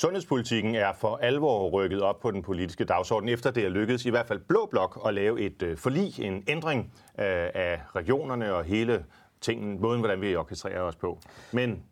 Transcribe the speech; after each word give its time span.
Sundhedspolitikken 0.00 0.74
er 0.74 0.92
for 0.92 1.16
alvor 1.16 1.70
rykket 1.70 2.02
op 2.02 2.20
på 2.20 2.30
den 2.30 2.42
politiske 2.42 2.84
dagsorden, 2.84 3.28
efter 3.28 3.50
det 3.50 3.64
er 3.64 3.68
lykkedes 3.68 4.06
i 4.06 4.10
hvert 4.10 4.26
fald 4.26 4.38
Blå 4.38 4.66
Blok 4.70 5.00
at 5.06 5.14
lave 5.14 5.40
et 5.40 5.62
øh, 5.62 5.76
forlig, 5.76 6.20
en 6.20 6.44
ændring 6.48 6.92
øh, 7.18 7.50
af 7.54 7.80
regionerne 7.96 8.54
og 8.54 8.64
hele 8.64 9.04
tingen, 9.40 9.80
måden, 9.80 10.00
hvordan 10.00 10.20
vi 10.20 10.36
orkestrerer 10.36 10.80
os 10.80 10.96
på. 10.96 11.18
Men 11.52 11.82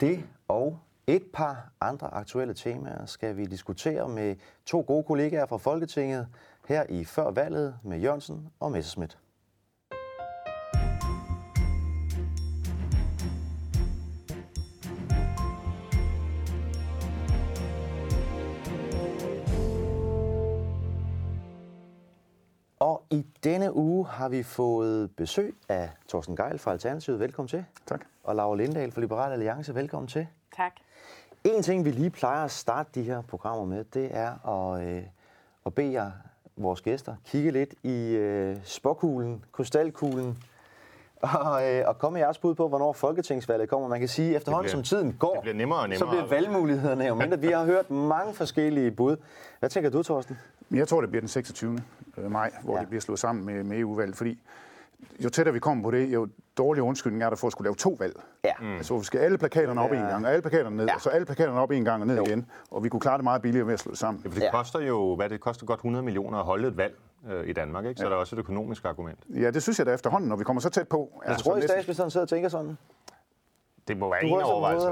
det 0.00 0.24
og 0.48 0.78
et 1.06 1.22
par 1.32 1.72
andre 1.80 2.14
aktuelle 2.14 2.54
temaer 2.54 3.06
skal 3.06 3.36
vi 3.36 3.44
diskutere 3.44 4.08
med 4.08 4.36
to 4.66 4.84
gode 4.86 5.04
kollegaer 5.04 5.46
fra 5.46 5.56
Folketinget 5.56 6.26
her 6.68 6.84
i 6.88 7.04
Før 7.04 7.30
valget 7.30 7.78
med 7.84 7.98
Jørgensen 7.98 8.48
og 8.60 8.72
Messerschmidt. 8.72 9.18
I 23.10 23.26
denne 23.44 23.76
uge 23.76 24.06
har 24.06 24.28
vi 24.28 24.42
fået 24.42 25.10
besøg 25.16 25.54
af 25.68 25.90
Thorsten 26.08 26.36
Geil 26.36 26.58
fra 26.58 26.70
Alternativet. 26.72 27.20
Velkommen 27.20 27.48
til. 27.48 27.64
Tak. 27.86 28.00
Og 28.24 28.36
Laura 28.36 28.56
Lindahl 28.56 28.92
fra 28.92 29.00
Liberal 29.00 29.32
Alliance. 29.32 29.74
Velkommen 29.74 30.08
til. 30.08 30.26
Tak. 30.56 30.72
En 31.44 31.62
ting, 31.62 31.84
vi 31.84 31.90
lige 31.90 32.10
plejer 32.10 32.44
at 32.44 32.50
starte 32.50 32.90
de 32.94 33.02
her 33.02 33.22
programmer 33.22 33.64
med, 33.64 33.84
det 33.94 34.08
er 34.12 34.48
at, 34.48 34.82
øh, 34.88 35.02
at 35.66 35.74
bede 35.74 35.92
jer, 35.92 36.10
vores 36.56 36.80
gæster, 36.80 37.14
kigge 37.26 37.50
lidt 37.50 37.74
i 37.82 38.10
øh, 38.10 38.56
spåkuglen, 38.64 39.44
krystalkuglen, 39.52 40.38
og, 41.44 41.68
øh, 41.72 41.84
og 41.88 41.98
komme 41.98 42.14
med 42.14 42.20
jeres 42.20 42.38
bud 42.38 42.54
på, 42.54 42.68
hvornår 42.68 42.92
folketingsvalget 42.92 43.68
kommer. 43.68 43.88
Man 43.88 43.98
kan 43.98 44.08
sige, 44.08 44.30
at 44.30 44.36
efterhånden 44.36 44.64
bliver- 44.64 44.76
som 44.76 44.82
tiden 44.82 45.16
går, 45.18 45.32
det 45.34 45.42
bliver 45.42 45.54
nemmere 45.56 45.78
og 45.78 45.84
så 45.84 45.88
nemmere. 45.88 46.08
bliver 46.10 46.26
valgmulighederne 46.40 47.04
jo 47.04 47.14
mindre. 47.14 47.38
Vi 47.40 47.46
har 47.46 47.64
hørt 47.64 47.90
mange 47.90 48.34
forskellige 48.34 48.90
bud. 48.90 49.16
Hvad 49.58 49.70
tænker 49.70 49.90
du, 49.90 50.02
Thorsten? 50.02 50.38
Men 50.70 50.78
jeg 50.78 50.88
tror, 50.88 51.00
det 51.00 51.10
bliver 51.10 51.20
den 51.20 51.28
26. 51.28 51.78
maj, 52.28 52.50
hvor 52.62 52.72
Ja. 52.72 52.76
ja. 52.76 52.80
det 52.80 52.88
bliver 52.88 53.00
slået 53.00 53.18
sammen 53.18 53.46
med, 53.46 53.64
med 53.64 53.78
EU-valget, 53.78 54.16
fordi 54.16 54.42
jo 55.24 55.28
tættere 55.28 55.52
vi 55.52 55.58
kommer 55.60 55.84
på 55.84 55.90
det, 55.90 56.12
jo 56.12 56.28
dårligere 56.58 56.86
undskyldning 56.86 57.22
er 57.22 57.28
der 57.30 57.36
for 57.36 57.46
at 57.46 57.52
skulle 57.52 57.66
lave 57.66 57.74
to 57.74 57.96
valg. 57.98 58.20
Ja. 58.44 58.52
Mm. 58.60 58.76
Altså, 58.76 58.92
hvor 58.92 58.98
vi 59.00 59.04
skal 59.04 59.20
alle 59.20 59.38
plakaterne 59.38 59.80
op 59.80 59.90
Ja. 59.92 59.96
en 60.02 60.06
gang, 60.08 60.24
og 60.26 60.30
alle 60.32 60.42
plakaterne 60.42 60.76
ned, 60.76 60.84
Ja. 60.84 60.90
ja. 60.90 60.94
og 60.94 61.00
så 61.00 61.08
alle 61.10 61.24
plakaterne 61.26 61.60
op 61.60 61.70
en 61.70 61.84
gang 61.84 62.00
og 62.02 62.06
ned 62.06 62.16
Jo. 62.16 62.24
igen. 62.24 62.46
Og 62.70 62.84
vi 62.84 62.88
kunne 62.88 63.00
klare 63.00 63.16
det 63.16 63.24
meget 63.24 63.42
billigere 63.42 63.66
ved 63.66 63.74
at 63.74 63.80
slå 63.80 63.90
det 63.90 63.98
sammen. 63.98 64.22
det 64.22 64.38
Ja. 64.42 64.50
koster 64.50 64.80
jo, 64.80 65.16
hvad 65.16 65.28
det 65.28 65.40
koster 65.40 65.66
godt 65.66 65.78
100 65.78 66.04
millioner 66.04 66.38
at 66.38 66.44
holde 66.44 66.68
et 66.68 66.76
valg 66.76 66.94
øh, 67.30 67.48
i 67.48 67.52
Danmark, 67.52 67.84
ikke? 67.84 67.98
så 68.00 68.04
der 68.06 68.12
er 68.12 68.16
også 68.16 68.36
et 68.36 68.40
økonomisk 68.40 68.84
argument. 68.84 69.18
Ja, 69.28 69.50
det 69.50 69.62
synes 69.62 69.78
jeg 69.78 69.86
da 69.86 69.94
efterhånden, 69.94 70.28
når 70.28 70.36
vi 70.36 70.44
kommer 70.44 70.60
så 70.60 70.70
tæt 70.70 70.88
på. 70.88 71.22
Jeg 71.26 71.36
tror, 71.38 71.54
at 71.56 71.62
statsministeren 71.62 72.10
sidder 72.10 72.24
og 72.24 72.28
tænker 72.28 72.48
sådan. 72.48 72.78
Det 73.88 73.96
må 73.96 74.10
være 74.10 74.20
Du 74.20 74.26
en 74.26 74.42
overvejelse. 74.42 74.86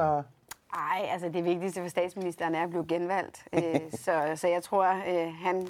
Hovedet, 0.72 0.90
Laura. 0.92 1.04
Ej, 1.06 1.12
altså 1.12 1.28
det 1.28 1.44
vigtigste 1.44 1.80
for 1.82 1.88
statsministeren 1.88 2.54
er 2.54 2.62
at 2.62 2.70
blive 2.70 2.86
genvalgt. 2.88 3.44
Øh, 3.52 3.80
så, 3.90 4.32
så 4.34 4.48
jeg 4.48 4.62
tror, 4.62 4.84
øh, 4.86 5.34
han, 5.42 5.68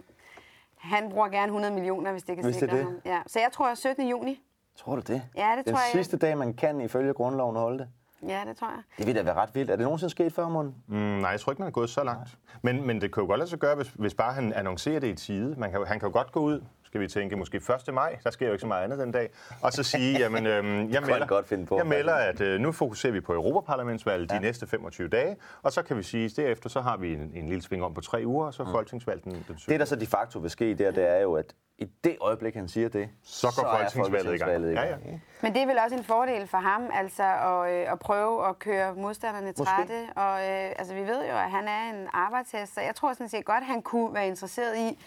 han 0.77 1.11
bruger 1.11 1.29
gerne 1.29 1.47
100 1.47 1.75
millioner, 1.75 2.13
hvis 2.13 2.23
det 2.23 2.37
kan 2.37 2.45
Hvis 2.45 2.57
sikre 2.57 2.77
det. 2.77 2.85
ham. 2.85 3.01
Ja. 3.05 3.21
Så 3.27 3.39
jeg 3.41 3.49
tror 3.53 3.75
17. 3.75 4.09
juni. 4.09 4.41
Tror 4.77 4.95
du 4.97 5.01
det? 5.01 5.23
Ja, 5.37 5.55
det 5.57 5.65
Den 5.67 5.75
tror 5.75 5.81
jeg. 5.81 5.91
sidste 5.93 6.17
dag, 6.17 6.39
man 6.39 6.55
kan 6.55 6.81
ifølge 6.81 7.13
grundloven 7.13 7.57
holde 7.57 7.79
det. 7.79 7.89
Ja, 8.29 8.43
det 8.47 8.57
tror 8.57 8.69
jeg. 8.69 8.83
Det 8.99 9.07
vil 9.07 9.15
da 9.15 9.23
være 9.23 9.35
ret 9.35 9.55
vildt. 9.55 9.71
Er 9.71 9.77
det 9.77 9.85
nogensinde 9.85 10.11
sket 10.11 10.33
før, 10.33 10.49
Morten? 10.49 10.75
Mm, 10.87 10.97
nej, 10.97 11.31
jeg 11.31 11.41
tror 11.41 11.53
ikke, 11.53 11.63
man 11.63 11.67
er 11.69 11.73
gået 11.73 11.91
så 11.91 12.05
langt. 12.05 12.39
Men, 12.63 12.87
men 12.87 13.01
det 13.01 13.15
kan 13.15 13.23
jo 13.23 13.27
godt 13.27 13.39
lade 13.39 13.51
sig 13.51 13.59
gøre, 13.59 13.75
hvis, 13.77 13.89
hvis 13.89 14.15
bare 14.15 14.33
han 14.33 14.53
annoncerer 14.53 15.01
det 15.01 15.09
i 15.09 15.15
tide. 15.15 15.55
Man 15.59 15.71
kan, 15.71 15.87
han 15.87 16.01
kan 16.01 16.09
jo 16.09 16.13
godt 16.13 16.33
gå 16.33 16.41
ud, 16.41 16.65
skal 16.89 17.01
vi 17.01 17.09
tænke, 17.09 17.37
måske 17.37 17.57
1. 17.89 17.95
maj, 17.95 18.19
der 18.25 18.31
sker 18.31 18.47
jo 18.47 18.53
ikke 18.53 18.61
så 18.61 18.67
meget 18.67 18.85
andet 18.85 18.99
den 18.99 19.13
dag, 19.13 19.31
og 19.63 19.73
så 19.73 19.83
sige, 19.83 20.19
jamen, 20.23 20.47
øhm, 20.47 20.91
jeg, 20.91 21.03
melder, 21.03 21.27
godt 21.27 21.49
finde 21.49 21.67
på. 21.67 21.77
jeg 21.77 21.87
melder, 21.87 22.15
at 22.15 22.41
øh, 22.41 22.61
nu 22.61 22.73
fokuserer 22.73 23.13
vi 23.13 23.21
på 23.21 23.33
Europaparlamentsvalget 23.35 24.31
ja. 24.31 24.37
de 24.37 24.43
næste 24.43 24.67
25 24.67 25.09
dage, 25.09 25.37
og 25.63 25.73
så 25.73 25.83
kan 25.83 25.97
vi 25.97 26.03
sige, 26.03 26.25
at 26.25 26.37
derefter 26.37 26.69
så 26.69 26.81
har 26.81 26.97
vi 26.97 27.13
en, 27.13 27.31
en 27.35 27.49
lille 27.49 27.63
sving 27.63 27.85
om 27.85 27.95
på 27.95 28.01
tre 28.01 28.23
uger, 28.27 28.47
og 28.47 28.55
så 28.55 28.65
mm. 28.65 28.71
folketingsvalget 28.71 29.25
den, 29.25 29.45
den 29.49 29.59
7. 29.59 29.71
Det, 29.71 29.81
der 29.81 29.87
så 29.87 29.97
de 29.97 30.07
facto 30.07 30.39
vil 30.39 30.51
ske 30.51 30.75
der, 30.75 30.91
det 30.91 31.09
er 31.09 31.21
jo, 31.21 31.35
at 31.35 31.55
i 31.79 31.85
det 32.05 32.17
øjeblik, 32.21 32.55
han 32.55 32.69
siger 32.69 32.89
det, 32.89 33.09
Så 33.23 33.53
går 33.57 33.69
er 33.69 33.77
folketingsvalget 33.77 34.35
i 34.35 34.39
gang. 34.39 34.51
folketingsvalget 34.51 34.75
Ja, 34.75 34.83
ja. 34.83 34.97
ikke? 34.97 35.23
Men 35.43 35.55
det 35.55 35.63
er 35.63 35.67
vel 35.67 35.79
også 35.85 35.97
en 35.97 36.05
fordel 36.05 36.47
for 36.47 36.59
ham, 36.59 36.83
altså 36.93 37.23
at, 37.23 37.73
øh, 37.73 37.93
at 37.93 37.99
prøve 37.99 38.49
at 38.49 38.59
køre 38.59 38.95
modstanderne 38.95 39.53
trætte. 39.53 40.07
Og 40.17 40.41
øh, 40.41 40.73
altså, 40.79 40.95
vi 40.95 41.01
ved 41.01 41.21
jo, 41.31 41.37
at 41.37 41.51
han 41.51 41.69
er 41.69 41.91
en 41.91 42.09
arbejdshest, 42.13 42.75
så 42.75 42.81
jeg 42.81 42.95
tror 42.95 43.13
sådan 43.13 43.29
set 43.29 43.45
godt, 43.45 43.61
at 43.61 43.67
han 43.67 43.83
kunne 43.83 44.15
være 44.15 44.27
interesseret 44.27 44.77
i 44.77 44.99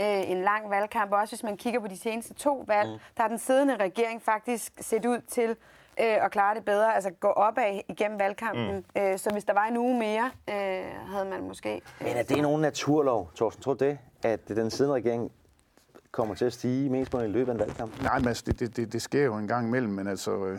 øh, 0.00 0.30
en 0.30 0.42
lang 0.42 0.70
valgkamp. 0.70 1.12
Også 1.12 1.34
hvis 1.34 1.42
man 1.42 1.56
kigger 1.56 1.80
på 1.80 1.88
de 1.88 1.98
seneste 1.98 2.34
to 2.34 2.64
valg, 2.66 2.88
mm. 2.88 2.98
der 3.16 3.22
har 3.22 3.28
den 3.28 3.38
siddende 3.38 3.76
regering 3.76 4.22
faktisk 4.22 4.72
set 4.80 5.06
ud 5.06 5.20
til 5.20 5.50
øh, 6.00 6.24
at 6.24 6.30
klare 6.30 6.54
det 6.54 6.64
bedre, 6.64 6.94
altså 6.94 7.10
gå 7.10 7.28
opad 7.28 7.80
igennem 7.88 8.18
valgkampen. 8.18 8.84
Mm. 8.94 9.02
Øh, 9.02 9.18
så 9.18 9.30
hvis 9.30 9.44
der 9.44 9.52
var 9.52 9.64
en 9.64 9.76
uge 9.76 9.98
mere, 9.98 10.30
øh, 10.48 10.84
havde 11.06 11.24
man 11.24 11.42
måske... 11.48 11.80
Men 12.00 12.16
er 12.16 12.22
det 12.22 12.42
nogen 12.42 12.62
naturlov, 12.62 13.30
Thorsten? 13.36 13.62
Tror 13.62 13.74
du 13.74 13.84
det, 13.84 13.98
at 14.22 14.48
den 14.48 14.70
siddende 14.70 14.94
regering 14.94 15.32
kommer 16.10 16.34
til 16.34 16.44
at 16.44 16.52
stige 16.52 16.90
mest 16.90 17.10
på 17.10 17.20
i 17.20 17.26
løbet 17.26 17.48
af 17.48 17.54
en 17.54 17.60
valgkamp? 17.60 18.02
Nej, 18.02 18.18
men 18.18 18.28
altså, 18.28 18.42
det, 18.46 18.60
det, 18.60 18.76
det, 18.76 18.92
det 18.92 19.02
sker 19.02 19.24
jo 19.24 19.34
en 19.34 19.48
gang 19.48 19.66
imellem, 19.66 19.92
men 19.92 20.06
altså... 20.06 20.44
Øh, 20.44 20.58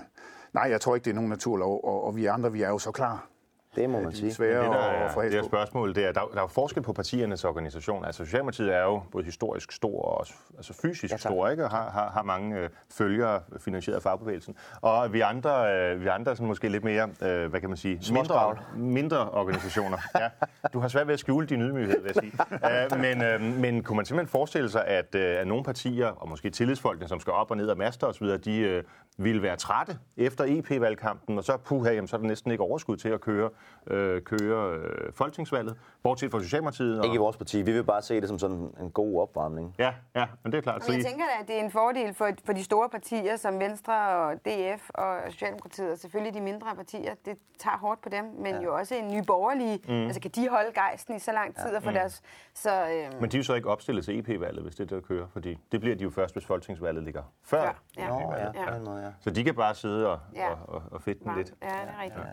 nej, 0.54 0.64
jeg 0.64 0.82
tror 0.82 0.96
ikke, 0.96 1.06
det 1.06 1.12
er 1.12 1.16
nogen 1.16 1.30
naturlov, 1.30 1.82
og, 1.84 2.04
og 2.04 2.16
vi 2.16 2.26
andre, 2.26 2.52
vi 2.52 2.62
er 2.62 2.70
jo 2.70 2.78
så 2.78 2.92
klar. 2.92 3.28
Det 3.75 3.90
må 3.90 3.97
man 4.00 4.07
er 4.07 4.12
sige. 4.12 4.34
svære 4.34 4.63
Det, 4.63 4.72
der 4.72 4.78
er, 4.78 5.22
det 5.22 5.35
er 5.35 5.41
på. 5.41 5.47
spørgsmålet, 5.47 5.96
det 5.96 6.06
er, 6.06 6.12
der, 6.12 6.22
der 6.22 6.38
er 6.38 6.41
jo 6.41 6.47
forskel 6.47 6.84
på 6.84 6.94
partiernes 6.94 7.46
organisation. 7.46 8.06
Altså 8.06 8.25
Socialdemokratiet 8.25 8.75
er 8.75 8.84
jo 8.84 9.02
både 9.12 9.24
historisk 9.25 9.72
stor 9.72 10.02
og 10.02 10.18
også, 10.18 10.34
altså 10.57 10.74
fysisk 10.81 11.12
Ja, 11.12 11.18
tak. 11.18 11.31
stor, 11.31 11.50
ikke? 11.50 11.63
og 11.63 11.69
har, 11.69 11.90
har, 11.90 12.09
har 12.09 12.24
mange 12.24 12.57
øh, 12.57 12.69
følgere 12.91 13.41
finansieret 13.59 13.96
af 13.96 14.02
fagbevægelsen. 14.03 14.56
Og 14.81 15.13
vi 15.13 15.22
andre, 15.22 15.74
øh, 15.75 16.02
vi 16.02 16.07
andre 16.07 16.31
er 16.31 16.35
sådan 16.35 16.47
måske 16.47 16.69
lidt 16.69 16.84
mere, 16.84 17.09
øh, 17.22 17.50
hvad 17.50 17.59
kan 17.59 17.69
man 17.69 17.78
sige, 17.78 18.13
mindre, 18.13 18.57
mindre 18.75 19.30
organisationer. 19.30 19.97
Ja. 20.19 20.30
Du 20.74 20.80
har 20.80 20.88
svært 20.88 21.07
ved 21.07 21.13
at 21.13 21.19
skjule 21.19 21.47
din 21.47 21.62
ydmyghed, 21.62 22.01
vil 22.01 22.12
jeg 22.16 22.24
sige. 22.24 22.34
Øh, 22.94 23.00
men, 23.00 23.24
øh, 23.24 23.41
men 23.41 23.84
kunne 23.84 23.96
man 23.96 24.06
simpelthen 24.06 24.31
forestille 24.31 24.69
sig, 24.69 24.86
at, 24.88 25.16
øh, 25.16 25.40
at 25.40 25.47
nogle 25.47 25.63
partier, 25.63 26.07
og 26.07 26.30
måske 26.30 26.50
tillidsfolkene, 26.50 27.07
som 27.07 27.19
skal 27.19 27.34
op 27.34 27.51
og 27.51 27.57
ned 27.57 27.68
og 27.68 27.78
master 27.78 28.07
osv., 28.07 28.28
de 28.28 28.57
øh, 28.59 28.84
ville 29.18 29.41
være 29.41 29.56
trætte 29.56 29.97
efter 30.18 30.44
EP-valgkampen, 30.47 31.38
og 31.38 31.44
så 31.44 31.57
puha, 31.57 31.91
jamen, 31.94 32.07
så 32.07 32.16
er 32.16 32.19
der 32.22 32.28
næsten 32.28 32.51
ikke 32.51 32.63
overskud 32.63 32.97
til 32.97 33.09
at 33.09 33.22
køre, 33.22 33.50
øh, 33.88 34.22
køre 34.22 34.75
øh, 34.75 35.14
folketingsvalget, 35.14 35.78
bortset 36.03 36.31
fra 36.31 36.40
Socialdemokratiet. 36.40 37.00
Og, 37.00 37.06
Ikke 37.06 37.16
i 37.16 37.18
vores 37.18 37.38
parti. 37.38 37.62
Vi 37.62 37.72
vil 37.72 37.84
bare 37.84 38.02
se 38.02 38.22
det 38.22 38.28
som 38.30 38.40
sådan 38.40 38.74
en 38.81 38.92
god 38.92 39.22
opvarmning. 39.22 39.75
Ja, 39.80 39.94
ja, 40.16 40.28
men 40.44 40.52
det 40.52 40.58
er 40.58 40.62
klart. 40.62 40.84
Så 40.84 40.92
Men 40.92 40.97
jeg 41.00 41.06
tænker 41.09 41.25
da, 41.25 41.42
at 41.42 41.47
det 41.47 41.56
er 41.59 41.64
en 41.64 41.72
fordel 41.72 42.14
for, 42.14 42.30
for 42.46 42.53
de 42.53 42.64
store 42.64 42.90
partier 42.90 43.36
som 43.36 43.59
Venstre 43.59 43.94
og 44.09 44.34
DF 44.46 44.90
og 44.94 45.18
Socialdemokratiet, 45.30 45.92
og 45.92 45.98
selvfølgelig 45.98 46.34
de 46.34 46.42
mindre 46.42 46.75
partier. 46.75 47.14
Det 47.25 47.38
tager 47.59 47.78
hårdt 47.78 48.02
på 48.02 48.09
dem, 48.09 48.25
men 48.38 48.56
ja. 48.56 48.62
jo 48.62 48.75
også 48.75 48.96
en 48.96 49.08
ny 49.18 49.22
borgerlige. 49.28 49.80
Mm. 49.88 49.94
Altså 49.94 50.22
kan 50.22 50.31
de 50.31 50.50
holde 50.50 50.72
gejsten 50.74 51.16
i 51.16 51.19
så 51.19 51.31
lang 51.31 51.56
tid 51.56 51.75
og 51.75 51.84
få 51.84 51.92
deres... 51.92 52.22
Så, 52.53 52.69
øhm, 52.72 53.22
men 53.22 53.31
de 53.31 53.38
er 53.38 53.40
jo 53.40 53.44
så 53.44 53.53
ikke 53.53 53.69
opstillet 53.69 54.06
til 54.06 54.19
EP-valget, 54.19 54.64
hvis 54.64 54.75
det 54.75 54.84
er 54.84 54.88
det, 54.88 54.96
der 55.03 55.08
kører, 55.08 55.28
fordi 55.34 55.58
det 55.72 55.80
bliver 55.80 55.96
de 55.96 56.03
jo 56.03 56.09
først, 56.09 56.36
hvis 56.36 56.46
folketingsvalget 56.46 57.03
ligger 57.03 57.24
før. 57.44 57.62
før. 57.62 57.74
Ja. 57.98 58.08
Nå, 58.08 58.34
ja, 58.36 58.46
Ja. 58.46 58.69
på 58.69 58.75
den 58.75 58.86
måde, 58.86 59.02
ja. 59.03 59.12
Så 59.19 59.30
de 59.30 59.44
kan 59.44 59.56
bare 59.56 59.75
sidde 59.75 60.12
og, 60.12 60.19
Ja. 60.36 60.50
og, 60.50 60.58
og, 60.68 60.81
og 60.92 61.02
fedte 61.02 61.24
den 61.24 61.36
lidt. 61.38 61.53
Ja, 61.62 61.68
det 61.68 61.75
er 61.75 62.02
rigtigt. 62.03 62.25
Ja. 62.25 62.31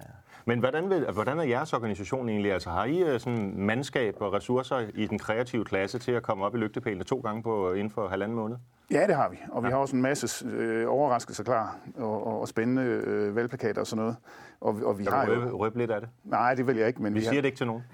Men 0.49 0.59
hvordan, 0.59 0.91
vil, 0.91 1.07
hvordan 1.13 1.39
er 1.39 1.43
jeres 1.43 1.73
organisation 1.73 2.29
egentlig? 2.29 2.53
Altså 2.53 2.71
har 2.71 2.85
I 2.85 3.03
øh, 3.03 3.21
sådan 3.21 3.53
mandskab 3.57 4.15
og 4.21 4.33
ressourcer 4.33 4.83
i 4.95 5.07
den 5.07 5.19
kreative 5.19 5.65
klasse 5.65 5.99
til 5.99 6.13
at 6.13 6.23
komme 6.23 6.45
op 6.45 6.55
i 6.55 6.59
lygtepælene 6.59 7.05
to 7.05 7.21
gange 7.21 7.43
på, 7.43 7.73
inden 7.73 7.91
for 7.91 8.09
halvanden 8.09 8.37
måned? 8.37 8.57
Ja, 8.91 9.07
det 9.07 9.15
har 9.17 9.29
vi. 9.29 9.37
Og 9.53 9.65
vi 9.65 9.69
har 9.69 9.77
også 9.77 9.97
en 9.97 10.03
masse 10.03 10.47
øh, 10.47 10.89
overraskelser 10.89 11.45
klar, 11.45 11.77
og, 11.97 12.27
og, 12.27 12.41
og 12.41 12.49
spændende 12.49 12.83
øh, 12.83 13.37
valgplakater 13.37 13.81
og 13.81 13.87
sådan 13.87 14.01
noget. 14.03 14.17
Og, 14.61 14.81
og 14.85 14.99
vi 14.99 15.05
Kan 15.05 15.13
har 15.13 15.27
du 15.27 15.33
jo... 15.33 15.41
røbe, 15.41 15.51
røbe 15.53 15.79
lidt 15.79 15.91
af 15.91 16.01
det? 16.01 16.09
Nej, 16.25 16.55
det 16.55 16.67
vil 16.67 16.77
jeg 16.77 16.89
ikke, 16.89 17.03
men 17.03 17.15
Vi 17.15 17.19
vi, 17.19 17.25
siger 17.25 17.35
har, 17.35 17.41
det 17.41 17.47
ikke 17.49 17.59
til 17.59 17.67
nogen. 17.67 17.85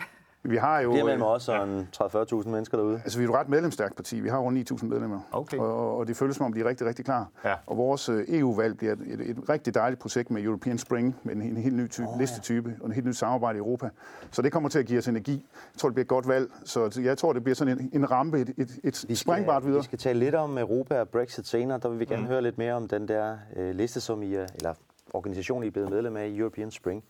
Vi 0.44 0.56
har 0.56 0.80
jo... 0.80 0.92
Det 0.92 1.00
er 1.00 1.04
mellem 1.04 1.22
øh, 1.22 1.28
os 1.28 1.48
og 1.48 1.64
en 1.64 1.88
30-40.000 1.96 2.48
mennesker 2.48 2.76
derude. 2.76 3.00
Altså, 3.04 3.18
vi 3.18 3.24
er 3.24 3.26
jo 3.26 3.32
et 3.32 3.38
ret 3.38 3.48
medlemsstærkt 3.48 3.96
parti. 3.96 4.20
Vi 4.20 4.28
har 4.28 4.38
rundt 4.38 4.72
9.000 4.72 4.86
medlemmer. 4.86 5.20
Okay. 5.32 5.58
Og, 5.58 5.96
og 5.96 6.06
det 6.06 6.16
føles 6.16 6.36
som 6.36 6.46
om, 6.46 6.52
de 6.52 6.60
er 6.60 6.64
rigtig, 6.64 6.86
rigtig 6.86 7.04
klar. 7.04 7.28
Ja. 7.44 7.54
Og 7.66 7.76
vores 7.76 8.08
øh, 8.08 8.24
EU-valg 8.28 8.76
bliver 8.76 8.92
et, 8.92 9.00
et, 9.00 9.30
et 9.30 9.48
rigtig 9.48 9.74
dejligt 9.74 10.00
projekt 10.00 10.30
med 10.30 10.42
European 10.42 10.78
Spring, 10.78 11.16
med 11.22 11.34
en, 11.34 11.42
en 11.42 11.56
helt 11.56 11.76
ny 11.76 11.90
type, 11.90 12.08
oh, 12.08 12.20
listetype 12.20 12.76
og 12.80 12.86
en 12.86 12.92
helt 12.92 13.06
nyt 13.06 13.16
samarbejde 13.16 13.56
i 13.56 13.58
Europa. 13.58 13.88
Så 14.30 14.42
det 14.42 14.52
kommer 14.52 14.68
til 14.68 14.78
at 14.78 14.86
give 14.86 14.98
os 14.98 15.08
energi. 15.08 15.32
Jeg 15.32 15.78
tror, 15.78 15.88
det 15.88 15.94
bliver 15.94 16.04
et 16.04 16.08
godt 16.08 16.28
valg. 16.28 16.50
Så 16.64 17.00
jeg 17.04 17.18
tror, 17.18 17.32
det 17.32 17.42
bliver 17.44 17.54
sådan 17.54 17.78
en, 17.78 17.90
en 17.92 18.10
rampe, 18.10 18.40
et, 18.40 18.48
et, 18.56 18.78
et 18.84 19.04
Vi 19.08 19.14
springbart 19.14 19.64
videre. 19.64 19.78
Vi 19.78 19.84
skal 19.84 19.98
tale 19.98 20.18
lidt 20.18 20.34
om 20.34 20.58
Europa 20.58 21.00
og 21.00 21.08
Brexit 21.08 21.46
senere. 21.46 21.78
Der 21.78 21.88
vil 21.88 21.98
vi 21.98 22.04
gerne 22.04 22.22
mm. 22.22 22.28
høre 22.28 22.42
lidt 22.42 22.58
mere 22.58 22.74
om 22.74 22.88
den 22.88 23.08
der 23.08 23.36
øh, 23.56 23.74
liste, 23.74 24.00
som 24.00 24.22
I 24.22 24.34
er, 24.34 24.46
eller 24.54 24.74
organisation, 25.12 25.64
I 25.64 25.66
er 25.66 25.70
blevet 25.70 25.90
medlem 25.90 26.16
af 26.16 26.26
i 26.26 26.38
European 26.38 26.70
Spring. 26.70 27.04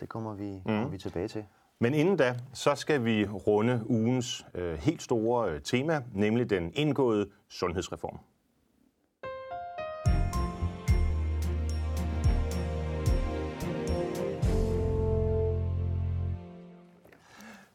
Det 0.00 0.08
kommer 0.08 0.34
vi, 0.34 0.50
mm. 0.50 0.62
kommer 0.64 0.88
vi 0.88 0.98
tilbage 0.98 1.28
til. 1.28 1.44
Men 1.82 1.94
inden 1.94 2.16
da, 2.16 2.34
så 2.52 2.74
skal 2.74 3.04
vi 3.04 3.26
runde 3.26 3.82
ugens 3.86 4.46
øh, 4.54 4.78
helt 4.78 5.02
store 5.02 5.50
øh, 5.50 5.60
tema, 5.60 6.02
nemlig 6.14 6.50
den 6.50 6.72
indgåede 6.74 7.26
sundhedsreform. 7.48 8.18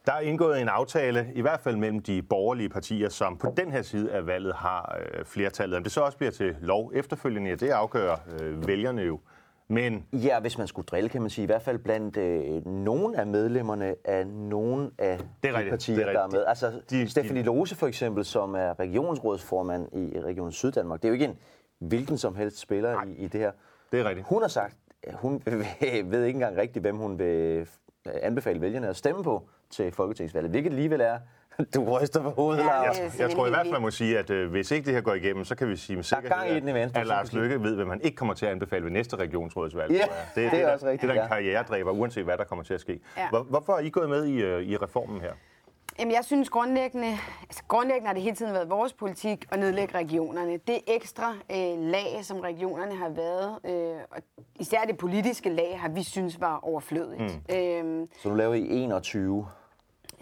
Der 0.05 0.13
er 0.13 0.19
indgået 0.19 0.61
en 0.61 0.69
aftale, 0.69 1.31
i 1.35 1.41
hvert 1.41 1.59
fald 1.59 1.75
mellem 1.75 2.01
de 2.01 2.21
borgerlige 2.21 2.69
partier, 2.69 3.09
som 3.09 3.37
på 3.37 3.53
den 3.57 3.71
her 3.71 3.81
side 3.81 4.11
af 4.11 4.27
valget 4.27 4.55
har 4.55 4.97
øh, 4.99 5.25
flertallet. 5.25 5.77
Om 5.77 5.83
det 5.83 5.91
så 5.91 6.01
også 6.01 6.17
bliver 6.17 6.31
til 6.31 6.55
lov 6.61 6.91
efterfølgende, 6.95 7.49
ja, 7.49 7.55
det 7.55 7.69
afgør 7.69 8.15
øh, 8.41 8.67
vælgerne 8.67 9.01
jo 9.01 9.19
men 9.67 10.05
Ja, 10.13 10.39
hvis 10.39 10.57
man 10.57 10.67
skulle 10.67 10.85
drille, 10.85 11.09
kan 11.09 11.21
man 11.21 11.29
sige, 11.29 11.43
i 11.43 11.45
hvert 11.45 11.61
fald 11.61 11.77
blandt 11.77 12.17
øh, 12.17 12.65
nogle 12.67 13.19
af 13.19 13.27
medlemmerne 13.27 13.95
af 14.05 14.27
nogle 14.27 14.91
af 14.97 15.17
Det 15.17 15.47
er 15.47 15.51
de 15.51 15.57
rigtigt, 15.57 15.71
partier, 15.71 15.95
det 15.95 16.07
er 16.07 16.13
der 16.13 16.23
er 16.23 16.27
med. 16.27 16.43
Altså, 16.47 16.81
De- 16.89 17.09
Stefanie 17.09 17.43
Lose 17.43 17.75
for 17.75 17.87
eksempel, 17.87 18.25
som 18.25 18.55
er 18.55 18.79
regionsrådsformand 18.79 19.87
i 19.93 20.19
Region 20.19 20.51
Syddanmark, 20.51 21.01
det 21.01 21.05
er 21.07 21.09
jo 21.09 21.13
ikke 21.13 21.25
en 21.25 21.37
hvilken 21.79 22.17
som 22.17 22.35
helst 22.35 22.57
spiller 22.59 23.03
i, 23.03 23.11
i 23.15 23.27
det 23.27 23.41
her. 23.41 23.51
det 23.91 23.99
er 23.99 24.09
rigtigt. 24.09 24.27
Hun 24.27 24.41
har 24.41 24.47
sagt, 24.49 24.77
hun 25.13 25.41
ved 26.11 26.23
ikke 26.25 26.37
engang 26.37 26.57
rigtigt, 26.57 26.83
hvem 26.83 26.95
hun 26.97 27.19
vil 27.19 27.67
anbefale 28.21 28.61
vælgerne 28.61 28.87
at 28.87 28.95
stemme 28.95 29.23
på 29.23 29.47
til 29.69 29.91
Folketingsvalget, 29.91 30.51
hvilket 30.51 30.69
alligevel 30.69 31.01
er, 31.01 31.19
du 31.75 31.83
ryster 31.99 32.21
på 32.21 32.29
hovedet, 32.29 32.61
Ja, 32.61 32.65
Lars. 32.67 32.97
det 32.97 33.03
Jeg, 33.03 33.19
jeg 33.19 33.29
tror 33.35 33.47
i 33.47 33.49
hvert 33.49 33.59
fald, 33.65 33.71
man 33.73 33.81
må 33.81 33.91
sige, 33.91 34.19
at 34.19 34.29
øh, 34.29 34.51
hvis 34.51 34.71
ikke 34.71 34.85
det 34.85 34.93
her 34.93 35.01
går 35.01 35.13
igennem, 35.13 35.45
så 35.45 35.55
kan 35.55 35.69
vi 35.69 35.75
sige 35.75 35.95
med 35.95 36.11
er 36.11 36.15
gang 36.21 36.25
i 36.25 36.29
sikkerhed, 36.29 36.61
den 36.61 36.69
i 36.69 36.73
Venstre, 36.73 37.01
at 37.01 37.07
Lars. 37.07 37.33
Lykke 37.33 37.61
ved, 37.63 37.75
hvad 37.75 37.85
man 37.85 38.01
ikke 38.01 38.15
kommer 38.17 38.33
til 38.33 38.45
at 38.45 38.51
anbefale 38.51 38.83
ved 38.85 38.91
næste 38.91 39.15
regionsrådsvalg. 39.15 39.91
Ja, 39.91 39.97
tror 40.05 40.13
jeg. 40.13 40.51
det 40.51 40.59
er 40.61 40.65
der, 40.67 40.73
også 40.73 40.85
rigtigt, 40.85 41.01
Det 41.01 41.09
er 41.09 41.13
der 41.13 41.23
en 41.23 41.27
karrieredræber, 41.29 41.91
uanset 41.91 42.23
hvad 42.23 42.37
der 42.37 42.43
kommer 42.43 42.63
til 42.63 42.73
at 42.73 42.81
ske. 42.81 42.99
Ja. 43.17 43.29
Hvor, 43.29 43.39
hvorfor 43.43 43.73
er 43.73 43.79
I 43.79 43.89
gået 43.89 44.09
med 44.09 44.25
i, 44.25 44.41
øh, 44.41 44.61
i 44.63 44.77
reformen 44.77 45.21
her? 45.21 45.31
Jamen, 45.99 46.13
jeg 46.13 46.23
synes 46.25 46.49
grundlæggende, 46.49 47.07
altså 47.41 47.63
grundlæggende 47.67 48.07
har 48.07 48.13
det 48.13 48.23
hele 48.23 48.35
tiden 48.35 48.53
været 48.53 48.69
vores 48.69 48.93
politik 48.93 49.45
at 49.51 49.59
nedlægge 49.59 49.97
regionerne. 49.97 50.51
Det 50.67 50.79
ekstra 50.87 51.33
øh, 51.51 51.79
lag, 51.79 52.19
som 52.21 52.39
regionerne 52.39 52.95
har 52.95 53.09
været, 53.09 53.57
øh, 53.65 53.97
og 54.11 54.17
især 54.59 54.81
det 54.87 54.97
politiske 54.97 55.49
lag, 55.49 55.77
har 55.79 55.89
vi 55.89 56.03
synes 56.03 56.41
var 56.41 56.59
overflødigt. 56.63 57.21
Mm. 57.49 57.55
Øhm, 57.55 58.07
Så 58.23 58.29
nu 58.29 58.35
laver 58.35 58.53
I 58.53 58.67
21. 58.69 59.47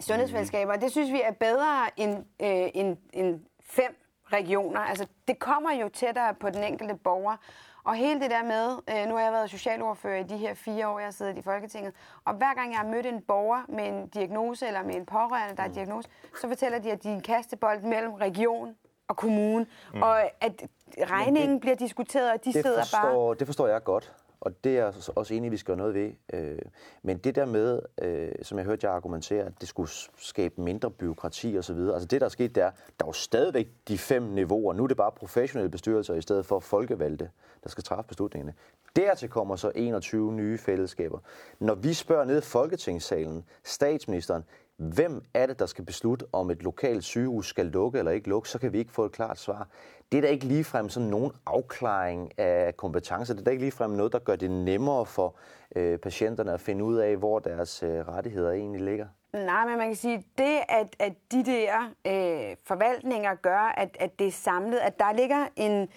sundhedsfællesskaber, 0.00 0.76
det 0.76 0.90
synes 0.90 1.12
vi 1.12 1.20
er 1.24 1.32
bedre 1.32 1.86
end, 1.96 2.16
øh, 2.40 2.70
end, 2.74 2.96
end 3.12 3.40
fem 3.62 3.96
regioner. 4.32 4.80
Altså, 4.80 5.06
det 5.28 5.38
kommer 5.38 5.72
jo 5.72 5.88
tættere 5.88 6.34
på 6.34 6.50
den 6.50 6.64
enkelte 6.64 6.94
borger. 6.94 7.36
Og 7.84 7.94
hele 7.94 8.20
det 8.20 8.30
der 8.30 8.42
med, 8.42 8.78
øh, 8.90 9.08
nu 9.08 9.14
har 9.14 9.22
jeg 9.22 9.32
været 9.32 9.50
socialordfører 9.50 10.20
i 10.20 10.22
de 10.22 10.36
her 10.36 10.54
fire 10.54 10.88
år, 10.88 10.98
jeg 10.98 11.06
har 11.06 11.12
siddet 11.12 11.38
i 11.38 11.42
Folketinget, 11.42 11.92
og 12.24 12.34
hver 12.34 12.54
gang 12.54 12.70
jeg 12.70 12.78
har 12.78 12.86
mødt 12.86 13.06
en 13.06 13.20
borger 13.20 13.62
med 13.68 13.84
en 13.84 14.08
diagnose 14.08 14.66
eller 14.66 14.82
med 14.82 14.94
en 14.94 15.06
pårørende, 15.06 15.56
der 15.56 15.62
har 15.62 15.68
en 15.68 15.74
diagnose, 15.74 16.08
så 16.40 16.48
fortæller 16.48 16.78
de, 16.78 16.92
at 16.92 17.02
de 17.02 17.08
er 17.08 17.14
en 17.14 17.20
kastebold 17.20 17.82
mellem 17.82 18.12
region 18.12 18.74
og 19.08 19.16
kommune, 19.16 19.66
mm. 19.94 20.02
og 20.02 20.20
at 20.20 20.62
regningen 21.10 21.60
bliver 21.60 21.76
diskuteret, 21.76 22.32
og 22.32 22.44
de 22.44 22.52
det 22.52 22.62
sidder 22.62 22.76
bare... 22.76 22.84
forstår, 22.84 23.34
Det 23.34 23.46
forstår 23.46 23.66
jeg 23.66 23.84
godt, 23.84 24.12
og 24.44 24.64
det 24.64 24.78
er 24.78 24.84
jeg 24.84 24.94
også 25.16 25.34
enig, 25.34 25.46
i, 25.48 25.50
vi 25.50 25.56
skal 25.56 25.66
gøre 25.66 25.76
noget 25.76 25.94
ved. 25.94 26.12
Øh, 26.32 26.58
Men 27.02 27.18
det 27.18 27.34
der 27.34 27.44
med, 27.44 27.80
øh, 28.02 28.32
som 28.42 28.58
jeg 28.58 28.64
hørte 28.64 28.86
jer 28.86 28.92
argumentere, 28.92 29.44
at 29.44 29.52
det 29.60 29.68
skulle 29.68 29.90
skabe 30.16 30.60
mindre 30.60 30.90
byråkrati 30.90 31.58
osv., 31.58 31.78
altså 31.78 32.06
det 32.10 32.20
der 32.20 32.24
er 32.24 32.30
sket, 32.30 32.54
det 32.54 32.62
er, 32.62 32.70
der 32.70 33.04
er 33.04 33.08
jo 33.08 33.12
stadigvæk 33.12 33.68
de 33.88 33.98
fem 33.98 34.22
niveauer. 34.22 34.72
Nu 34.72 34.84
er 34.84 34.88
det 34.88 34.96
bare 34.96 35.12
professionelle 35.12 35.70
bestyrelser 35.70 36.14
i 36.14 36.22
stedet 36.22 36.46
for 36.46 36.60
folkevalgte, 36.60 37.30
der 37.64 37.68
skal 37.68 37.84
træffe 37.84 38.08
beslutningerne. 38.08 38.54
Dertil 38.96 39.28
kommer 39.28 39.56
så 39.56 39.72
21 39.74 40.32
nye 40.32 40.58
fællesskaber. 40.58 41.18
Når 41.58 41.74
vi 41.74 41.94
spørger 41.94 42.24
ned 42.24 42.38
i 42.38 42.40
Folketingssalen, 42.40 43.44
statsministeren, 43.64 44.44
hvem 44.76 45.24
er 45.34 45.46
det, 45.46 45.58
der 45.58 45.66
skal 45.66 45.84
beslutte, 45.84 46.26
om 46.32 46.50
et 46.50 46.62
lokalt 46.62 47.04
sygehus 47.04 47.48
skal 47.48 47.66
lukke 47.66 47.98
eller 47.98 48.12
ikke 48.12 48.28
lukke, 48.28 48.48
så 48.48 48.58
kan 48.58 48.72
vi 48.72 48.78
ikke 48.78 48.92
få 48.92 49.04
et 49.04 49.12
klart 49.12 49.38
svar. 49.38 49.68
Det 50.12 50.18
er 50.18 50.22
da 50.22 50.28
ikke 50.28 50.44
ligefrem 50.44 50.88
sådan 50.88 51.08
nogen 51.08 51.32
afklaring 51.46 52.38
af 52.38 52.76
kompetencer. 52.76 53.34
Det 53.34 53.40
er 53.40 53.44
da 53.44 53.50
ikke 53.50 53.62
ligefrem 53.62 53.90
noget, 53.90 54.12
der 54.12 54.18
gør 54.18 54.36
det 54.36 54.50
nemmere 54.50 55.06
for 55.06 55.34
øh, 55.76 55.98
patienterne 55.98 56.52
at 56.52 56.60
finde 56.60 56.84
ud 56.84 56.96
af, 56.96 57.16
hvor 57.16 57.38
deres 57.38 57.82
øh, 57.82 58.08
rettigheder 58.08 58.52
egentlig 58.52 58.80
ligger. 58.80 59.06
Nej, 59.32 59.66
men 59.66 59.78
man 59.78 59.86
kan 59.86 59.96
sige, 59.96 60.24
det 60.38 60.58
at, 60.68 60.96
at 60.98 61.12
de 61.32 61.44
der 61.44 61.72
øh, 62.06 62.56
forvaltninger 62.64 63.34
gør, 63.34 63.74
at, 63.76 63.96
at 64.00 64.18
det 64.18 64.26
er 64.26 64.32
samlet, 64.32 64.78
at 64.78 64.98
der 64.98 65.12
ligger 65.12 65.46
en, 65.56 65.88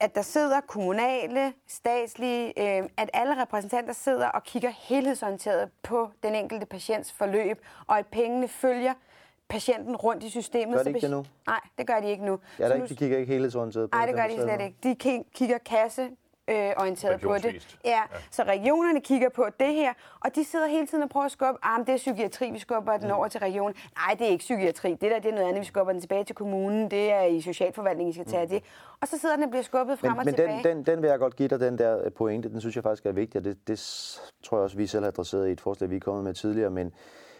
at 0.00 0.14
der 0.14 0.22
sidder 0.22 0.60
kommunale, 0.60 1.52
statslige, 1.68 2.46
øh, 2.78 2.88
at 2.96 3.10
alle 3.12 3.42
repræsentanter 3.42 3.92
sidder 3.92 4.28
og 4.28 4.44
kigger 4.44 4.70
helhedsorienteret 4.70 5.70
på 5.82 6.10
den 6.22 6.34
enkelte 6.34 6.66
patients 6.66 7.12
forløb, 7.12 7.64
og 7.86 7.98
at 7.98 8.06
pengene 8.06 8.48
følger 8.48 8.94
patienten 9.48 9.96
rundt 9.96 10.22
i 10.24 10.30
systemet. 10.30 10.76
Gør 10.76 10.82
de 10.82 10.88
ikke 10.90 11.00
det 11.00 11.10
nu? 11.10 11.24
Nej, 11.46 11.60
det 11.78 11.86
gør 11.86 12.00
de 12.00 12.10
ikke 12.10 12.24
nu. 12.24 12.38
Ja, 12.58 12.68
der 12.68 12.76
nu- 12.76 12.82
ikke, 12.82 12.94
de 12.94 12.96
kigger 12.98 13.18
ikke 13.18 13.32
helhedsorienteret 13.32 13.90
på 13.90 13.96
Nej, 13.98 14.06
det 14.06 14.14
gør 14.14 14.26
de 14.26 14.34
slet 14.34 14.60
ikke. 14.60 14.76
De 14.82 14.96
ki- 15.04 15.30
kigger 15.34 15.58
kasse 15.58 16.10
øh, 16.50 16.72
orienteret 16.76 17.20
på 17.20 17.34
det. 17.34 17.78
Ja, 17.84 17.90
ja, 17.90 18.02
så 18.30 18.42
regionerne 18.42 19.00
kigger 19.00 19.28
på 19.28 19.46
det 19.60 19.74
her, 19.74 19.92
og 20.20 20.34
de 20.34 20.44
sidder 20.44 20.66
hele 20.66 20.86
tiden 20.86 21.02
og 21.02 21.10
prøver 21.10 21.26
at 21.26 21.32
skubbe, 21.32 21.58
ah, 21.62 21.78
men 21.78 21.86
det 21.86 21.92
er 21.92 21.96
psykiatri, 21.96 22.50
vi 22.50 22.58
skubber 22.58 22.96
den 22.96 23.10
over 23.10 23.28
til 23.28 23.40
regionen. 23.40 23.74
Nej, 23.94 24.14
det 24.18 24.26
er 24.26 24.30
ikke 24.30 24.42
psykiatri. 24.42 24.90
Det 24.90 25.10
der 25.10 25.18
det 25.18 25.28
er 25.28 25.34
noget 25.34 25.48
andet, 25.48 25.60
vi 25.60 25.66
skubber 25.66 25.92
den 25.92 26.00
tilbage 26.00 26.24
til 26.24 26.34
kommunen. 26.36 26.90
Det 26.90 27.12
er 27.12 27.22
i 27.22 27.40
socialforvaltningen, 27.40 28.10
I 28.10 28.14
skal 28.14 28.26
tage 28.26 28.48
det. 28.48 28.62
Og 29.00 29.08
så 29.08 29.18
sidder 29.18 29.34
den 29.34 29.44
og 29.44 29.50
bliver 29.50 29.62
skubbet 29.62 29.98
frem 29.98 30.10
Men, 30.10 30.18
og 30.18 30.24
men 30.24 30.34
tilbage. 30.34 30.62
den, 30.64 30.76
den, 30.76 30.86
den 30.86 31.02
vil 31.02 31.08
jeg 31.08 31.18
godt 31.18 31.36
give 31.36 31.48
dig, 31.48 31.60
den 31.60 31.78
der 31.78 32.10
pointe. 32.10 32.48
Den 32.48 32.60
synes 32.60 32.76
jeg 32.76 32.82
faktisk 32.82 33.06
er 33.06 33.12
vigtig, 33.12 33.38
og 33.38 33.44
det, 33.44 33.68
det 33.68 33.78
tror 34.42 34.56
jeg 34.56 34.62
også, 34.64 34.76
vi 34.76 34.86
selv 34.86 35.04
har 35.04 35.08
adresseret 35.08 35.48
i 35.48 35.52
et 35.52 35.60
forslag, 35.60 35.90
vi 35.90 35.96
er 35.96 36.00
kommet 36.00 36.24
med 36.24 36.34
tidligere. 36.34 36.70
Men, 36.70 36.92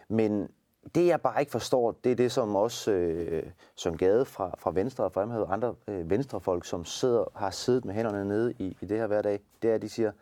men 0.09 0.49
det, 0.95 1.07
jeg 1.07 1.21
bare 1.21 1.41
ikke 1.41 1.53
forstår, 1.53 1.93
det 2.05 2.13
er 2.13 2.17
det, 2.17 2.33
som 2.33 2.57
også 2.57 2.91
øh, 2.91 3.43
Søren 3.77 3.97
Gade 3.97 4.25
fra, 4.25 4.55
fra 4.59 4.71
Venstre 4.75 5.05
og 5.05 5.13
fremhævet 5.13 5.47
andre 5.51 5.75
øh, 5.89 6.11
venstrefolk, 6.11 6.65
som 6.65 6.85
sidder, 6.85 7.25
har 7.35 7.51
siddet 7.51 7.85
med 7.85 7.95
hænderne 7.95 8.25
nede 8.25 8.55
i, 8.59 8.77
i 8.81 8.87
det 8.87 8.99
her 8.99 9.07
hver 9.07 9.23
dag, 9.23 9.41
det 9.63 9.71
er, 9.71 9.75
at 9.75 9.83
de 9.83 9.89
siger, 9.89 10.13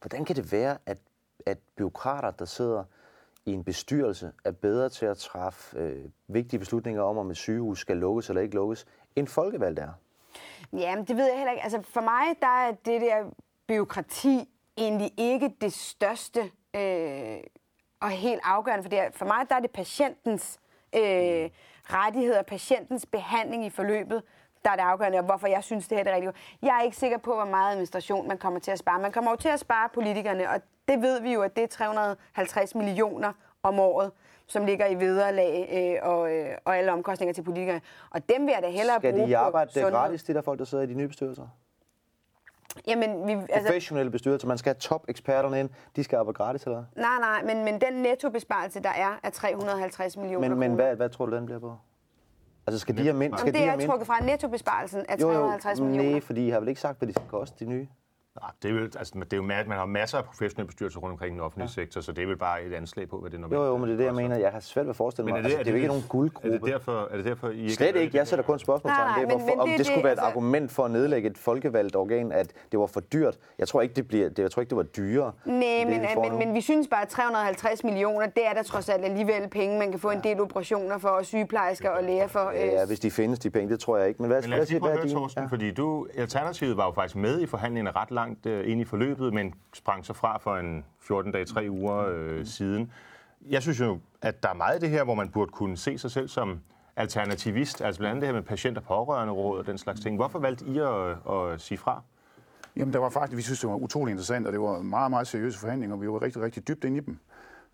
hvordan 0.00 0.24
kan 0.24 0.36
det 0.36 0.52
være, 0.52 0.78
at, 0.86 0.98
at 1.46 1.58
byråkrater, 1.76 2.30
der 2.30 2.44
sidder 2.44 2.84
i 3.46 3.52
en 3.52 3.64
bestyrelse, 3.64 4.32
er 4.44 4.50
bedre 4.50 4.88
til 4.88 5.06
at 5.06 5.16
træffe 5.16 5.78
øh, 5.78 6.04
vigtige 6.28 6.60
beslutninger 6.60 7.02
om, 7.02 7.18
om 7.18 7.30
et 7.30 7.36
sygehus 7.36 7.80
skal 7.80 7.96
lukkes 7.96 8.28
eller 8.28 8.42
ikke 8.42 8.54
lukkes, 8.54 8.86
end 9.16 9.26
folkevalgte 9.26 9.82
er? 9.82 9.92
Jamen, 10.72 11.04
det 11.04 11.16
ved 11.16 11.26
jeg 11.26 11.36
heller 11.36 11.52
ikke. 11.52 11.62
Altså, 11.62 11.82
for 11.82 12.00
mig, 12.00 12.36
der 12.40 12.46
er 12.46 12.70
det 12.70 13.00
der 13.00 13.30
byråkrati 13.66 14.48
egentlig 14.76 15.10
ikke 15.16 15.54
det 15.60 15.72
største 15.72 16.40
øh, 16.76 17.38
og 18.00 18.10
helt 18.10 18.40
afgørende. 18.44 18.82
For, 18.82 18.88
det 18.90 18.98
er, 18.98 19.10
for 19.12 19.24
mig, 19.24 19.46
der 19.48 19.54
er 19.54 19.60
det 19.60 19.70
patientens 19.70 20.60
øh, 20.94 21.50
rettigheder, 21.84 22.42
patientens 22.42 23.06
behandling 23.06 23.64
i 23.66 23.70
forløbet, 23.70 24.22
der 24.64 24.70
er 24.70 24.76
det 24.76 24.82
afgørende, 24.82 25.18
og 25.18 25.24
hvorfor 25.24 25.46
jeg 25.46 25.64
synes, 25.64 25.88
det 25.88 25.96
her 25.98 26.00
er 26.00 26.04
det 26.04 26.14
rigtige. 26.14 26.32
Jeg 26.62 26.78
er 26.78 26.82
ikke 26.82 26.96
sikker 26.96 27.18
på, 27.18 27.34
hvor 27.34 27.44
meget 27.44 27.70
administration 27.72 28.28
man 28.28 28.38
kommer 28.38 28.60
til 28.60 28.70
at 28.70 28.78
spare. 28.78 29.00
Man 29.00 29.12
kommer 29.12 29.30
jo 29.30 29.36
til 29.36 29.48
at 29.48 29.60
spare 29.60 29.88
politikerne, 29.94 30.50
og 30.50 30.60
det 30.88 31.02
ved 31.02 31.20
vi 31.20 31.32
jo, 31.32 31.42
at 31.42 31.56
det 31.56 31.64
er 31.64 31.68
350 31.68 32.74
millioner 32.74 33.32
om 33.62 33.80
året 33.80 34.10
som 34.48 34.64
ligger 34.64 34.86
i 34.86 34.94
vederlag 34.94 35.68
øh, 36.02 36.08
og, 36.10 36.32
øh, 36.32 36.48
og 36.64 36.76
alle 36.78 36.92
omkostninger 36.92 37.34
til 37.34 37.42
politikerne. 37.42 37.80
Og 38.10 38.28
dem 38.28 38.46
vil 38.46 38.52
jeg 38.52 38.62
da 38.62 38.68
hellere 38.68 38.98
Skal 38.98 39.12
bruge 39.12 39.28
de 39.28 39.38
arbejde 39.38 39.68
på 39.68 39.72
sundhed. 39.72 39.90
gratis, 39.92 40.24
de 40.24 40.34
der 40.34 40.40
folk, 40.42 40.58
der 40.58 40.64
sidder 40.64 40.84
i 40.84 40.86
de 40.86 40.94
nye 40.94 41.08
bestyrelser? 41.08 41.48
Jamen, 42.86 43.26
vi, 43.26 43.32
altså, 43.32 43.60
Professionelle 43.66 44.10
bestyrelser, 44.10 44.48
man 44.48 44.58
skal 44.58 44.70
have 44.70 44.78
top-eksperterne 44.80 45.60
ind, 45.60 45.70
de 45.96 46.04
skal 46.04 46.16
arbejde 46.16 46.36
gratis, 46.36 46.62
eller 46.64 46.84
nej, 46.96 47.18
nej, 47.20 47.42
men, 47.54 47.64
men 47.64 47.80
den 47.80 47.92
nettobesparelse, 48.02 48.80
der 48.80 48.90
er, 48.90 49.20
er 49.22 49.30
350 49.30 50.16
millioner 50.16 50.48
Men, 50.48 50.58
men 50.58 50.74
hvad, 50.74 50.96
hvad 50.96 51.08
tror 51.08 51.26
du, 51.26 51.36
den 51.36 51.46
bliver 51.46 51.58
på? 51.60 51.76
Altså, 52.66 52.78
skal 52.78 52.96
de 52.96 53.02
have 53.02 53.14
mind? 53.16 53.32
Om 53.32 53.38
Skal 53.38 53.52
det 53.52 53.60
de 53.60 53.66
er 53.66 53.76
mind? 53.76 53.88
trukket 53.88 54.06
fra 54.06 54.20
nettobesparelsen 54.20 55.04
af 55.08 55.20
Jo, 55.20 55.28
jo, 55.28 55.34
350 55.34 55.80
millioner. 55.80 56.10
nej, 56.10 56.20
fordi 56.20 56.46
I 56.46 56.50
har 56.50 56.60
vel 56.60 56.68
ikke 56.68 56.80
sagt, 56.80 56.98
hvad 56.98 57.08
de 57.08 57.12
skal 57.12 57.26
koste, 57.28 57.64
de 57.64 57.70
nye? 57.70 57.86
Nej, 58.42 58.50
det 58.62 58.68
er, 58.70 58.74
vel, 58.74 58.82
altså, 58.98 59.12
det 59.14 59.32
er 59.32 59.36
jo, 59.36 59.42
ma- 59.42 59.68
man 59.68 59.78
har 59.78 59.86
masser 59.86 60.18
af 60.18 60.24
professionelle 60.24 60.66
bestyrelser 60.66 61.00
rundt 61.00 61.12
omkring 61.12 61.30
i 61.30 61.34
den 61.34 61.40
offentlige 61.40 61.66
ja. 61.76 61.82
sektor, 61.82 62.00
så 62.00 62.12
det 62.12 62.22
er 62.22 62.26
vel 62.26 62.36
bare 62.36 62.62
et 62.62 62.74
anslag 62.74 63.08
på, 63.08 63.18
hvad 63.18 63.30
det 63.30 63.40
normalt 63.40 63.58
Jo, 63.60 63.66
jo, 63.66 63.76
men 63.76 63.88
det 63.88 63.92
er 63.94 63.96
det, 63.96 64.04
jeg 64.04 64.14
mener. 64.14 64.36
Jeg 64.36 64.50
har 64.50 64.60
svært 64.60 64.86
ved 64.86 64.90
at 64.90 64.96
forestille 64.96 65.24
Men 65.24 65.32
mig. 65.32 65.38
er 65.38 65.42
det, 65.42 65.48
altså, 65.50 65.58
det 65.58 65.66
er 65.66 65.72
jo 65.72 65.76
ikke 65.76 65.86
nogen 65.88 66.02
Er 66.02 66.08
guldgruppe. 66.08 66.50
det 66.58 66.62
derfor, 66.72 67.08
er 67.10 67.16
det 67.16 67.24
derfor 67.24 67.48
I 67.48 67.60
ikke 67.60 67.72
Slet 67.74 67.96
er 67.96 68.00
ikke. 68.00 68.16
Jeg 68.16 68.26
sætter 68.28 68.44
kun 68.44 68.58
spørgsmålstegn 68.58 69.20
ved, 69.20 69.26
men- 69.26 69.30
hvorfor, 69.36 69.46
men 69.46 69.60
om 69.60 69.68
det- 69.68 69.78
det 69.78 69.86
skulle 69.86 69.96
det- 69.96 70.04
være 70.04 70.12
et 70.12 70.18
altså- 70.18 70.26
argument 70.30 70.70
for 70.72 70.84
at 70.84 70.90
nedlægge 70.90 71.30
et 71.30 71.38
folkevalgt 71.38 71.96
organ, 71.96 72.32
at 72.32 72.52
det 72.72 72.80
var 72.80 72.86
for 72.86 73.00
dyrt. 73.00 73.38
Jeg 73.58 73.68
tror 73.68 73.80
ikke, 73.82 73.94
det, 73.94 74.08
bliver, 74.08 74.28
det, 74.28 74.38
jeg 74.38 74.50
tror 74.50 74.60
ikke, 74.60 74.70
det 74.70 74.76
var 74.76 74.82
dyrere. 74.82 75.32
Nej, 75.44 75.54
men, 75.84 75.92
det, 75.92 76.00
vi 76.24 76.30
men, 76.30 76.38
men 76.38 76.54
vi 76.54 76.60
synes 76.60 76.88
bare, 76.88 77.02
at 77.02 77.08
350 77.08 77.84
millioner, 77.84 78.26
det 78.26 78.46
er 78.46 78.52
der 78.54 78.62
trods 78.62 78.88
alt 78.88 79.04
alligevel 79.04 79.48
penge. 79.50 79.78
Man 79.78 79.90
kan 79.90 80.00
få 80.00 80.10
en 80.10 80.20
del 80.24 80.40
operationer 80.40 80.98
for, 80.98 81.08
og 81.08 81.24
sygeplejersker 81.24 81.90
og 81.90 82.02
læger 82.04 82.26
for. 82.26 82.48
Øh, 82.48 82.56
Ja, 82.56 82.86
hvis 82.86 83.00
de 83.00 83.10
findes, 83.10 83.38
de 83.38 83.50
penge, 83.50 83.70
det 83.70 83.80
tror 83.80 83.98
jeg 83.98 84.08
ikke. 84.08 84.22
Men 84.22 84.30
hvad, 84.30 84.42
Men 84.42 84.50
lad 84.50 84.60
os 84.60 84.68
lige 84.70 84.80
prøve 84.80 84.92
at 84.92 84.98
er 84.98 85.02
høre? 85.02 85.12
Torsten, 85.12 85.48
fordi 85.48 85.70
du, 85.70 86.06
Alternativet 86.16 86.76
var 86.76 86.84
jo 86.86 86.92
faktisk 86.92 87.16
med 87.16 87.40
i 87.40 87.46
forhandlingerne 87.46 87.98
ret 87.98 88.10
langt 88.10 88.27
øh, 88.46 88.70
ind 88.70 88.80
i 88.80 88.84
forløbet, 88.84 89.34
men 89.34 89.54
sprang 89.72 90.04
så 90.04 90.12
fra 90.12 90.38
for 90.38 90.56
en 90.56 90.84
14 91.00 91.32
dage, 91.32 91.44
3 91.44 91.66
uger 91.70 91.96
øh, 91.96 92.46
siden. 92.46 92.92
Jeg 93.48 93.62
synes 93.62 93.80
jo, 93.80 93.98
at 94.22 94.42
der 94.42 94.48
er 94.48 94.54
meget 94.54 94.74
af 94.74 94.80
det 94.80 94.90
her, 94.90 95.04
hvor 95.04 95.14
man 95.14 95.28
burde 95.28 95.50
kunne 95.50 95.76
se 95.76 95.98
sig 95.98 96.10
selv 96.10 96.28
som 96.28 96.60
alternativist, 96.96 97.82
altså 97.82 97.98
blandt 97.98 98.10
andet 98.10 98.22
det 98.22 98.28
her 98.28 98.34
med 98.34 98.42
patient- 98.42 98.76
og 98.76 98.82
pårørende 98.82 99.32
råd 99.32 99.58
og 99.58 99.66
den 99.66 99.78
slags 99.78 100.00
ting. 100.00 100.16
Hvorfor 100.16 100.38
valgte 100.38 100.64
I 100.64 100.78
at, 100.78 101.32
at 101.34 101.60
sige 101.60 101.78
fra? 101.78 102.02
Jamen, 102.76 102.92
der 102.92 102.98
var 102.98 103.08
faktisk, 103.08 103.36
vi 103.36 103.42
synes, 103.42 103.60
det 103.60 103.70
var 103.70 103.76
utrolig 103.76 104.10
interessant, 104.10 104.46
og 104.46 104.52
det 104.52 104.60
var 104.60 104.82
meget, 104.82 105.10
meget 105.10 105.26
seriøse 105.26 105.58
forhandlinger, 105.58 105.96
og 105.96 106.02
vi 106.02 106.08
var 106.08 106.22
rigtig, 106.22 106.42
rigtig 106.42 106.68
dybt 106.68 106.84
inde 106.84 106.96
i 106.96 107.00
dem. 107.00 107.18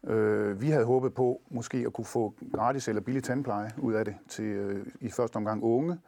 Øh, 0.07 0.61
vi 0.61 0.71
havde 0.71 0.85
håbet 0.85 1.15
på 1.15 1.41
måske 1.51 1.79
at 1.87 1.93
kunne 1.93 2.05
få 2.05 2.35
gratis 2.53 2.89
eller 2.89 3.01
billig 3.01 3.25
tandpleje 3.25 3.71
ud 3.79 3.93
af 3.93 4.05
det 4.05 4.15
til 4.29 4.45
øh, 4.45 4.87
i 5.01 5.11
første 5.11 5.37
omgang 5.37 5.63
unge. 5.63 5.99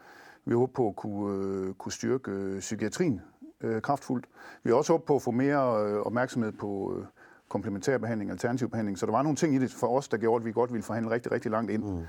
Vi 0.44 0.54
håbede 0.54 0.72
på 0.74 0.88
at 0.88 0.96
kunne, 0.96 1.46
øh, 1.46 1.74
kunne 1.74 1.92
styrke 1.92 2.30
øh, 2.30 2.60
psykiatrien 2.60 3.20
øh, 3.60 3.82
kraftfuldt. 3.82 4.26
Vi 4.62 4.70
har 4.70 4.76
også 4.76 4.92
håbet 4.92 5.06
på 5.06 5.16
at 5.16 5.22
få 5.22 5.30
mere 5.30 5.84
øh, 5.84 6.00
opmærksomhed 6.00 6.52
på 6.52 6.94
øh, 6.98 7.06
komplementær 7.48 7.98
behandling, 7.98 8.30
alternativ 8.30 8.70
behandling. 8.70 8.98
Så 8.98 9.06
der 9.06 9.12
var 9.12 9.22
nogle 9.22 9.36
ting 9.36 9.54
i 9.54 9.58
det 9.58 9.72
for 9.72 9.86
os, 9.86 10.08
der 10.08 10.16
gjorde, 10.16 10.42
at 10.42 10.46
vi 10.46 10.52
godt 10.52 10.72
ville 10.72 10.82
forhandle 10.82 11.10
rigtig, 11.10 11.32
rigtig 11.32 11.50
langt 11.50 11.70
ind. 11.70 11.84
Mm. 11.84 12.02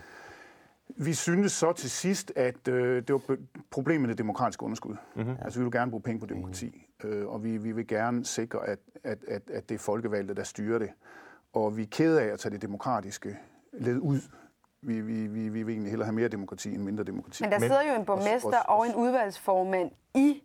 Vi 0.96 1.14
synes 1.14 1.52
så 1.52 1.74
til 1.74 1.90
sidst, 1.90 2.32
at 2.36 2.68
øh, 2.68 3.04
det 3.08 3.14
var 3.14 3.38
problemet 3.72 4.02
med 4.02 4.10
det 4.10 4.18
demokratiske 4.18 4.64
underskud. 4.64 4.96
Mm-hmm. 5.16 5.36
Altså 5.42 5.60
vi 5.60 5.64
vil 5.64 5.72
gerne 5.72 5.92
bruge 5.92 6.04
penge 6.04 6.20
på 6.20 6.26
demokrati, 6.26 6.88
øh, 7.04 7.28
og 7.28 7.44
vi, 7.44 7.58
vi 7.58 7.72
vil 7.72 7.88
gerne 7.88 8.26
sikre, 8.26 8.68
at, 8.68 8.80
at, 9.04 9.18
at, 9.28 9.42
at 9.54 9.70
det 9.70 9.76
er 9.76 9.80
folkevalgte, 9.80 10.34
der 10.34 10.44
styrer 10.44 10.80
det. 10.80 10.90
Og 11.54 11.78
vi 11.78 11.84
er 11.84 11.88
kede 11.92 12.22
af 12.22 12.34
at 12.34 12.40
tage 12.40 12.54
det 12.54 12.62
demokratiske 12.62 13.38
led 13.74 13.98
ud. 13.98 14.20
Vi, 14.82 15.02
vi, 15.02 15.28
vi, 15.28 15.50
vi 15.50 15.64
vil 15.64 15.74
egentlig 15.74 15.92
hellere 15.92 16.06
have 16.06 16.16
mere 16.16 16.28
demokrati 16.28 16.74
end 16.74 16.84
mindre 16.84 17.04
demokrati. 17.04 17.44
Men 17.44 17.52
der 17.52 17.60
sidder 17.60 17.82
jo 17.90 18.00
en 18.00 18.06
borgmester 18.06 18.60
og 18.60 18.88
en 18.88 18.96
udvalgsformand 18.96 19.92
i 20.16 20.44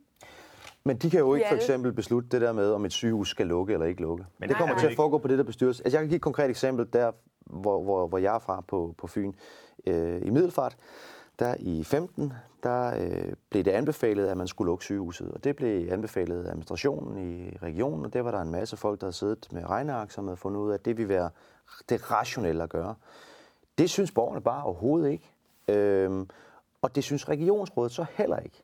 men 0.84 0.96
de 0.96 1.10
kan 1.10 1.20
jo 1.20 1.34
ikke 1.34 1.46
for 1.48 1.56
eksempel 1.56 1.92
beslutte 1.92 2.28
det 2.28 2.40
der 2.40 2.52
med, 2.52 2.72
om 2.72 2.84
et 2.84 2.92
sygehus 2.92 3.28
skal 3.28 3.46
lukke 3.46 3.72
eller 3.72 3.86
ikke 3.86 4.02
lukke. 4.02 4.24
Men 4.38 4.48
det 4.48 4.56
kommer 4.56 4.74
nej, 4.74 4.82
nej. 4.82 4.88
til 4.88 4.90
at 4.90 4.96
foregå 4.96 5.18
på 5.18 5.28
det 5.28 5.38
der 5.38 5.44
bestyrelse. 5.44 5.84
Altså 5.84 5.96
jeg 5.96 6.02
kan 6.02 6.08
give 6.08 6.16
et 6.16 6.22
konkret 6.22 6.50
eksempel 6.50 6.88
der, 6.92 7.12
hvor, 7.46 7.82
hvor, 7.82 8.06
hvor 8.06 8.18
jeg 8.18 8.34
er 8.34 8.38
fra 8.38 8.60
på, 8.68 8.94
på 8.98 9.06
Fyn. 9.06 9.32
Øh, 9.86 10.22
I 10.22 10.30
Middelfart, 10.30 10.76
der 11.38 11.54
i 11.58 11.84
15, 11.84 12.32
der 12.62 13.00
øh, 13.00 13.32
blev 13.50 13.64
det 13.64 13.70
anbefalet, 13.70 14.26
at 14.26 14.36
man 14.36 14.48
skulle 14.48 14.68
lukke 14.68 14.84
sygehuset. 14.84 15.30
Og 15.32 15.44
det 15.44 15.56
blev 15.56 15.92
anbefalet 15.92 16.44
af 16.44 16.48
administrationen 16.48 17.18
i 17.18 17.56
regionen, 17.62 18.04
og 18.04 18.12
der 18.12 18.22
var 18.22 18.30
der 18.30 18.40
en 18.40 18.50
masse 18.50 18.76
folk, 18.76 19.00
der 19.00 19.06
havde 19.06 19.16
siddet 19.16 19.48
med 19.52 19.70
regneark, 19.70 20.10
som 20.10 20.26
havde 20.26 20.36
fundet 20.36 20.60
ud 20.60 20.70
af, 20.70 20.74
at 20.74 20.84
det 20.84 20.96
ville 20.96 21.08
være 21.08 21.30
det 21.88 22.10
rationelle 22.10 22.62
at 22.62 22.70
gøre. 22.70 22.94
Det 23.78 23.90
synes 23.90 24.12
borgerne 24.12 24.40
bare 24.40 24.64
overhovedet 24.64 25.10
ikke. 25.10 25.34
Øhm, 25.68 26.28
og 26.82 26.94
det 26.94 27.04
synes 27.04 27.28
regionsrådet 27.28 27.92
så 27.92 28.04
heller 28.14 28.38
ikke. 28.38 28.61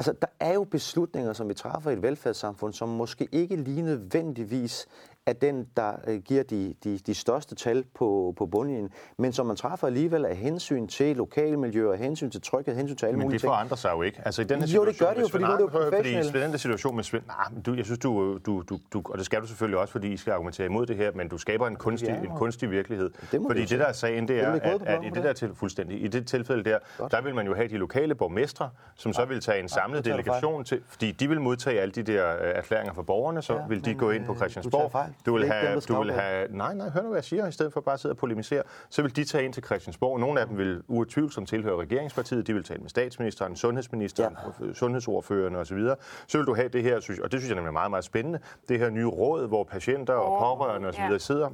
Altså, 0.00 0.12
der 0.12 0.26
er 0.40 0.54
jo 0.54 0.64
beslutninger, 0.64 1.32
som 1.32 1.48
vi 1.48 1.54
træffer 1.54 1.90
i 1.90 1.92
et 1.92 2.02
velfærdssamfund, 2.02 2.72
som 2.72 2.88
måske 2.88 3.28
ikke 3.32 3.56
lige 3.56 3.82
nødvendigvis 3.82 4.86
er 5.26 5.32
den, 5.32 5.66
der 5.76 5.92
øh, 6.06 6.20
giver 6.20 6.42
de, 6.42 6.74
de, 6.84 6.98
de 6.98 7.14
største 7.14 7.54
tal 7.54 7.84
på, 7.94 8.34
på 8.36 8.46
bundlinjen, 8.46 8.90
men 9.18 9.32
som 9.32 9.46
man 9.46 9.56
træffer 9.56 9.86
alligevel 9.86 10.24
af 10.24 10.36
hensyn 10.36 10.86
til 10.86 11.16
lokalmiljø, 11.16 11.92
af 11.92 11.98
hensyn 11.98 12.30
til 12.30 12.42
tryghed, 12.42 12.76
hensyn 12.76 12.96
til 12.96 13.06
alle 13.06 13.16
men 13.18 13.24
mulige 13.24 13.38
ting. 13.38 13.48
Men 13.48 13.50
det 13.50 13.56
forandrer 13.56 13.76
sig 13.76 13.92
jo 13.92 14.02
ikke. 14.02 14.22
Altså, 14.24 14.42
i 14.42 14.44
den 14.44 14.62
her 14.62 14.74
jo, 14.74 14.86
det 14.86 14.98
gør 14.98 15.12
det 15.12 15.20
jo, 15.20 15.28
fordi 15.28 15.44
nu 15.44 15.50
er 15.50 15.56
det 15.56 15.60
jo 15.60 15.66
professionelle. 15.66 16.24
Fordi 16.24 16.38
i 16.38 16.42
den 16.42 16.52
der 16.52 16.58
situation 16.58 16.96
med 16.96 17.04
Svend, 17.04 17.22
nah, 17.26 17.64
du, 17.66 17.74
jeg 17.74 17.84
synes, 17.84 17.98
du, 17.98 18.38
du, 18.46 18.62
du, 18.62 18.78
du, 18.92 19.02
og 19.04 19.18
det 19.18 19.26
skal 19.26 19.40
du 19.40 19.46
selvfølgelig 19.46 19.78
også, 19.78 19.92
fordi 19.92 20.12
I 20.12 20.16
skal 20.16 20.32
argumentere 20.32 20.66
imod 20.66 20.86
det 20.86 20.96
her, 20.96 21.12
men 21.14 21.28
du 21.28 21.38
skaber 21.38 21.66
en 21.66 21.76
kunstig, 21.76 22.08
ja, 22.08 22.16
en 22.16 22.36
kunstig 22.36 22.70
virkelighed. 22.70 23.10
Det 23.32 23.40
fordi 23.46 23.64
det, 23.64 23.78
der 23.78 23.86
er 23.86 23.92
sagen, 23.92 24.28
det 24.28 24.40
er, 24.40 24.52
det 24.52 24.60
at, 24.60 24.82
at, 24.82 25.04
i 25.04 25.10
det 25.10 25.24
der 25.24 25.32
til, 25.32 25.54
fuldstændig, 25.54 26.04
i 26.04 26.08
det 26.08 26.26
tilfælde 26.26 26.64
der, 26.64 26.78
Godt. 26.98 27.12
der 27.12 27.20
vil 27.22 27.34
man 27.34 27.46
jo 27.46 27.54
have 27.54 27.68
de 27.68 27.76
lokale 27.76 28.14
borgmestre, 28.14 28.70
som 28.94 29.12
så 29.12 29.24
vil 29.24 29.40
tage 29.40 29.60
en 29.60 29.68
samlet 29.68 30.04
delegation 30.04 30.64
til, 30.64 30.82
fordi 30.88 31.12
de 31.12 31.28
vil 31.28 31.40
modtage 31.40 31.80
alle 31.80 31.92
de 31.92 32.02
der 32.02 32.30
øh, 32.30 32.36
erklæringer 32.54 32.94
fra 32.94 33.02
borgerne, 33.02 33.42
så 33.42 33.62
vil 33.68 33.84
de 33.84 33.94
gå 33.94 34.10
ind 34.10 34.24
på 34.24 34.32
øh, 34.32 34.38
Christiansborg. 34.38 35.09
Du 35.26 35.36
vil 35.36 35.52
have 35.52 35.80
du 35.80 36.02
vil 36.02 36.12
have... 36.12 36.48
Nej, 36.50 36.74
nej, 36.74 36.90
hør 36.90 37.02
nu, 37.02 37.08
hvad 37.08 37.16
jeg 37.16 37.24
siger, 37.24 37.46
i 37.46 37.52
stedet 37.52 37.72
for 37.72 37.80
bare 37.80 37.92
at 37.92 38.00
sidde 38.00 38.12
og 38.12 38.16
polemisere. 38.16 38.62
Så 38.90 39.02
vil 39.02 39.16
de 39.16 39.24
tage 39.24 39.44
ind 39.44 39.52
til 39.52 39.64
Christiansborg. 39.64 40.20
Nogle 40.20 40.40
af 40.40 40.46
dem 40.46 40.58
vil 40.58 40.82
utvivlsomt 40.88 41.48
tilhøre 41.48 41.76
regeringspartiet. 41.80 42.46
De 42.46 42.54
vil 42.54 42.64
tale 42.64 42.80
med 42.80 42.90
statsministeren, 42.90 43.56
sundhedsministeren, 43.56 44.36
ja. 44.60 44.72
sundhedsordførerne 44.72 45.58
osv. 45.58 45.78
Så, 45.78 45.96
så 46.26 46.38
vil 46.38 46.46
du 46.46 46.54
have 46.54 46.68
det 46.68 46.82
her, 46.82 46.96
og 46.96 47.32
det 47.32 47.40
synes 47.40 47.48
jeg 47.48 47.54
nemlig 47.54 47.68
er 47.68 47.72
meget, 47.72 47.90
meget 47.90 48.04
spændende, 48.04 48.38
det 48.68 48.78
her 48.78 48.90
nye 48.90 49.06
råd, 49.06 49.48
hvor 49.48 49.64
patienter 49.64 50.14
og 50.14 50.38
pårørende 50.38 50.88
osv. 50.88 51.00
Ja. 51.00 51.18
sidder 51.18 51.50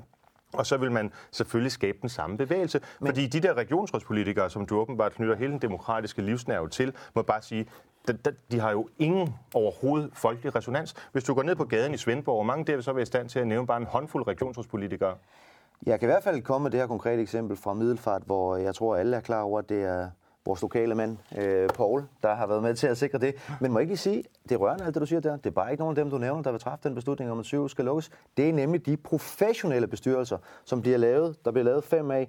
og 0.52 0.66
så 0.66 0.76
vil 0.76 0.92
man 0.92 1.12
selvfølgelig 1.30 1.72
skabe 1.72 1.98
den 2.00 2.08
samme 2.08 2.36
bevægelse. 2.36 2.80
Men... 3.00 3.06
Fordi 3.06 3.26
de 3.26 3.40
der 3.40 3.54
regionsrådspolitikere, 3.54 4.50
som 4.50 4.66
du 4.66 4.78
åbenbart 4.78 5.12
knytter 5.12 5.36
hele 5.36 5.52
den 5.52 5.58
demokratiske 5.58 6.22
livsnerve 6.22 6.68
til, 6.68 6.92
må 7.14 7.22
bare 7.22 7.42
sige, 7.42 7.66
de 8.52 8.60
har 8.60 8.70
jo 8.70 8.88
ingen 8.98 9.34
overhovedet 9.54 10.10
folkelig 10.12 10.56
resonans. 10.56 10.94
Hvis 11.12 11.25
du 11.25 11.34
går 11.34 11.42
ned 11.42 11.56
på 11.56 11.64
gaden 11.64 11.94
i 11.94 11.96
Svendborg, 11.96 12.36
hvor 12.36 12.42
mange 12.42 12.64
der 12.64 12.75
vil 12.75 12.82
så 12.82 12.92
være 12.92 13.02
i 13.02 13.06
stand 13.06 13.28
til 13.28 13.38
at 13.38 13.46
nævne 13.46 13.66
bare 13.66 13.80
en 13.80 13.86
håndfuld 13.86 14.26
regionsrådspolitikere? 14.26 15.14
Jeg 15.86 16.00
kan 16.00 16.08
i 16.08 16.10
hvert 16.12 16.22
fald 16.22 16.42
komme 16.42 16.62
med 16.62 16.70
det 16.70 16.80
her 16.80 16.86
konkrete 16.86 17.22
eksempel 17.22 17.56
fra 17.56 17.75
Middelfart, 17.75 18.22
hvor 18.26 18.56
jeg 18.56 18.75
tror, 18.75 18.96
alle 18.96 19.16
er 19.16 19.20
klar 19.20 19.42
over, 19.42 19.58
at 19.58 19.68
det 19.68 19.82
er 19.82 20.10
vores 20.46 20.62
lokale 20.62 20.94
mand, 20.94 21.16
øh, 21.38 21.68
Paul, 21.68 22.04
der 22.22 22.34
har 22.34 22.46
været 22.46 22.62
med 22.62 22.75
til 22.75 22.86
at 22.86 22.98
sikre 22.98 23.18
det. 23.18 23.34
Men 23.60 23.72
må 23.72 23.78
jeg 23.78 23.82
ikke 23.82 23.90
lige 23.90 23.98
sige, 23.98 24.25
det 24.42 24.52
er 24.52 24.56
rørende 24.56 24.84
alt 24.84 24.94
det, 24.94 25.00
du 25.00 25.06
siger 25.06 25.20
der. 25.20 25.36
Det 25.36 25.46
er 25.46 25.50
bare 25.50 25.70
ikke 25.70 25.82
nogen 25.82 25.98
af 25.98 26.04
dem, 26.04 26.10
du 26.10 26.18
nævner, 26.18 26.42
der 26.42 26.50
vil 26.50 26.60
træffe 26.60 26.88
den 26.88 26.94
beslutning 26.94 27.30
om, 27.30 27.38
at 27.38 27.44
sygehus 27.44 27.70
skal 27.70 27.84
lukkes. 27.84 28.10
Det 28.36 28.48
er 28.48 28.52
nemlig 28.52 28.86
de 28.86 28.96
professionelle 28.96 29.86
bestyrelser, 29.86 30.38
som 30.64 30.82
bliver 30.82 30.98
lavet, 30.98 31.44
der 31.44 31.50
bliver 31.50 31.64
lavet 31.64 31.84
fem 31.84 32.10
af 32.10 32.28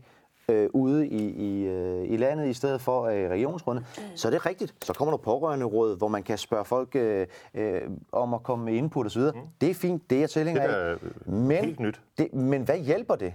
øh, 0.52 0.70
ude 0.74 1.08
i, 1.08 1.30
i, 1.30 1.66
øh, 1.66 2.12
i 2.12 2.18
landet 2.18 2.48
i 2.48 2.54
stedet 2.54 2.82
for 2.82 3.04
øh, 3.04 3.30
regionsrådene, 3.30 3.86
mm. 3.98 4.04
så 4.16 4.28
er 4.28 4.32
det 4.32 4.46
rigtigt. 4.46 4.76
Så 4.82 4.94
kommer 4.94 5.12
der 5.12 5.18
pårørende 5.18 5.66
råd, 5.66 5.98
hvor 5.98 6.08
man 6.08 6.24
kan 6.24 6.38
spørge 6.38 6.66
folk 6.66 6.96
øh, 6.96 7.28
øh, 7.54 7.82
om 8.12 8.34
at 8.34 8.44
komme 8.44 8.66
med 8.66 8.74
input 8.74 9.06
osv. 9.06 9.22
Mm. 9.22 9.42
Det 9.62 9.70
er 9.70 9.74
fint, 9.74 10.10
det 10.10 10.24
er 10.24 10.28
tilhænger 10.28 10.62
af. 10.62 10.96
Men, 11.26 11.66
helt 11.66 11.80
nyt. 11.80 12.02
Det, 12.18 12.34
men 12.34 12.64
hvad 12.64 12.78
hjælper 12.78 13.16
det? 13.16 13.34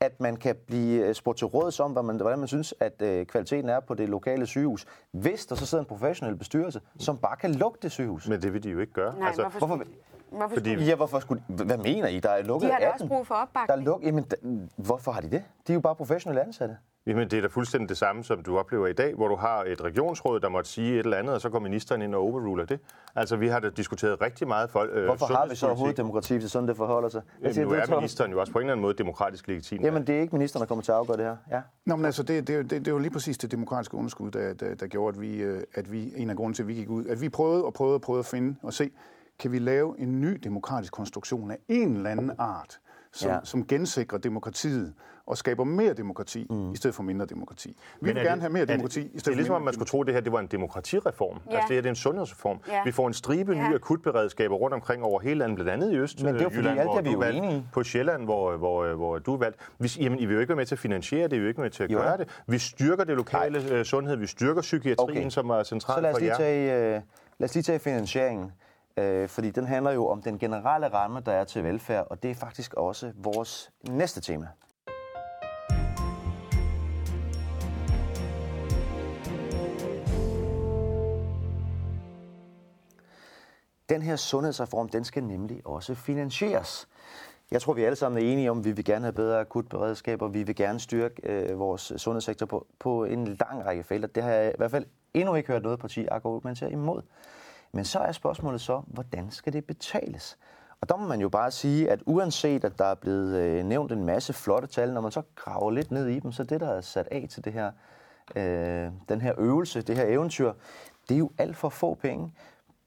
at 0.00 0.20
man 0.20 0.36
kan 0.36 0.56
blive 0.66 1.06
øh, 1.06 1.14
spurgt 1.14 1.38
til 1.38 1.46
råds 1.46 1.80
om, 1.80 1.92
hvad 1.92 2.02
man, 2.02 2.16
hvordan 2.16 2.38
man 2.38 2.48
synes, 2.48 2.74
at 2.80 3.02
øh, 3.02 3.26
kvaliteten 3.26 3.70
er 3.70 3.80
på 3.80 3.94
det 3.94 4.08
lokale 4.08 4.46
sygehus, 4.46 4.86
hvis 5.10 5.46
der 5.46 5.54
så 5.54 5.66
sidder 5.66 5.84
en 5.84 5.88
professionel 5.88 6.36
bestyrelse, 6.36 6.80
som 6.98 7.18
bare 7.18 7.36
kan 7.36 7.54
lukke 7.54 7.78
det 7.82 7.92
sygehus. 7.92 8.28
Men 8.28 8.42
det 8.42 8.52
vil 8.52 8.62
de 8.62 8.70
jo 8.70 8.80
ikke 8.80 8.92
gøre. 8.92 9.18
Nej, 9.18 9.28
altså, 9.28 9.42
hvorfor, 9.42 9.66
hvorfor, 9.66 9.84
hvorfor 10.36 10.54
Fordi, 10.56 10.74
ja, 10.74 10.94
hvorfor 10.94 11.18
skulle, 11.18 11.42
hvad 11.48 11.78
mener 11.78 12.08
I? 12.08 12.20
Der 12.20 12.30
er 12.30 12.42
lukket 12.42 12.68
De 12.68 12.72
har 12.72 12.80
da 12.80 12.88
også 12.88 13.06
brug 13.06 13.26
for 13.26 13.34
opbakning. 13.34 13.68
Der 13.68 13.82
er 13.82 13.92
luk, 13.92 14.02
jamen, 14.04 14.24
da, 14.24 14.36
hvorfor 14.76 15.12
har 15.12 15.20
de 15.20 15.30
det? 15.30 15.42
De 15.66 15.72
er 15.72 15.74
jo 15.74 15.80
bare 15.80 15.94
professionelle 15.94 16.42
ansatte. 16.42 16.76
Jamen, 17.06 17.30
det 17.30 17.36
er 17.36 17.40
da 17.40 17.48
fuldstændig 17.48 17.88
det 17.88 17.96
samme, 17.96 18.24
som 18.24 18.42
du 18.42 18.58
oplever 18.58 18.86
i 18.86 18.92
dag, 18.92 19.14
hvor 19.14 19.28
du 19.28 19.36
har 19.36 19.64
et 19.64 19.84
regionsråd, 19.84 20.40
der 20.40 20.48
måtte 20.48 20.70
sige 20.70 20.92
et 20.92 20.98
eller 20.98 21.16
andet, 21.16 21.34
og 21.34 21.40
så 21.40 21.48
går 21.48 21.58
ministeren 21.58 22.02
ind 22.02 22.14
og 22.14 22.22
overruler 22.22 22.64
det. 22.64 22.80
Altså, 23.16 23.36
vi 23.36 23.48
har 23.48 23.60
da 23.60 23.70
diskuteret 23.70 24.20
rigtig 24.20 24.48
meget 24.48 24.70
folk. 24.70 24.90
Øh, 24.94 25.04
Hvorfor 25.04 25.26
har 25.26 25.46
vi 25.46 25.56
så 25.56 25.66
overhovedet 25.66 25.96
demokrati, 25.96 26.36
hvis 26.36 26.50
sådan 26.50 26.68
det 26.68 26.76
forholder 26.76 27.08
sig? 27.08 27.22
Jamen, 27.40 27.54
siger, 27.54 27.64
nu 27.66 27.72
er 27.72 27.96
ministeren 27.96 28.30
jo 28.30 28.40
også 28.40 28.52
på 28.52 28.58
en 28.58 28.62
eller 28.62 28.72
anden 28.72 28.82
måde 28.82 28.94
demokratisk 28.94 29.48
legitim. 29.48 29.82
Jamen, 29.82 30.06
det 30.06 30.16
er 30.16 30.20
ikke 30.20 30.34
ministeren, 30.34 30.60
der 30.60 30.66
kommer 30.66 30.82
til 30.82 30.92
at 30.92 30.98
afgøre 30.98 31.16
det 31.16 31.24
her. 31.24 31.36
Ja. 31.50 31.60
Nå, 31.84 31.96
men 31.96 32.04
altså, 32.04 32.22
det, 32.22 32.48
det, 32.48 32.70
det, 32.70 32.84
det 32.84 32.92
var 32.92 32.98
lige 32.98 33.10
præcis 33.10 33.38
det 33.38 33.50
demokratiske 33.50 33.96
underskud, 33.96 34.30
der, 34.30 34.54
der, 34.54 34.74
der 34.74 34.86
gjorde, 34.86 35.16
at 35.16 35.20
vi, 35.20 35.36
øh, 35.36 35.62
at 35.74 35.92
vi, 35.92 36.12
en 36.16 36.30
af 36.30 36.36
grunden 36.36 36.54
til, 36.54 36.62
at 36.62 36.68
vi 36.68 36.74
gik 36.74 36.88
ud, 36.88 37.06
at 37.06 37.20
vi 37.20 37.28
prøvede 37.28 37.64
og 37.64 37.74
prøvede 37.74 37.94
og 37.94 38.00
prøvede 38.00 38.20
at 38.20 38.26
finde 38.26 38.56
og 38.62 38.72
se, 38.72 38.90
kan 39.38 39.52
vi 39.52 39.58
lave 39.58 40.00
en 40.00 40.20
ny 40.20 40.40
demokratisk 40.44 40.92
konstruktion 40.92 41.50
af 41.50 41.58
en 41.68 41.96
eller 41.96 42.10
anden 42.10 42.32
art, 42.38 42.80
som, 43.12 43.30
ja. 43.30 43.38
som 43.44 43.66
gensikrer 43.66 44.18
demokratiet 44.18 44.94
og 45.26 45.38
skaber 45.38 45.64
mere 45.64 45.92
demokrati 45.92 46.46
mm. 46.50 46.72
i 46.72 46.76
stedet 46.76 46.94
for 46.94 47.02
mindre 47.02 47.26
demokrati. 47.26 47.68
Vi 47.68 47.74
Men 48.00 48.14
vil 48.14 48.14
gerne 48.14 48.32
det, 48.32 48.40
have 48.40 48.52
mere 48.52 48.64
demokrati 48.64 49.00
det, 49.00 49.06
i 49.06 49.08
stedet 49.08 49.24
Det 49.24 49.32
er 49.32 49.36
ligesom, 49.36 49.56
at 49.56 49.62
man 49.62 49.74
skulle 49.74 49.88
tro, 49.88 50.00
at 50.00 50.06
det 50.06 50.14
her 50.14 50.20
det 50.20 50.32
var 50.32 50.40
en 50.40 50.46
demokratireform. 50.46 51.38
Ja. 51.50 51.56
Altså 51.56 51.68
det 51.68 51.74
her 51.74 51.82
det 51.82 51.88
er 51.88 51.90
en 51.90 51.96
sundhedsreform. 51.96 52.60
Ja. 52.68 52.82
Vi 52.84 52.92
får 52.92 53.06
en 53.06 53.14
stribe 53.14 53.52
ja. 53.52 53.68
nye 53.68 53.74
akutberedskaber 53.74 54.56
rundt 54.56 54.74
omkring 54.74 55.02
over 55.02 55.20
hele 55.20 55.38
landet, 55.38 55.56
blandt 55.56 55.70
andet 55.70 55.92
i 55.92 55.96
Øst. 55.96 56.22
Men 56.22 56.34
det 56.34 56.40
er 56.40 56.44
jo 56.44 56.50
fordi, 56.50 56.68
alt 56.68 56.78
er 56.78 57.02
vi 57.02 57.10
jo 57.10 57.22
enige 57.22 57.68
På 57.72 57.82
Sjælland, 57.82 58.24
hvor, 58.24 58.56
hvor, 58.56 58.94
hvor 58.94 59.18
du 59.18 59.34
er 59.34 59.38
valgt. 59.38 59.58
Vi, 59.78 59.92
jamen, 60.00 60.18
I 60.18 60.26
vil 60.26 60.34
jo 60.34 60.40
ikke 60.40 60.48
være 60.48 60.56
med 60.56 60.66
til 60.66 60.74
at 60.74 60.78
finansiere 60.78 61.28
det, 61.28 61.36
I 61.36 61.38
vil 61.38 61.48
ikke 61.48 61.58
være 61.58 61.64
med 61.64 61.70
til 61.70 61.82
at 61.82 61.90
jo. 61.90 61.98
gøre 61.98 62.16
det. 62.16 62.28
Vi 62.46 62.58
styrker 62.58 63.04
det 63.04 63.16
lokale 63.16 63.58
Nej. 63.58 63.78
Øh, 63.78 63.84
sundhed, 63.84 64.16
vi 64.16 64.26
styrker 64.26 64.60
psykiatrien, 64.60 65.18
okay. 65.18 65.30
som 65.30 65.50
er 65.50 65.62
centralt 65.62 66.06
for 66.06 66.06
jer. 66.06 66.14
Så 66.14 66.20
lad 66.20 66.32
os 66.32 66.38
lige 66.38 66.68
tage, 66.68 66.96
uh, 66.96 67.02
lad 67.38 67.48
os 67.48 67.54
lige 67.54 67.62
tage 67.62 67.78
finansieringen. 67.78 68.52
Øh, 68.98 69.28
fordi 69.28 69.50
den 69.50 69.66
handler 69.66 69.90
jo 69.90 70.08
om 70.08 70.22
den 70.22 70.38
generelle 70.38 70.88
ramme, 70.88 71.20
der 71.20 71.32
er 71.32 71.44
til 71.44 71.64
velfærd, 71.64 72.06
og 72.10 72.22
det 72.22 72.30
er 72.30 72.34
faktisk 72.34 72.74
også 72.74 73.12
vores 73.16 73.70
næste 73.88 74.20
tema. 74.20 74.48
Den 83.88 84.02
her 84.02 84.16
sundhedsreform, 84.16 84.88
den 84.88 85.04
skal 85.04 85.24
nemlig 85.24 85.66
også 85.66 85.94
finansieres. 85.94 86.88
Jeg 87.50 87.62
tror, 87.62 87.72
vi 87.72 87.84
alle 87.84 87.96
sammen 87.96 88.22
er 88.22 88.32
enige 88.32 88.50
om, 88.50 88.58
at 88.58 88.64
vi 88.64 88.72
vil 88.72 88.84
gerne 88.84 89.04
have 89.04 89.12
bedre 89.12 89.40
akutberedskaber, 89.40 90.28
vi 90.28 90.42
vil 90.42 90.56
gerne 90.56 90.80
styrke 90.80 91.14
øh, 91.22 91.58
vores 91.58 91.92
sundhedssektor 91.96 92.46
på, 92.46 92.66
på 92.78 93.04
en 93.04 93.26
lang 93.26 93.66
række 93.66 93.82
felter. 93.82 94.08
Det 94.08 94.22
har 94.22 94.30
jeg 94.30 94.48
i 94.48 94.56
hvert 94.56 94.70
fald 94.70 94.86
endnu 95.14 95.34
ikke 95.34 95.52
hørt 95.52 95.62
noget 95.62 95.78
parti 95.78 96.06
argumentere 96.06 96.72
imod. 96.72 97.02
Men 97.72 97.84
så 97.84 97.98
er 97.98 98.12
spørgsmålet 98.12 98.60
så, 98.60 98.82
hvordan 98.86 99.30
skal 99.30 99.52
det 99.52 99.64
betales? 99.64 100.38
Og 100.80 100.88
der 100.88 100.96
må 100.96 101.06
man 101.06 101.20
jo 101.20 101.28
bare 101.28 101.50
sige, 101.50 101.90
at 101.90 102.02
uanset 102.06 102.64
at 102.64 102.78
der 102.78 102.84
er 102.84 102.94
blevet 102.94 103.36
øh, 103.36 103.64
nævnt 103.64 103.92
en 103.92 104.04
masse 104.04 104.32
flotte 104.32 104.68
tal, 104.68 104.92
når 104.92 105.00
man 105.00 105.12
så 105.12 105.22
graver 105.34 105.70
lidt 105.70 105.90
ned 105.90 106.06
i 106.06 106.20
dem, 106.20 106.32
så 106.32 106.44
det, 106.44 106.60
der 106.60 106.68
er 106.68 106.80
sat 106.80 107.08
af 107.10 107.26
til 107.30 107.44
det 107.44 107.52
her, 107.52 107.70
øh, 108.36 108.90
den 109.08 109.20
her 109.20 109.34
øvelse, 109.38 109.82
det 109.82 109.96
her 109.96 110.04
eventyr, 110.06 110.52
det 111.08 111.14
er 111.14 111.18
jo 111.18 111.30
alt 111.38 111.56
for 111.56 111.68
få 111.68 111.94
penge. 111.94 112.34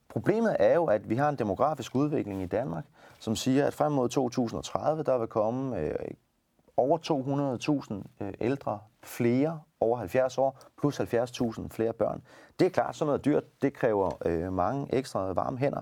Problemet 0.09 0.55
er 0.59 0.75
jo, 0.75 0.85
at 0.85 1.09
vi 1.09 1.15
har 1.15 1.29
en 1.29 1.35
demografisk 1.35 1.95
udvikling 1.95 2.41
i 2.41 2.45
Danmark, 2.45 2.85
som 3.19 3.35
siger, 3.35 3.67
at 3.67 3.73
frem 3.73 3.91
mod 3.91 4.09
2030, 4.09 5.03
der 5.03 5.17
vil 5.17 5.27
komme 5.27 5.79
øh, 5.79 5.95
over 6.77 6.97
200.000 8.19 8.25
øh, 8.25 8.33
ældre 8.41 8.79
flere 9.03 9.59
over 9.81 9.97
70 9.97 10.37
år, 10.37 10.59
plus 10.79 10.99
70.000 10.99 11.67
flere 11.69 11.93
børn. 11.93 12.21
Det 12.59 12.65
er 12.65 12.69
klart, 12.69 12.95
sådan 12.95 13.07
noget 13.07 13.25
dyrt, 13.25 13.61
det 13.61 13.73
kræver 13.73 14.11
øh, 14.25 14.53
mange 14.53 14.95
ekstra 14.95 15.33
varme 15.33 15.57
hænder. 15.57 15.81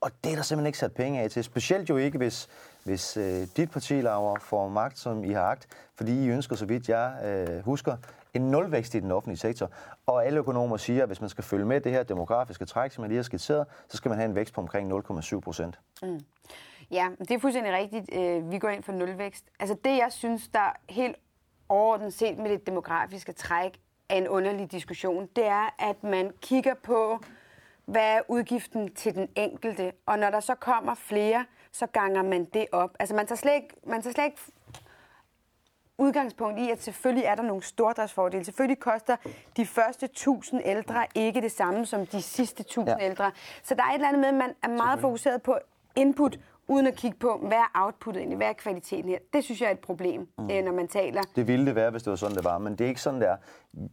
Og 0.00 0.10
det 0.24 0.32
er 0.32 0.36
der 0.36 0.42
simpelthen 0.42 0.66
ikke 0.66 0.78
sat 0.78 0.92
penge 0.92 1.20
af 1.20 1.30
til. 1.30 1.44
Specielt 1.44 1.88
jo 1.88 1.96
ikke, 1.96 2.18
hvis, 2.18 2.48
hvis 2.84 3.16
øh, 3.16 3.46
dit 3.56 3.70
parti, 3.70 4.00
Laura, 4.00 4.38
får 4.40 4.68
magt, 4.68 4.98
som 4.98 5.24
I 5.24 5.32
har 5.32 5.42
agt, 5.42 5.66
fordi 5.94 6.24
I 6.24 6.28
ønsker, 6.28 6.56
så 6.56 6.66
vidt 6.66 6.88
jeg 6.88 7.14
øh, 7.24 7.64
husker, 7.64 7.96
en 8.34 8.50
nulvækst 8.50 8.94
i 8.94 9.00
den 9.00 9.10
offentlige 9.10 9.38
sektor. 9.38 9.70
Og 10.06 10.26
alle 10.26 10.38
økonomer 10.38 10.76
siger, 10.76 11.02
at 11.02 11.08
hvis 11.08 11.20
man 11.20 11.30
skal 11.30 11.44
følge 11.44 11.64
med 11.64 11.80
det 11.80 11.92
her 11.92 12.02
demografiske 12.02 12.64
træk, 12.64 12.92
som 12.92 13.04
jeg 13.04 13.08
lige 13.08 13.18
har 13.18 13.22
skitseret, 13.22 13.66
så 13.88 13.96
skal 13.96 14.08
man 14.08 14.18
have 14.18 14.28
en 14.28 14.34
vækst 14.34 14.54
på 14.54 14.60
omkring 14.60 14.92
0,7 14.92 15.40
procent. 15.40 15.80
Mm. 16.02 16.20
Ja, 16.90 17.08
det 17.18 17.30
er 17.30 17.38
fuldstændig 17.38 17.72
rigtigt. 17.72 18.10
Øh, 18.12 18.50
vi 18.50 18.58
går 18.58 18.68
ind 18.68 18.82
for 18.82 18.92
nulvækst. 18.92 19.44
Altså 19.60 19.76
det, 19.84 19.96
jeg 19.96 20.08
synes, 20.10 20.48
der 20.48 20.76
helt 20.88 21.16
overordnet 21.68 22.14
set 22.14 22.38
med 22.38 22.50
det 22.50 22.66
demografiske 22.66 23.32
træk 23.32 23.80
er 24.08 24.16
en 24.16 24.28
underlig 24.28 24.72
diskussion, 24.72 25.28
det 25.36 25.46
er, 25.46 25.74
at 25.78 26.04
man 26.04 26.30
kigger 26.40 26.74
på, 26.74 27.20
hvad 27.84 28.02
er 28.02 28.20
udgiften 28.28 28.94
til 28.94 29.14
den 29.14 29.28
enkelte, 29.36 29.92
og 30.06 30.18
når 30.18 30.30
der 30.30 30.40
så 30.40 30.54
kommer 30.54 30.94
flere, 30.94 31.44
så 31.72 31.86
ganger 31.86 32.22
man 32.22 32.44
det 32.44 32.66
op. 32.72 32.96
Altså 32.98 33.14
man 33.14 33.26
tager 33.26 33.36
slet 33.36 33.54
ikke, 33.54 33.68
man 33.86 34.02
tager 34.02 34.14
slet 34.14 34.24
ikke 34.24 34.38
udgangspunkt 35.98 36.60
i, 36.60 36.70
at 36.70 36.82
selvfølgelig 36.82 37.24
er 37.24 37.34
der 37.34 37.42
nogle 37.42 37.62
stordriftsfordele. 37.62 38.44
Selvfølgelig 38.44 38.80
koster 38.80 39.16
de 39.56 39.66
første 39.66 40.06
1000 40.06 40.62
ældre 40.64 41.06
ikke 41.14 41.40
det 41.40 41.52
samme 41.52 41.86
som 41.86 42.06
de 42.06 42.22
sidste 42.22 42.60
1000 42.60 42.96
ja. 43.00 43.06
ældre. 43.06 43.32
Så 43.62 43.74
der 43.74 43.82
er 43.82 43.88
et 43.88 43.94
eller 43.94 44.08
andet 44.08 44.20
med, 44.20 44.28
at 44.28 44.34
man 44.34 44.54
er 44.62 44.68
meget 44.68 45.00
fokuseret 45.00 45.42
på 45.42 45.58
input, 45.96 46.38
uden 46.68 46.86
at 46.86 46.94
kigge 46.94 47.18
på, 47.18 47.44
hvad 47.48 47.58
er 47.58 47.84
outputtet 47.84 48.20
egentlig, 48.20 48.36
hvad 48.36 48.46
er 48.46 48.52
kvaliteten 48.52 49.10
her. 49.10 49.18
Det 49.32 49.44
synes 49.44 49.60
jeg 49.60 49.66
er 49.66 49.70
et 49.72 49.78
problem, 49.78 50.20
mm. 50.38 50.44
når 50.44 50.72
man 50.72 50.88
taler. 50.88 51.22
Det 51.36 51.46
ville 51.46 51.66
det 51.66 51.74
være, 51.74 51.90
hvis 51.90 52.02
det 52.02 52.10
var 52.10 52.16
sådan, 52.16 52.36
det 52.36 52.44
var, 52.44 52.58
men 52.58 52.72
det 52.72 52.84
er 52.84 52.88
ikke 52.88 53.00
sådan, 53.00 53.20
det 53.20 53.28
er. 53.28 53.36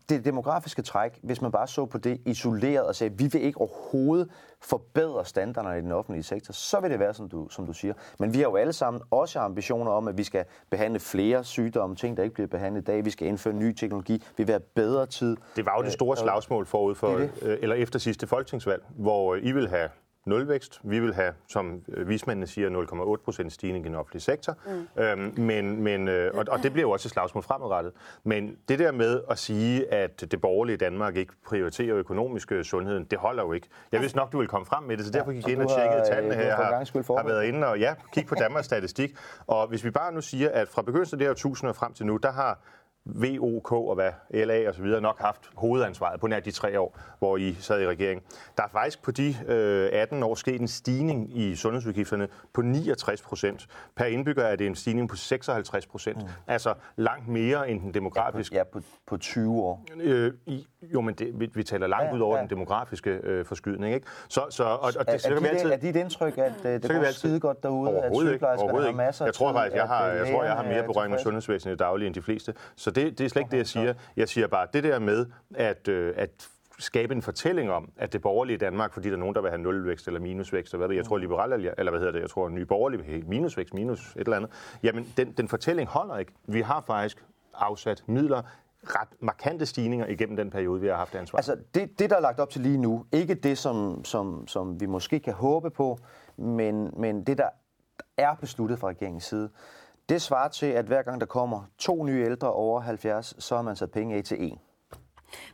Det 0.10 0.26
demografiske 0.26 0.82
træk, 0.82 1.20
hvis 1.24 1.42
man 1.42 1.52
bare 1.52 1.68
så 1.68 1.86
på 1.86 1.98
det 1.98 2.22
isoleret 2.26 2.86
og 2.88 2.96
sagde, 2.96 3.18
vi 3.18 3.28
vil 3.28 3.42
ikke 3.42 3.62
overhovedet 3.62 4.30
forbedre 4.62 5.26
standarderne 5.26 5.78
i 5.78 5.82
den 5.82 5.92
offentlige 5.92 6.24
sektor, 6.24 6.54
så 6.54 6.80
vil 6.80 6.92
det 6.92 7.00
være, 7.00 7.14
som 7.14 7.30
du, 7.30 7.50
som 7.50 7.66
du 7.66 7.74
siger. 7.74 7.94
Men 8.20 8.34
vi 8.34 8.38
har 8.38 8.44
jo 8.46 8.56
alle 8.56 8.74
sammen 8.74 9.02
også 9.12 9.40
ambitioner 9.40 9.92
om, 9.92 10.08
at 10.08 10.18
vi 10.18 10.24
skal 10.24 10.46
behandle 10.70 11.00
flere 11.00 11.44
sygdomme, 11.44 11.96
ting, 11.96 12.18
der 12.18 12.24
ikke 12.24 12.34
bliver 12.34 12.48
behandlet 12.48 12.82
i 12.82 12.86
dag. 12.86 13.06
Vi 13.06 13.10
skal 13.10 13.28
indføre 13.28 13.54
ny 13.54 13.74
teknologi. 13.74 14.24
Vi 14.38 14.44
vil 14.44 14.54
have 14.54 14.60
bedre 14.60 15.06
tid. 15.06 15.38
Det 15.56 15.66
var 15.66 15.78
jo 15.78 15.84
det 15.84 15.92
store 15.92 16.18
slagsmål 16.18 16.66
forud 16.66 16.96
for, 16.96 17.18
det 17.18 17.32
det. 17.42 17.60
eller 17.62 17.76
efter 17.76 18.00
sidste 18.00 18.28
folketingsvalg, 18.28 18.84
hvor 18.96 19.36
I 19.36 19.52
vil 19.52 19.70
have 19.70 19.90
nulvækst. 20.26 20.80
Vi 20.84 21.00
vil 21.00 21.14
have, 21.14 21.34
som 21.48 21.82
øh, 21.88 22.10
vismændene 22.10 22.48
siger, 22.48 22.70
0,8 23.18 23.24
procent 23.24 23.54
stigning 23.54 23.86
i 23.86 23.88
den 23.88 23.96
offentlige 23.96 24.22
sektor. 24.22 24.58
Mm. 24.66 25.02
Øhm, 25.04 25.34
men, 25.38 25.84
men, 25.84 26.08
øh, 26.08 26.32
og, 26.34 26.46
og 26.50 26.64
det 26.64 26.72
bliver 26.72 26.88
jo 26.88 26.92
også 26.92 27.08
et 27.08 27.12
slagsmål 27.12 27.44
fremadrettet. 27.44 27.94
Men 28.24 28.58
det 28.68 28.80
der 28.80 28.92
med 28.92 29.22
at 29.30 29.40
sige, 29.40 29.94
at 29.94 30.22
det 30.32 30.42
borgerlige 30.42 30.78
Danmark 30.78 31.16
ikke 31.18 31.34
prioriterer 31.46 31.98
økonomisk 31.98 32.52
øh, 32.52 32.64
sundhed, 32.64 33.06
det 33.06 33.20
holder 33.20 33.44
jo 33.44 33.54
ikke. 33.54 33.68
Jeg 33.92 34.02
vidste 34.02 34.18
nok, 34.18 34.32
du 34.32 34.38
ville 34.38 34.50
komme 34.50 34.66
frem 34.66 34.84
med 34.84 34.98
det, 34.98 35.06
så 35.06 35.12
derfor 35.12 35.32
gik 35.32 35.44
jeg 35.44 35.52
ind 35.52 35.62
og 35.62 35.70
tjekkede 35.70 36.04
tallene 36.06 36.36
her. 36.36 36.46
Jeg 36.46 36.56
har, 36.56 37.18
har 37.18 37.28
været 37.28 37.46
inde 37.46 37.68
og 37.68 37.80
ja, 37.80 37.94
kigge 38.14 38.30
på 38.30 38.36
Danmarks 38.36 38.66
statistik. 38.66 39.16
Og 39.48 39.68
hvis 39.68 39.84
vi 39.84 39.92
bare 39.92 40.12
nu 40.12 40.22
siger, 40.22 40.50
at 40.50 40.68
fra 40.68 40.82
begyndelsen 40.82 41.16
af 41.16 41.20
det 41.20 41.28
her 41.28 41.34
tusind 41.34 41.70
og 41.70 41.76
frem 41.76 41.94
til 41.94 42.06
nu, 42.06 42.18
der 42.18 42.32
har 42.32 42.60
VOK 43.06 43.72
og 43.72 43.96
hvad 43.96 44.12
LA 44.34 44.68
og 44.68 44.76
så 44.76 44.82
videre 44.82 45.02
nok 45.02 45.20
haft 45.20 45.50
hovedansvaret 45.56 46.20
på 46.20 46.28
nær 46.28 46.40
de 46.40 46.52
tre 46.52 46.80
år, 46.80 47.00
hvor 47.20 47.38
I 47.38 47.56
sad 47.60 47.82
i 47.82 47.88
regering. 47.88 48.24
Der 48.58 48.64
er 48.64 48.68
faktisk 48.68 49.04
på 49.04 49.12
de 49.12 49.36
øh, 49.48 49.90
18 49.94 50.24
år 50.24 50.36
sket 50.36 50.62
en 50.62 50.68
stigning 50.68 51.38
i 51.38 51.56
sundhedsudgifterne 51.56 52.28
på 52.54 52.62
69 52.62 53.22
procent. 53.22 53.68
Per 53.96 54.06
indbygger 54.06 54.44
er 54.44 54.56
det 54.56 54.68
en 54.68 54.76
stigning 54.76 55.10
på 55.10 55.16
56 55.16 55.86
procent. 55.86 56.18
Mm. 56.18 56.30
Altså 56.48 56.74
langt 56.96 57.28
mere 57.28 57.70
end 57.70 57.82
den 57.82 57.94
demografiske. 57.94 58.56
Ja, 58.56 58.64
på, 58.64 58.80
ja, 58.80 58.82
på, 58.82 58.88
på 59.08 59.18
20 59.18 59.62
år. 59.62 59.86
Øh, 60.02 60.34
i, 60.46 60.68
jo, 60.82 61.02
men 61.02 61.16
det, 61.16 61.40
vi, 61.40 61.50
vi 61.54 61.64
taler 61.64 61.88
langt 61.88 62.08
ja, 62.08 62.16
ud 62.16 62.20
over 62.20 62.36
ja. 62.36 62.42
den 62.42 62.50
demografiske 62.50 63.10
øh, 63.10 63.46
forskydning. 63.46 63.94
Ikke? 63.94 64.08
Så, 64.28 64.42
så, 64.50 64.64
og, 64.64 64.80
og 64.80 64.94
det, 64.94 65.14
er, 65.14 65.18
så 65.18 65.34
er, 65.34 65.48
altid, 65.48 65.72
er 65.72 65.78
dit 65.78 65.96
indtryk, 65.96 66.38
at 66.38 66.54
øh, 66.66 66.72
det 66.72 66.92
går 66.92 67.12
skide 67.12 67.40
godt 67.40 67.64
derude? 67.64 67.90
Overhovedet 67.90 68.30
at 68.30 68.34
ikke. 68.34 68.48
Overhovedet 68.48 68.88
ikke. 68.88 69.02
Jeg 69.02 69.34
tror 69.34 69.54
faktisk, 69.54 69.76
jeg 69.76 69.88
har, 69.88 70.08
jeg 70.08 70.28
tror, 70.32 70.44
jeg 70.44 70.54
har 70.54 70.64
mere 70.64 70.84
berøring 70.84 71.12
med 71.12 71.20
sundhedsvæsenet 71.20 71.74
i 71.74 71.78
daglig 71.78 72.08
end 72.08 72.16
de 72.16 72.22
fleste. 72.22 72.54
Så 72.76 72.92
det, 72.96 73.18
det 73.18 73.26
er 73.26 73.30
slet 73.30 73.42
ikke 73.42 73.52
det, 73.52 73.58
jeg 73.58 73.68
siger. 73.68 73.94
Jeg 74.18 74.30
siger 74.30 74.48
bare, 74.48 74.68
det 74.74 74.84
der 74.84 75.00
med 75.00 75.26
at, 75.56 75.88
øh, 75.88 76.14
at 76.18 76.50
skabe 76.80 77.14
en 77.14 77.22
fortælling 77.22 77.72
om, 77.72 77.92
at 77.98 78.14
det 78.14 78.22
borgerlige 78.22 78.58
Danmark, 78.58 78.94
fordi 78.94 79.10
der 79.10 79.16
er 79.16 79.20
nogen, 79.20 79.36
der 79.36 79.42
vil 79.42 79.50
have 79.50 79.62
nulvækst 79.62 80.08
eller 80.08 80.20
minusvækst, 80.20 80.74
og 80.74 80.78
hvad 80.78 80.90
det, 80.90 80.96
jeg 80.96 81.06
tror 81.06 81.18
liberale, 81.18 81.56
eller 81.78 81.92
hvad 81.92 82.00
hedder 82.00 82.12
det, 82.12 82.22
jeg 82.22 82.30
tror 82.30 82.50
nye 82.50 82.66
borgerlige 82.66 83.24
minusvækst, 83.28 83.74
minus 83.74 84.16
et 84.16 84.20
eller 84.20 84.38
andet. 84.38 84.52
Jamen, 84.84 85.14
den, 85.18 85.32
den 85.32 85.48
fortælling 85.48 85.90
holder 85.90 86.18
ikke. 86.18 86.32
Vi 86.48 86.62
har 86.62 86.82
faktisk 86.82 87.24
afsat 87.54 88.04
midler 88.08 88.42
ret 88.84 89.08
markante 89.20 89.66
stigninger 89.66 90.08
igennem 90.08 90.36
den 90.36 90.50
periode, 90.50 90.82
vi 90.82 90.88
har 90.88 90.96
haft 90.96 91.16
ansvar. 91.16 91.38
Altså, 91.38 91.58
det, 91.76 92.00
det 92.00 92.10
der 92.10 92.16
er 92.16 92.22
lagt 92.22 92.40
op 92.40 92.50
til 92.50 92.62
lige 92.62 92.78
nu, 92.78 93.06
ikke 93.12 93.34
det, 93.34 93.58
som, 93.58 94.06
som, 94.06 94.48
som 94.48 94.82
vi 94.82 94.86
måske 94.86 95.20
kan 95.20 95.34
håbe 95.34 95.70
på, 95.70 95.98
men, 96.38 96.94
men 96.98 97.24
det, 97.24 97.38
der 97.38 97.50
er 98.18 98.36
besluttet 98.36 98.80
fra 98.80 98.88
regeringens 98.88 99.24
side, 99.24 99.50
det 100.10 100.22
svarer 100.22 100.48
til, 100.48 100.66
at 100.66 100.86
hver 100.86 101.02
gang 101.02 101.22
der 101.22 101.28
kommer 101.28 101.64
to 101.78 102.04
nye 102.04 102.26
ældre 102.26 102.54
over 102.54 102.80
70, 102.80 103.36
så 103.44 103.56
har 103.56 103.62
man 103.62 103.76
sat 103.76 103.92
penge 103.92 104.16
af 104.16 104.24
til 104.24 104.44
en. 104.44 104.60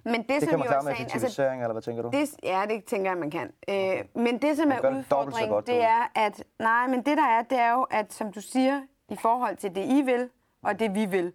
Men 0.04 0.14
det, 0.14 0.30
det 0.30 0.40
som 0.40 0.50
kan 0.50 0.60
man 0.60 0.68
klare 0.68 0.84
med 0.84 0.92
sagen, 0.92 1.08
effektivisering, 1.08 1.62
altså, 1.62 1.64
eller 1.64 1.74
hvad 1.74 1.82
tænker 1.82 2.04
du? 2.04 2.10
Det, 2.10 2.30
ja, 2.44 2.66
det 2.70 2.86
tænker 2.86 3.12
jeg, 3.12 3.18
man 3.18 3.32
kan. 3.32 3.52
Øh, 3.70 4.24
men 4.24 4.42
det, 4.42 4.58
som 4.58 4.72
er 4.72 4.98
udfordringen, 4.98 5.50
godt, 5.50 5.68
det 5.68 5.84
er, 5.84 6.12
at... 6.16 6.44
Nej, 6.60 6.88
men 6.88 7.02
det, 7.02 7.18
der 7.18 7.26
er, 7.26 7.42
det 7.42 7.60
er 7.60 7.72
jo, 7.72 7.84
at 7.84 8.14
som 8.14 8.32
du 8.34 8.42
siger, 8.42 8.82
i 9.10 9.16
forhold 9.16 9.58
til 9.58 9.76
det, 9.76 9.86
I 9.86 10.02
vil, 10.02 10.30
og 10.62 10.80
det, 10.80 10.96
vi 10.96 11.06
vil. 11.06 11.34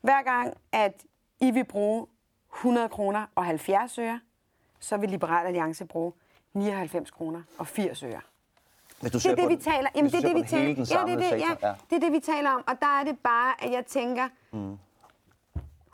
Hver 0.00 0.22
gang, 0.22 0.56
at 0.72 1.04
I 1.40 1.50
vil 1.50 1.64
bruge 1.64 2.06
100 2.54 2.88
kroner 2.88 3.26
og 3.34 3.44
70 3.44 3.98
øre, 3.98 4.20
så 4.80 4.96
vil 4.96 5.10
Liberal 5.10 5.46
Alliance 5.46 5.84
bruge 5.84 6.12
99 6.52 7.10
kroner 7.10 7.42
og 7.58 7.66
80 7.66 8.02
øre. 8.02 8.20
Hvis 9.00 9.12
du 9.12 9.18
det 9.18 9.26
er 9.26 9.34
det, 9.34 9.48
vi 9.48 9.56
taler. 9.56 9.88
Jamen, 9.94 10.10
det 10.10 10.24
er 10.24 10.28
det, 10.28 10.36
vi 10.36 10.42
taler. 10.48 10.68
Ja, 10.68 10.72
det 11.06 11.12
er 11.12 11.30
det, 11.30 11.40
ja, 11.40 11.68
ja. 11.68 11.74
det 11.90 11.96
er 11.96 12.00
det, 12.00 12.12
vi 12.12 12.20
taler 12.20 12.50
om. 12.50 12.64
Og 12.66 12.74
der 12.80 13.00
er 13.00 13.04
det 13.04 13.18
bare, 13.18 13.64
at 13.64 13.72
jeg 13.72 13.86
tænker, 13.86 14.28
mm. 14.52 14.78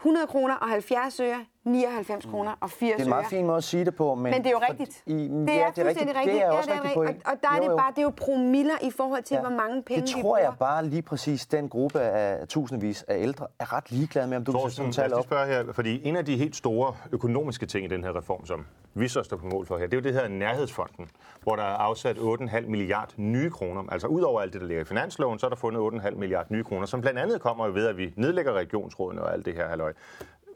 100 0.01 0.27
kroner 0.27 0.55
og 0.55 0.69
70 0.69 1.21
øre, 1.21 1.45
99 1.65 2.25
kroner 2.27 2.53
og 2.61 2.71
80 2.71 2.83
øre. 2.83 2.97
Det 2.97 3.01
er 3.01 3.05
en 3.05 3.11
meget 3.11 3.27
fin 3.27 3.47
måde 3.47 3.57
at 3.57 3.65
sige 3.65 3.85
det 3.85 3.95
på. 3.95 4.15
Men, 4.15 4.23
men 4.23 4.35
det 4.35 4.47
er 4.47 4.51
jo 4.51 4.61
rigtigt. 4.71 5.03
I, 5.07 5.13
det 5.13 5.51
er, 5.51 5.55
ja, 5.55 5.71
det 5.77 5.79
er 5.79 5.85
fuldstændig 5.85 6.17
rigtigt. 6.17 6.35
Det 6.35 6.43
er 6.43 6.51
også 6.51 6.71
ja, 6.71 6.77
det 6.77 6.97
er 6.97 7.01
rigtigt. 7.01 7.27
Og, 7.27 7.33
og 7.33 7.39
der 7.43 7.49
er 7.57 7.61
det 7.61 7.71
bare, 7.79 7.91
det 7.91 7.99
er 7.99 8.03
jo 8.03 8.13
promiller 8.17 8.75
i 8.83 8.91
forhold 8.91 9.23
til, 9.23 9.35
ja. 9.35 9.41
hvor 9.41 9.51
mange 9.51 9.83
penge 9.83 10.03
Det 10.03 10.11
tror 10.23 10.39
jeg 10.39 10.53
bare 10.59 10.87
lige 10.87 11.03
præcis, 11.03 11.47
den 11.47 11.69
gruppe 11.69 12.01
af 12.01 12.49
tusindvis 12.49 13.03
af 13.03 13.19
ældre 13.19 13.47
er 13.59 13.73
ret 13.73 13.91
ligeglade 13.91 14.27
med, 14.27 14.37
om 14.37 14.45
du 14.45 14.53
kan 14.53 14.71
sådan 14.71 14.93
tale 14.93 15.17
op. 15.17 15.25
spørge 15.25 15.47
her, 15.47 15.73
fordi 15.73 16.09
en 16.09 16.17
af 16.17 16.25
de 16.25 16.37
helt 16.37 16.57
store 16.57 16.95
økonomiske 17.13 17.67
ting 17.67 17.85
i 17.85 17.89
den 17.89 18.05
her 18.05 18.17
reform, 18.17 18.47
som 18.47 18.67
vi 18.95 19.09
så 19.09 19.23
står 19.23 19.37
på 19.37 19.47
mål 19.47 19.67
for 19.67 19.79
her, 19.79 19.87
det 19.87 19.93
er 19.93 19.97
jo 19.97 20.03
det 20.03 20.13
her 20.13 20.29
nærhedsfonden, 20.29 21.11
hvor 21.43 21.57
der 21.57 21.63
er 21.63 21.77
afsat 21.77 22.17
8,5 22.17 22.67
milliard 22.69 23.11
nye 23.17 23.51
kroner. 23.51 23.83
Altså 23.93 24.07
udover 24.07 24.41
alt 24.41 24.53
det, 24.53 24.61
der 24.61 24.67
ligger 24.67 24.83
i 24.83 24.85
finansloven, 24.85 25.39
så 25.39 25.47
er 25.47 25.51
der 25.51 25.57
fundet 25.57 25.81
8,5 26.03 26.15
milliard 26.15 26.47
nye 26.51 26.65
kroner, 26.65 26.87
som 26.87 27.01
blandt 27.01 27.19
andet 27.19 27.41
kommer 27.41 27.69
ved, 27.69 27.87
at 27.87 27.97
vi 27.97 28.13
nedlægger 28.17 28.53
regionsrådene 28.53 29.23
og 29.23 29.33
alt 29.33 29.47
det 29.47 29.55
her 29.55 29.69
halløj. 29.69 29.93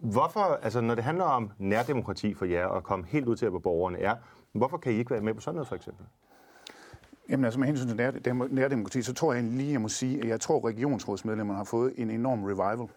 Hvorfor, 0.00 0.40
altså 0.62 0.80
når 0.80 0.94
det 0.94 1.04
handler 1.04 1.24
om 1.24 1.50
nærdemokrati 1.58 2.34
for 2.34 2.44
jer 2.44 2.66
og 2.66 2.84
komme 2.84 3.04
helt 3.08 3.26
ud 3.26 3.37
til, 3.37 3.48
hvor 3.48 3.58
borgerne 3.58 3.98
er, 3.98 4.16
hvorfor 4.52 4.76
kan 4.76 4.92
I 4.92 4.96
ikke 4.96 5.11
være 5.11 5.20
med 5.20 5.34
på 5.34 5.40
sådan 5.40 5.54
noget 5.54 5.68
for 5.68 5.76
eksempel? 5.76 6.06
Jamen 7.28 7.44
altså 7.44 7.61
med 7.61 7.66
hensyn 7.66 7.88
til 7.88 7.96
nærdemokrati, 8.50 9.02
så 9.02 9.14
tror 9.14 9.32
jeg 9.32 9.42
lige, 9.42 9.72
jeg 9.72 9.80
må 9.80 9.88
sige, 9.88 10.22
at 10.22 10.28
jeg 10.28 10.40
tror, 10.40 10.58
at 10.58 10.64
regionsrådsmedlemmerne 10.64 11.56
har 11.56 11.64
fået 11.64 11.92
en 11.96 12.11
enorm 12.11 12.44
revival. 12.44 12.88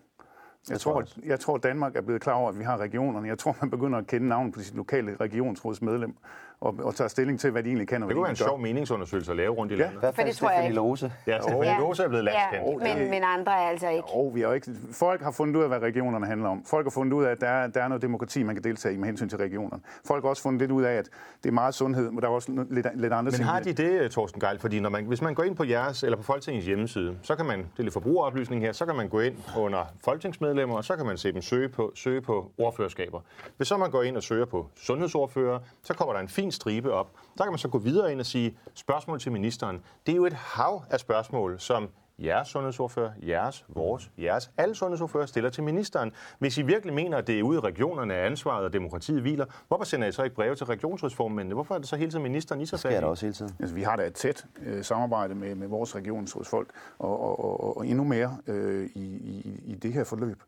Jeg 0.70 0.80
tror, 0.80 1.04
jeg 1.26 1.40
tror, 1.40 1.56
at 1.56 1.64
Danmark 1.64 1.96
er 1.96 2.02
blevet 2.02 2.22
klar 2.22 2.34
over, 2.34 2.50
at 2.50 2.60
vi 2.60 2.64
har 2.64 2.78
regionerne. 2.78 3.28
Jeg 3.28 3.38
tror, 3.38 3.58
man 3.62 3.70
begynder 3.70 4.00
at 4.00 4.08
kende 4.08 4.28
navnet 4.28 4.54
på 4.54 4.60
sit 4.60 4.76
lokale 4.76 5.16
regionsrådsmedlem 5.16 6.16
og, 6.62 6.76
og 6.84 6.96
tager 6.96 7.08
stilling 7.08 7.40
til, 7.40 7.52
hvad 7.52 7.64
de 7.64 7.68
egentlig 7.68 7.88
kan. 7.88 8.04
Og 8.04 8.10
det 8.10 8.16
kunne 8.16 8.24
være 8.24 8.30
en 8.30 8.36
sjov 8.36 8.60
meningsundersøgelse 8.60 9.32
at 9.32 9.38
lave 9.38 9.54
rundt 9.54 9.72
i 9.72 9.76
ja. 9.76 9.82
landet. 9.82 10.16
For 10.16 10.24
det 10.24 10.36
tror 10.36 10.50
jeg 10.50 10.64
ikke. 10.64 10.76
Lose. 10.76 11.14
Ja, 11.28 11.42
Stefanie 11.42 11.70
ja. 11.70 11.80
Lose 11.80 12.04
er 12.04 12.08
blevet 12.08 12.26
landskendt. 12.26 12.88
Ja, 12.88 12.96
men, 12.96 13.10
men 13.10 13.24
andre 13.24 13.52
er 13.52 13.70
altså 13.70 13.90
ikke. 13.90 14.08
Oh, 14.14 14.36
vi 14.36 14.42
er 14.42 14.54
ikke. 14.54 14.72
Folk 14.92 15.22
har 15.22 15.32
fundet 15.32 15.56
ud 15.56 15.62
af, 15.62 15.70
hvad 15.70 15.80
regionerne 15.80 16.26
handler 16.26 16.50
om. 16.50 16.66
Folk 16.66 16.86
har 16.86 16.92
fundet 16.92 17.14
ud 17.14 17.24
af, 17.24 17.32
at 17.32 17.42
der 17.42 17.48
er, 17.48 17.68
der 17.68 17.84
er 17.84 17.88
noget 17.88 18.02
demokrati, 18.02 18.44
man 18.44 18.56
kan 18.56 18.64
deltage 18.64 18.94
i 18.94 18.98
med 18.98 19.06
hensyn 19.06 19.30
til 19.30 19.38
regionerne. 19.38 19.82
Folk 20.06 20.24
har 20.24 20.30
også 20.30 20.44
fundet 20.44 20.62
lidt 20.62 20.72
ud 20.72 20.84
af, 20.84 20.94
at 20.94 21.10
det 21.44 21.50
er 21.50 21.54
meget 21.54 21.74
sundhed, 21.76 22.12
men 22.12 22.22
der 22.22 22.28
er 22.28 22.32
også 22.32 22.66
lidt, 22.70 22.88
lidt 22.96 23.14
andre 23.14 23.24
men 23.24 23.32
ting. 23.32 23.46
Men 23.46 23.54
har 23.54 23.60
de 23.60 23.74
det, 23.74 24.12
Torsten 24.12 24.42
Geil? 24.42 24.60
Fordi 24.60 24.80
når 24.80 24.90
man, 24.90 25.06
hvis 25.06 25.22
man 25.22 25.36
går 25.36 25.44
ind 25.44 25.56
på 25.56 25.64
jeres, 25.64 26.04
eller 26.04 26.18
på 26.18 26.24
Folketingets 26.24 26.66
hjemmeside, 26.66 27.18
så 27.22 27.36
kan 27.36 27.46
man, 27.46 27.60
det 27.60 27.80
er 27.80 27.84
lidt 27.84 27.94
forbrugeroplysning 27.94 28.62
her, 28.62 28.72
så 28.72 28.86
kan 28.86 28.96
man 28.96 29.10
gå 29.10 29.20
ind 29.20 29.36
under 29.58 29.86
folketingsmedlemmer, 30.04 30.76
og 30.76 30.84
så 30.84 30.96
kan 30.96 31.06
man 31.06 31.18
se 31.18 31.32
dem 31.32 31.42
søge 31.42 31.70
på, 31.70 31.92
søge 31.96 32.22
på 32.22 32.52
ordførerskaber. 32.58 33.20
Hvis 33.58 33.68
så 33.68 33.78
man 33.78 33.92
går 33.92 34.04
ind 34.04 34.18
og 34.18 34.24
søger 34.24 34.46
på 34.46 34.68
sundhedsordfører, 34.76 35.60
så 35.84 35.94
kommer 35.94 36.14
der 36.14 36.20
en 36.20 36.28
fin 36.28 36.51
stribe 36.52 36.94
op, 36.94 37.12
der 37.38 37.44
kan 37.44 37.52
man 37.52 37.60
så 37.60 37.68
gå 37.68 37.78
videre 37.78 38.12
ind 38.12 38.20
og 38.20 38.26
sige, 38.26 38.58
spørgsmål 38.74 39.20
til 39.20 39.32
ministeren. 39.32 39.82
Det 40.06 40.12
er 40.12 40.16
jo 40.16 40.26
et 40.26 40.34
hav 40.34 40.84
af 40.90 41.00
spørgsmål, 41.00 41.60
som 41.60 41.90
jeres 42.20 42.48
sundhedsordfører, 42.48 43.12
jeres, 43.28 43.66
vores, 43.68 44.12
jeres, 44.18 44.52
alle 44.58 44.76
sundhedsordfører 44.76 45.26
stiller 45.26 45.50
til 45.50 45.64
ministeren. 45.64 46.12
Hvis 46.40 46.58
I 46.58 46.62
virkelig 46.62 46.94
mener, 46.94 47.18
at 47.18 47.28
det 47.28 47.40
er 47.40 47.44
ude 47.44 47.58
i 47.58 47.60
regionerne, 47.62 48.14
af 48.14 48.26
ansvaret 48.26 48.66
og 48.66 48.74
demokratiet 48.74 49.22
hviler, 49.22 49.46
hvorfor 49.68 49.84
sender 49.84 50.08
I 50.08 50.12
så 50.12 50.24
ikke 50.24 50.36
breve 50.36 50.56
til 50.56 50.66
regionsrådsformændene? 50.66 51.54
Hvorfor 51.54 51.76
er 51.76 51.80
det 51.80 51.88
så 51.88 51.96
hele 51.96 52.12
tiden 52.12 52.24
ministeren 52.24 52.62
i 52.62 52.66
sig 52.66 52.80
fat 52.80 52.92
Det 52.92 52.98
sker 52.98 53.08
også 53.08 53.26
hele 53.26 53.34
tiden. 53.34 53.56
Altså, 53.60 53.76
vi 53.76 53.84
har 53.84 53.96
da 53.96 54.08
et 54.08 54.14
tæt 54.14 54.46
øh, 54.62 54.84
samarbejde 54.84 55.36
med, 55.36 55.56
med 55.56 55.68
vores 55.68 55.96
regionsrådsfolk, 55.96 56.70
og, 57.00 57.22
og, 57.22 57.44
og, 57.46 57.78
og 57.78 57.88
endnu 57.88 58.04
mere 58.04 58.38
øh, 58.48 58.90
i, 58.96 59.04
i, 59.04 59.62
i 59.66 59.76
det 59.76 59.94
her 59.94 60.04
forløb. 60.04 60.44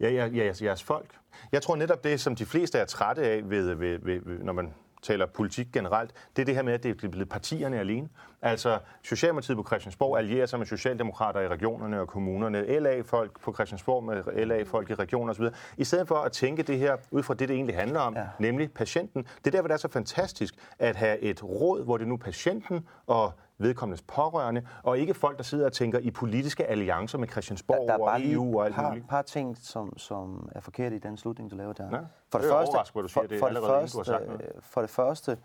Ja, 0.00 0.10
ja, 0.10 0.26
ja, 0.26 0.52
jeres 0.62 0.82
folk. 0.82 1.10
Jeg 1.52 1.62
tror 1.62 1.76
netop 1.76 2.04
det, 2.04 2.20
som 2.20 2.36
de 2.36 2.46
fleste 2.46 2.78
er 2.78 2.84
trætte 2.84 3.22
af, 3.22 3.50
ved, 3.50 3.74
ved, 3.74 3.98
ved, 3.98 4.20
ved, 4.24 4.38
når 4.38 4.52
man 4.52 4.74
taler 5.02 5.26
politik 5.26 5.66
generelt, 5.72 6.10
det 6.36 6.42
er 6.42 6.46
det 6.46 6.54
her 6.54 6.62
med, 6.62 6.72
at 6.72 6.82
det 6.82 7.04
er 7.04 7.08
blevet 7.08 7.28
partierne 7.28 7.78
alene. 7.78 8.08
Altså, 8.42 8.78
Socialdemokratiet 9.02 9.56
på 9.56 9.64
Christiansborg 9.66 10.18
allierer 10.18 10.46
sig 10.46 10.58
med 10.58 10.66
socialdemokrater 10.66 11.40
i 11.40 11.48
regionerne 11.48 12.00
og 12.00 12.08
kommunerne, 12.08 12.80
LA-folk 12.80 13.40
på 13.40 13.54
Christiansborg 13.54 14.04
med 14.04 14.46
LA-folk 14.46 14.90
i 14.90 14.94
regioner 14.94 15.32
osv., 15.32 15.44
i 15.76 15.84
stedet 15.84 16.08
for 16.08 16.14
at 16.14 16.32
tænke 16.32 16.62
det 16.62 16.78
her 16.78 16.96
ud 17.10 17.22
fra 17.22 17.34
det, 17.34 17.48
det 17.48 17.54
egentlig 17.54 17.76
handler 17.76 18.00
om, 18.00 18.16
ja. 18.16 18.26
nemlig 18.38 18.72
patienten. 18.72 19.22
Det 19.22 19.46
er 19.46 19.50
derfor, 19.50 19.68
det 19.68 19.74
er 19.74 19.78
så 19.78 19.88
fantastisk 19.88 20.54
at 20.78 20.96
have 20.96 21.18
et 21.18 21.44
råd, 21.44 21.84
hvor 21.84 21.96
det 21.96 22.08
nu 22.08 22.14
er 22.14 22.18
patienten 22.18 22.86
og 23.06 23.32
vedkommendes 23.58 24.02
pårørende, 24.02 24.66
og 24.82 24.98
ikke 24.98 25.14
folk, 25.14 25.36
der 25.36 25.42
sidder 25.42 25.66
og 25.66 25.72
tænker 25.72 25.98
i 25.98 26.10
politiske 26.10 26.66
alliancer 26.66 27.18
med 27.18 27.28
Christiansborg 27.28 27.88
der 27.88 27.94
er 27.94 27.98
bare 27.98 28.14
og 28.14 28.20
EU 28.24 28.58
og 28.58 28.62
et 28.62 28.66
alt 28.66 28.74
par, 28.74 28.88
muligt. 28.88 29.08
par 29.08 29.22
ting, 29.22 29.58
som, 29.62 29.98
som 29.98 30.48
er 30.54 30.60
forkerte 30.60 30.96
i 30.96 30.98
den 30.98 31.16
slutning, 31.16 31.50
du 31.50 31.56
laver 31.56 31.72
der. 31.72 31.88
Ja, 31.92 31.98
for, 32.32 32.38
det 32.38 32.50
er 32.50 32.54
overrasket, 32.54 32.94
hvad 32.94 33.02
du 33.02 33.08
siger. 33.08 33.22
for, 33.22 33.28
Det 33.28 33.38
for, 33.38 33.46
allerede 33.46 33.72
inden, 33.74 33.88
du 33.88 33.96
første, 33.96 34.12
sagt 34.12 34.26
noget. 34.26 34.50
for 34.60 34.80
det 34.80 34.90
første, 34.90 35.38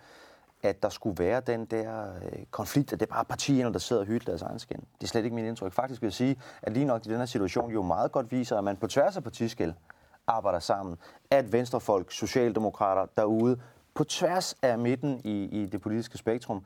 at 0.63 0.84
der 0.84 0.89
skulle 0.89 1.23
være 1.23 1.41
den 1.41 1.65
der 1.65 2.15
øh, 2.15 2.45
konflikt, 2.52 2.93
at 2.93 2.99
det 2.99 3.06
er 3.10 3.13
bare 3.13 3.26
partierne, 3.26 3.73
der 3.73 3.80
sidder 3.80 4.02
og 4.02 4.08
hylder 4.08 4.26
deres 4.26 4.41
egen 4.41 4.60
skin. 4.60 4.78
Det 4.78 5.04
er 5.04 5.08
slet 5.08 5.23
ikke 5.23 5.36
mit 5.36 5.45
indtryk. 5.45 5.73
Faktisk 5.73 6.02
vil 6.02 6.08
jeg 6.08 6.13
sige, 6.13 6.36
at 6.62 6.73
lige 6.73 6.86
nok 6.86 7.06
i 7.06 7.10
den 7.10 7.17
her 7.17 7.26
situation 7.26 7.71
jo 7.71 7.82
meget 7.82 8.12
godt 8.12 8.32
viser, 8.32 8.58
at 8.58 8.63
man 8.63 8.78
på 8.78 8.88
tværs 8.88 9.17
af 9.17 9.23
partiskæld 9.23 9.73
arbejder 10.28 10.60
sammen. 10.60 10.97
At 11.32 11.54
venstrefolk, 11.54 12.12
socialdemokrater 12.12 13.06
derude, 13.17 13.60
på 13.93 14.04
tværs 14.04 14.56
af 14.62 14.80
midten 14.80 15.21
i, 15.23 15.43
i 15.43 15.65
det 15.65 15.82
politiske 15.82 16.17
spektrum, 16.17 16.65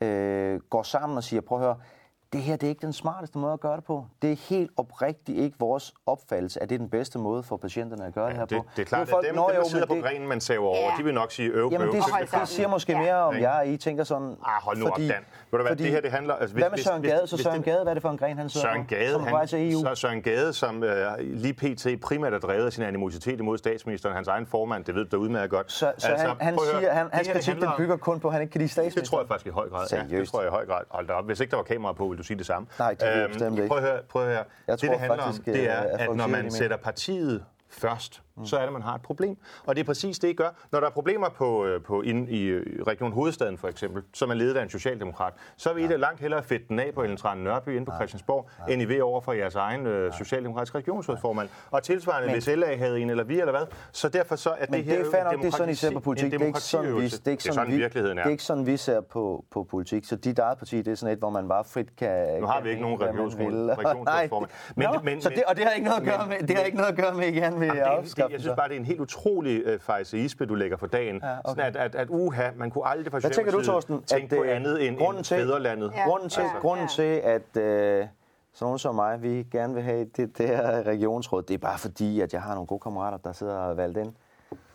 øh, 0.00 0.60
går 0.60 0.82
sammen 0.82 1.16
og 1.16 1.24
siger, 1.24 1.40
prøv 1.40 1.58
at 1.58 1.64
høre, 1.64 1.76
det 2.32 2.40
her 2.42 2.56
det 2.56 2.66
er 2.66 2.68
ikke 2.68 2.80
den 2.86 2.92
smarteste 2.92 3.38
måde 3.38 3.52
at 3.52 3.60
gøre 3.60 3.76
det 3.76 3.84
på. 3.84 4.06
Det 4.22 4.32
er 4.32 4.36
helt 4.48 4.70
oprigtigt 4.76 5.38
ikke 5.38 5.56
vores 5.60 5.94
opfattelse, 6.06 6.62
at 6.62 6.68
det 6.68 6.74
er 6.74 6.78
den 6.78 6.88
bedste 6.90 7.18
måde 7.18 7.42
for 7.42 7.56
patienterne 7.56 8.06
at 8.06 8.14
gøre 8.14 8.28
det 8.28 8.36
her 8.36 8.44
Det, 8.44 8.58
på. 8.58 8.64
det 8.76 8.82
er 8.82 8.86
klart, 8.86 9.02
at 9.02 9.08
folk, 9.08 9.26
dem, 9.26 9.34
Nå, 9.34 9.48
dem 9.52 9.62
der 9.62 9.68
sidder 9.68 9.86
på 9.86 9.94
grenen, 9.94 10.28
man 10.28 10.40
saver 10.40 10.66
over, 10.66 10.78
Ja. 10.78 10.92
de 10.98 11.04
vil 11.04 11.14
nok 11.14 11.32
sige 11.32 11.48
øv, 11.50 11.68
Jamen, 11.72 11.86
bøv, 11.86 11.94
det, 11.94 12.02
Hold 12.10 12.26
det- 12.26 12.40
det 12.40 12.48
siger 12.48 12.68
måske 12.68 12.92
Ja. 12.92 12.98
mere 13.00 13.14
om 13.14 13.34
jeg, 13.36 13.62
I 13.66 13.76
tænker 13.76 14.04
sådan... 14.04 14.28
Ah, 14.28 14.62
hold 14.62 14.78
nu 14.78 14.86
op, 14.86 14.96
Dan. 14.98 15.08
Ved 15.50 15.58
du 15.58 15.62
hvad, 15.66 15.76
det 15.76 15.86
her, 15.86 16.00
det 16.00 16.10
handler- 16.10 16.34
altså, 16.34 16.54
hvis- 16.54 16.62
hvad 16.62 16.70
med 16.70 16.76
hvis- 16.76 16.84
Søren 16.84 17.00
hvis- 17.00 17.10
Gade? 17.12 17.26
Så 17.26 17.36
Søren 17.36 17.56
det- 17.56 17.64
Gade, 17.64 17.82
hvad 17.82 17.92
er 17.92 17.94
det 17.94 18.02
for 18.02 18.10
en 18.10 18.18
gren, 18.18 18.38
han 18.38 18.48
sidder 18.48 18.66
Søren 18.66 18.82
på? 18.84 18.88
Gade, 18.88 19.12
Som 19.12 19.22
vej 19.24 19.46
til 19.46 19.72
EU. 19.72 19.80
så 19.80 19.94
Søren 19.94 20.22
Gade, 20.22 20.52
som 20.52 20.82
øh, 20.82 21.06
lige 21.18 21.54
pt. 21.54 21.86
primært 22.02 22.32
er 22.34 22.38
drevet 22.38 22.66
af 22.66 22.72
sin 22.72 22.82
animositet 22.84 23.40
imod 23.40 23.58
statsministeren, 23.58 24.14
hans 24.14 24.28
egen 24.28 24.46
formand, 24.46 24.84
det 24.84 24.94
ved 24.94 25.04
du 25.04 25.16
da 25.16 25.22
udmærket 25.22 25.50
godt. 25.50 25.72
Så, 25.72 25.92
så 25.98 26.08
han, 26.08 26.30
han 26.40 26.54
høre, 26.54 26.80
siger, 26.80 26.92
han, 26.92 27.08
hans 27.12 27.28
kritik 27.28 27.54
den 27.54 27.68
bygger 27.76 27.96
kun 27.96 28.20
på, 28.20 28.28
at 28.28 28.32
han 28.32 28.42
ikke 28.42 28.52
kan 28.52 28.58
lide 28.58 28.68
statsministeren. 28.72 29.02
Det 29.02 29.10
tror 29.10 29.20
jeg 29.20 29.28
faktisk 29.28 29.46
i 29.46 29.50
høj 29.50 29.68
grad. 29.68 29.86
Ja, 29.92 30.16
det 30.18 30.28
tror 30.28 30.40
jeg 30.40 30.48
i 30.48 30.50
høj 30.50 30.66
grad. 30.66 30.82
Hold 30.90 31.06
da 31.06 31.12
op. 31.12 31.24
Hvis 31.24 31.40
ikke 31.40 31.50
der 31.50 31.56
var 31.56 31.64
kamera 31.64 31.92
på, 31.92 32.06
vil 32.08 32.18
du 32.18 32.22
sige 32.26 32.38
det 32.38 32.46
samme. 32.46 32.68
Nej, 32.78 32.94
det 32.94 33.08
vil 33.08 33.18
jeg 33.18 33.28
bestemt 33.28 33.58
ikke. 33.58 33.68
Prøv 33.68 33.78
at 33.78 33.84
høre. 33.84 34.00
Prøv 34.08 34.22
at 34.22 34.28
høre. 34.28 34.44
Jeg 34.66 34.72
det, 34.72 34.80
tror 34.80 34.88
det 34.92 35.00
handler 35.00 35.22
faktisk, 35.24 35.48
om, 35.48 35.54
det 35.54 35.70
er, 35.70 35.84
øh, 35.84 35.90
at 35.92 36.00
at 36.00 36.16
når 36.16 36.26
man 36.26 36.50
sætter 36.50 36.76
partiet 36.76 37.44
først, 37.70 38.22
så 38.44 38.56
er 38.58 38.62
det, 38.62 38.72
man 38.72 38.82
har 38.82 38.94
et 38.94 39.02
problem. 39.02 39.36
Og 39.66 39.74
det 39.76 39.80
er 39.80 39.84
præcis 39.84 40.18
det, 40.18 40.28
I 40.28 40.32
gør. 40.32 40.48
Når 40.72 40.80
der 40.80 40.86
er 40.86 40.90
problemer 40.90 41.28
på, 41.28 41.66
øh, 41.66 41.82
på 41.82 42.02
ind 42.02 42.28
i 42.30 42.42
øh, 42.42 42.82
Region 42.86 43.12
Hovedstaden 43.12 43.58
for 43.58 43.68
eksempel, 43.68 44.02
som 44.14 44.30
er 44.30 44.34
ledet 44.34 44.56
af 44.56 44.62
en 44.62 44.70
socialdemokrat, 44.70 45.32
så 45.56 45.72
vil 45.72 45.84
I 45.84 45.88
da 45.88 45.96
langt 45.96 46.20
hellere 46.20 46.42
fedte 46.42 46.64
den 46.68 46.78
af 46.78 46.90
på 46.94 47.02
Ellen 47.02 47.16
Trane 47.16 47.44
Nørby 47.44 47.68
inde 47.76 47.86
på 47.86 47.92
Christiansborg, 47.96 48.50
end 48.68 48.82
I 48.82 48.84
vil 48.84 49.02
over 49.02 49.20
for 49.20 49.32
jeres 49.32 49.54
egen 49.54 49.86
øh, 49.86 50.12
socialdemokratiske 50.12 50.78
regionsrådsformand. 50.78 51.48
Og 51.70 51.82
tilsvarende, 51.82 52.32
hvis 52.32 52.46
LA 52.46 52.76
havde 52.76 53.00
en 53.00 53.10
eller 53.10 53.24
vi 53.24 53.40
eller 53.40 53.52
hvad, 53.52 53.66
så 53.92 54.08
derfor 54.08 54.36
så 54.36 54.50
er 54.50 54.54
det 54.60 54.70
Men 54.70 54.84
her 54.84 54.98
det 55.04 55.14
er 55.14 55.24
nok, 55.24 55.32
det 55.42 55.46
er 55.46 55.50
sådan, 55.50 55.68
I 55.72 55.74
ser 55.74 55.90
på 55.90 56.00
politik. 56.00 56.32
Det 56.32 56.42
er 56.42 56.46
ikke 56.46 56.60
sådan, 56.60 56.96
vi, 56.96 57.04
det 57.08 57.26
er 57.26 57.30
ikke 57.30 57.42
det 57.42 57.48
er 57.48 57.52
sådan, 57.52 57.54
sådan 57.54 57.72
vi, 57.72 57.76
virkeligheden 57.76 58.18
er. 58.18 58.22
Det 58.22 58.28
er 58.28 58.32
ikke 58.32 58.42
sådan, 58.42 58.66
vi 58.66 58.76
ser 58.76 59.00
på, 59.00 59.44
på 59.50 59.64
politik. 59.70 60.04
Så 60.04 60.16
dit 60.16 60.38
eget 60.38 60.58
parti, 60.58 60.76
det 60.82 60.88
er 60.88 60.94
sådan 60.94 61.12
et, 61.12 61.18
hvor 61.18 61.30
man 61.30 61.48
bare 61.48 61.64
frit 61.64 61.96
kan... 61.96 62.40
Nu 62.40 62.46
har 62.46 62.60
vi 62.60 62.70
ikke 62.70 62.82
nogen 62.82 63.00
regionsrådsformand. 63.06 64.50
Men- 64.76 64.86
Nå, 64.92 65.00
men- 65.04 65.20
så 65.20 65.28
det, 65.28 65.36
men- 65.36 65.44
og 65.48 65.56
det 65.56 65.64
har 65.64 65.70
ikke 65.72 65.86
noget 65.88 66.00
at 66.00 66.06
gøre 66.06 66.26
med, 66.28 66.48
det 66.48 66.56
har 66.56 66.64
ikke 66.64 66.76
noget 66.76 66.90
at 66.90 66.96
gøre 66.98 67.14
med, 67.14 67.24
at 67.24 67.34
I 67.34 67.36
gerne 67.36 67.58
vil 67.58 67.66
Jamen, 67.76 68.08
det 68.28 68.34
en- 68.34 68.34
det, 68.34 68.34
afskaffe 68.34 68.34
jeg 68.34 68.40
synes 68.40 68.56
bare, 68.56 68.68
det 68.68 68.74
er 68.74 68.78
en 68.80 68.84
helt 68.86 69.00
utrolig 69.00 69.62
øh, 69.64 69.80
fejseisme, 69.80 70.46
du 70.46 70.54
lægger 70.54 70.76
for 70.76 70.86
dagen. 70.86 71.20
Ja, 71.22 71.30
okay. 71.32 71.40
Sådan 71.48 71.64
at, 71.64 71.76
at, 71.76 71.94
at 71.94 72.08
uha, 72.10 72.50
man 72.56 72.70
kunne 72.70 72.86
aldrig 72.86 73.12
fra 73.12 73.18
Hvad 73.18 73.30
tænker 73.30 73.52
du, 73.52 73.62
Torsten? 73.62 74.02
tænke 74.02 74.36
på 74.36 74.42
øh, 74.42 74.56
andet 74.56 74.86
end, 74.88 74.96
grunden 74.98 75.16
end 75.16 75.24
til, 75.24 75.36
fædrelandet. 75.36 75.92
Ja. 75.96 76.04
Grunden 76.08 76.28
til, 76.28 76.42
Ja. 76.42 76.58
grunden 76.60 76.88
til 76.88 77.02
at 77.24 77.56
øh, 77.56 78.06
sådan 78.52 78.64
nogen 78.66 78.78
som 78.78 78.94
mig, 78.94 79.22
vi 79.22 79.46
gerne 79.52 79.74
vil 79.74 79.82
have 79.82 80.04
det, 80.16 80.38
det 80.38 80.46
her 80.48 80.82
regionsråd, 80.82 81.42
det 81.42 81.54
er 81.54 81.58
bare 81.58 81.78
fordi, 81.78 82.20
at 82.20 82.32
jeg 82.32 82.42
har 82.42 82.54
nogle 82.54 82.66
gode 82.66 82.80
kammerater, 82.80 83.18
der 83.18 83.32
sidder 83.32 83.54
og 83.54 83.76
valgt 83.76 83.98
ind. 83.98 84.12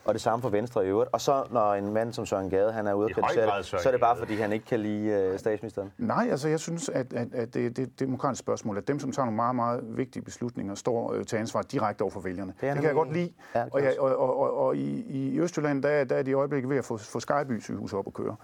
Og 0.04 0.14
det 0.14 0.22
samme 0.22 0.42
for 0.42 0.48
Venstre 0.48 0.84
i 0.84 0.88
øvrigt. 0.88 1.10
Og 1.12 1.20
så 1.20 1.44
når 1.50 1.74
en 1.74 1.92
mand 1.92 2.12
som 2.12 2.26
Søren 2.26 2.50
Gade, 2.50 2.72
han 2.72 2.86
er 2.86 2.94
ude 2.94 3.04
og 3.04 3.10
kritisere 3.10 3.58
det, 3.58 3.66
så 3.66 3.82
er 3.86 3.90
det 3.90 4.00
bare 4.00 4.16
fordi, 4.16 4.34
han 4.34 4.52
ikke 4.52 4.64
kan 4.64 4.80
lide 4.80 5.08
øh, 5.10 5.38
statsministeren. 5.38 5.92
Nej, 5.98 6.28
altså 6.30 6.48
jeg 6.48 6.60
synes, 6.60 6.88
at, 6.88 7.12
at, 7.12 7.34
at 7.34 7.54
det, 7.54 7.76
det 7.76 7.82
er 7.82 7.86
et 7.86 8.00
demokratisk 8.00 8.40
spørgsmål, 8.40 8.78
at 8.78 8.88
dem, 8.88 8.98
som 9.00 9.12
tager 9.12 9.26
nogle 9.26 9.36
meget, 9.36 9.56
meget 9.56 9.80
vigtige 9.96 10.22
beslutninger, 10.22 10.74
står 10.74 11.12
øh, 11.12 11.24
til 11.24 11.36
ansvar 11.36 11.62
direkte 11.62 12.02
over 12.02 12.10
for 12.10 12.20
vælgerne. 12.20 12.52
Det 12.52 12.60
Det, 12.60 12.74
kan 12.74 12.84
jeg 12.84 12.94
godt 12.94 13.12
lide. 13.12 13.32
Ja, 13.54 13.64
og, 13.72 13.82
jeg 13.82 14.00
og, 14.00 14.16
og, 14.16 14.38
og, 14.38 14.56
og 14.66 14.76
i, 14.76 15.04
i 15.08 15.40
Østjylland, 15.40 15.82
der, 15.82 16.04
der 16.04 16.16
er 16.16 16.22
de 16.22 16.30
i 16.30 16.34
øjeblikket 16.34 16.70
ved 16.70 16.76
at 16.76 16.84
få, 16.84 16.96
få 16.96 17.20
Skyby 17.20 17.60
sygehus 17.60 17.92
op 17.92 18.06
at 18.06 18.12
køre. 18.12 18.36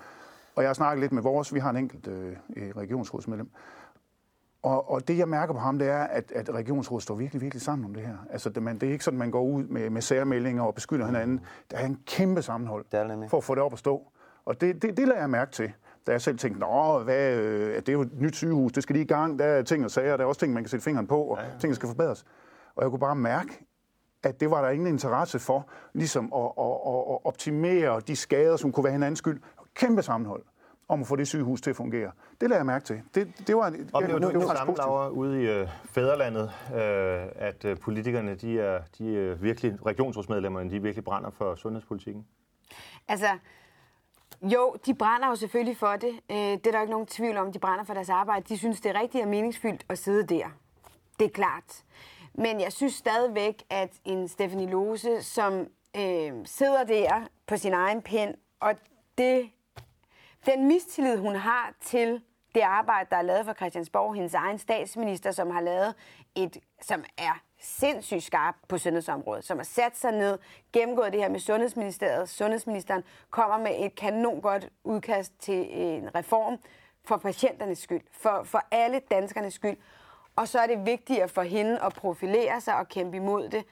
Og 0.54 0.62
jeg 0.62 0.68
har 0.68 0.74
snakket 0.74 1.00
lidt 1.00 1.12
med 1.12 1.22
vores, 1.22 1.54
vi 1.54 1.60
har 1.60 1.70
en 1.70 1.76
enkelt 1.76 2.08
øh, 2.08 2.36
regionsrådsmedlem, 2.76 3.50
og, 4.68 4.90
og 4.90 5.08
det, 5.08 5.18
jeg 5.18 5.28
mærker 5.28 5.52
på 5.54 5.58
ham, 5.58 5.78
det 5.78 5.88
er, 5.88 5.98
at, 5.98 6.32
at 6.32 6.50
regionsrådet 6.54 7.02
står 7.02 7.14
virkelig, 7.14 7.42
virkelig 7.42 7.62
sammen 7.62 7.84
om 7.84 7.94
det 7.94 8.02
her. 8.02 8.16
Altså, 8.30 8.50
det, 8.50 8.62
man, 8.62 8.78
det 8.78 8.88
er 8.88 8.92
ikke 8.92 9.04
sådan, 9.04 9.18
man 9.18 9.30
går 9.30 9.42
ud 9.42 9.64
med, 9.64 9.90
med 9.90 10.02
særmeldinger 10.02 10.62
og 10.62 10.74
beskylder 10.74 11.06
hinanden. 11.06 11.40
Der 11.70 11.76
er 11.76 11.86
en 11.86 12.00
kæmpe 12.06 12.42
sammenhold 12.42 12.84
for 13.28 13.36
at 13.36 13.44
få 13.44 13.54
det 13.54 13.62
op 13.62 13.72
at 13.72 13.78
stå. 13.78 14.02
Og 14.44 14.60
det, 14.60 14.82
det, 14.82 14.96
det 14.96 15.08
lader 15.08 15.20
jeg 15.20 15.30
mærke 15.30 15.52
til. 15.52 15.72
Da 16.06 16.12
jeg 16.12 16.22
selv 16.22 16.38
tænkte, 16.38 16.60
Nå, 16.60 16.98
hvad, 16.98 17.36
øh, 17.36 17.76
det 17.76 17.88
er 17.88 17.92
jo 17.92 18.00
et 18.00 18.20
nyt 18.20 18.36
sygehus, 18.36 18.72
det 18.72 18.82
skal 18.82 18.94
lige 18.94 19.04
i 19.04 19.08
gang, 19.08 19.38
der 19.38 19.44
er 19.44 19.62
ting 19.62 19.84
og 19.84 19.90
sager, 19.90 20.16
der 20.16 20.24
er 20.24 20.28
også 20.28 20.40
ting, 20.40 20.52
man 20.52 20.62
kan 20.62 20.70
sætte 20.70 20.84
fingeren 20.84 21.06
på, 21.06 21.22
og 21.22 21.38
ja, 21.38 21.44
ja. 21.44 21.50
ting, 21.50 21.70
der 21.70 21.74
skal 21.74 21.86
forbedres. 21.86 22.24
Og 22.76 22.82
jeg 22.82 22.90
kunne 22.90 23.00
bare 23.00 23.16
mærke, 23.16 23.66
at 24.22 24.40
det 24.40 24.50
var 24.50 24.62
der 24.62 24.68
ingen 24.68 24.86
interesse 24.86 25.38
for, 25.38 25.68
ligesom 25.92 26.32
at, 26.36 26.40
at, 26.40 26.64
at, 26.86 27.00
at 27.12 27.18
optimere 27.24 28.00
de 28.00 28.16
skader, 28.16 28.56
som 28.56 28.72
kunne 28.72 28.84
være 28.84 28.92
hinandens 28.92 29.18
skyld. 29.18 29.40
Kæmpe 29.74 30.02
sammenhold 30.02 30.42
om 30.88 31.00
at 31.00 31.06
få 31.06 31.16
det 31.16 31.28
sygehus 31.28 31.60
til 31.60 31.70
at 31.70 31.76
fungere. 31.76 32.10
Det 32.40 32.48
lader 32.48 32.58
jeg 32.58 32.66
mærke 32.66 32.84
til. 32.84 33.02
Det, 33.14 33.32
det 33.46 33.56
var, 33.56 33.74
Oplever 33.92 34.18
det, 34.18 34.34
du 34.34 34.40
det 34.40 34.56
samme. 34.56 34.74
Laura, 34.76 35.08
ude 35.08 35.42
i 35.42 35.46
øh, 35.46 35.68
fædrelandet, 35.84 36.52
øh, 36.74 37.26
at 37.34 37.64
øh, 37.64 37.78
politikerne, 37.78 38.34
de 38.34 38.60
er, 38.60 38.80
de 38.98 39.18
er 39.18 39.34
virkelig, 39.34 39.86
regionsrådsmedlemmerne, 39.86 40.70
de 40.70 40.82
virkelig 40.82 41.04
brænder 41.04 41.30
for 41.30 41.54
sundhedspolitikken? 41.54 42.26
Altså, 43.08 43.28
jo, 44.42 44.76
de 44.86 44.94
brænder 44.94 45.28
jo 45.28 45.34
selvfølgelig 45.34 45.76
for 45.76 45.96
det. 45.96 46.12
Øh, 46.30 46.36
det 46.36 46.66
er 46.66 46.70
der 46.70 46.80
ikke 46.80 46.90
nogen 46.90 47.06
tvivl 47.06 47.36
om. 47.36 47.52
De 47.52 47.58
brænder 47.58 47.84
for 47.84 47.94
deres 47.94 48.08
arbejde. 48.08 48.44
De 48.48 48.58
synes, 48.58 48.80
det 48.80 48.96
er 48.96 49.00
rigtigt 49.00 49.24
og 49.24 49.30
meningsfyldt 49.30 49.84
at 49.88 49.98
sidde 49.98 50.26
der. 50.26 50.46
Det 51.18 51.24
er 51.24 51.30
klart. 51.30 51.84
Men 52.34 52.60
jeg 52.60 52.72
synes 52.72 52.94
stadigvæk, 52.94 53.62
at 53.70 53.90
en 54.04 54.28
Stephanie 54.28 54.70
Lose, 54.70 55.22
som 55.22 55.66
øh, 55.96 56.32
sidder 56.44 56.84
der 56.84 57.26
på 57.46 57.56
sin 57.56 57.72
egen 57.72 58.02
pind, 58.02 58.34
og 58.60 58.74
det, 59.18 59.50
den 60.46 60.66
mistillid, 60.66 61.18
hun 61.18 61.36
har 61.36 61.74
til 61.80 62.22
det 62.54 62.60
arbejde, 62.60 63.10
der 63.10 63.16
er 63.16 63.22
lavet 63.22 63.44
for 63.44 63.52
Christiansborg, 63.52 64.14
hendes 64.14 64.34
egen 64.34 64.58
statsminister, 64.58 65.30
som 65.30 65.50
har 65.50 65.60
lavet 65.60 65.94
et, 66.34 66.58
som 66.80 67.04
er 67.18 67.40
sindssygt 67.60 68.22
skarp 68.22 68.54
på 68.68 68.78
sundhedsområdet, 68.78 69.44
som 69.44 69.56
har 69.56 69.64
sat 69.64 69.96
sig 69.96 70.12
ned, 70.12 70.38
gennemgået 70.72 71.12
det 71.12 71.20
her 71.20 71.28
med 71.28 71.40
Sundhedsministeriet. 71.40 72.28
Sundhedsministeren 72.28 73.02
kommer 73.30 73.58
med 73.58 73.74
et 73.78 73.94
kanon 73.94 74.40
godt 74.40 74.68
udkast 74.84 75.32
til 75.40 75.66
en 75.70 76.14
reform 76.14 76.58
for 77.04 77.16
patienternes 77.16 77.78
skyld, 77.78 78.02
for, 78.12 78.42
for 78.44 78.62
alle 78.70 79.00
danskernes 79.10 79.54
skyld. 79.54 79.76
Og 80.36 80.48
så 80.48 80.58
er 80.58 80.66
det 80.66 80.86
vigtigere 80.86 81.28
for 81.28 81.42
hende 81.42 81.82
at 81.82 81.92
profilere 81.94 82.60
sig 82.60 82.76
og 82.76 82.88
kæmpe 82.88 83.16
imod 83.16 83.48
det. 83.48 83.64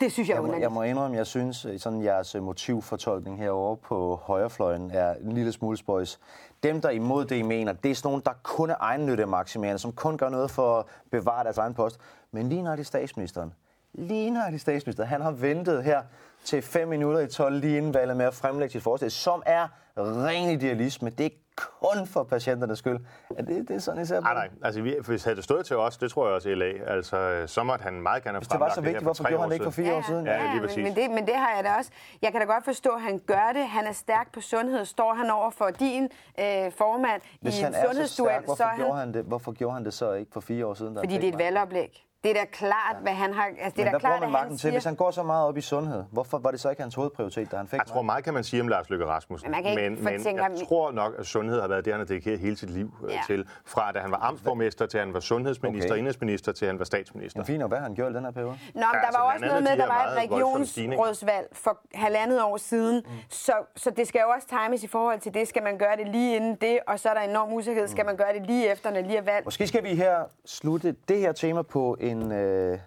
Det 0.00 0.12
synes 0.12 0.28
jeg 0.28 0.34
Jeg 0.34 0.42
må, 0.42 0.54
jeg 0.54 0.72
må 0.72 0.82
indrømme, 0.82 1.16
jeg 1.16 1.26
synes, 1.26 1.64
at 1.64 1.80
sådan 1.80 2.02
jeres 2.02 2.34
øh, 2.34 2.42
motivfortolkning 2.42 3.38
herovre 3.38 3.76
på 3.76 4.20
højrefløjen 4.22 4.90
er 4.90 5.14
en 5.14 5.32
lille 5.32 5.52
smule 5.52 5.76
spøjs. 5.76 6.20
Dem, 6.62 6.80
der 6.80 6.88
er 6.88 6.92
imod 6.92 7.24
det, 7.24 7.36
I 7.36 7.42
mener, 7.42 7.72
det 7.72 7.90
er 7.90 7.94
sådan 7.94 8.08
nogle, 8.08 8.22
der 8.24 8.32
kun 8.42 8.70
er 8.70 8.74
egennytte 8.80 9.26
maksimerende, 9.26 9.78
som 9.78 9.92
kun 9.92 10.18
gør 10.18 10.28
noget 10.28 10.50
for 10.50 10.78
at 10.78 10.86
bevare 11.10 11.44
deres 11.44 11.58
egen 11.58 11.74
post. 11.74 12.00
Men 12.30 12.48
lige 12.48 12.62
når 12.62 12.70
det 12.70 12.80
er 12.80 12.84
statsministeren, 12.84 13.54
lige 13.92 14.30
når 14.30 14.40
det 14.46 14.54
er 14.54 14.58
statsministeren, 14.58 15.08
han 15.08 15.20
har 15.20 15.30
ventet 15.30 15.84
her 15.84 16.02
til 16.44 16.62
5 16.62 16.88
minutter 16.88 17.20
i 17.20 17.26
12 17.26 17.54
lige 17.54 17.76
inden 17.76 17.94
valget 17.94 18.16
med 18.16 18.26
at 18.26 18.34
fremlægge 18.34 18.72
sit 18.72 18.82
forslag, 18.82 19.12
som 19.12 19.42
er 19.46 19.68
ren 19.96 20.50
idealisme. 20.50 21.10
Det 21.10 21.26
er 21.26 21.30
kun 21.56 22.06
for 22.06 22.22
patienternes 22.22 22.78
skyld. 22.78 22.98
Er 23.38 23.42
det, 23.42 23.68
det 23.68 23.76
er 23.76 23.80
sådan, 23.80 24.02
I 24.02 24.06
ser 24.06 24.20
på 24.20 24.24
Nej, 24.24 24.34
nej. 24.34 24.48
Altså, 24.64 24.82
vi, 24.82 24.96
hvis 25.06 25.24
havde 25.24 25.36
det 25.36 25.44
stået 25.44 25.66
til 25.66 25.76
os, 25.76 25.96
det 25.96 26.10
tror 26.10 26.26
jeg 26.26 26.34
også 26.34 26.48
i 26.48 26.54
LA, 26.54 26.72
altså, 26.86 27.44
så 27.46 27.62
måtte 27.62 27.82
han 27.82 28.02
meget 28.02 28.22
gerne 28.22 28.34
have 28.34 28.40
Hvis 28.40 28.48
det 28.48 28.60
var 28.60 28.68
så 28.68 28.74
fremlagt 28.74 28.86
vigtigt, 28.86 29.04
hvorfor 29.04 29.28
gjorde 29.28 29.42
han 29.42 29.50
det 29.50 29.54
ikke 29.54 29.64
for 29.64 29.70
fire 29.70 29.94
år 29.94 30.02
siden? 30.06 30.26
Ja, 30.26 30.42
lige 30.42 30.52
men, 30.52 30.60
præcis. 30.60 30.84
men, 30.84 30.94
det, 30.94 31.10
men 31.10 31.26
det 31.26 31.34
har 31.36 31.54
jeg 31.56 31.64
da 31.64 31.74
også. 31.78 31.90
Jeg 32.22 32.32
kan 32.32 32.40
da 32.40 32.46
godt 32.46 32.64
forstå, 32.64 32.90
at 32.90 33.02
han 33.02 33.18
gør 33.26 33.52
det. 33.54 33.66
Han 33.68 33.86
er 33.86 33.92
stærk 33.92 34.32
på 34.32 34.40
sundhed. 34.40 34.84
Står 34.84 35.14
han 35.14 35.30
over 35.30 35.50
for 35.50 35.70
din 35.70 36.04
øh, 36.40 36.72
formand 36.72 37.22
Hvis 37.40 37.56
i 37.56 37.58
en 37.58 37.64
han 37.64 37.74
er 37.74 37.80
så 37.80 37.86
sundhedsduel, 37.86 38.30
stærk, 38.30 38.40
så 38.40 38.46
hvorfor, 38.46 38.64
er 38.64 38.68
han... 38.68 38.78
gjorde 38.78 38.98
han 38.98 39.14
det, 39.14 39.24
hvorfor 39.24 39.52
gjorde 39.52 39.74
han 39.74 39.84
det 39.84 39.94
så 39.94 40.12
ikke 40.12 40.32
for 40.32 40.40
fire 40.40 40.66
år 40.66 40.74
siden? 40.74 40.96
Fordi 40.96 41.14
det 41.14 41.24
er 41.24 41.32
et 41.32 41.38
valgoplæg. 41.38 42.06
Det 42.24 42.30
er 42.30 42.34
da 42.34 42.44
klart, 42.52 42.96
hvad 43.02 43.12
han 43.12 43.32
har... 43.32 43.44
Altså, 43.44 43.56
det 43.64 43.76
Men 43.76 43.80
er 43.80 43.84
da 43.84 43.90
hvad 43.90 44.00
klart, 44.00 44.10
bruger 44.10 44.20
man 44.20 44.28
at 44.28 44.32
magten 44.32 44.48
han 44.50 44.56
til? 44.56 44.60
siger... 44.60 44.72
Hvis 44.72 44.84
han 44.84 44.94
går 44.94 45.10
så 45.10 45.22
meget 45.22 45.46
op 45.48 45.56
i 45.56 45.60
sundhed, 45.60 46.04
hvorfor 46.10 46.38
var 46.38 46.50
det 46.50 46.60
så 46.60 46.70
ikke 46.70 46.82
hans 46.82 46.94
hovedprioritet, 46.94 47.50
da 47.50 47.56
han 47.56 47.68
fik 47.68 47.78
Jeg 47.78 47.86
tror 47.86 48.02
meget 48.02 48.24
kan 48.24 48.34
man 48.34 48.44
sige 48.44 48.60
om 48.62 48.68
Lars 48.68 48.90
Løkke 48.90 49.06
Rasmussen, 49.06 49.46
Men 49.46 49.52
man 49.52 49.62
kan 49.62 49.70
ikke 49.70 49.90
men, 49.90 50.04
men 50.04 50.36
jeg 50.36 50.42
ham 50.44 50.52
tror 50.68 50.92
nok, 50.92 51.14
at 51.18 51.26
sundhed 51.26 51.60
har 51.60 51.68
været 51.68 51.84
det, 51.84 51.92
han 51.92 52.00
har 52.00 52.06
dedikeret 52.06 52.38
hele 52.38 52.56
sit 52.56 52.70
liv 52.70 52.94
ja. 53.08 53.14
Ja. 53.14 53.20
til. 53.26 53.48
Fra 53.64 53.92
da 53.92 53.98
han 53.98 54.10
var 54.10 54.16
amtsborgmester, 54.18 54.86
til 54.86 55.00
han 55.00 55.14
var 55.14 55.20
sundhedsminister, 55.20 55.90
Okay. 55.90 55.98
indrigsminister, 55.98 56.52
til 56.52 56.66
han 56.66 56.78
var 56.78 56.84
statsminister. 56.84 57.38
Jamen 57.40 57.46
fint, 57.46 57.62
og 57.62 57.68
hvad 57.68 57.78
har 57.78 57.84
han 57.84 57.94
gjort 57.94 58.12
i 58.12 58.14
den 58.14 58.24
her 58.24 58.30
periode? 58.32 58.50
Nå, 58.50 58.56
men 58.74 58.82
Ja, 58.82 58.86
der 58.98 59.06
altså, 59.06 59.18
var 59.20 59.32
også 59.32 59.46
noget 59.46 59.62
med, 59.62 59.72
de 59.72 59.76
der 59.78 59.86
var 59.86 60.04
et 60.06 60.16
regionsrådsvalg 60.18 61.46
for 61.52 61.78
halvandet 61.94 62.42
år 62.42 62.56
siden. 62.56 62.96
Mm. 63.06 63.12
Så, 63.28 63.52
så 63.76 63.90
det 63.90 64.08
skal 64.08 64.20
jo 64.26 64.28
også 64.30 64.48
times 64.48 64.82
i 64.84 64.86
forhold 64.86 65.20
til 65.20 65.34
det. 65.34 65.48
Skal 65.48 65.62
man 65.62 65.78
gøre 65.78 65.96
det 65.96 66.08
lige 66.08 66.36
inden 66.36 66.54
det, 66.60 66.78
og 66.86 67.00
så 67.00 67.08
er 67.08 67.14
der 67.14 67.20
enorm 67.20 67.52
usikkerhed. 67.52 67.88
Skal 67.88 68.06
man 68.06 68.16
gøre 68.16 68.32
det 68.38 68.46
lige 68.46 68.72
efter, 68.72 68.90
når 68.90 69.00
lige 69.00 69.16
er 69.16 69.22
valg? 69.22 69.44
Måske 69.44 69.66
skal 69.66 69.84
vi 69.84 69.94
her 69.94 70.16
slutte 70.46 70.96
det 71.08 71.18
her 71.18 71.32
tema 71.32 71.62
på 71.62 71.96
en, 72.00 72.11
øh, 72.18 72.78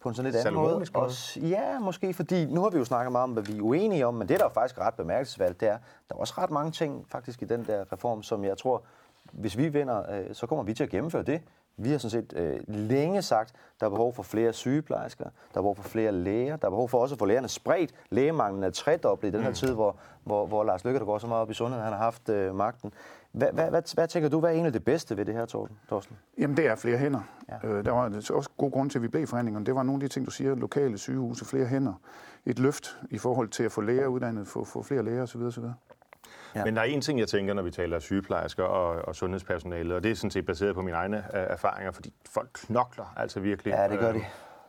på 0.00 0.08
en 0.08 0.14
sådan 0.14 0.32
lidt 0.32 0.46
anden 0.46 0.62
måde. 0.62 0.86
Også, 0.94 1.40
ja, 1.40 1.78
måske, 1.78 2.14
fordi 2.14 2.44
nu 2.44 2.62
har 2.62 2.70
vi 2.70 2.78
jo 2.78 2.84
snakket 2.84 3.12
meget 3.12 3.22
om, 3.22 3.30
hvad 3.30 3.42
vi 3.42 3.58
er 3.58 3.62
uenige 3.62 4.06
om, 4.06 4.14
men 4.14 4.28
det, 4.28 4.40
der 4.40 4.44
er 4.44 4.50
faktisk 4.50 4.80
ret 4.80 4.94
bemærkelsesværdigt, 4.94 5.60
det 5.60 5.68
er, 5.68 5.78
der 6.08 6.14
er 6.14 6.18
også 6.18 6.34
ret 6.38 6.50
mange 6.50 6.70
ting 6.70 7.06
faktisk 7.08 7.42
i 7.42 7.44
den 7.44 7.64
der 7.64 7.92
reform, 7.92 8.22
som 8.22 8.44
jeg 8.44 8.58
tror, 8.58 8.82
hvis 9.32 9.56
vi 9.56 9.68
vinder, 9.68 10.12
øh, 10.12 10.34
så 10.34 10.46
kommer 10.46 10.64
vi 10.64 10.74
til 10.74 10.84
at 10.84 10.90
gennemføre 10.90 11.22
det. 11.22 11.42
Vi 11.76 11.90
har 11.90 11.98
sådan 11.98 12.10
set 12.10 12.32
øh, 12.36 12.60
længe 12.68 13.22
sagt, 13.22 13.52
der 13.80 13.86
er 13.86 13.90
behov 13.90 14.14
for 14.14 14.22
flere 14.22 14.52
sygeplejersker, 14.52 15.24
der 15.24 15.58
er 15.58 15.62
behov 15.62 15.76
for 15.76 15.82
flere 15.82 16.12
læger, 16.12 16.56
der 16.56 16.66
er 16.66 16.70
behov 16.70 16.88
for 16.88 16.98
også 16.98 17.14
at 17.14 17.18
få 17.18 17.24
lægerne 17.24 17.48
spredt. 17.48 17.92
Lægemanglen 18.10 18.64
er 18.64 18.70
tredoblet 18.70 19.28
i 19.28 19.32
den 19.32 19.42
her 19.42 19.48
mm. 19.48 19.54
tid, 19.54 19.74
hvor, 19.74 19.96
hvor, 20.24 20.46
hvor 20.46 20.64
Lars 20.64 20.84
Lykke, 20.84 20.98
der 20.98 21.04
går 21.04 21.18
så 21.18 21.26
meget 21.26 21.42
op 21.42 21.50
i 21.50 21.54
sundhed, 21.54 21.80
han 21.80 21.92
har 21.92 21.98
haft 21.98 22.28
øh, 22.28 22.54
magten. 22.54 22.92
Hvad, 23.36 23.52
hvad, 23.52 23.70
hvad, 23.70 23.94
hvad 23.94 24.08
tænker 24.08 24.28
du, 24.28 24.40
hvad 24.40 24.50
er 24.50 24.54
egentlig 24.54 24.74
det 24.74 24.84
bedste 24.84 25.16
ved 25.16 25.24
det 25.24 25.34
her, 25.34 25.44
Torsten? 25.88 26.16
Jamen, 26.38 26.56
det 26.56 26.66
er 26.66 26.74
flere 26.74 26.98
hænder. 26.98 27.20
Ja. 27.48 27.68
Øh, 27.68 27.84
der 27.84 27.90
var 27.90 28.04
også 28.30 28.50
god 28.56 28.70
grund 28.70 28.90
til, 28.90 28.98
at 28.98 29.02
vi 29.02 29.08
blev 29.08 29.22
i 29.22 29.26
forhandlingerne. 29.26 29.66
Det 29.66 29.74
var 29.74 29.82
nogle 29.82 30.04
af 30.04 30.08
de 30.08 30.14
ting, 30.14 30.26
du 30.26 30.30
siger, 30.30 30.54
lokale 30.54 30.98
sygehuse, 30.98 31.44
flere 31.44 31.66
hænder. 31.66 31.92
Et 32.46 32.58
løft 32.58 32.98
i 33.10 33.18
forhold 33.18 33.48
til 33.48 33.62
at 33.62 33.72
få 33.72 33.80
læger 33.80 34.06
uddannet, 34.06 34.46
få, 34.46 34.64
få 34.64 34.82
flere 34.82 35.02
læger 35.02 35.22
osv. 35.22 35.40
osv. 35.40 35.64
Ja. 36.54 36.64
Men 36.64 36.76
der 36.76 36.82
er 36.82 36.86
en 36.86 37.00
ting, 37.00 37.18
jeg 37.18 37.28
tænker, 37.28 37.54
når 37.54 37.62
vi 37.62 37.70
taler 37.70 37.98
sygeplejersker 37.98 38.64
og, 38.64 39.08
og 39.08 39.16
sundhedspersonale, 39.16 39.94
og 39.94 40.02
det 40.02 40.10
er 40.10 40.14
sådan 40.14 40.30
set 40.30 40.46
baseret 40.46 40.74
på 40.74 40.82
mine 40.82 40.96
egne 40.96 41.16
uh, 41.16 41.22
erfaringer, 41.32 41.92
fordi 41.92 42.12
folk 42.30 42.48
knokler 42.54 43.14
altså 43.16 43.40
virkelig. 43.40 43.70
Ja, 43.70 43.88
det 43.88 43.98
gør 43.98 44.12
de. 44.12 44.20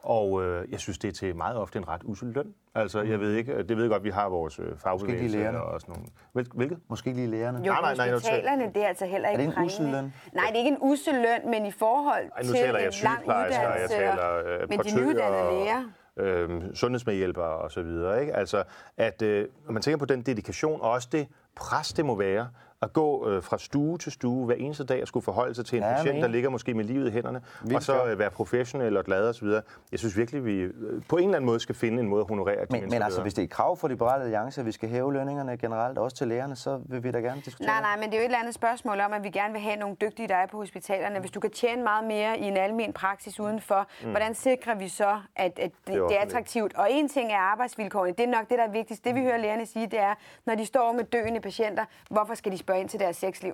Og 0.08 0.44
øh, 0.44 0.72
jeg 0.72 0.80
synes, 0.80 0.98
det 0.98 1.08
er 1.08 1.12
til 1.12 1.36
meget 1.36 1.58
ofte 1.58 1.80
en 1.80 1.88
ret 1.88 2.02
usel 2.04 2.28
løn. 2.28 2.54
Altså, 2.76 3.02
jeg 3.02 3.20
ved 3.20 3.34
ikke, 3.34 3.58
det 3.64 3.78
ved 3.78 3.84
jeg 3.84 3.90
godt, 3.92 4.04
vi 4.04 4.10
har 4.10 4.30
vores 4.30 4.60
øh, 4.60 4.78
fagbevægelse 4.78 5.50
og 5.62 5.82
sådan 5.82 5.94
nogle. 5.96 6.08
Hvil, 6.34 6.48
hvilket? 6.54 6.80
Måske 6.90 7.14
lige 7.14 7.28
lærerne. 7.28 7.58
Jo, 7.58 7.74
nej, 7.74 7.96
nej, 7.96 8.12
hospitalerne, 8.12 8.72
det 8.74 8.84
er 8.84 8.88
altså 8.88 9.06
heller 9.06 9.30
ikke 9.30 9.44
Er 9.44 9.48
det 9.50 9.58
en 9.58 9.64
usel 9.66 9.86
løn? 9.86 10.14
Nej, 10.34 10.46
det 10.48 10.54
er 10.54 10.58
ikke 10.58 10.70
en 10.70 10.78
usel 10.82 11.14
løn, 11.14 11.52
men 11.52 11.66
i 11.66 11.72
forhold 11.72 12.26
Ej, 12.36 12.42
nu 12.42 12.48
til 12.48 12.56
taler 12.56 12.80
jeg 12.80 12.88
en 12.88 12.94
lang 13.04 13.18
sygeplejersker, 13.18 13.74
jeg 13.74 13.90
taler 13.90 14.38
øh, 14.62 14.70
men 14.70 14.80
de 14.80 14.96
nyuddannede 15.02 15.44
læger. 15.52 15.84
øh, 16.18 16.62
sundhedsmedhjælpere 16.76 17.58
og 17.58 17.72
så 17.72 17.82
videre. 17.82 18.22
Ikke? 18.22 18.36
Altså, 18.36 18.64
at 18.98 19.22
øh, 19.22 19.48
når 19.66 19.72
man 19.74 19.82
tænker 19.82 19.98
på 19.98 20.06
den 20.06 20.22
dedikation, 20.22 20.82
og 20.82 20.92
også 20.92 21.10
det 21.12 21.28
pres, 21.56 21.94
det 21.94 22.06
må 22.06 22.16
være, 22.16 22.48
at 22.82 22.94
gå 22.94 23.30
øh, 23.30 23.44
fra 23.44 23.58
stue 23.58 23.98
til 23.98 24.12
stue 24.12 24.46
hver 24.46 24.56
eneste 24.56 24.84
dag 24.84 25.02
og 25.02 25.08
skulle 25.08 25.24
forholde 25.24 25.56
sig 25.56 25.66
til 25.66 25.78
en 25.78 25.84
Ja, 25.84 25.96
patient, 25.96 26.16
men- 26.16 26.24
der 26.24 26.30
ligger 26.30 26.50
måske 26.50 26.74
med 26.74 26.84
livet 26.86 27.08
i 27.08 27.12
hænderne, 27.12 27.42
Vildt 27.62 27.76
og 27.76 27.84
så 27.84 28.06
øh, 28.06 28.20
være 28.20 28.30
professionel 28.32 28.98
og 28.98 29.06
glad 29.06 29.30
osv. 29.30 29.48
Jeg 29.92 30.00
synes 30.00 30.18
virkelig, 30.18 30.46
vi 30.46 30.54
øh, 30.60 30.74
på 31.10 31.18
en 31.18 31.24
eller 31.24 31.36
anden 31.36 31.46
måde 31.46 31.60
skal 31.60 31.76
finde 31.76 32.00
en 32.00 32.10
måde 32.10 32.22
at 32.22 32.28
honorere 32.30 32.62
de 32.62 32.66
Men, 32.72 32.90
men 32.90 33.02
altså, 33.02 33.22
hvis 33.22 33.34
det 33.34 33.42
er 33.42 33.44
et 33.46 33.50
krav 33.52 33.78
for 33.78 33.88
Liberale 33.88 34.24
Alliance, 34.24 34.62
at 34.62 34.68
vi 34.68 34.72
skal 34.72 34.90
hæve 34.90 35.14
lønningerne 35.14 35.58
generelt, 35.58 35.98
også 35.98 36.18
til 36.18 36.28
lægerne, 36.28 36.56
så 36.56 36.82
vil 36.86 37.04
vi 37.04 37.12
da 37.12 37.20
gerne 37.20 37.42
diskutere 37.46 37.68
Nej, 37.68 37.82
nej, 37.82 37.96
men 37.98 38.04
det 38.10 38.14
er 38.14 38.18
jo 38.18 38.22
et 38.22 38.26
eller 38.26 38.40
andet 38.40 38.54
spørgsmål 38.54 39.00
om, 39.00 39.14
at 39.14 39.24
vi 39.24 39.30
gerne 39.30 39.54
vil 39.54 39.62
have 39.62 39.76
nogle 39.76 39.96
dygtige, 40.02 40.28
der 40.28 40.36
er 40.36 40.48
på 40.48 40.58
hospitalerne. 40.58 41.20
Hvis 41.20 41.32
du 41.32 41.40
kan 41.40 41.52
tjene 41.52 41.84
meget 41.84 42.08
mere 42.08 42.40
i 42.40 42.44
en 42.44 42.58
almen 42.58 42.94
praksis 42.94 43.40
udenfor, 43.40 43.88
mm. 44.04 44.10
hvordan 44.10 44.36
sikrer 44.36 44.76
vi 44.76 44.88
så, 44.88 45.20
at, 45.36 45.60
at 45.60 45.72
det, 45.88 45.94
det 46.10 46.18
er 46.18 46.22
attraktivt? 46.22 46.76
Og 46.76 46.88
en 46.92 47.10
ting 47.10 47.32
er 47.32 47.38
arbejdsvilkårene. 47.38 48.14
Det 48.18 48.24
er 48.24 48.28
nok 48.32 48.50
det, 48.50 48.58
der 48.58 48.64
er 48.68 48.72
vigtigst. 48.72 49.04
Det 49.06 49.16
vi 49.16 49.22
hører 49.22 49.38
lægerne 49.38 49.66
sige, 49.66 49.86
det 49.88 50.00
er, 50.00 50.14
når 50.46 50.56
de 50.56 50.66
står 50.66 50.92
med 50.92 51.04
døende 51.04 51.40
patienter, 51.40 51.86
hvorfor 52.10 52.34
skal 52.34 52.52
de 52.52 52.58
spørge 52.68 52.80
ind 52.80 52.90
til 52.90 53.00
deres 53.00 53.16
sexliv? 53.16 53.54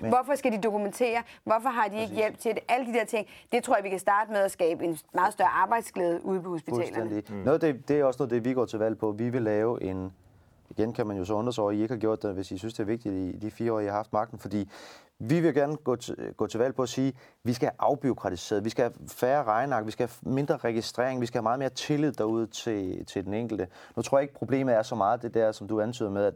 Men... 0.00 0.10
Hvorfor 0.10 0.34
skal 0.34 0.52
de 0.52 0.60
dokumentere? 0.60 1.22
Hvorfor 1.44 1.68
har 1.68 1.88
de 1.88 2.00
ikke 2.00 2.14
hjælp 2.14 2.38
til 2.38 2.54
det? 2.54 2.62
Alle 2.68 2.86
de 2.86 2.92
der 2.92 3.04
ting, 3.04 3.26
det 3.52 3.64
tror 3.64 3.74
jeg, 3.76 3.84
vi 3.84 3.88
kan 3.88 3.98
starte 3.98 4.30
med 4.30 4.40
at 4.40 4.50
skabe 4.50 4.84
en 4.84 4.98
meget 5.14 5.32
større 5.32 5.48
arbejdsglæde 5.48 6.24
ude 6.24 6.42
på 6.42 6.48
hospitalerne. 6.48 7.22
Mm. 7.28 7.36
Noget 7.36 7.60
det, 7.60 7.88
det 7.88 8.00
er 8.00 8.04
også 8.04 8.18
noget, 8.18 8.30
det 8.30 8.44
vi 8.44 8.52
går 8.52 8.66
til 8.66 8.78
valg 8.78 8.98
på. 8.98 9.12
Vi 9.12 9.28
vil 9.28 9.42
lave 9.42 9.82
en... 9.82 10.12
Igen 10.70 10.92
kan 10.92 11.06
man 11.06 11.16
jo 11.16 11.24
så 11.24 11.34
undre 11.34 11.52
sig 11.52 11.62
over, 11.62 11.70
at 11.70 11.78
I 11.78 11.82
ikke 11.82 11.94
har 11.94 12.00
gjort 12.00 12.22
det, 12.22 12.34
hvis 12.34 12.50
I 12.50 12.58
synes, 12.58 12.74
det 12.74 12.80
er 12.80 12.86
vigtigt 12.86 13.14
i 13.14 13.38
de 13.38 13.50
fire 13.50 13.72
år, 13.72 13.80
I 13.80 13.84
har 13.84 13.92
haft 13.92 14.12
magten. 14.12 14.38
Fordi 14.38 14.70
vi 15.18 15.40
vil 15.40 15.54
gerne 15.54 15.76
gå 15.76 15.96
til, 15.96 16.34
gå 16.36 16.46
til 16.46 16.60
valg 16.60 16.74
på 16.74 16.82
at 16.82 16.88
sige, 16.88 17.08
at 17.08 17.14
vi 17.44 17.52
skal 17.52 17.66
have 17.66 17.76
afbiokratiseret, 17.78 18.64
vi 18.64 18.70
skal 18.70 18.82
have 18.82 19.08
færre 19.08 19.44
regneark, 19.44 19.86
vi 19.86 19.90
skal 19.90 20.08
have 20.08 20.34
mindre 20.34 20.56
registrering, 20.56 21.20
vi 21.20 21.26
skal 21.26 21.38
have 21.38 21.42
meget 21.42 21.58
mere 21.58 21.68
tillid 21.68 22.12
derude 22.12 22.46
til, 22.46 23.06
til 23.06 23.24
den 23.24 23.34
enkelte. 23.34 23.68
Nu 23.96 24.02
tror 24.02 24.18
jeg 24.18 24.22
ikke, 24.22 24.34
problemet 24.34 24.74
er 24.74 24.82
så 24.82 24.94
meget 24.94 25.22
det 25.22 25.34
der, 25.34 25.52
som 25.52 25.68
du 25.68 25.80
antyder 25.80 26.10
med, 26.10 26.24
at 26.24 26.34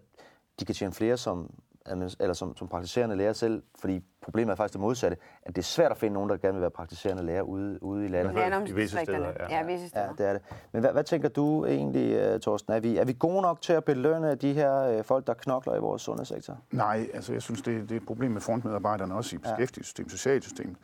de 0.61 0.65
kan 0.65 0.75
tjene 0.75 0.93
flere 0.93 1.17
som, 1.17 1.51
eller 1.87 2.33
som, 2.33 2.57
som 2.57 2.69
praktiserende 2.69 3.17
læger 3.17 3.33
selv, 3.33 3.63
fordi 3.81 4.05
problemet 4.23 4.53
er 4.53 4.57
faktisk 4.57 4.73
det 4.73 4.81
modsatte, 4.81 5.17
at 5.43 5.57
det 5.57 5.63
er 5.63 5.67
svært 5.67 5.91
at 5.91 5.97
finde 5.99 6.15
nogen, 6.15 6.31
der 6.31 6.37
gerne 6.37 6.53
vil 6.55 6.61
være 6.61 6.71
praktiserende 6.71 7.23
læger 7.23 7.43
ude, 7.43 7.83
ude 7.83 8.05
i 8.05 8.09
landet. 8.09 8.69
I 8.69 8.73
visse 8.73 8.99
steder, 8.99 9.27
ja. 9.41 9.57
Ja, 9.59 9.63
visse 9.67 9.85
Ja, 9.85 9.89
steder. 9.89 10.13
det 10.17 10.27
er 10.27 10.33
det. 10.33 10.43
Men 10.73 10.81
hvad, 10.81 10.93
hvad 10.93 11.05
tænker 11.05 11.29
du 11.29 11.67
egentlig, 11.67 12.13
øh, 12.17 12.41
Torsten? 12.41 12.73
Er 12.73 12.81
vi, 12.81 12.97
er 12.97 13.05
vi 13.05 13.17
gode 13.19 13.43
nok 13.43 13.61
til 13.63 13.73
at 13.73 13.85
belønne 13.85 14.35
de 14.35 14.53
her 14.53 14.83
øh, 14.83 15.05
folk, 15.05 15.27
der 15.27 15.35
knokler 15.35 15.75
i 15.77 15.81
vores 15.81 16.03
sundhedssektor? 16.03 16.59
Nej, 16.73 17.07
altså 17.15 17.33
jeg 17.33 17.43
synes, 17.43 17.63
det, 17.63 17.83
det 17.89 17.93
er 17.97 18.01
et 18.01 18.07
problem 18.07 18.31
med 18.31 18.41
frontmedarbejderne 18.41 19.15
også 19.15 19.37
i 19.37 19.39
beskæftigelsessystemet, 19.39 20.11
socialsystemet, 20.11 20.77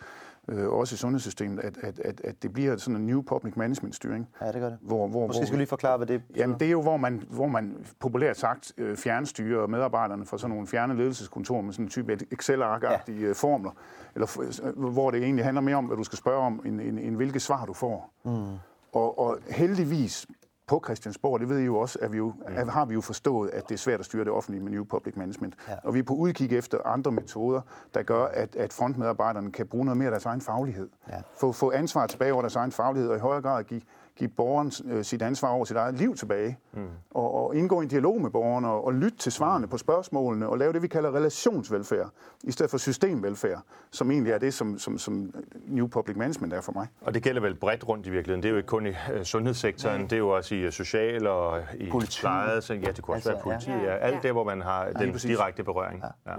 øh, 0.48 0.68
også 0.68 0.94
i 0.94 0.96
sundhedssystemet, 0.96 1.61
at, 1.61 1.78
at, 1.82 1.98
at, 1.98 2.20
at 2.24 2.42
det 2.42 2.52
bliver 2.52 2.76
sådan 2.76 2.96
en 2.96 3.06
new 3.06 3.22
public 3.22 3.56
management 3.56 3.94
styring. 3.94 4.28
Ja, 4.40 4.46
det 4.46 4.54
gør 4.54 4.68
det. 4.68 4.78
Hvor, 4.80 5.08
hvor, 5.08 5.26
Måske 5.26 5.38
hvor, 5.38 5.46
skal 5.46 5.56
vi 5.56 5.61
lige 5.61 5.68
forklare, 5.68 5.96
hvad 5.96 6.06
det 6.06 6.22
Jamen, 6.37 6.58
det 6.58 6.66
er 6.66 6.70
jo, 6.70 6.82
hvor 6.82 6.96
man, 6.96 7.22
hvor 7.30 7.46
man 7.46 7.87
populært 8.00 8.37
sagt 8.37 8.72
øh, 8.78 8.96
fjernstyrer 8.96 9.66
medarbejderne 9.66 10.26
fra 10.26 10.38
sådan 10.38 10.50
nogle 10.50 10.66
fjerne 10.66 10.96
ledelseskontorer 10.96 11.62
med 11.62 11.72
sådan 11.72 11.84
en 11.84 11.90
type 11.90 12.18
Excel-ark-agtige 12.30 13.26
ja. 13.26 13.32
formler, 13.32 13.70
eller, 14.14 14.40
øh, 14.62 14.90
hvor 14.92 15.11
det 15.11 15.22
egentlig 15.22 15.44
handler 15.44 15.61
mere 15.61 15.76
om, 15.76 15.84
hvad 15.84 15.96
du 15.96 16.04
skal 16.04 16.18
spørge 16.18 16.42
om, 16.42 16.62
end, 16.64 16.80
end, 16.80 16.98
end 16.98 17.16
hvilke 17.16 17.40
svar 17.40 17.64
du 17.66 17.72
får. 17.72 18.12
Mm. 18.24 18.58
Og, 18.92 19.18
og 19.18 19.38
heldigvis 19.50 20.26
på 20.68 20.83
Christiansborg, 20.85 21.40
det 21.40 21.48
ved 21.48 21.59
I 21.59 21.64
jo 21.64 21.78
også, 21.78 21.98
at 22.02 22.12
vi 22.12 22.16
jo, 22.16 22.35
at 22.46 22.68
har 22.68 22.85
vi 22.85 22.94
jo 22.94 23.00
forstået, 23.00 23.50
at 23.50 23.68
det 23.68 23.74
er 23.74 23.78
svært 23.78 24.00
at 24.00 24.07
styre 24.07 24.24
det 24.24 24.33
offentlige 24.33 24.62
med 24.62 24.72
New 24.72 24.85
Public 24.85 25.16
Management. 25.16 25.54
Ja. 25.68 25.74
Og 25.85 25.94
vi 25.94 25.98
er 25.98 26.02
på 26.02 26.14
udkig 26.14 26.52
efter 26.52 26.78
andre 26.85 27.12
metoder, 27.12 27.61
der 27.94 28.02
gør, 28.02 28.24
at, 28.24 28.57
at 28.57 28.72
frontmedarbejderne 28.72 29.52
kan 29.52 29.66
bruge 29.66 29.85
noget 29.85 29.96
mere 29.96 30.07
af 30.07 30.11
deres 30.11 30.24
egen 30.24 30.40
faglighed. 30.40 30.88
Ja. 31.09 31.20
Få, 31.40 31.52
få 31.52 31.72
ansvar 31.72 32.07
tilbage 32.07 32.33
over 32.33 32.42
deres 32.42 32.57
egen 32.57 32.72
faglighed, 32.72 33.11
og 33.11 33.16
i 33.16 33.20
højere 33.20 33.42
grad 33.42 33.64
give, 33.64 33.81
give 34.18 34.31
borgeren 34.31 34.72
øh, 34.85 35.04
sit 35.04 35.22
ansvar 35.22 35.48
over 35.48 35.64
sit 35.64 35.76
eget 35.76 35.94
liv 35.94 36.14
tilbage. 36.16 36.59
Mm. 36.72 36.87
Og, 37.11 37.35
og 37.35 37.57
indgå 37.57 37.81
i 37.81 37.83
en 37.85 37.88
dialog 37.88 38.20
med 38.22 38.31
borgeren, 38.31 38.64
og, 38.64 38.85
og 38.85 38.94
lytte 38.94 39.18
til 39.18 39.33
svarene 39.33 39.66
på 39.66 39.78
spørgsmålene, 39.78 40.48
og 40.48 40.59
lave 40.59 40.72
det, 40.72 40.83
vi 40.83 40.88
kalder 40.88 41.14
relationsvelfærd, 41.14 42.11
i 42.44 42.52
stedet 42.52 42.70
for 42.70 42.78
systemvelfærd, 42.78 43.62
som 43.90 44.11
egentlig 44.11 44.33
er 44.33 44.38
det, 44.38 44.54
som, 44.54 44.78
som, 44.78 44.98
som 44.98 45.35
New 45.66 45.87
Public 45.87 46.16
Management 46.16 46.52
er 46.52 46.61
for 46.61 46.72
mig. 46.72 46.87
Og 47.00 47.14
det 47.14 47.22
gælder 47.22 47.40
vel 47.40 47.54
bredt 47.54 47.88
rundt 47.88 48.07
i 48.07 48.11
virkeligheden. 48.11 48.42
Det 48.42 48.48
er 48.48 48.52
jo 48.52 48.57
ikke 48.57 48.66
kun 48.66 48.87
i 48.87 48.92
øh, 49.12 49.24
sundhedssektoren, 49.24 50.02
det 50.02 50.12
er 50.12 50.16
jo 50.18 50.28
også 50.28 50.54
i 50.54 50.59
øh, 50.59 50.72
social 50.72 51.26
og 51.26 51.61
i 51.78 51.90
Politiet. 51.90 52.20
pleje. 52.20 52.61
Så, 52.61 52.74
ja, 52.74 52.81
det 52.90 53.02
kunne 53.02 53.16
også 53.16 53.31
Altså, 53.31 53.48
være 53.48 53.57
politiet. 53.59 53.83
Ja. 53.87 53.92
ja. 53.94 53.96
Alt 53.98 54.14
Ja. 54.14 54.20
det, 54.22 54.33
hvor 54.33 54.44
man 54.44 54.61
har 54.62 54.88
den 54.98 55.12
præcis. 55.12 55.37
direkte 55.37 55.64
berøring. 55.64 56.02
Ja. 56.26 56.33
Ja. 56.33 56.37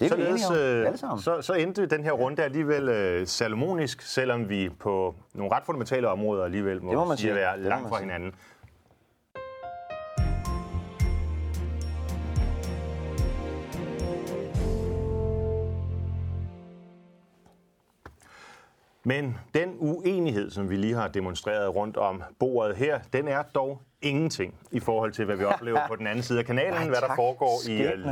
Det 0.00 0.12
er 0.12 0.16
vi 0.16 0.22
Således, 0.22 0.50
øh, 0.50 0.86
alle 0.86 0.98
sammen. 0.98 1.18
så, 1.18 1.42
så 1.42 1.52
endte 1.52 1.86
den 1.86 2.04
her 2.04 2.12
runde 2.12 2.42
alligevel 2.44 2.88
øh, 2.88 3.26
salomonisk, 3.26 4.02
selvom 4.02 4.48
vi 4.48 4.68
på 4.80 5.14
nogle 5.34 5.52
ret 5.54 5.62
fundamentale 5.66 6.08
områder 6.08 6.44
alligevel 6.44 6.82
må, 6.82 6.90
Det 6.90 6.98
må 6.98 7.04
man 7.04 7.16
sige 7.16 7.30
at 7.30 7.36
sige. 7.36 7.44
være 7.44 7.60
langt 7.62 7.88
fra 7.88 7.96
sige. 7.98 8.04
hinanden. 8.10 8.34
Men 19.04 19.38
den 19.54 19.76
uenighed, 19.78 20.50
som 20.50 20.70
vi 20.70 20.76
lige 20.76 20.94
har 20.94 21.08
demonstreret 21.08 21.74
rundt 21.74 21.96
om 21.96 22.22
bordet 22.38 22.76
her, 22.76 23.00
den 23.12 23.28
er 23.28 23.42
dog 23.42 23.80
ingenting 24.02 24.54
i 24.70 24.80
forhold 24.80 25.12
til, 25.12 25.24
hvad 25.24 25.36
vi 25.36 25.44
oplever 25.44 25.80
på 25.88 25.96
den 25.96 26.06
anden 26.06 26.22
side 26.22 26.38
af 26.38 26.44
kanalen, 26.44 26.72
Ej, 26.74 26.88
hvad 26.88 27.00
der 27.00 27.14
foregår 27.16 27.58
i 27.68 27.82
øh, 27.82 27.88
Skæbne. 27.88 28.10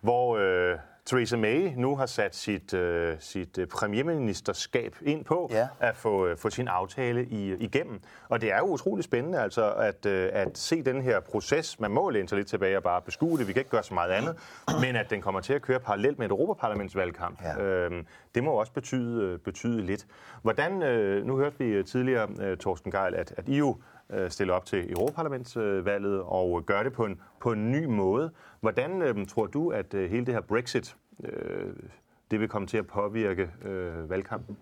Hvor 0.00 0.36
øh, 0.36 0.78
Theresa 1.06 1.36
May 1.36 1.72
nu 1.76 1.96
har 1.96 2.06
sat 2.06 2.36
sit, 2.36 2.74
øh, 2.74 3.16
sit 3.20 3.58
øh, 3.58 3.66
premierministerskab 3.66 4.96
ind 5.02 5.24
på 5.24 5.48
Ja. 5.52 5.68
at 5.80 5.96
få, 5.96 6.26
øh, 6.26 6.36
få 6.36 6.50
sin 6.50 6.68
aftale 6.68 7.24
i, 7.24 7.54
igennem. 7.54 8.00
Og 8.28 8.40
det 8.40 8.52
er 8.52 8.58
jo 8.58 8.64
utrolig 8.64 9.04
spændende 9.04 9.38
altså, 9.40 9.72
at, 9.72 10.06
øh, 10.06 10.30
at 10.32 10.58
se 10.58 10.82
den 10.82 11.02
her 11.02 11.20
proces. 11.20 11.80
Man 11.80 11.90
må 11.90 12.10
læne 12.10 12.28
sig 12.28 12.36
lidt 12.38 12.48
tilbage 12.48 12.76
og 12.76 12.82
bare 12.82 13.02
beskue 13.02 13.38
det. 13.38 13.48
Vi 13.48 13.52
kan 13.52 13.60
ikke 13.60 13.70
gøre 13.70 13.82
så 13.82 13.94
meget 13.94 14.10
andet. 14.10 14.36
Men 14.84 14.96
at 14.96 15.10
den 15.10 15.20
kommer 15.22 15.40
til 15.40 15.52
at 15.52 15.62
køre 15.62 15.80
parallelt 15.80 16.18
med 16.18 16.26
et 16.26 16.30
Europaparlamentsvalgkamp, 16.30 17.40
Ja. 17.42 17.62
Øhm, 17.62 18.06
det 18.34 18.44
må 18.44 18.50
også 18.52 18.72
betyde, 18.72 19.24
øh, 19.24 19.38
betyde 19.38 19.82
lidt. 19.82 20.06
Hvordan, 20.42 20.82
øh, 20.82 21.26
nu 21.26 21.36
hørte 21.36 21.58
vi 21.58 21.64
øh, 21.64 21.84
tidligere, 21.84 22.28
øh, 22.40 22.56
Torsten 22.56 22.92
Geil, 22.92 23.14
at, 23.14 23.34
at 23.36 23.48
I 23.48 23.56
jo 23.58 23.76
Øh, 24.12 24.30
stille 24.30 24.52
op 24.52 24.64
til 24.64 24.92
Europaparlamentsvalget 24.92 26.22
og 26.22 26.66
gør 26.66 26.82
det 26.82 26.92
på 26.92 27.04
en, 27.04 27.20
på 27.40 27.52
en 27.52 27.72
ny 27.72 27.84
måde. 27.84 28.30
Hvordan 28.60 29.02
øh, 29.02 29.26
tror 29.26 29.46
du, 29.46 29.70
at 29.70 29.94
øh, 29.94 30.10
hele 30.10 30.26
det 30.26 30.34
her 30.34 30.40
Brexit, 30.40 30.96
øh, 31.24 31.72
det 32.30 32.40
vil 32.40 32.48
komme 32.48 32.68
til 32.68 32.76
at 32.76 32.86
påvirke 32.86 33.50
øh, 33.64 34.10
valgkampen? 34.10 34.56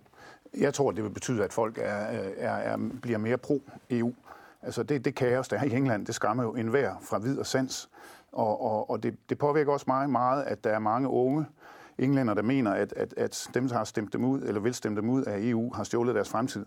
Jeg 0.58 0.74
tror, 0.74 0.90
det 0.90 1.04
vil 1.04 1.10
betyde, 1.10 1.44
at 1.44 1.52
folk 1.52 1.78
er, 1.78 2.12
øh, 2.12 2.30
er, 2.36 2.52
er, 2.52 2.78
bliver 3.02 3.18
mere 3.18 3.38
pro-EU. 3.38 4.12
Altså 4.62 4.82
det, 4.82 5.04
det 5.04 5.14
kaos, 5.14 5.48
der 5.48 5.58
er 5.58 5.64
i 5.64 5.72
England, 5.72 6.06
det 6.06 6.14
skræmmer 6.14 6.42
jo 6.42 6.54
enhver 6.54 6.94
fra 7.02 7.18
vid 7.18 7.38
og 7.38 7.46
sans. 7.46 7.90
Og, 8.32 8.62
og, 8.62 8.90
og 8.90 9.02
det, 9.02 9.16
det 9.28 9.38
påvirker 9.38 9.72
også 9.72 9.84
meget, 9.88 10.10
meget, 10.10 10.44
at 10.44 10.64
der 10.64 10.70
er 10.70 10.78
mange 10.78 11.08
unge 11.08 11.46
englænder, 11.98 12.34
der 12.34 12.42
mener, 12.42 12.70
at, 12.70 12.92
at, 12.92 13.14
at 13.16 13.48
dem, 13.54 13.68
der 13.68 13.76
har 13.76 13.84
stemt 13.84 14.12
dem 14.12 14.24
ud, 14.24 14.42
eller 14.42 14.60
vil 14.60 14.74
stemme 14.74 15.00
dem 15.00 15.10
ud 15.10 15.22
af 15.22 15.38
EU, 15.40 15.72
har 15.74 15.84
stjålet 15.84 16.14
deres 16.14 16.28
fremtid. 16.28 16.66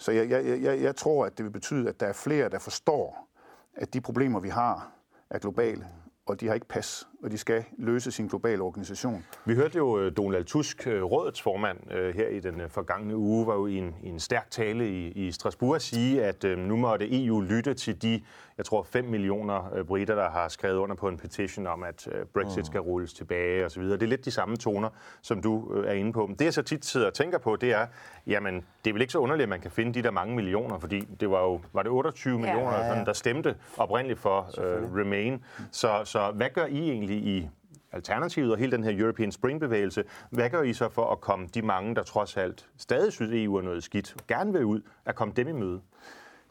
Så 0.00 0.12
jeg, 0.12 0.30
jeg, 0.30 0.62
jeg, 0.62 0.82
jeg 0.82 0.96
tror, 0.96 1.26
at 1.26 1.38
det 1.38 1.44
vil 1.44 1.50
betyde, 1.50 1.88
at 1.88 2.00
der 2.00 2.06
er 2.06 2.12
flere, 2.12 2.48
der 2.48 2.58
forstår, 2.58 3.28
at 3.74 3.94
de 3.94 4.00
problemer, 4.00 4.40
vi 4.40 4.48
har, 4.48 4.92
er 5.30 5.38
globale, 5.38 5.86
og 6.26 6.40
de 6.40 6.46
har 6.46 6.54
ikke 6.54 6.68
pas 6.68 7.08
og 7.22 7.30
de 7.30 7.38
skal 7.38 7.64
løse 7.78 8.12
sin 8.12 8.26
globale 8.26 8.62
organisation. 8.62 9.24
Vi 9.44 9.54
hørte 9.54 9.78
jo 9.78 9.98
øh, 9.98 10.12
Donald 10.16 10.44
Tusk, 10.44 10.86
øh, 10.86 11.02
rådets 11.02 11.42
formand, 11.42 11.92
øh, 11.92 12.14
her 12.14 12.28
i 12.28 12.40
den 12.40 12.62
forgangne 12.68 13.16
uge, 13.16 13.46
var 13.46 13.54
jo 13.54 13.66
i 13.66 13.76
en, 13.76 13.94
i 14.02 14.08
en 14.08 14.20
stærk 14.20 14.50
tale 14.50 14.88
i, 14.88 15.08
i 15.08 15.32
Strasbourg 15.32 15.80
sige, 15.80 16.24
at 16.24 16.44
nu 16.58 16.76
måtte 16.76 17.24
EU 17.24 17.40
lytte 17.40 17.74
til 17.74 18.02
de, 18.02 18.22
jeg 18.58 18.66
tror, 18.66 18.82
5 18.82 19.04
millioner 19.04 19.84
britter, 19.88 20.14
der 20.14 20.30
har 20.30 20.48
skrevet 20.48 20.76
under 20.76 20.96
på 20.96 21.08
en 21.08 21.16
petition 21.16 21.66
om, 21.66 21.82
at 21.82 22.08
Brexit 22.34 22.66
skal 22.66 22.80
rulles 22.80 23.12
tilbage 23.12 23.66
osv. 23.66 23.82
Det 23.82 24.02
er 24.02 24.06
lidt 24.06 24.24
de 24.24 24.30
samme 24.30 24.56
toner, 24.56 24.88
som 25.22 25.42
du 25.42 25.82
er 25.82 25.92
inde 25.92 26.12
på. 26.12 26.30
Det 26.38 26.44
jeg 26.44 26.54
så 26.54 26.62
tit 26.62 26.84
sidder 26.84 27.06
og 27.06 27.14
tænker 27.14 27.38
på, 27.38 27.56
det 27.56 27.72
er, 27.72 27.86
jamen, 28.26 28.54
det 28.84 28.90
er 28.90 28.94
vel 28.94 29.00
ikke 29.00 29.12
så 29.12 29.18
underligt, 29.18 29.42
at 29.42 29.48
man 29.48 29.60
kan 29.60 29.70
finde 29.70 29.94
de 29.94 30.02
der 30.02 30.10
mange 30.10 30.34
millioner, 30.34 30.78
fordi 30.78 31.00
det 31.00 31.30
var 31.30 31.42
jo, 31.42 31.60
var 31.72 31.82
det 31.82 31.92
28 31.92 32.32
ja, 32.32 32.38
millioner, 32.38 32.72
ja, 32.72 32.82
ja. 32.82 32.88
Sådan, 32.88 33.06
der 33.06 33.12
stemte 33.12 33.56
oprindeligt 33.76 34.20
for 34.20 34.50
uh, 34.58 34.96
Remain. 34.96 35.44
Så, 35.70 36.00
så 36.04 36.30
hvad 36.30 36.48
gør 36.54 36.66
I 36.66 36.90
egentlig 36.90 37.09
i 37.14 37.48
Alternativet 37.92 38.52
og 38.52 38.58
hele 38.58 38.72
den 38.72 38.84
her 38.84 39.02
European 39.04 39.32
Spring-bevægelse, 39.32 40.04
hvad 40.30 40.50
gør 40.50 40.62
I 40.62 40.72
så 40.72 40.88
for 40.88 41.12
at 41.12 41.20
komme 41.20 41.48
de 41.54 41.62
mange, 41.62 41.94
der 41.94 42.02
trods 42.02 42.36
alt 42.36 42.68
stadig 42.76 43.12
synes, 43.12 43.32
EU 43.34 43.56
er 43.56 43.62
noget 43.62 43.82
skidt, 43.84 44.14
og 44.20 44.26
gerne 44.26 44.52
vil 44.52 44.64
ud, 44.64 44.80
at 45.04 45.14
komme 45.14 45.34
dem 45.36 45.48
i 45.48 45.52
møde? 45.52 45.80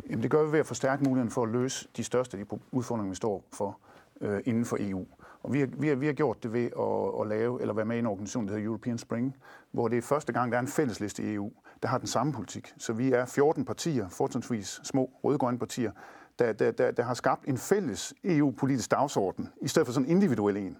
Jamen, 0.09 0.23
det 0.23 0.31
gør 0.31 0.45
vi 0.45 0.51
ved 0.51 0.59
at 0.59 0.65
forstærke 0.65 1.03
muligheden 1.03 1.31
for 1.31 1.43
at 1.43 1.49
løse 1.49 1.87
de 1.97 2.03
største 2.03 2.37
de 2.37 2.45
udfordringer, 2.71 3.09
vi 3.09 3.15
står 3.15 3.43
for 3.53 3.79
øh, 4.21 4.41
inden 4.45 4.65
for 4.65 4.77
EU. 4.79 5.05
Og 5.43 5.53
vi 5.53 5.59
har, 5.59 5.67
vi, 5.77 5.87
har, 5.87 5.95
vi 5.95 6.05
har 6.05 6.13
gjort 6.13 6.43
det 6.43 6.53
ved 6.53 6.65
at, 6.65 7.21
at 7.21 7.27
lave, 7.27 7.61
eller 7.61 7.73
være 7.73 7.85
med 7.85 7.95
i 7.95 7.99
en 7.99 8.05
organisation, 8.05 8.47
der 8.47 8.53
hedder 8.53 8.65
European 8.65 8.97
Spring, 8.97 9.35
hvor 9.71 9.87
det 9.87 9.97
er 9.97 10.01
første 10.01 10.33
gang, 10.33 10.51
der 10.51 10.57
er 10.57 10.61
en 10.61 10.67
fællesliste 10.67 11.23
i 11.23 11.33
EU, 11.33 11.51
der 11.81 11.87
har 11.87 11.97
den 11.97 12.07
samme 12.07 12.33
politik. 12.33 12.73
Så 12.77 12.93
vi 12.93 13.11
er 13.11 13.25
14 13.25 13.65
partier, 13.65 14.09
fortrinsvis 14.09 14.81
små 14.83 15.11
rødgrønne 15.23 15.59
partier, 15.59 15.91
der, 16.39 16.53
der, 16.53 16.71
der, 16.71 16.91
der 16.91 17.03
har 17.03 17.13
skabt 17.13 17.45
en 17.45 17.57
fælles 17.57 18.13
EU-politisk 18.23 18.91
dagsorden, 18.91 19.49
i 19.61 19.67
stedet 19.67 19.85
for 19.87 19.93
sådan 19.93 20.07
en 20.09 20.11
individuel 20.11 20.57
en. 20.57 20.77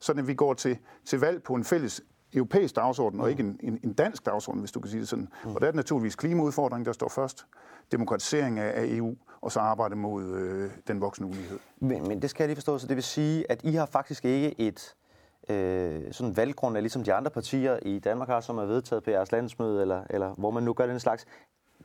Sådan 0.00 0.20
at 0.20 0.26
vi 0.28 0.34
går 0.34 0.54
til, 0.54 0.78
til 1.04 1.20
valg 1.20 1.42
på 1.42 1.54
en 1.54 1.64
fælles 1.64 2.02
europæisk 2.34 2.76
dagsorden, 2.76 3.20
og 3.20 3.30
ikke 3.30 3.42
en, 3.42 3.60
en, 3.62 3.80
en 3.84 3.92
dansk 3.92 4.26
dagsorden, 4.26 4.60
hvis 4.60 4.72
du 4.72 4.80
kan 4.80 4.90
sige 4.90 5.00
det 5.00 5.08
sådan. 5.08 5.28
Og 5.44 5.60
der 5.60 5.66
er 5.66 5.70
det 5.70 5.76
naturligvis 5.76 6.16
klimaudfordringen, 6.16 6.86
der 6.86 6.92
står 6.92 7.08
først, 7.08 7.46
demokratisering 7.92 8.58
af, 8.58 8.80
af 8.80 8.86
EU, 8.86 9.16
og 9.40 9.52
så 9.52 9.60
arbejde 9.60 9.96
mod 9.96 10.24
øh, 10.24 10.70
den 10.88 11.00
voksne 11.00 11.26
ulighed. 11.26 11.58
Men, 11.80 12.08
men 12.08 12.22
det 12.22 12.30
skal 12.30 12.44
jeg 12.44 12.48
lige 12.48 12.56
forstå, 12.56 12.78
så 12.78 12.86
det 12.86 12.96
vil 12.96 13.04
sige, 13.04 13.50
at 13.50 13.60
I 13.64 13.72
har 13.72 13.86
faktisk 13.86 14.24
ikke 14.24 14.60
et 14.60 14.94
øh, 15.48 16.12
sådan 16.12 16.36
valggrundlag, 16.36 16.82
ligesom 16.82 17.04
de 17.04 17.14
andre 17.14 17.30
partier 17.30 17.78
i 17.82 17.98
Danmark 17.98 18.28
har, 18.28 18.40
som 18.40 18.58
er 18.58 18.64
vedtaget 18.64 19.02
på 19.02 19.10
jeres 19.10 19.32
landsmøde, 19.32 19.82
eller, 19.82 20.04
eller 20.10 20.34
hvor 20.34 20.50
man 20.50 20.62
nu 20.62 20.72
gør 20.72 20.86
den 20.86 21.00
slags. 21.00 21.26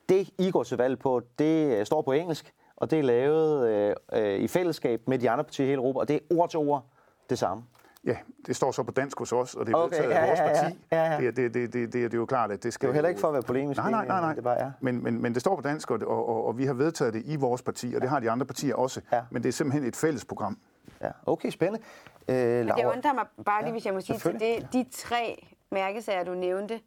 Det, 0.10 0.30
I 0.38 0.52
går 0.52 0.64
til 0.64 0.78
valg 0.78 1.00
på, 1.00 1.22
det 1.40 1.88
står 1.88 2.02
på 2.02 2.12
engelsk, 2.12 2.54
og 2.78 2.92
det 2.92 3.00
er 3.00 3.04
lavet 3.04 3.68
øh, 3.68 3.96
øh, 4.14 4.40
i 4.40 4.48
fællesskab 4.48 5.08
med 5.08 5.20
de 5.20 5.30
andre 5.30 5.44
partier 5.44 5.66
i 5.66 5.70
hele 5.70 5.82
Europa, 5.82 6.00
og 6.00 6.08
det 6.08 6.16
er 6.16 6.20
ord 6.38 6.50
til 6.50 6.60
ord 6.60 6.86
det 7.30 7.40
samme. 7.40 7.64
Ja, 8.06 8.18
det 8.46 8.56
står 8.56 8.72
så 8.72 8.84
på 8.84 8.92
dansk 8.92 9.20
hos 9.20 9.34
os, 9.34 9.56
og 9.56 9.66
det 9.66 9.74
er 9.74 9.78
okay, 9.78 9.96
vedtaget 9.96 10.10
ja, 10.10 10.20
af 10.20 10.28
vores 10.28 10.40
parti. 10.40 10.80
Ja, 10.92 11.04
ja, 11.04 11.12
ja. 11.12 11.18
Det, 11.18 11.36
det, 11.36 11.54
det, 11.54 11.74
det, 11.74 11.94
det, 11.94 11.94
det 11.94 12.14
er 12.14 12.18
jo 12.18 12.26
klart, 12.26 12.52
at 12.52 12.64
det 12.64 12.74
skal... 12.74 12.88
Det 12.88 12.90
er 12.90 12.94
jo 12.94 12.94
heller 12.94 13.10
ikke 13.10 13.22
for 13.22 13.28
at 13.28 13.34
være 13.34 13.44
polemisk. 13.44 13.78
Nej, 13.78 13.92
nej, 13.92 14.08
nej. 14.08 14.22
nej. 14.22 14.34
Det 14.34 14.44
bare 14.44 14.58
er. 14.58 14.72
Men, 14.82 15.04
men, 15.04 15.22
men 15.22 15.34
det 15.34 15.42
står 15.42 15.56
på 15.56 15.62
dansk, 15.62 15.92
og, 15.92 16.00
og, 16.08 16.46
og 16.48 16.58
vi 16.58 16.66
har 16.66 16.74
vedtaget 16.74 17.14
det 17.14 17.22
i 17.26 17.36
vores 17.36 17.62
parti, 17.62 17.94
og 17.96 18.02
det 18.02 18.10
har 18.10 18.20
de 18.20 18.32
andre 18.32 18.46
partier 18.46 18.76
også. 18.76 19.02
Ja. 19.12 19.22
Men 19.32 19.44
det 19.44 19.50
er 19.50 19.54
simpelthen 19.54 19.84
et 19.84 19.96
fælles 19.96 20.26
program. 20.26 20.58
Ja, 21.02 21.10
okay, 21.26 21.50
spændende. 21.50 21.86
Øh, 22.28 22.36
men 22.38 22.68
det 22.68 22.86
undrer 22.86 23.14
mig 23.14 23.26
bare 23.46 23.64
lige, 23.64 23.72
hvis 23.72 23.86
jeg 23.86 23.94
må 23.94 24.02
sige 24.02 24.20
til 24.20 24.40
det, 24.40 24.68
de 24.74 24.86
tre 24.92 25.48
mærkesager, 25.72 26.24
du 26.24 26.34
nævnte, 26.34 26.80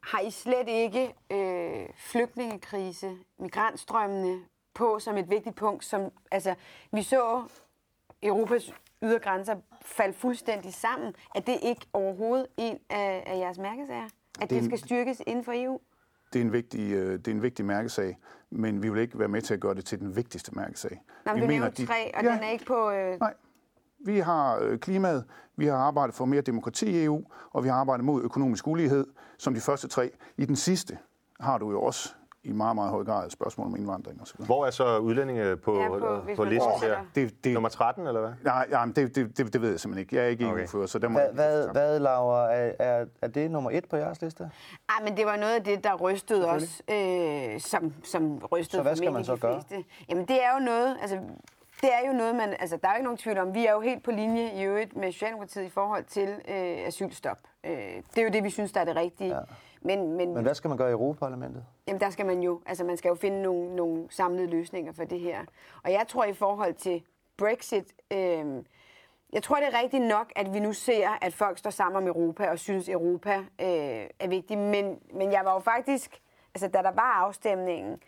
har 0.00 0.20
I 0.20 0.30
slet 0.30 0.68
ikke 0.68 1.14
øh, 1.32 1.86
flygtningekrise, 1.96 3.10
migrantstrømmene 3.38 4.38
på 4.76 4.98
som 4.98 5.16
et 5.16 5.30
vigtigt 5.30 5.56
punkt? 5.56 5.84
Som, 5.84 6.10
altså, 6.30 6.54
vi 6.92 7.02
så 7.02 7.42
Europas 8.22 8.74
ydergrænser 9.02 9.56
falde 9.82 10.12
fuldstændig 10.12 10.74
sammen. 10.74 11.14
Er 11.34 11.40
det 11.40 11.58
ikke 11.62 11.86
overhovedet 11.92 12.46
en 12.56 12.78
af, 12.90 13.24
af 13.26 13.38
jeres 13.38 13.58
mærkesager? 13.58 14.08
At 14.40 14.50
det, 14.50 14.50
det 14.50 14.64
skal 14.64 14.78
styrkes 14.78 15.22
inden 15.26 15.44
for 15.44 15.52
EU? 15.54 15.80
Det 16.32 16.40
er, 16.40 16.44
en 16.44 16.52
vigtig, 16.52 16.92
øh, 16.92 17.18
det 17.18 17.28
er 17.28 17.32
en 17.32 17.42
vigtig 17.42 17.64
mærkesag, 17.64 18.18
men 18.50 18.82
vi 18.82 18.88
vil 18.88 19.02
ikke 19.02 19.18
være 19.18 19.28
med 19.28 19.42
til 19.42 19.54
at 19.54 19.60
gøre 19.60 19.74
det 19.74 19.84
til 19.84 20.00
den 20.00 20.16
vigtigste 20.16 20.54
mærkesag. 20.54 21.02
Nå, 21.26 21.34
vi 21.34 21.40
du 21.40 21.46
mener, 21.46 21.70
de... 21.70 21.86
tre, 21.86 22.16
og 22.16 22.24
ja, 22.24 22.32
den 22.32 22.42
er 22.42 22.50
ikke 22.50 22.64
på... 22.64 22.90
Øh... 22.90 23.20
Nej, 23.20 23.34
vi 23.98 24.18
har 24.18 24.58
øh, 24.58 24.78
klimaet, 24.78 25.24
vi 25.56 25.66
har 25.66 25.76
arbejdet 25.76 26.14
for 26.14 26.24
mere 26.24 26.40
demokrati 26.40 26.86
i 26.86 27.04
EU, 27.04 27.24
og 27.50 27.64
vi 27.64 27.68
har 27.68 27.76
arbejdet 27.76 28.04
mod 28.04 28.22
økonomisk 28.22 28.66
ulighed 28.66 29.06
som 29.38 29.54
de 29.54 29.60
første 29.60 29.88
tre. 29.88 30.10
I 30.36 30.44
den 30.44 30.56
sidste 30.56 30.98
har 31.40 31.58
du 31.58 31.70
jo 31.70 31.82
også 31.82 32.14
i 32.46 32.52
meget, 32.52 32.74
meget 32.74 32.90
høj 32.90 33.04
grad 33.04 33.26
et 33.26 33.32
spørgsmål 33.32 33.66
om 33.66 33.76
indvandring 33.76 34.22
osv. 34.22 34.44
Hvor 34.44 34.66
er 34.66 34.70
så 34.70 34.98
udlændinge 34.98 35.56
på, 35.56 35.80
ja, 35.80 35.88
på, 35.88 36.22
på 36.36 36.44
listen 36.44 36.72
der? 36.80 36.98
Det, 37.14 37.44
det, 37.44 37.54
Nummer 37.54 37.68
13, 37.68 38.06
eller 38.06 38.20
hvad? 38.20 38.30
Nej, 38.44 38.66
ja, 38.70 38.84
det, 38.96 39.16
det, 39.16 39.38
det, 39.38 39.52
det 39.52 39.62
ved 39.62 39.70
jeg 39.70 39.80
simpelthen 39.80 40.00
ikke. 40.00 40.16
Jeg 40.16 40.24
er 40.24 40.28
ikke 40.28 40.46
okay. 40.46 40.60
EU-fører, 40.60 40.86
så 40.86 40.98
der 40.98 41.08
må 41.08 41.18
hvad, 41.18 41.32
hvad, 41.32 41.68
hvad, 41.68 41.98
Laura, 42.00 42.52
er, 42.52 42.72
er, 42.78 43.06
er 43.22 43.28
det 43.28 43.50
nummer 43.50 43.70
et 43.70 43.84
på 43.84 43.96
jeres 43.96 44.22
liste? 44.22 44.50
Ej, 44.88 45.04
men 45.04 45.16
det 45.16 45.26
var 45.26 45.36
noget 45.36 45.54
af 45.54 45.64
det, 45.64 45.84
der 45.84 45.94
rystede 45.94 46.48
os, 46.48 46.82
øh, 46.90 47.60
som, 47.60 47.92
som 48.04 48.38
rystede 48.38 48.78
Så 48.78 48.82
hvad 48.82 48.96
skal 48.96 49.12
man 49.12 49.24
så 49.24 49.36
gøre? 49.36 49.62
Jamen, 50.08 50.24
det 50.24 50.44
er 50.44 50.58
jo 50.58 50.64
noget, 50.64 50.96
altså 51.02 51.18
det 51.80 51.90
er 51.94 52.06
jo 52.06 52.12
noget, 52.12 52.34
man, 52.34 52.56
altså 52.58 52.76
der 52.76 52.88
er 52.88 52.92
jo 52.92 52.96
ikke 52.96 53.04
nogen 53.04 53.18
tvivl 53.18 53.38
om, 53.38 53.54
vi 53.54 53.66
er 53.66 53.72
jo 53.72 53.80
helt 53.80 54.02
på 54.02 54.10
linje 54.10 54.50
i 54.50 54.62
øvrigt 54.62 54.96
med 54.96 55.12
Socialdemokratiet 55.12 55.64
i 55.64 55.68
forhold 55.68 56.04
til 56.04 56.28
øh, 56.28 56.86
asylstop. 56.86 57.38
Øh, 57.64 57.72
det 58.14 58.18
er 58.18 58.22
jo 58.22 58.28
det, 58.28 58.44
vi 58.44 58.50
synes, 58.50 58.72
der 58.72 58.80
er 58.80 58.84
det 58.84 58.96
rigtige. 58.96 59.34
Ja. 59.34 59.40
Men, 59.82 60.12
men, 60.12 60.34
men 60.34 60.42
hvad 60.42 60.54
skal 60.54 60.68
man 60.68 60.78
gøre 60.78 60.88
i 60.88 60.92
Europaparlamentet? 60.92 61.64
Jamen 61.88 62.00
der 62.00 62.10
skal 62.10 62.26
man 62.26 62.42
jo, 62.42 62.60
altså 62.66 62.84
man 62.84 62.96
skal 62.96 63.08
jo 63.08 63.14
finde 63.14 63.42
nogle, 63.42 63.76
nogle 63.76 64.06
samlede 64.10 64.46
løsninger 64.46 64.92
for 64.92 65.04
det 65.04 65.20
her. 65.20 65.40
Og 65.82 65.92
jeg 65.92 66.04
tror 66.08 66.24
i 66.24 66.32
forhold 66.32 66.74
til 66.74 67.02
Brexit, 67.36 67.92
øh, 68.10 68.44
jeg 69.32 69.42
tror 69.42 69.56
det 69.56 69.66
er 69.74 69.82
rigtigt 69.82 70.02
nok, 70.02 70.32
at 70.36 70.54
vi 70.54 70.60
nu 70.60 70.72
ser, 70.72 71.18
at 71.20 71.34
folk 71.34 71.58
står 71.58 71.70
sammen 71.70 72.02
om 72.02 72.08
Europa 72.08 72.50
og 72.50 72.58
synes, 72.58 72.88
Europa 72.88 73.36
øh, 73.38 74.06
er 74.18 74.28
vigtigt. 74.28 74.60
Men, 74.60 74.98
men 75.14 75.32
jeg 75.32 75.40
var 75.44 75.52
jo 75.52 75.58
faktisk, 75.58 76.20
altså 76.54 76.68
da 76.68 76.78
der 76.82 76.92
var 76.92 77.24
afstemningen, 77.24 78.02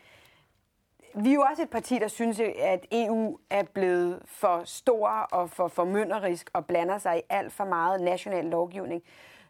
vi 1.14 1.30
er 1.30 1.34
jo 1.34 1.42
også 1.50 1.62
et 1.62 1.70
parti, 1.70 1.98
der 1.98 2.08
synes, 2.08 2.40
at 2.58 2.86
EU 2.92 3.38
er 3.50 3.62
blevet 3.62 4.22
for 4.26 4.62
stor 4.64 5.08
og 5.08 5.50
for 5.50 5.68
formynderisk 5.68 6.50
og 6.52 6.66
blander 6.66 6.98
sig 6.98 7.18
i 7.18 7.22
alt 7.30 7.52
for 7.52 7.64
meget 7.64 8.00
national 8.00 8.44
lovgivning. 8.44 9.02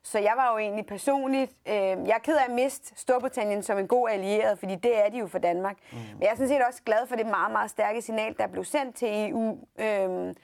Så 0.02 0.18
jeg 0.18 0.32
var 0.36 0.52
jo 0.52 0.58
egentlig 0.58 0.86
personligt, 0.86 1.52
øh, 1.68 1.74
jeg 1.74 2.14
er 2.14 2.18
ked 2.18 2.36
af 2.36 2.44
at 2.48 2.54
miste 2.54 2.92
Storbritannien 2.96 3.62
som 3.62 3.78
en 3.78 3.88
god 3.88 4.08
allieret, 4.10 4.58
fordi 4.58 4.74
det 4.74 5.04
er 5.04 5.08
de 5.08 5.18
jo 5.18 5.26
for 5.26 5.38
Danmark. 5.38 5.76
Mm. 5.92 5.98
Men 5.98 6.22
jeg 6.22 6.28
er 6.28 6.34
sådan 6.34 6.48
set 6.48 6.62
også 6.68 6.82
glad 6.82 7.06
for 7.06 7.16
det 7.16 7.26
meget, 7.26 7.52
meget 7.52 7.70
stærke 7.70 8.02
signal, 8.02 8.34
der 8.38 8.46
blev 8.46 8.64
sendt 8.64 8.96
til 8.96 9.08
EU. 9.30 9.58
Øh, 9.78 10.34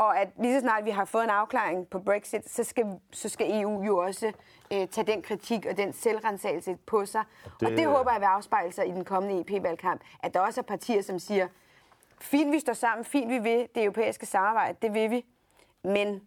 og 0.00 0.20
at 0.20 0.28
lige 0.38 0.54
så 0.54 0.60
snart 0.60 0.84
vi 0.84 0.90
har 0.90 1.04
fået 1.04 1.24
en 1.24 1.30
afklaring 1.30 1.88
på 1.88 1.98
Brexit, 1.98 2.50
så 2.50 2.64
skal, 2.64 2.86
så 3.12 3.28
skal 3.28 3.62
EU 3.62 3.82
jo 3.82 3.96
også 3.98 4.32
øh, 4.72 4.88
tage 4.88 5.06
den 5.06 5.22
kritik 5.22 5.66
og 5.66 5.76
den 5.76 5.92
selvrensagelse 5.92 6.76
på 6.86 7.06
sig. 7.06 7.24
Det, 7.60 7.68
og 7.68 7.70
det 7.76 7.86
håber 7.86 8.12
jeg 8.12 8.20
vil 8.20 8.26
afspejle 8.26 8.72
sig 8.72 8.88
i 8.88 8.90
den 8.90 9.04
kommende 9.04 9.40
EP-valgkamp, 9.40 10.00
at 10.22 10.34
der 10.34 10.40
også 10.40 10.60
er 10.60 10.62
partier, 10.62 11.02
som 11.02 11.18
siger, 11.18 11.48
fint 12.20 12.52
vi 12.52 12.58
står 12.58 12.72
sammen, 12.72 13.04
fint 13.04 13.30
vi 13.30 13.38
vil 13.38 13.68
det 13.74 13.82
europæiske 13.84 14.26
samarbejde, 14.26 14.78
det 14.82 14.94
vil 14.94 15.10
vi, 15.10 15.24
men 15.84 16.22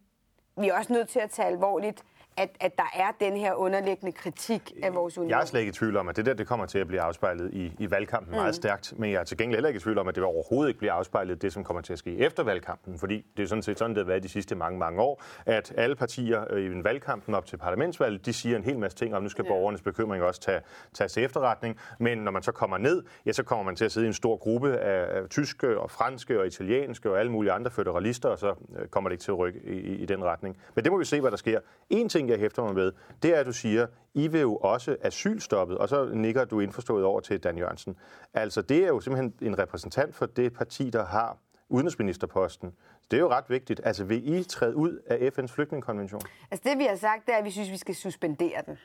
vi 0.57 0.69
er 0.69 0.77
også 0.77 0.93
nødt 0.93 1.09
til 1.09 1.19
at 1.19 1.29
tage 1.29 1.47
alvorligt, 1.47 2.03
at, 2.38 2.50
at 2.60 2.78
der 2.78 2.91
er 2.93 3.26
den 3.26 3.38
her 3.38 3.54
underliggende 3.54 4.12
kritik 4.12 4.74
af 4.84 4.96
vores 4.96 5.17
union. 5.17 5.30
Jeg 5.30 5.41
er 5.41 5.46
slet 5.46 5.60
ikke 5.60 5.69
i 5.69 5.74
tvivl 5.74 5.98
om, 5.98 6.08
at 6.08 6.15
det 6.15 6.26
der 6.26 6.34
det 6.34 6.48
kommer 6.48 6.65
til 6.65 6.80
at 6.80 6.88
blive 6.88 7.02
afspejlet 7.02 7.54
i, 7.54 7.74
i 7.80 7.91
valgkampen 7.91 8.32
mm. 8.32 8.38
meget 8.38 8.56
stærkt, 8.56 8.93
men 8.98 9.12
jeg 9.12 9.19
er 9.19 9.24
til 9.24 9.38
gengæld 9.38 9.58
heller 9.58 9.67
ikke 9.67 9.78
i 9.78 9.82
tvivl 9.82 9.98
om, 9.98 10.08
at 10.08 10.15
det 10.15 10.24
overhovedet 10.24 10.69
ikke 10.69 10.80
bliver 10.80 10.93
afspejlet 10.93 11.41
det, 11.41 11.54
som 11.54 11.63
kommer 11.63 11.82
til 11.82 11.93
at 11.93 12.00
ske 12.00 12.17
efter 12.17 12.43
valgkampen, 12.43 13.00
fordi 13.00 13.26
det 13.38 13.43
er 13.43 13.48
sådan 13.48 13.62
set 13.62 13.80
sådan, 13.80 13.96
det 13.96 14.04
har 14.04 14.08
været 14.08 14.24
de 14.24 14.30
sidste 14.30 14.56
mange, 14.56 14.80
mange 14.80 15.02
år, 15.02 15.24
at 15.46 15.74
alle 15.78 15.96
partier 15.96 16.46
øh, 16.50 16.63
i 16.63 16.65
en 16.65 16.84
valgkampen 16.84 17.36
op 17.36 17.46
til 17.46 17.58
parlamentsvalget, 17.58 18.26
de 18.26 18.34
siger 18.34 18.58
en 18.58 18.63
hel 18.63 18.80
masse 18.80 18.98
ting 18.98 19.15
om, 19.15 19.24
nu 19.24 19.30
skal 19.30 19.43
ja. 19.46 19.52
borgernes 19.52 19.82
bekymring 19.82 20.24
også 20.24 20.41
tage, 20.41 20.62
tage 20.93 21.08
til 21.08 21.24
efterretning, 21.24 21.78
men 22.00 22.17
når 22.17 22.32
man 22.32 22.43
så 22.43 22.52
kommer 22.52 22.78
ned, 22.78 23.04
ja, 23.26 23.32
så 23.32 23.43
kommer 23.43 23.63
man 23.63 23.76
til 23.76 23.86
at 23.86 23.91
sidde 23.91 24.06
i 24.06 24.08
en 24.08 24.13
stor 24.13 24.38
gruppe 24.38 24.78
af, 24.78 25.17
af 25.17 25.30
tyske 25.30 25.80
og 25.80 25.91
franske 25.91 26.39
og 26.39 26.48
italienske 26.48 27.12
og 27.12 27.19
alle 27.19 27.32
mulige 27.32 27.52
andre 27.52 27.72
føderalister, 27.72 28.30
og 28.30 28.38
så 28.39 28.54
øh, 28.80 28.88
kommer 28.88 29.10
det 29.10 29.13
ikke 29.13 29.24
til 29.24 29.32
at 29.32 29.38
rykke 29.38 29.60
i, 29.63 29.72
i, 29.72 29.96
i 29.96 30.06
den 30.06 30.24
retning. 30.24 30.58
Men 30.76 30.84
det 30.84 30.91
må 30.91 30.98
vi 30.98 31.06
se, 31.06 31.22
hvad 31.22 31.32
der 31.32 31.38
sker. 31.38 31.60
En 31.89 32.10
ting, 32.10 32.22
jeg 32.29 32.39
hæfter 32.39 32.63
mig 32.63 32.73
med, 32.73 32.91
det 33.23 33.36
er, 33.36 33.39
at 33.39 33.45
du 33.45 33.53
siger, 33.53 33.88
I 34.13 34.27
vil 34.27 34.41
jo 34.41 34.55
også 34.55 34.97
asylstoppet, 35.01 35.77
og 35.77 35.89
så 35.89 36.05
nikker 36.05 36.45
du 36.45 36.59
indforstået 36.59 37.05
over 37.05 37.19
til 37.19 37.39
Dan 37.39 37.57
Jørgensen. 37.57 37.95
Altså, 38.33 38.62
det 38.62 38.77
er 38.77 38.88
jo 38.88 38.99
simpelthen 38.99 39.33
en 39.41 39.59
repræsentant 39.59 40.15
for 40.15 40.25
det 40.25 40.53
parti, 40.53 40.89
der 40.89 41.05
har 41.05 41.38
udenrigsministerposten. 41.69 42.73
Det 43.12 43.17
er 43.17 43.21
jo 43.21 43.29
ret 43.29 43.50
vigtigt. 43.50 43.81
Altså, 43.83 44.04
vil 44.04 44.33
I 44.33 44.43
træde 44.43 44.75
ud 44.75 45.00
af 45.08 45.29
FN's 45.37 45.48
flygtningekonvention? 45.48 46.21
Altså, 46.52 46.69
det 46.69 46.77
vi 46.77 46.83
har 46.83 46.95
sagt, 46.95 47.25
det 47.25 47.33
er, 47.33 47.37
at 47.37 47.45
vi 47.45 47.52
synes, 47.52 47.71
vi 47.71 47.77
skal 47.77 47.95
suspendere 47.95 48.62
den. 48.65 48.77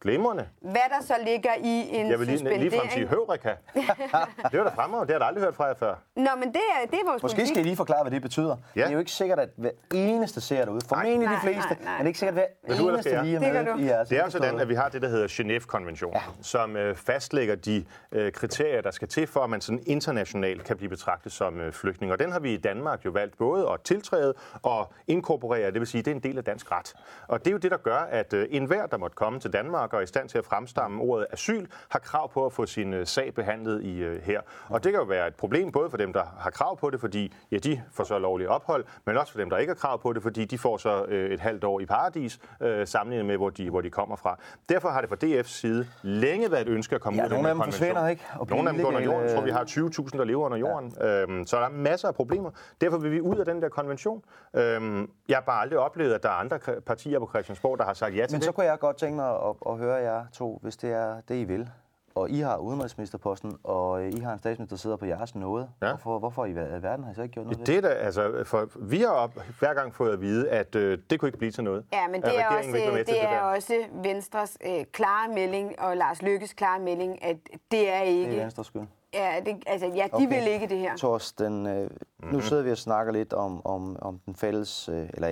Glimrende. 0.00 0.46
Hvad 0.60 0.72
der 0.98 1.04
så 1.04 1.14
ligger 1.26 1.50
i 1.64 1.88
en 1.96 2.10
Jeg 2.10 2.18
vil 2.18 2.26
lige, 2.26 2.38
suspendering. 2.38 2.62
lige 2.70 2.80
frem 2.80 2.90
sige 2.90 3.06
Høvrika. 3.06 3.48
det 4.52 4.58
var 4.58 4.64
da 4.64 4.70
fremragende. 4.74 5.06
Det 5.06 5.10
har 5.14 5.18
jeg 5.18 5.26
aldrig 5.28 5.44
hørt 5.44 5.54
fra 5.56 5.64
jer 5.64 5.74
før. 5.74 5.94
Nå, 6.16 6.30
men 6.38 6.48
det 6.48 6.56
er, 6.56 6.86
det 6.90 6.94
er 6.94 7.04
vores 7.10 7.22
Måske 7.22 7.36
politik. 7.36 7.54
skal 7.54 7.60
I 7.60 7.64
lige 7.64 7.76
forklare, 7.76 8.02
hvad 8.02 8.10
det 8.10 8.22
betyder. 8.22 8.56
Ja. 8.76 8.80
Det 8.80 8.88
er 8.88 8.92
jo 8.92 8.98
ikke 8.98 9.10
sikkert, 9.10 9.38
at 9.38 9.48
hver 9.56 9.70
eneste 9.94 10.40
ser 10.40 10.64
derude. 10.64 10.80
Formentlig 10.88 11.28
Nej, 11.28 11.34
de 11.34 11.40
fleste, 11.40 11.68
nej, 11.68 11.78
nej. 11.84 11.92
men 11.92 11.98
det 11.98 12.04
er 12.04 12.06
ikke 12.06 12.18
sikkert, 12.18 12.38
at 12.38 12.48
hver 12.66 12.76
du, 12.76 12.88
eneste 12.88 13.10
jeg? 13.10 13.24
lige 13.24 13.36
er 13.36 13.62
Det 13.64 13.76
med 13.76 13.84
i 13.84 13.88
jeres 13.88 14.08
Det 14.08 14.18
er 14.18 14.24
jo 14.24 14.30
sådan, 14.30 14.60
at 14.60 14.68
vi 14.68 14.74
har 14.74 14.88
det, 14.88 15.02
der 15.02 15.08
hedder 15.08 15.26
Genève-konventionen, 15.28 16.14
ja. 16.16 16.42
som 16.42 16.76
øh, 16.76 16.96
fastlægger 16.96 17.54
de 17.54 17.84
øh, 18.12 18.32
kriterier, 18.32 18.80
der 18.80 18.90
skal 18.90 19.08
til 19.08 19.26
for, 19.26 19.40
at 19.40 19.50
man 19.50 19.60
sådan 19.60 19.82
internationalt 19.86 20.64
kan 20.64 20.76
blive 20.76 20.88
betragtet 20.90 21.32
som 21.32 21.60
øh, 21.60 21.72
flygtning. 21.72 22.12
Og 22.12 22.18
den 22.18 22.32
har 22.32 22.40
vi 22.40 22.54
i 22.54 22.56
Danmark 22.56 23.04
jo 23.04 23.10
valgt 23.10 23.38
både 23.38 23.68
at 23.72 23.80
tiltræde 23.80 24.34
og 24.62 24.92
inkorporere, 25.06 25.70
det 25.70 25.80
vil 25.80 25.86
sige, 25.88 26.02
det 26.02 26.10
er 26.10 26.14
en 26.14 26.22
del 26.22 26.38
af 26.38 26.44
dansk 26.44 26.72
ret. 26.72 26.94
Og 27.28 27.38
det 27.38 27.46
er 27.46 27.52
jo 27.52 27.58
det, 27.58 27.70
der 27.70 27.76
gør, 27.76 27.98
at 28.10 28.32
øh, 28.32 28.46
enhver, 28.50 28.86
der 28.86 28.96
måtte 28.96 29.14
komme 29.16 29.40
til 29.40 29.52
Danmark 29.52 29.89
og 29.92 29.98
er 29.98 30.02
i 30.02 30.06
stand 30.06 30.28
til 30.28 30.38
at 30.38 30.44
fremstamme 30.44 31.02
ordet 31.02 31.26
asyl, 31.30 31.66
har 31.90 31.98
krav 31.98 32.32
på 32.32 32.46
at 32.46 32.52
få 32.52 32.66
sin 32.66 32.94
øh, 32.94 33.06
sag 33.06 33.34
behandlet 33.34 33.82
i 33.84 33.98
øh, 33.98 34.22
her. 34.22 34.40
Og 34.68 34.84
det 34.84 34.92
kan 34.92 35.00
jo 35.00 35.06
være 35.06 35.26
et 35.28 35.34
problem 35.34 35.72
både 35.72 35.90
for 35.90 35.96
dem, 35.96 36.12
der 36.12 36.22
har 36.38 36.50
krav 36.50 36.78
på 36.78 36.90
det, 36.90 37.00
fordi 37.00 37.34
ja, 37.52 37.56
de 37.58 37.82
får 37.92 38.04
så 38.04 38.18
lovlig 38.18 38.48
ophold, 38.48 38.84
men 39.06 39.16
også 39.16 39.32
for 39.32 39.38
dem, 39.38 39.50
der 39.50 39.56
ikke 39.56 39.70
har 39.70 39.74
krav 39.74 40.02
på 40.02 40.12
det, 40.12 40.22
fordi 40.22 40.44
de 40.44 40.58
får 40.58 40.76
så 40.76 41.04
øh, 41.08 41.30
et 41.30 41.40
halvt 41.40 41.64
år 41.64 41.80
i 41.80 41.86
paradis, 41.86 42.38
øh, 42.60 42.86
sammenlignet 42.86 43.26
med, 43.26 43.36
hvor 43.36 43.50
de, 43.50 43.70
hvor 43.70 43.80
de 43.80 43.90
kommer 43.90 44.16
fra. 44.16 44.38
Derfor 44.68 44.88
har 44.88 45.00
det 45.00 45.10
fra 45.10 45.16
DF's 45.24 45.42
side 45.42 45.86
længe 46.02 46.50
været 46.50 46.62
et 46.68 46.68
ønske 46.72 46.94
at 46.94 47.00
komme 47.00 47.16
Ja, 47.16 47.22
ud 47.22 47.24
af 47.24 47.28
den 47.30 47.36
nogle 47.36 47.48
af 47.48 47.54
dem 47.54 47.62
forsvinder, 47.64 48.08
ikke? 48.08 48.24
Og 48.38 48.46
Nogle 48.50 48.68
af 48.68 48.74
dem 48.74 48.82
går 48.82 48.88
under 48.88 49.00
jorden. 49.00 49.24
Jeg 49.26 49.34
tror, 49.34 49.42
vi 49.44 49.50
har 49.50 49.64
20.000, 49.64 50.18
der 50.18 50.24
lever 50.24 50.44
under 50.44 50.58
jorden. 50.58 50.94
Ja. 51.00 51.22
Øhm, 51.22 51.46
så 51.46 51.56
der 51.56 51.64
er 51.64 51.68
masser 51.70 52.08
af 52.08 52.14
problemer. 52.14 52.50
Derfor 52.80 52.98
vil 52.98 53.10
vi 53.10 53.20
ud 53.20 53.36
af 53.36 53.44
den 53.44 53.62
der 53.62 53.68
konvention. 53.68 54.22
Øhm, 54.56 55.10
jeg 55.28 55.36
har 55.36 55.42
bare 55.42 55.60
aldrig 55.60 55.78
oplevet, 55.78 56.12
at 56.12 56.22
der 56.22 56.28
er 56.28 56.32
andre 56.32 56.58
partier 56.86 57.18
på 57.18 57.28
Christiansborg, 57.32 57.78
der 57.78 57.84
har 57.84 57.94
sagt 57.94 58.16
ja 58.16 58.26
til 58.26 58.34
Men 58.34 58.40
det. 58.40 58.44
så 58.44 58.52
kunne 58.52 58.66
jeg 58.66 58.78
godt 58.78 58.96
tænke 58.96 59.16
mig 59.16 59.28
at, 59.30 59.54
at 59.66 59.78
høre 59.80 59.94
jer 59.96 60.24
to, 60.32 60.58
hvis 60.62 60.76
det 60.76 60.92
er 60.92 61.20
det, 61.28 61.34
I 61.34 61.44
vil. 61.44 61.70
Og 62.14 62.30
I 62.30 62.40
har 62.40 62.56
udenrigsministerposten, 62.56 63.56
og 63.64 64.06
I 64.08 64.20
har 64.20 64.32
en 64.32 64.38
statsminister, 64.38 64.76
der 64.76 64.80
sidder 64.80 64.96
på 64.96 65.06
jeres 65.06 65.34
nåde. 65.34 65.68
Ja. 65.82 65.88
Hvorfor, 65.88 66.18
hvorfor 66.18 66.44
i 66.46 66.52
ver- 66.52 66.78
verden 66.78 67.04
har 67.04 67.12
I 67.12 67.14
så 67.14 67.22
ikke 67.22 67.32
gjort 67.32 67.46
noget 67.46 67.66
Det 67.66 67.76
er 67.76 67.80
da, 67.80 67.88
altså, 67.88 68.42
for 68.46 68.68
vi 68.76 68.98
har 69.00 69.08
op, 69.08 69.38
hver 69.58 69.74
gang 69.74 69.94
fået 69.94 70.12
at 70.12 70.20
vide, 70.20 70.50
at 70.50 70.74
øh, 70.74 70.98
det 71.10 71.20
kunne 71.20 71.28
ikke 71.28 71.38
blive 71.38 71.50
til 71.52 71.64
noget. 71.64 71.84
Ja, 71.92 72.08
men 72.08 72.22
det 72.22 72.40
er 72.40 72.46
også, 72.48 72.70
til 72.72 73.06
det 73.06 73.24
er 73.24 73.30
der. 73.30 73.40
også 73.40 73.74
Venstres 74.02 74.58
øh, 74.66 74.84
klare 74.92 75.28
melding, 75.34 75.80
og 75.80 75.96
Lars 75.96 76.22
Lykkes 76.22 76.52
klare 76.52 76.80
melding, 76.80 77.24
at 77.24 77.36
det 77.70 77.92
er 77.92 78.00
ikke... 78.00 78.30
Det 78.30 78.38
er 78.38 78.42
Venstres 78.42 78.66
skyld. 78.66 78.82
Ja, 79.14 79.32
det, 79.46 79.62
altså, 79.66 79.86
ja, 79.86 80.04
de 80.04 80.08
Okay. 80.12 80.28
vil 80.28 80.46
ikke 80.52 80.66
det 80.68 80.78
her. 80.78 80.96
Torsten, 80.96 81.66
øh, 81.66 81.90
Mhm. 82.22 82.32
nu 82.32 82.40
sidder 82.40 82.62
vi 82.62 82.70
og 82.70 82.78
snakker 82.78 83.12
lidt 83.12 83.32
om, 83.32 83.66
om, 83.66 83.96
om 84.02 84.18
den 84.26 84.34
fælles, 84.34 84.88
øh, 84.88 85.08
eller 85.14 85.28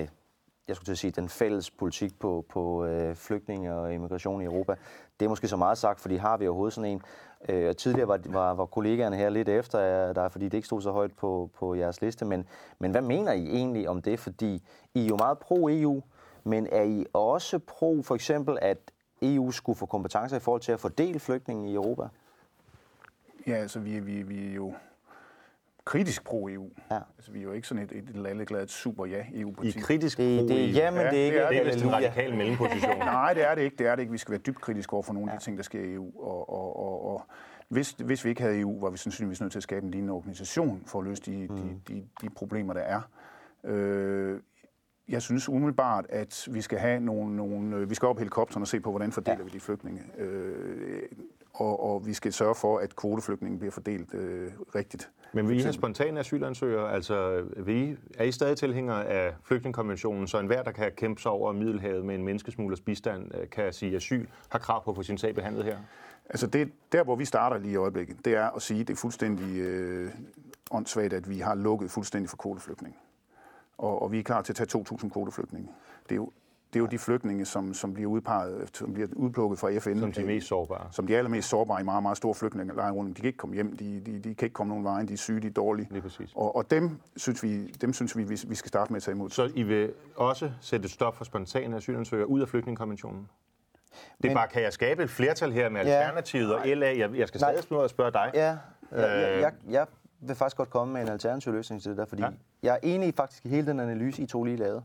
jeg 0.68 0.76
skulle 0.76 0.86
til 0.86 0.92
at 0.92 0.98
sige, 0.98 1.10
den 1.10 1.28
fælles 1.28 1.70
politik 1.70 2.18
på, 2.18 2.44
på 2.48 2.84
øh, 2.84 3.14
flygtninge 3.16 3.74
og 3.74 3.94
immigration 3.94 4.42
i 4.42 4.44
Europa. 4.44 4.74
Det 5.20 5.26
er 5.26 5.28
måske 5.28 5.48
så 5.48 5.56
meget 5.56 5.78
sagt, 5.78 6.00
fordi 6.00 6.16
har 6.16 6.36
vi 6.36 6.46
overhovedet 6.46 6.74
sådan 6.74 6.90
en. 6.90 7.02
Øh, 7.48 7.68
og 7.68 7.76
tidligere 7.76 8.08
var, 8.08 8.20
var, 8.24 8.54
var 8.54 8.66
kollegaerne 8.66 9.16
her 9.16 9.30
lidt 9.30 9.48
efter 9.48 10.06
dig, 10.06 10.14
der, 10.14 10.28
fordi 10.28 10.44
det 10.44 10.54
ikke 10.54 10.66
stod 10.66 10.82
så 10.82 10.90
højt 10.90 11.12
på, 11.12 11.50
på 11.58 11.74
jeres 11.74 12.00
liste. 12.00 12.24
Men, 12.24 12.46
men 12.78 12.90
hvad 12.90 13.02
mener 13.02 13.32
I 13.32 13.46
egentlig 13.46 13.88
om 13.88 14.02
det? 14.02 14.20
Fordi 14.20 14.62
I 14.94 15.04
er 15.04 15.06
jo 15.06 15.16
meget 15.16 15.38
pro-EU, 15.38 16.02
men 16.44 16.66
er 16.72 16.82
I 16.82 17.06
også 17.12 17.58
pro 17.58 18.02
for 18.02 18.14
eksempel, 18.14 18.58
at 18.62 18.78
EU 19.22 19.50
skulle 19.50 19.76
få 19.76 19.86
kompetencer 19.86 20.36
i 20.36 20.40
forhold 20.40 20.60
til 20.60 20.72
at 20.72 20.80
fordele 20.80 21.18
flygtninge 21.18 21.70
i 21.70 21.74
Europa? 21.74 22.08
Ja, 23.46 23.54
altså 23.54 23.80
vi, 23.80 23.98
vi, 23.98 24.22
vi 24.22 24.48
er 24.48 24.54
jo 24.54 24.74
kritisk 25.88 26.24
pro-EU. 26.24 26.70
Ja. 26.90 26.98
Altså, 27.16 27.32
vi 27.32 27.38
er 27.38 27.42
jo 27.42 27.52
ikke 27.52 27.68
sådan 27.68 27.84
et, 27.84 27.92
et 27.92 28.16
lalleglad 28.16 28.68
super 28.68 29.06
ja 29.06 29.24
I 29.32 29.44
kritisk 29.80 30.18
Det, 30.18 30.40
det, 30.40 30.48
pro-EU. 30.48 30.56
jamen, 30.56 31.00
Ja, 31.00 31.10
det 31.10 31.20
er 31.20 31.24
ikke... 31.24 31.38
det 31.38 31.44
er 31.44 31.48
Det 31.48 31.60
er 31.60 31.64
vist 31.64 31.84
en 31.84 31.92
radikal 31.92 32.36
mellemposition. 32.36 32.98
Nej, 33.18 33.34
det 33.34 33.50
er 33.50 33.54
det 33.54 33.62
ikke. 33.62 33.76
Det 33.76 33.86
er 33.86 33.94
det 33.94 34.02
ikke. 34.02 34.12
Vi 34.12 34.18
skal 34.18 34.32
være 34.32 34.40
dybt 34.40 34.60
kritiske 34.60 34.92
over 34.92 35.02
for 35.02 35.12
nogle 35.12 35.32
af 35.32 35.38
de 35.38 35.44
ting, 35.44 35.56
der 35.56 35.62
sker 35.62 35.80
i 35.80 35.92
EU. 35.94 36.12
Og, 36.20 36.50
og, 36.50 36.76
og, 36.76 37.12
og 37.12 37.26
hvis, 37.68 37.90
hvis 37.90 38.24
vi 38.24 38.30
ikke 38.30 38.42
havde 38.42 38.60
EU, 38.60 38.80
var 38.80 38.90
vi 38.90 38.96
sandsynligvis 38.96 39.40
nødt 39.40 39.52
til 39.52 39.58
at 39.58 39.62
skabe 39.62 39.84
en 39.84 39.90
lignende 39.90 40.14
organisation 40.14 40.82
for 40.86 40.98
at 40.98 41.04
løse 41.04 41.22
de, 41.22 41.46
mm. 41.50 41.56
de, 41.56 41.80
de, 41.88 42.04
de 42.22 42.30
problemer, 42.30 42.74
der 42.74 42.80
er. 42.80 43.00
Øh, 43.64 44.40
jeg 45.08 45.22
synes 45.22 45.48
umiddelbart, 45.48 46.06
at 46.08 46.48
vi 46.50 46.60
skal 46.60 46.78
have 46.78 47.00
nogle, 47.00 47.36
nogle 47.36 47.76
øh, 47.76 47.90
vi 47.90 47.94
skal 47.94 48.08
op 48.08 48.18
helikopteren 48.18 48.62
og 48.62 48.68
se 48.68 48.80
på, 48.80 48.90
hvordan 48.90 49.12
fordeler 49.12 49.38
ja. 49.38 49.44
vi 49.44 49.50
de 49.50 49.60
flygtninge. 49.60 50.02
Øh, 50.18 51.02
og, 51.58 51.92
og 51.92 52.06
vi 52.06 52.14
skal 52.14 52.32
sørge 52.32 52.54
for, 52.54 52.78
at 52.78 52.96
kvoteflygtninge 52.96 53.58
bliver 53.58 53.72
fordelt 53.72 54.14
øh, 54.14 54.50
rigtigt. 54.74 55.10
Men 55.32 55.48
vil 55.48 55.58
I 55.58 55.62
have 55.62 55.72
spontane 55.72 56.20
asylansøgere? 56.20 56.92
Altså, 56.92 57.44
vil 57.56 57.76
I, 57.76 57.96
er 58.18 58.24
I 58.24 58.32
stadig 58.32 58.56
tilhængere 58.56 59.06
af 59.06 59.34
flygtningekonventionen, 59.42 60.26
så 60.26 60.38
enhver, 60.38 60.62
der 60.62 60.72
kan 60.72 60.92
kæmpe 60.96 61.22
sig 61.22 61.30
over 61.30 61.52
Middelhavet 61.52 62.04
med 62.04 62.14
en 62.14 62.24
menneskesmuglers 62.24 62.80
bistand, 62.80 63.34
øh, 63.34 63.50
kan 63.50 63.72
sige 63.72 63.96
asyl, 63.96 64.26
har 64.48 64.58
krav 64.58 64.84
på 64.84 64.90
at 64.90 64.96
få 64.96 65.02
sin 65.02 65.18
sag 65.18 65.34
behandlet 65.34 65.64
her? 65.64 65.78
Altså 66.30 66.46
det, 66.46 66.72
der, 66.92 67.04
hvor 67.04 67.16
vi 67.16 67.24
starter 67.24 67.58
lige 67.58 67.72
i 67.72 67.76
øjeblikket, 67.76 68.24
det 68.24 68.34
er 68.34 68.50
at 68.50 68.62
sige, 68.62 68.80
at 68.80 68.88
det 68.88 68.92
er 68.92 68.98
fuldstændig 68.98 69.58
øh, 69.58 70.10
åndssvagt, 70.70 71.12
at 71.12 71.30
vi 71.30 71.38
har 71.38 71.54
lukket 71.54 71.90
fuldstændig 71.90 72.30
for 72.30 72.36
kvoteflygtninge. 72.36 72.98
Og, 73.78 74.02
og 74.02 74.12
vi 74.12 74.18
er 74.18 74.22
klar 74.22 74.42
til 74.42 74.52
at 74.52 74.68
tage 74.68 74.84
2.000 74.90 75.08
kvoteflygtninge. 75.08 75.68
Det 76.02 76.12
er 76.12 76.16
jo, 76.16 76.32
det 76.72 76.76
er 76.76 76.80
jo 76.80 76.86
de 76.86 76.98
flygtninge, 76.98 77.44
som, 77.44 77.74
som 77.74 77.94
bliver 77.94 78.10
udpeget, 78.10 78.70
som 78.76 78.92
bliver 78.92 79.08
udplukket 79.16 79.58
fra 79.58 79.78
FN. 79.78 79.98
Som 80.00 80.12
de 80.12 80.24
mest 80.24 80.46
sårbare. 80.46 80.88
Som 80.92 81.06
de 81.06 81.16
allermest 81.16 81.48
sårbare 81.48 81.80
i 81.80 81.84
meget, 81.84 82.02
meget 82.02 82.16
store 82.16 82.34
flygtningelejre 82.34 82.92
rundt. 82.92 83.16
De 83.16 83.20
kan 83.20 83.26
ikke 83.26 83.36
komme 83.36 83.54
hjem, 83.54 83.76
de, 83.76 84.00
de, 84.06 84.18
de 84.18 84.34
kan 84.34 84.46
ikke 84.46 84.54
komme 84.54 84.68
nogen 84.68 84.84
vejen, 84.84 85.08
de 85.08 85.12
er 85.12 85.16
syge, 85.16 85.40
de 85.40 85.46
er 85.46 85.50
dårlige. 85.50 85.88
Lige 85.90 86.02
præcis. 86.02 86.32
Og, 86.34 86.56
og 86.56 86.70
dem 86.70 87.00
synes 87.16 87.42
vi, 87.42 87.66
dem 87.66 87.92
synes 87.92 88.16
vi, 88.16 88.22
vi 88.22 88.38
vi 88.48 88.54
skal 88.54 88.68
starte 88.68 88.92
med 88.92 88.96
at 88.96 89.02
tage 89.02 89.14
imod. 89.14 89.30
Så 89.30 89.50
I 89.54 89.62
vil 89.62 89.92
også 90.16 90.50
sætte 90.60 90.84
et 90.84 90.90
stop 90.90 91.16
for 91.16 91.24
spontane 91.24 91.76
asylansøgere 91.76 92.28
ud 92.28 92.40
af 92.40 92.48
flygtningekonventionen? 92.48 93.28
Det 93.90 94.24
er 94.24 94.28
Men- 94.28 94.34
bare, 94.36 94.48
kan 94.48 94.62
jeg 94.62 94.72
skabe 94.72 95.02
et 95.02 95.10
flertal 95.10 95.52
her 95.52 95.68
med 95.68 95.84
Ja. 95.84 95.90
Alternativet 95.90 96.54
og 96.54 96.66
LA? 96.66 96.86
Jeg, 96.98 97.14
jeg 97.14 97.28
skal 97.28 97.40
Nej. 97.40 97.50
stadig 97.50 97.64
spørge, 97.64 97.88
spørge 97.88 98.12
dig. 98.12 98.30
Ja, 98.34 98.46
jeg, 98.46 98.58
jeg, 98.92 99.34
Øh. 99.36 99.40
jeg, 99.40 99.52
jeg 99.70 99.86
vil 100.20 100.36
faktisk 100.36 100.56
godt 100.56 100.70
komme 100.70 100.92
med 100.94 101.02
en 101.02 101.08
alternativ 101.08 101.52
løsning 101.52 101.82
til 101.82 101.90
det 101.90 101.98
der, 101.98 102.04
fordi 102.04 102.22
ja. 102.22 102.28
jeg 102.62 102.74
er 102.74 102.78
enig 102.82 103.14
faktisk 103.14 103.44
i 103.46 103.48
hele 103.48 103.66
den 103.66 103.80
analyse, 103.80 104.22
I 104.22 104.26
to 104.26 104.44
lige 104.44 104.56
lavede. 104.56 104.82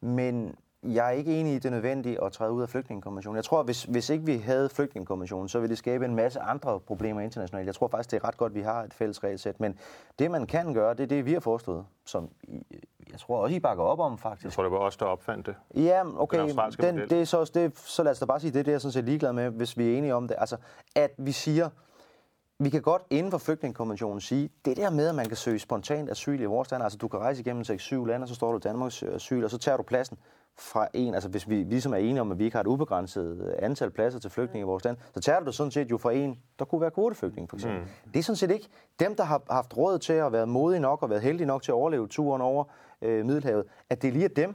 Men 0.00 0.54
jeg 0.82 1.06
er 1.06 1.10
ikke 1.10 1.40
enig 1.40 1.52
i, 1.52 1.56
at 1.56 1.62
det 1.62 1.68
er 1.68 1.72
nødvendigt 1.72 2.20
at 2.22 2.32
træde 2.32 2.52
ud 2.52 2.62
af 2.62 2.68
flygtningekonventionen. 2.68 3.36
Jeg 3.36 3.44
tror, 3.44 3.62
hvis, 3.62 3.82
hvis 3.82 4.10
ikke 4.10 4.24
vi 4.24 4.36
havde 4.36 4.68
flygtningekonventionen, 4.68 5.48
så 5.48 5.58
ville 5.58 5.70
det 5.70 5.78
skabe 5.78 6.04
en 6.04 6.14
masse 6.14 6.40
andre 6.40 6.80
problemer 6.80 7.20
internationalt. 7.20 7.66
Jeg 7.66 7.74
tror 7.74 7.88
faktisk, 7.88 8.10
det 8.10 8.16
er 8.16 8.28
ret 8.28 8.36
godt, 8.36 8.50
at 8.50 8.54
vi 8.56 8.60
har 8.62 8.82
et 8.82 8.94
fælles 8.94 9.24
regelsæt. 9.24 9.60
Men 9.60 9.78
det, 10.18 10.30
man 10.30 10.46
kan 10.46 10.74
gøre, 10.74 10.94
det 10.94 11.00
er 11.00 11.06
det, 11.06 11.24
vi 11.24 11.32
har 11.32 11.40
foreslået, 11.40 11.84
som 12.06 12.28
jeg 13.10 13.18
tror 13.18 13.38
også, 13.38 13.54
I 13.54 13.60
bakker 13.60 13.84
op 13.84 14.00
om, 14.00 14.18
faktisk. 14.18 14.44
Jeg 14.44 14.52
tror, 14.52 14.62
det 14.62 14.72
var 14.72 14.78
os, 14.78 14.96
der 14.96 15.06
opfandt 15.06 15.46
det. 15.46 15.54
Ja, 15.74 16.02
okay, 16.16 16.38
Den 16.38 16.48
den, 16.48 16.94
model. 16.94 17.10
det 17.10 17.20
er 17.20 17.24
så, 17.24 17.38
også 17.38 17.52
det, 17.56 17.78
så 17.78 18.02
lad 18.02 18.12
os 18.12 18.18
da 18.18 18.24
bare 18.24 18.40
sige, 18.40 18.50
det 18.50 18.58
er 18.58 18.62
det, 18.62 18.70
jeg 18.70 18.74
er 18.74 18.78
sådan 18.78 18.92
set 18.92 19.04
ligeglad 19.04 19.32
med, 19.32 19.50
hvis 19.50 19.78
vi 19.78 19.92
er 19.94 19.98
enige 19.98 20.14
om 20.14 20.28
det. 20.28 20.36
Altså, 20.38 20.56
at 20.96 21.10
vi 21.18 21.32
siger, 21.32 21.68
vi 22.60 22.70
kan 22.70 22.82
godt 22.82 23.02
inden 23.10 23.30
for 23.30 23.38
flygtningekonventionen 23.38 24.20
sige, 24.20 24.50
det 24.64 24.76
der 24.76 24.90
med, 24.90 25.08
at 25.08 25.14
man 25.14 25.26
kan 25.26 25.36
søge 25.36 25.58
spontant 25.58 26.10
asyl 26.10 26.40
i 26.40 26.44
vores 26.44 26.70
land, 26.70 26.82
altså 26.82 26.98
du 26.98 27.08
kan 27.08 27.20
rejse 27.20 27.40
igennem 27.40 27.62
6-7 27.62 28.06
lande, 28.06 28.24
og 28.24 28.28
så 28.28 28.34
står 28.34 28.50
du 28.52 28.56
i 28.56 28.60
Danmarks 28.60 28.94
søger 28.94 29.14
asyl, 29.14 29.44
og 29.44 29.50
så 29.50 29.58
tager 29.58 29.76
du 29.76 29.82
pladsen 29.82 30.18
fra 30.58 30.88
en, 30.94 31.14
altså 31.14 31.28
hvis 31.28 31.48
vi 31.48 31.54
ligesom 31.54 31.92
er 31.92 31.96
enige 31.96 32.20
om, 32.20 32.32
at 32.32 32.38
vi 32.38 32.44
ikke 32.44 32.56
har 32.56 32.60
et 32.60 32.66
ubegrænset 32.66 33.40
øh, 33.46 33.52
antal 33.58 33.90
pladser 33.90 34.18
til 34.18 34.30
flygtninge 34.30 34.64
i 34.64 34.66
vores 34.66 34.84
land, 34.84 34.96
så 35.14 35.20
tager 35.20 35.40
du 35.40 35.46
det 35.46 35.54
sådan 35.54 35.70
set 35.70 35.90
jo 35.90 35.98
fra 35.98 36.12
en, 36.12 36.38
der 36.58 36.64
kunne 36.64 36.80
være 36.80 36.90
kvoteflygtning 36.90 37.50
for 37.50 37.56
eksempel. 37.56 37.80
Mm. 37.80 38.12
Det 38.12 38.18
er 38.18 38.22
sådan 38.22 38.36
set 38.36 38.50
ikke 38.50 38.68
dem, 39.00 39.16
der 39.16 39.24
har 39.24 39.42
haft 39.50 39.76
råd 39.76 39.98
til 39.98 40.12
at 40.12 40.32
være 40.32 40.46
modige 40.46 40.80
nok 40.80 41.02
og 41.02 41.10
været 41.10 41.22
heldige 41.22 41.46
nok 41.46 41.62
til 41.62 41.70
at 41.70 41.74
overleve 41.74 42.08
turen 42.08 42.42
over 42.42 42.64
øh, 43.02 43.26
Middelhavet, 43.26 43.64
at 43.90 44.02
det 44.02 44.08
er 44.08 44.12
lige 44.12 44.24
er 44.24 44.28
dem, 44.28 44.54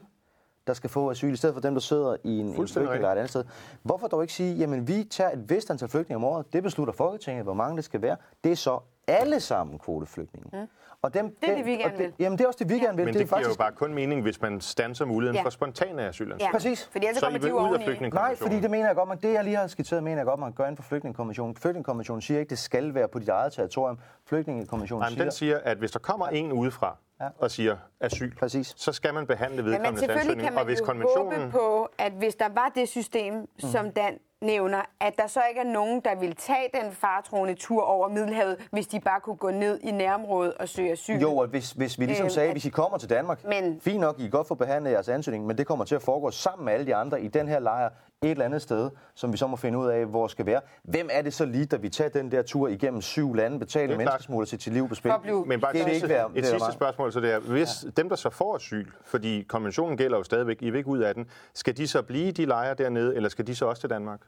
der 0.68 0.74
skal 0.74 0.89
få 0.89 1.11
asyl, 1.11 1.34
i 1.34 1.36
stedet 1.36 1.53
for 1.55 1.61
dem, 1.61 1.74
der 1.74 1.82
sidder 1.82 2.16
i 2.24 2.39
en, 2.39 2.45
en 2.47 2.55
flygtningelejr 2.55 3.11
et 3.11 3.18
andet 3.18 3.30
sted. 3.30 3.43
Hvorfor 3.84 4.07
dog 4.07 4.22
ikke 4.24 4.34
sige, 4.34 4.55
jamen 4.55 4.88
vi 4.88 5.03
tager 5.11 5.32
et 5.32 5.49
vist 5.49 5.72
antal 5.72 5.89
flygtninge 5.89 6.16
om 6.16 6.24
året, 6.24 6.53
det 6.53 6.64
beslutter 6.64 6.93
Folketinget, 6.93 7.43
hvor 7.43 7.53
mange 7.53 7.76
det 7.78 7.84
skal 7.86 8.01
være. 8.01 8.18
Det 8.43 8.51
er 8.51 8.55
så 8.55 8.80
alle 9.07 9.39
sammen 9.39 9.80
kvoteflygtninge. 9.80 10.49
Mm. 10.53 10.68
Og 11.01 11.14
dem, 11.14 11.36
Det 11.41 11.49
er 11.49 11.55
det, 11.55 11.66
vi 11.66 11.72
gerne 11.72 11.86
og 11.86 11.91
det, 11.91 11.99
vil. 11.99 12.14
Jamen 12.20 12.38
det 12.38 12.43
er 12.43 12.47
også 12.47 12.59
det, 12.64 12.70
vi 12.70 12.80
gerne 12.80 12.95
vil. 12.97 13.05
Men 13.05 13.14
det 13.14 13.14
det, 13.14 13.22
er 13.22 13.26
giver 13.26 13.28
faktisk, 13.38 13.49
jo 13.59 13.64
bare 13.64 13.72
kun 13.72 13.93
mening, 13.93 14.22
hvis 14.22 14.41
man 14.41 14.61
stanser 14.61 15.05
muligheden 15.05 15.36
Ja. 15.38 15.43
for 15.45 15.49
spontane 15.49 16.01
asylansøgere. 16.07 16.47
Ja, 16.47 16.51
Præcis. 16.51 16.89
Fordi 16.91 17.05
ellers 17.07 17.20
Så 17.20 17.26
I 17.26 17.28
kommer 17.28 17.39
de 17.39 17.43
vil 17.43 17.49
jo 17.49 17.59
ud 17.59 18.01
af? 18.01 18.11
Nej, 18.14 18.36
fordi 18.36 18.59
det 18.59 18.72
mener 18.72 18.86
jeg 18.88 18.95
godt, 18.95 19.09
man, 19.09 19.18
det 19.22 19.34
jeg 19.34 19.43
lige 19.43 19.55
har 19.55 19.68
skitseret, 19.68 20.03
mener 20.03 20.18
jeg 20.18 20.26
godt, 20.26 20.39
man 20.39 20.51
gør 20.53 20.64
inden 20.64 20.76
for 20.76 20.84
flygtningekonventionen. 20.84 21.55
Flygtningekonventionen 21.55 22.22
siger 22.22 22.39
ikke, 22.39 22.49
det 22.49 22.59
skal 22.59 22.93
være 22.93 23.07
på 23.07 23.20
dit 23.20 23.30
eget 23.30 23.53
territorium. 23.53 23.99
Flygtningekonventionen 24.26 25.01
Nej, 25.01 25.09
siger, 25.09 25.24
den 25.24 25.32
siger, 25.32 25.59
at 25.64 25.78
hvis 25.78 25.91
der 25.91 25.99
kommer 25.99 26.28
en 26.28 26.51
udefra 26.51 26.97
Ja. 27.24 27.30
og 27.38 27.51
siger 27.51 27.78
asyl, 27.99 28.36
Præcis. 28.36 28.74
så 28.78 28.91
skal 28.91 29.13
man 29.13 29.28
behandle 29.28 29.55
Ja, 29.57 29.61
men 29.63 29.71
vedkommendes 29.71 29.99
selvfølgelig 29.99 30.19
ansøgning. 30.21 30.47
kan 30.47 30.53
Og 30.53 30.55
man 30.55 30.65
hvis 30.65 30.80
jo 30.80 30.86
konventionen... 30.86 31.39
håbe 31.41 31.51
på, 31.51 31.89
at 31.97 32.11
hvis 32.11 32.36
der 32.36 32.49
var 32.49 32.71
det 32.76 32.89
system, 32.89 33.34
Mhm. 33.34 33.47
som 33.71 33.91
Dan 33.91 34.19
nævner, 34.44 34.82
at 35.00 35.14
der 35.18 35.28
så 35.28 35.39
ikke 35.50 35.62
er 35.62 35.74
nogen, 35.74 36.02
der 36.06 36.16
vil 36.16 36.36
tage 36.36 36.70
den 36.84 36.91
fartroende 36.91 37.54
tur 37.56 37.82
over 37.84 38.08
Middelhavet, 38.10 38.68
hvis 38.72 38.88
de 38.88 39.00
bare 39.00 39.20
kunne 39.20 39.36
gå 39.36 39.50
ned 39.52 39.80
i 39.84 39.91
nærområdet 39.91 40.54
og 40.54 40.70
søge 40.70 40.91
asyl. 40.91 41.14
Jo, 41.22 41.38
og 41.38 41.48
hvis, 41.48 41.72
hvis 41.72 42.00
vi 42.00 42.06
ligesom 42.06 42.24
Øhm, 42.26 42.30
sagde, 42.30 42.48
at- 42.50 42.54
hvis 42.54 42.66
I 42.66 42.70
kommer 42.70 42.98
til 42.98 43.10
Danmark, 43.10 43.44
Men- 43.48 43.80
fint 43.82 44.00
nok, 44.00 44.16
I 44.20 44.22
kan 44.22 44.32
godt 44.32 44.48
få 44.48 44.56
behandlet 44.56 44.91
jeres 44.91 45.10
ansøgning, 45.10 45.46
men 45.46 45.58
det 45.58 45.68
kommer 45.68 45.86
til 45.86 45.96
at 45.96 46.02
foregå 46.02 46.32
sammen 46.32 46.66
med 46.66 46.74
alle 46.74 46.86
de 46.86 46.96
andre 46.96 47.22
i 47.22 47.28
den 47.28 47.48
her 47.48 47.60
lejr 47.60 47.89
et 48.22 48.30
eller 48.32 48.46
andet 48.46 48.62
sted, 48.62 48.89
som 49.16 49.32
vi 49.34 49.38
så 49.38 49.48
må 49.48 49.56
finde 49.56 49.78
ud 49.80 49.88
af, 49.88 50.06
hvor 50.06 50.28
skal 50.28 50.46
være. 50.46 50.62
Hvem 50.84 51.10
er 51.12 51.22
det 51.22 51.34
så 51.34 51.46
lige, 51.46 51.66
der 51.66 51.78
vi 51.78 51.89
tager 51.89 52.10
den 52.10 52.32
der 52.32 52.41
tur 52.41 52.68
igennem 52.68 53.02
syv 53.02 53.34
lande, 53.34 53.60
betale 53.60 53.88
klart. 53.88 53.98
menneskesmugler 53.98 54.46
til 54.46 54.62
sit 54.62 54.74
liv 54.74 54.88
på 54.89 54.96
spil? 54.96 55.12
Men 55.46 55.62
bare 55.62 55.74
det 55.74 55.80
sidste, 55.82 55.96
ikke 55.96 56.10
være, 56.10 56.26
et 56.26 56.32
det 56.36 56.39
er 56.39 56.44
sidste 56.44 56.58
meget- 56.60 56.74
spørgsmål, 56.74 57.12
så 57.14 57.20
det 57.20 57.34
er, 57.34 57.39
hvis 57.39 57.70
ja. 57.84 57.89
dem, 57.98 58.10
der 58.10 58.16
så 58.16 58.30
får 58.30 58.56
asyl, 58.56 58.88
fordi 59.06 59.41
konventionen 59.50 59.98
gælder 59.98 60.18
jo 60.18 60.24
stadigvæk, 60.24 60.58
I 60.62 60.70
vil 60.70 60.78
ikke 60.78 60.89
ud 60.89 61.00
af 61.00 61.14
den, 61.16 61.26
skal 61.54 61.78
de 61.78 61.88
så 61.88 62.02
blive 62.02 62.28
i 62.28 62.32
de 62.32 62.46
lejre 62.46 62.74
dernede, 62.74 63.16
eller 63.16 63.30
skal 63.30 63.48
de 63.48 63.56
så 63.56 63.66
også 63.66 63.80
til 63.82 63.89
Danmark? 63.89 64.20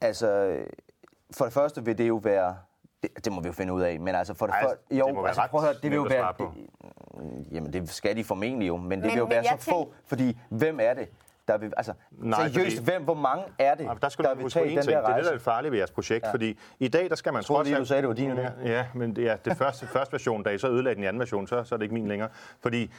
Altså, 0.00 0.58
for 1.36 1.44
det 1.44 1.54
første 1.54 1.84
vil 1.84 1.98
det 1.98 2.08
jo 2.08 2.16
være... 2.16 2.56
Det, 3.02 3.24
det 3.24 3.32
må 3.32 3.40
vi 3.40 3.46
jo 3.46 3.52
finde 3.52 3.72
ud 3.72 3.82
af, 3.82 4.00
men 4.00 4.14
altså 4.14 4.34
for 4.34 4.46
det 4.46 4.54
første... 4.62 4.78
det 4.90 5.14
må 5.14 5.24
altså, 5.24 5.46
prøv 5.50 5.60
at 5.60 5.66
høre, 5.66 5.74
det 5.82 5.90
vil 5.90 5.96
jo 5.96 6.02
være... 6.02 6.32
Det, 6.38 6.48
jamen, 7.52 7.72
det 7.72 7.90
skal 7.90 8.16
de 8.16 8.24
formentlig 8.24 8.68
jo, 8.68 8.76
men 8.76 8.90
det 8.90 8.98
Men- 9.00 9.02
vil 9.10 9.18
jo 9.18 9.24
men 9.24 9.30
være 9.30 9.44
jeg 9.50 9.58
så 9.60 9.70
få, 9.70 9.84
tænk- 9.84 9.94
fordi 10.08 10.38
hvem 10.48 10.80
er 10.82 10.94
det, 10.94 11.08
der 11.48 11.58
vil... 11.58 11.72
Altså, 11.76 11.92
Nej, 12.10 12.48
seriøst, 12.48 12.76
fordi- 12.76 12.84
hvem, 12.84 13.04
hvor 13.04 13.14
mange 13.14 13.44
er 13.58 13.74
det, 13.74 13.84
Ja, 13.84 13.92
der 14.02 14.08
skal 14.08 14.24
der 14.24 14.34
vil 14.34 14.50
tage 14.50 14.66
en 14.66 14.76
den 14.76 14.82
ting. 14.86 14.92
der 14.94 15.00
Det 15.00 15.04
er 15.04 15.06
det, 15.06 15.14
rejse? 15.14 15.28
der 15.28 15.34
er 15.34 15.38
farligt 15.38 15.72
ved 15.72 15.78
jeres 15.78 15.90
projekt, 15.90 16.26
ja. 16.26 16.32
fordi 16.32 16.58
i 16.78 16.88
dag, 16.88 17.10
der 17.10 17.16
skal 17.16 17.32
man 17.32 17.42
troede 17.42 17.58
trods 17.58 17.66
lige, 17.68 17.76
alt- 17.76 17.80
du 17.82 17.86
sagde, 17.86 18.02
det 18.02 18.08
var 18.08 18.14
din 18.14 18.32
idé. 18.32 18.68
Ja, 18.68 18.86
men 18.94 19.16
det 19.16 19.30
er 19.30 19.36
det 19.36 19.56
første, 19.56 19.86
første 19.86 20.12
version, 20.12 20.42
da 20.42 20.50
I 20.50 20.58
så 20.58 20.68
ødelagde 20.68 20.96
den 20.96 21.04
anden 21.04 21.20
version, 21.20 21.46
så, 21.46 21.64
så 21.64 21.74
er 21.74 21.76
det 21.76 21.82
ikke 21.84 21.94
min 21.94 22.08
længere. 22.08 22.28
Fordi 22.60 22.90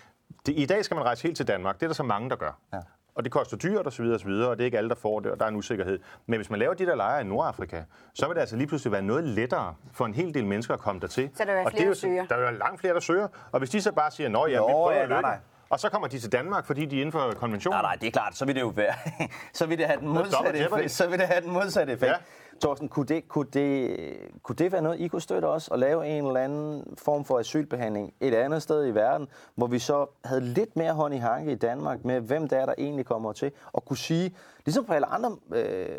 det, 0.45 0.53
i 0.59 0.65
dag 0.65 0.85
skal 0.85 0.95
man 0.95 1.05
rejse 1.05 1.23
helt 1.23 1.37
til 1.37 1.47
Danmark. 1.47 1.75
Det 1.75 1.83
er 1.83 1.87
der 1.87 1.93
så 1.95 2.03
mange, 2.03 2.29
der 2.29 2.35
gør. 2.35 2.57
Ja. 2.73 2.79
Og 3.15 3.23
det 3.23 3.31
koster 3.31 3.57
dyrt 3.57 3.87
osv. 3.87 4.05
osv., 4.05 4.29
og 4.29 4.57
det 4.57 4.63
er 4.63 4.65
ikke 4.65 4.77
alle, 4.77 4.89
der 4.89 4.95
får 4.95 5.19
det, 5.19 5.31
og 5.31 5.39
der 5.39 5.45
er 5.45 5.49
en 5.49 5.55
usikkerhed. 5.55 5.99
Men 6.25 6.37
hvis 6.39 6.49
man 6.49 6.59
laver 6.59 6.73
de 6.73 6.85
der 6.85 6.95
lejre 6.95 7.21
i 7.21 7.23
Nordafrika, 7.23 7.83
så 8.13 8.27
vil 8.27 8.35
det 8.35 8.41
altså 8.41 8.55
lige 8.55 8.67
pludselig 8.67 8.91
være 8.91 9.01
noget 9.01 9.23
lettere 9.23 9.75
for 9.93 10.05
en 10.05 10.13
hel 10.13 10.33
del 10.33 10.45
mennesker 10.45 10.73
at 10.73 10.79
komme 10.79 11.01
dertil. 11.01 11.29
Så 11.33 11.43
der 11.43 11.45
vil 11.45 11.55
være 11.55 11.65
og 11.65 11.71
det 11.71 11.77
er 11.77 11.77
flere, 11.77 11.85
jo, 11.85 11.89
der 11.89 11.95
søger. 11.95 12.25
Der 12.25 12.35
vil 12.35 12.43
være 12.43 12.57
langt 12.57 12.79
flere, 12.79 12.93
der 12.93 12.99
søger. 12.99 13.27
Og 13.51 13.59
hvis 13.59 13.69
de 13.69 13.81
så 13.81 13.91
bare 13.91 14.11
siger, 14.11 14.27
at 14.27 14.49
vi 14.49 14.55
Nå, 14.55 14.67
prøver 14.67 14.91
ja, 14.91 15.03
at 15.03 15.09
nej, 15.09 15.17
lykke, 15.17 15.27
nej. 15.27 15.37
Og 15.75 15.79
så 15.79 15.89
kommer 15.89 16.07
de 16.07 16.19
til 16.19 16.31
Danmark, 16.31 16.65
fordi 16.65 16.85
de 16.85 16.97
er 16.97 17.01
inden 17.01 17.11
for 17.11 17.33
konventionen. 17.39 17.75
Nej, 17.75 17.81
nej, 17.81 17.95
det 17.95 18.07
er 18.07 18.11
klart. 18.11 18.37
Så 18.37 18.45
vil 18.45 18.55
det 18.55 18.61
jo 18.61 18.67
være... 18.67 18.93
så 19.53 19.65
vil 19.65 19.77
det 19.77 19.85
have 19.85 19.99
den 19.99 20.07
modsatte 20.07 20.59
effekt. 20.59 20.91
Så 20.91 21.07
vil 21.07 21.19
det 21.19 21.27
have 21.27 21.41
den 21.41 21.51
modsatte 21.51 21.93
effekt. 21.93 22.11
Ja. 22.11 22.17
Torsten, 22.61 22.89
kunne 22.89 23.05
det, 23.05 23.27
kunne, 23.27 23.47
det, 23.53 23.97
kunne 24.43 24.55
det 24.55 24.71
være 24.71 24.81
noget, 24.81 24.99
I 24.99 25.07
kunne 25.07 25.21
støtte 25.21 25.45
os 25.45 25.69
at 25.71 25.79
lave 25.79 26.07
en 26.07 26.25
eller 26.27 26.39
anden 26.39 26.97
form 26.97 27.25
for 27.25 27.39
asylbehandling 27.39 28.13
et 28.19 28.33
andet 28.33 28.61
sted 28.61 28.87
i 28.87 28.91
verden, 28.91 29.27
hvor 29.55 29.67
vi 29.67 29.79
så 29.79 30.05
havde 30.25 30.41
lidt 30.41 30.75
mere 30.75 30.93
hånd 30.93 31.13
i 31.13 31.17
hanke 31.17 31.51
i 31.51 31.55
Danmark 31.55 32.05
med, 32.05 32.21
hvem 32.21 32.47
det 32.47 32.59
er, 32.59 32.65
der 32.65 32.73
egentlig 32.77 33.05
kommer 33.05 33.33
til, 33.33 33.51
og 33.73 33.85
kunne 33.85 33.97
sige, 33.97 34.35
ligesom 34.65 34.85
på 34.85 34.93
alle 34.93 35.07
andre, 35.07 35.37
øh, 35.53 35.97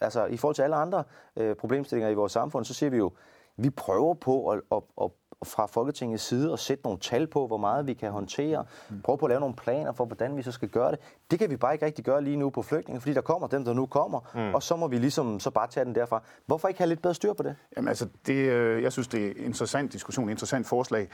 altså 0.00 0.24
i 0.26 0.36
forhold 0.36 0.54
til 0.54 0.62
alle 0.62 0.76
andre 0.76 1.04
øh, 1.36 1.56
problemstillinger 1.56 2.10
i 2.10 2.14
vores 2.14 2.32
samfund, 2.32 2.64
så 2.64 2.74
siger 2.74 2.90
vi 2.90 2.96
jo, 2.96 3.12
vi 3.56 3.70
prøver 3.70 4.14
på 4.14 4.50
at, 4.50 4.60
at, 4.72 4.82
at 5.02 5.10
fra 5.44 5.66
Folketingets 5.66 6.22
side 6.24 6.52
at 6.52 6.58
sætte 6.58 6.84
nogle 6.84 6.98
tal 6.98 7.26
på, 7.26 7.46
hvor 7.46 7.56
meget 7.56 7.86
vi 7.86 7.94
kan 7.94 8.10
håndtere. 8.10 8.64
Prøve 9.04 9.18
på 9.18 9.26
at 9.26 9.30
lave 9.30 9.40
nogle 9.40 9.54
planer 9.54 9.92
for, 9.92 10.04
hvordan 10.04 10.36
vi 10.36 10.42
så 10.42 10.52
skal 10.52 10.68
gøre 10.68 10.90
det. 10.90 10.98
Det 11.30 11.38
kan 11.38 11.50
vi 11.50 11.56
bare 11.56 11.72
ikke 11.72 11.86
rigtig 11.86 12.04
gøre 12.04 12.22
lige 12.22 12.36
nu 12.36 12.50
på 12.50 12.62
flygtninge, 12.62 13.00
fordi 13.00 13.14
der 13.14 13.20
kommer 13.20 13.48
dem, 13.48 13.64
der 13.64 13.72
nu 13.72 13.86
kommer, 13.86 14.20
mm. 14.34 14.54
og 14.54 14.62
så 14.62 14.76
må 14.76 14.88
vi 14.88 14.98
ligesom 14.98 15.40
så 15.40 15.50
bare 15.50 15.66
tage 15.66 15.84
den 15.84 15.94
derfra. 15.94 16.22
Hvorfor 16.46 16.68
ikke 16.68 16.78
have 16.78 16.88
lidt 16.88 17.02
bedre 17.02 17.14
styr 17.14 17.32
på 17.32 17.42
det? 17.42 17.56
Jamen 17.76 17.88
altså, 17.88 18.08
det, 18.26 18.34
øh, 18.34 18.82
jeg 18.82 18.92
synes, 18.92 19.08
det 19.08 19.26
er 19.26 19.30
en 19.30 19.44
interessant 19.44 19.92
diskussion, 19.92 20.30
interessant 20.30 20.66
forslag. 20.66 21.08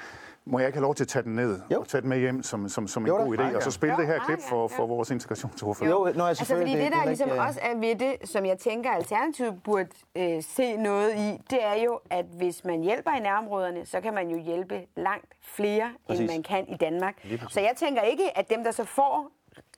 Må 0.45 0.59
jeg 0.59 0.69
ikke 0.69 0.77
have 0.77 0.83
lov 0.83 0.95
til 0.95 1.05
at 1.05 1.09
tage 1.09 1.23
den 1.23 1.35
ned 1.35 1.61
Jo. 1.73 1.81
og 1.81 1.89
tage 1.89 2.01
den 2.01 2.09
med 2.09 2.19
hjem 2.19 2.43
som, 2.43 2.69
som, 2.69 2.89
som 2.89 3.03
en 3.03 3.07
Jo 3.07 3.17
god 3.17 3.39
idé, 3.39 3.57
og 3.57 3.63
så 3.63 3.71
spille 3.71 3.95
Jo, 3.95 3.99
det 4.01 4.07
her 4.07 4.19
klip 4.27 4.39
for, 4.49 4.69
for 4.69 4.87
vores 4.87 5.11
integrationsordfører? 5.11 5.91
Jo, 5.91 6.13
nå, 6.15 6.23
ja, 6.25 6.29
Altså, 6.29 6.45
fordi 6.45 6.49
selvfølgelig, 6.49 6.77
det, 6.77 6.85
det 6.85 6.93
der 6.93 7.03
er 7.03 7.07
ligesom 7.07 7.29
ikke, 7.29 7.41
øh, 7.41 7.47
også 7.47 7.61
er 7.63 7.75
ved 7.79 7.95
det, 7.97 8.29
som 8.29 8.47
jeg 8.47 8.59
tænker, 8.59 8.91
Alternativet 8.91 9.63
burde 9.65 9.89
øh, 10.17 10.43
se 10.43 10.77
noget 10.77 11.15
i, 11.17 11.39
det 11.51 11.65
er 11.65 11.83
jo, 11.85 12.01
at 12.11 12.25
hvis 12.39 12.65
man 12.65 12.81
hjælper 12.81 13.11
i 13.11 13.21
nærområderne, 13.21 13.87
så 13.87 14.01
kan 14.01 14.10
man 14.11 14.29
jo 14.31 14.39
hjælpe 14.39 14.87
langt 14.97 15.27
flere, 15.43 15.93
Præcis. 16.07 16.21
end 16.21 16.31
man 16.31 16.43
kan 16.43 16.69
i 16.69 16.77
Danmark. 16.77 17.15
Så 17.49 17.61
jeg 17.61 17.73
tænker 17.77 18.03
ikke, 18.03 18.39
at 18.39 18.51
dem, 18.51 18.65
der 18.65 18.71
så 18.71 18.85
får 18.85 19.31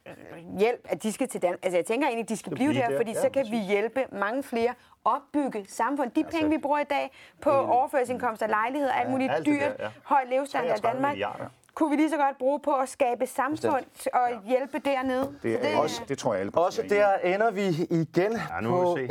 øh, 0.06 0.58
hjælp, 0.58 0.80
at 0.88 1.02
de 1.02 1.12
skal 1.12 1.28
til 1.28 1.42
Danmark. 1.42 1.58
Altså, 1.62 1.78
jeg 1.78 1.86
tænker 1.86 2.06
egentlig, 2.06 2.22
at 2.24 2.28
de 2.28 2.36
skal 2.36 2.54
blive 2.54 2.74
der, 2.74 2.88
der. 2.88 2.96
fordi 2.96 3.10
Ja, 3.12 3.20
så 3.20 3.28
kan 3.30 3.46
vi 3.50 3.58
hjælpe 3.58 4.04
mange 4.12 4.42
flere 4.42 4.74
opbygge 5.04 5.64
samfund. 5.68 6.10
De 6.10 6.24
penge, 6.24 6.50
vi 6.50 6.58
bruger 6.58 6.78
i 6.78 6.84
dag 6.84 7.10
på 7.40 7.50
overførselsindkomster, 7.50 8.46
lejligheder, 8.46 8.92
alt 8.92 9.10
muligt 9.10 9.32
alt 9.32 9.46
det 9.46 9.54
dyrt, 9.60 9.78
der, 9.78 9.84
ja. 9.84 9.90
høj 10.04 10.24
levestandard 10.30 10.78
i 10.78 10.80
33 10.80 10.94
Danmark, 10.94 11.12
milliarder. 11.12 11.44
kunne 11.74 11.90
vi 11.90 11.96
lige 11.96 12.10
så 12.10 12.16
godt 12.16 12.38
bruge 12.38 12.60
på 12.60 12.70
at 12.74 12.88
skabe 12.88 13.26
samfund 13.26 13.84
og 14.12 14.28
hjælpe 14.46 14.78
dernede. 14.78 15.34
Det, 15.42 15.72
er, 15.74 15.78
også, 15.78 16.02
det 16.08 16.18
tror 16.18 16.32
jeg, 16.34 16.40
alle 16.40 16.52
Også 16.54 16.82
er 16.82 16.86
i. 16.86 16.88
der 16.88 17.14
ender 17.34 17.50
vi 17.50 17.66
igen 17.90 18.32
Ja, 18.32 18.60
nu 18.60 18.70
på 18.70 18.96
en, 18.96 19.10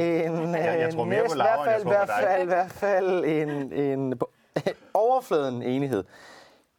Jeg- 0.55 0.79
jeg 0.79 0.85
øh, 0.87 0.91
tror 0.93 1.03
mere 1.03 1.23
på 1.29 1.35
Laura, 1.35 1.53
end 1.63 1.71
jeg 1.71 1.81
hvert 1.83 2.07
tror 2.07 2.15
fald, 2.17 2.47
på 2.47 2.49
dig. 2.49 2.57
hvert 2.57 2.71
fald, 2.71 3.25
hvert 3.25 3.25
fald 3.25 3.25
en, 3.25 3.73
en 3.73 4.19
overfladen 4.93 5.63
enighed. 5.63 6.03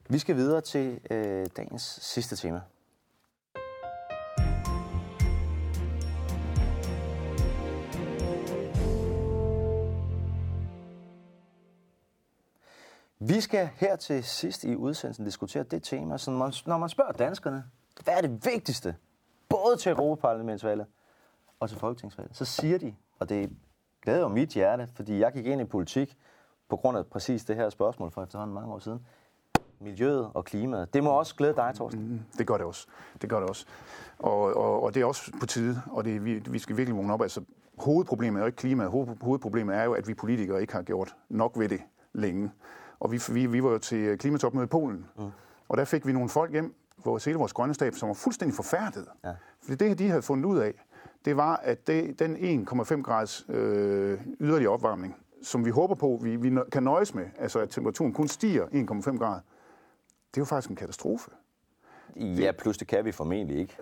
Vi 0.08 0.18
skal 0.18 0.36
videre 0.36 0.60
til 0.60 1.00
øh, 1.10 1.46
dagens 1.56 1.98
sidste 2.02 2.36
tema. 2.36 2.60
Vi 13.24 13.40
skal 13.40 13.68
her 13.76 13.96
til 13.96 14.24
sidst 14.24 14.64
i 14.64 14.76
udsendelsen 14.76 15.24
diskutere 15.24 15.62
det 15.62 15.82
tema, 15.82 16.18
som 16.18 16.34
man, 16.34 16.52
når 16.66 16.78
man 16.78 16.88
spørger 16.88 17.12
danskerne, 17.12 17.64
hvad 18.04 18.14
er 18.14 18.20
det 18.20 18.46
vigtigste, 18.46 18.96
både 19.48 19.76
til 19.76 19.90
Europaparlamentsvalget 19.92 20.86
og 21.60 21.68
til 21.68 21.78
Folketingsvalget, 21.78 22.36
så 22.36 22.44
siger 22.44 22.78
de, 22.78 22.94
og 23.18 23.28
det 23.28 23.50
glæder 24.02 24.20
jo 24.20 24.28
mit 24.28 24.48
hjerte, 24.48 24.88
fordi 24.94 25.18
jeg 25.18 25.32
gik 25.32 25.46
ind 25.46 25.60
i 25.60 25.64
politik 25.64 26.16
på 26.72 26.76
grund 26.76 26.98
af 26.98 27.06
præcis 27.06 27.44
det 27.44 27.56
her 27.56 27.70
spørgsmål 27.70 28.10
for 28.10 28.22
efterhånden 28.22 28.54
mange 28.54 28.72
år 28.72 28.78
siden, 28.78 29.06
miljøet 29.80 30.30
og 30.34 30.44
klimaet. 30.44 30.94
Det 30.94 31.04
må 31.04 31.10
også 31.10 31.34
glæde 31.34 31.56
dig, 31.56 31.72
Thorsten. 31.74 32.08
Mm, 32.12 32.20
Det 32.38 32.46
gør 32.46 32.56
det 32.56 32.66
også. 32.66 32.86
Det 33.22 33.30
gør 33.30 33.40
det 33.40 33.48
også. 33.48 33.66
Og, 34.18 34.40
og, 34.56 34.82
og 34.82 34.94
det 34.94 35.02
er 35.02 35.06
også 35.06 35.32
på 35.40 35.46
tide, 35.46 35.82
og 35.90 36.04
det, 36.04 36.24
vi, 36.24 36.34
vi 36.34 36.58
skal 36.58 36.76
virkelig 36.76 36.96
vågne 36.96 37.12
op. 37.12 37.22
Altså, 37.22 37.40
hovedproblemet 37.78 38.40
er 38.40 38.42
jo 38.42 38.46
ikke 38.46 38.56
klimaet. 38.56 38.90
Hoved, 38.90 39.16
hovedproblemet 39.20 39.76
er 39.76 39.84
jo, 39.84 39.92
at 39.92 40.08
vi 40.08 40.14
politikere 40.14 40.60
ikke 40.60 40.72
har 40.72 40.82
gjort 40.82 41.16
nok 41.28 41.58
ved 41.58 41.68
det 41.68 41.80
længe. 42.12 42.50
Og 43.00 43.12
vi, 43.12 43.20
vi, 43.32 43.46
vi 43.46 43.62
var 43.62 43.70
jo 43.70 43.78
til 43.78 44.18
klimatopmøde 44.18 44.64
i 44.64 44.68
Polen, 44.68 45.06
mm. 45.18 45.30
og 45.68 45.76
der 45.76 45.84
fik 45.84 46.06
vi 46.06 46.12
nogle 46.12 46.28
folk 46.28 46.52
hjem, 46.52 46.74
vores, 47.04 47.24
hele 47.24 47.38
vores 47.38 47.52
grønne 47.52 47.74
stab, 47.74 47.94
som 47.94 48.08
var 48.08 48.14
fuldstændig 48.14 48.54
forfærdet. 48.56 49.06
Ja. 49.24 49.32
Fordi 49.62 49.88
det, 49.88 49.98
de 49.98 50.08
havde 50.08 50.22
fundet 50.22 50.44
ud 50.44 50.58
af, 50.58 50.72
det 51.24 51.36
var, 51.36 51.56
at 51.56 51.86
det, 51.86 52.18
den 52.18 52.36
1,5 52.68 53.02
grads 53.02 53.46
øh, 53.48 54.20
yderligere 54.40 54.72
opvarmning, 54.72 55.16
som 55.42 55.64
vi 55.64 55.70
håber 55.70 55.94
på, 55.94 56.18
vi, 56.22 56.36
vi 56.36 56.58
kan 56.72 56.82
nøjes 56.82 57.14
med, 57.14 57.24
altså 57.38 57.58
at 57.58 57.70
temperaturen 57.70 58.12
kun 58.12 58.28
stiger 58.28 58.66
1,5 58.66 59.18
grader, 59.18 59.40
det 60.30 60.36
er 60.36 60.40
jo 60.40 60.44
faktisk 60.44 60.70
en 60.70 60.76
katastrofe. 60.76 61.30
Ja, 62.16 62.52
plus 62.58 62.78
det 62.78 62.88
kan 62.88 63.04
vi 63.04 63.12
formentlig 63.12 63.58
ikke. 63.58 63.76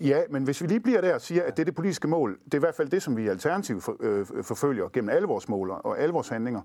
Ja, 0.00 0.22
men 0.30 0.44
hvis 0.44 0.62
vi 0.62 0.66
lige 0.66 0.80
bliver 0.80 1.00
der 1.00 1.14
og 1.14 1.20
siger, 1.20 1.42
at 1.42 1.56
det 1.56 1.62
er 1.62 1.64
det 1.64 1.74
politiske 1.74 2.08
mål, 2.08 2.38
det 2.44 2.54
er 2.54 2.58
i 2.58 2.60
hvert 2.60 2.74
fald 2.74 2.88
det, 2.88 3.02
som 3.02 3.16
vi 3.16 3.24
i 3.24 3.28
Alternativ 3.28 3.80
for, 3.80 3.96
øh, 4.00 4.26
forfølger 4.42 4.88
gennem 4.88 5.08
alle 5.08 5.28
vores 5.28 5.48
mål 5.48 5.70
og 5.70 5.98
alle 5.98 6.12
vores 6.12 6.28
handlinger. 6.28 6.60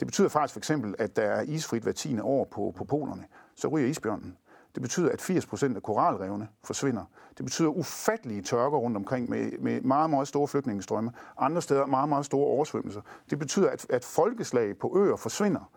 Det 0.00 0.08
betyder 0.08 0.28
faktisk 0.28 0.52
for 0.52 0.60
eksempel, 0.60 0.94
at 0.98 1.16
der 1.16 1.22
er 1.22 1.42
isfrit 1.42 1.82
hver 1.82 1.92
tiende 1.92 2.22
år 2.22 2.44
på, 2.44 2.74
på 2.76 2.84
polerne. 2.84 3.24
Så 3.54 3.68
ryger 3.68 3.88
isbjørnen. 3.88 4.36
Det 4.74 4.82
betyder, 4.82 5.12
at 5.12 5.20
80 5.20 5.46
procent 5.46 5.76
af 5.76 5.82
koralrevne 5.82 6.48
forsvinder. 6.64 7.04
Det 7.38 7.44
betyder 7.44 7.68
ufattelige 7.68 8.42
tørker 8.42 8.78
rundt 8.78 8.96
omkring 8.96 9.30
med, 9.30 9.50
med 9.58 9.80
meget, 9.80 10.10
meget 10.10 10.28
store 10.28 10.48
flygtningestrømme. 10.48 11.12
Andre 11.38 11.62
steder 11.62 11.86
meget, 11.86 12.08
meget 12.08 12.24
store 12.24 12.46
oversvømmelser. 12.46 13.00
Det 13.30 13.38
betyder, 13.38 13.70
at, 13.70 13.86
at 13.90 14.04
folkeslag 14.04 14.78
på 14.78 14.92
øer 14.96 15.16
forsvinder. 15.16 15.70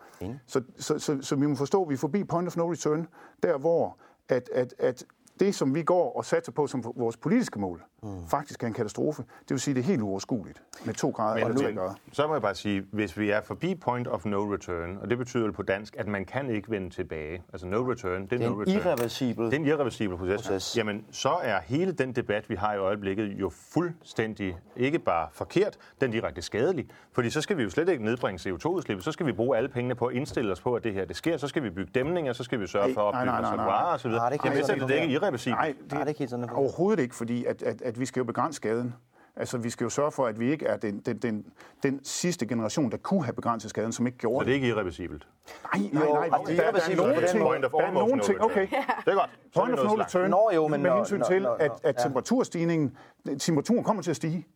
Så, 0.46 0.62
så, 0.78 0.98
så, 0.98 1.18
så 1.22 1.36
vi 1.36 1.46
må 1.46 1.54
forstå, 1.54 1.82
at 1.82 1.88
vi 1.88 1.94
er 1.94 1.98
forbi 1.98 2.24
point 2.24 2.46
of 2.46 2.56
no 2.56 2.72
return, 2.72 3.06
der 3.42 3.58
hvor 3.58 3.96
at, 4.28 4.50
at, 4.52 4.74
at 4.78 5.04
det, 5.40 5.54
som 5.54 5.74
vi 5.74 5.82
går 5.82 6.16
og 6.16 6.24
satser 6.24 6.52
på 6.52 6.66
som 6.66 6.84
vores 6.96 7.16
politiske 7.16 7.60
mål, 7.60 7.84
mm. 8.02 8.26
faktisk 8.28 8.62
er 8.62 8.66
en 8.66 8.72
katastrofe. 8.72 9.22
Det 9.22 9.50
vil 9.50 9.60
sige, 9.60 9.72
at 9.72 9.76
det 9.76 9.82
er 9.82 9.86
helt 9.86 10.02
uoverskueligt 10.02 10.62
med 10.84 10.94
to 10.94 11.10
grader 11.10 11.48
Men, 11.48 11.56
tre 11.56 11.66
men 11.66 11.76
grader. 11.76 11.94
så 12.12 12.26
må 12.26 12.34
jeg 12.34 12.42
bare 12.42 12.54
sige, 12.54 12.84
hvis 12.92 13.18
vi 13.18 13.30
er 13.30 13.40
forbi 13.40 13.74
point 13.74 14.08
of 14.08 14.24
no 14.24 14.54
return, 14.54 14.98
og 15.02 15.10
det 15.10 15.18
betyder 15.18 15.46
jo 15.46 15.52
på 15.52 15.62
dansk, 15.62 15.96
at 15.98 16.06
man 16.08 16.24
kan 16.24 16.50
ikke 16.50 16.70
vende 16.70 16.90
tilbage. 16.90 17.42
Altså 17.52 17.66
no 17.66 17.90
return, 17.90 18.22
det 18.22 18.32
er, 18.32 18.36
Det 18.36 18.44
er 18.44 18.48
no 18.50 18.54
en 18.54 18.60
return. 18.60 18.74
irreversibel 18.76 19.44
Det 19.46 19.52
er 19.54 19.58
en 19.58 19.66
irreversibel 19.66 20.16
proces. 20.16 20.42
proces. 20.42 20.76
Jamen, 20.76 21.04
så 21.10 21.36
er 21.42 21.60
hele 21.60 21.92
den 21.92 22.12
debat, 22.12 22.50
vi 22.50 22.54
har 22.54 22.74
i 22.74 22.78
øjeblikket, 22.78 23.24
jo 23.40 23.48
fuldstændig 23.48 24.58
ikke 24.76 24.98
bare 24.98 25.28
forkert, 25.32 25.76
den 26.00 26.08
er 26.08 26.12
direkte 26.12 26.42
skadelig. 26.42 26.86
Fordi 27.12 27.30
så 27.30 27.40
skal 27.40 27.56
vi 27.56 27.62
jo 27.62 27.70
slet 27.70 27.88
ikke 27.88 28.04
nedbringe 28.04 28.50
CO2-udslippet, 28.50 29.04
så 29.04 29.12
skal 29.12 29.26
vi 29.26 29.32
bruge 29.32 29.56
alle 29.56 29.68
pengene 29.68 29.94
på 29.94 30.06
at 30.06 30.14
indstille 30.14 30.52
os 30.52 30.60
på, 30.60 30.74
at 30.74 30.84
det 30.84 30.92
her 30.94 31.04
det 31.04 31.16
sker. 31.16 31.36
Så 31.36 31.48
skal 31.48 31.62
vi 31.62 31.70
bygge 31.70 31.90
dæmninger, 31.94 32.32
så 32.32 32.44
skal 32.44 32.60
vi 32.60 32.66
sørge 32.66 32.94
for 32.94 33.08
at 33.10 33.26
nej. 33.26 33.40
reservoirer 33.40 33.94
osv. 33.94 34.10
Nej, 34.10 34.30
det 34.30 34.40
er 34.40 34.72
ikke 34.92 34.94
er 34.94 35.02
irreversibelt. 35.02 35.56
Nej, 35.56 35.74
det 35.90 35.98
er 35.98 36.04
ikke 36.04 36.18
helt 36.18 36.30
sådan. 36.30 36.50
Overhovedet 36.50 37.02
ikke, 37.02 37.14
fordi 37.14 37.44
at, 37.44 37.62
at, 37.62 37.82
at 37.88 38.00
vi 38.00 38.06
skal 38.06 38.20
jo 38.20 38.24
begrænse 38.24 38.56
skaden. 38.56 38.94
Altså, 39.36 39.58
vi 39.58 39.70
skal 39.70 39.84
jo 39.84 39.90
sørge 39.90 40.10
for, 40.12 40.26
at 40.26 40.40
vi 40.40 40.50
ikke 40.50 40.66
er 40.66 40.76
den, 40.76 41.00
den, 41.00 41.18
den, 41.18 41.44
den 41.82 42.00
sidste 42.04 42.46
generation, 42.46 42.90
der 42.90 42.96
kunne 42.96 43.24
have 43.24 43.32
begrænset 43.34 43.70
skaden, 43.70 43.92
som 43.92 44.06
ikke 44.06 44.16
Så 44.16 44.20
gjorde 44.20 44.38
det 44.38 44.40
er 44.40 44.44
det. 44.44 44.54
ikke 44.54 44.68
irreversibelt. 44.68 45.28
Nej, 45.74 45.88
nej, 45.92 46.06
nej. 46.12 46.24
altså, 46.24 46.42
det 46.46 46.58
er 46.58 46.62
irreversibelt 46.64 47.00
på 47.14 47.20
den 47.20 47.42
Point 47.42 47.64
of 47.64 47.70
der 47.70 47.78
er 47.86 47.92
nogle 47.92 48.16
no 48.16 48.22
ting, 48.24 48.40
okay. 48.42 48.60
Det 48.70 49.12
er 49.12 49.14
godt. 49.14 49.30
Så 49.54 49.60
er 49.60 49.64
Point 49.64 49.78
of 49.78 49.84
no 49.84 49.90
så 49.96 50.02
return, 50.02 50.30
Nå, 50.30 50.50
jo, 50.54 50.68
men 50.68 50.82
med 50.82 50.90
hensyn 50.92 51.22
til, 51.22 51.46
at, 51.60 51.70
at 51.84 51.96
temperaturstigningen, 52.02 52.96
temperaturen 53.38 53.84
kommer 53.84 54.02
til 54.02 54.10
at 54.10 54.16
stige. 54.16 54.46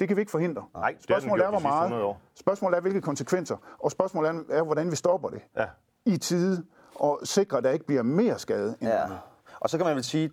Det 0.00 0.08
kan 0.08 0.16
vi 0.16 0.20
ikke 0.22 0.30
forhindre. 0.30 0.64
Nej, 0.74 0.94
spørgsmålet 1.00 1.44
er, 1.44 1.48
hvor 1.50 1.58
de 1.58 1.62
sidste 1.62 1.78
100 1.84 2.02
meget. 2.04 2.16
Spørgsmålet 2.34 2.76
er, 2.76 2.80
hvilke 2.80 3.00
konsekvenser. 3.00 3.56
Og 3.78 3.90
spørgsmålet 3.90 4.28
er, 4.50 4.58
er, 4.58 4.62
hvordan 4.62 4.90
vi 4.90 4.96
stopper 4.96 5.28
det 5.28 5.40
Ja. 5.56 5.66
i 6.06 6.16
tide 6.16 6.64
og 6.94 7.20
sikrer, 7.24 7.58
at 7.58 7.64
der 7.64 7.70
ikke 7.70 7.86
bliver 7.86 8.02
mere 8.02 8.38
skade 8.38 8.76
end 8.80 8.88
Ja. 8.90 9.02
Og 9.60 9.70
så 9.70 9.76
kan 9.76 9.86
man 9.86 9.94
vel 9.94 10.04
sige, 10.04 10.30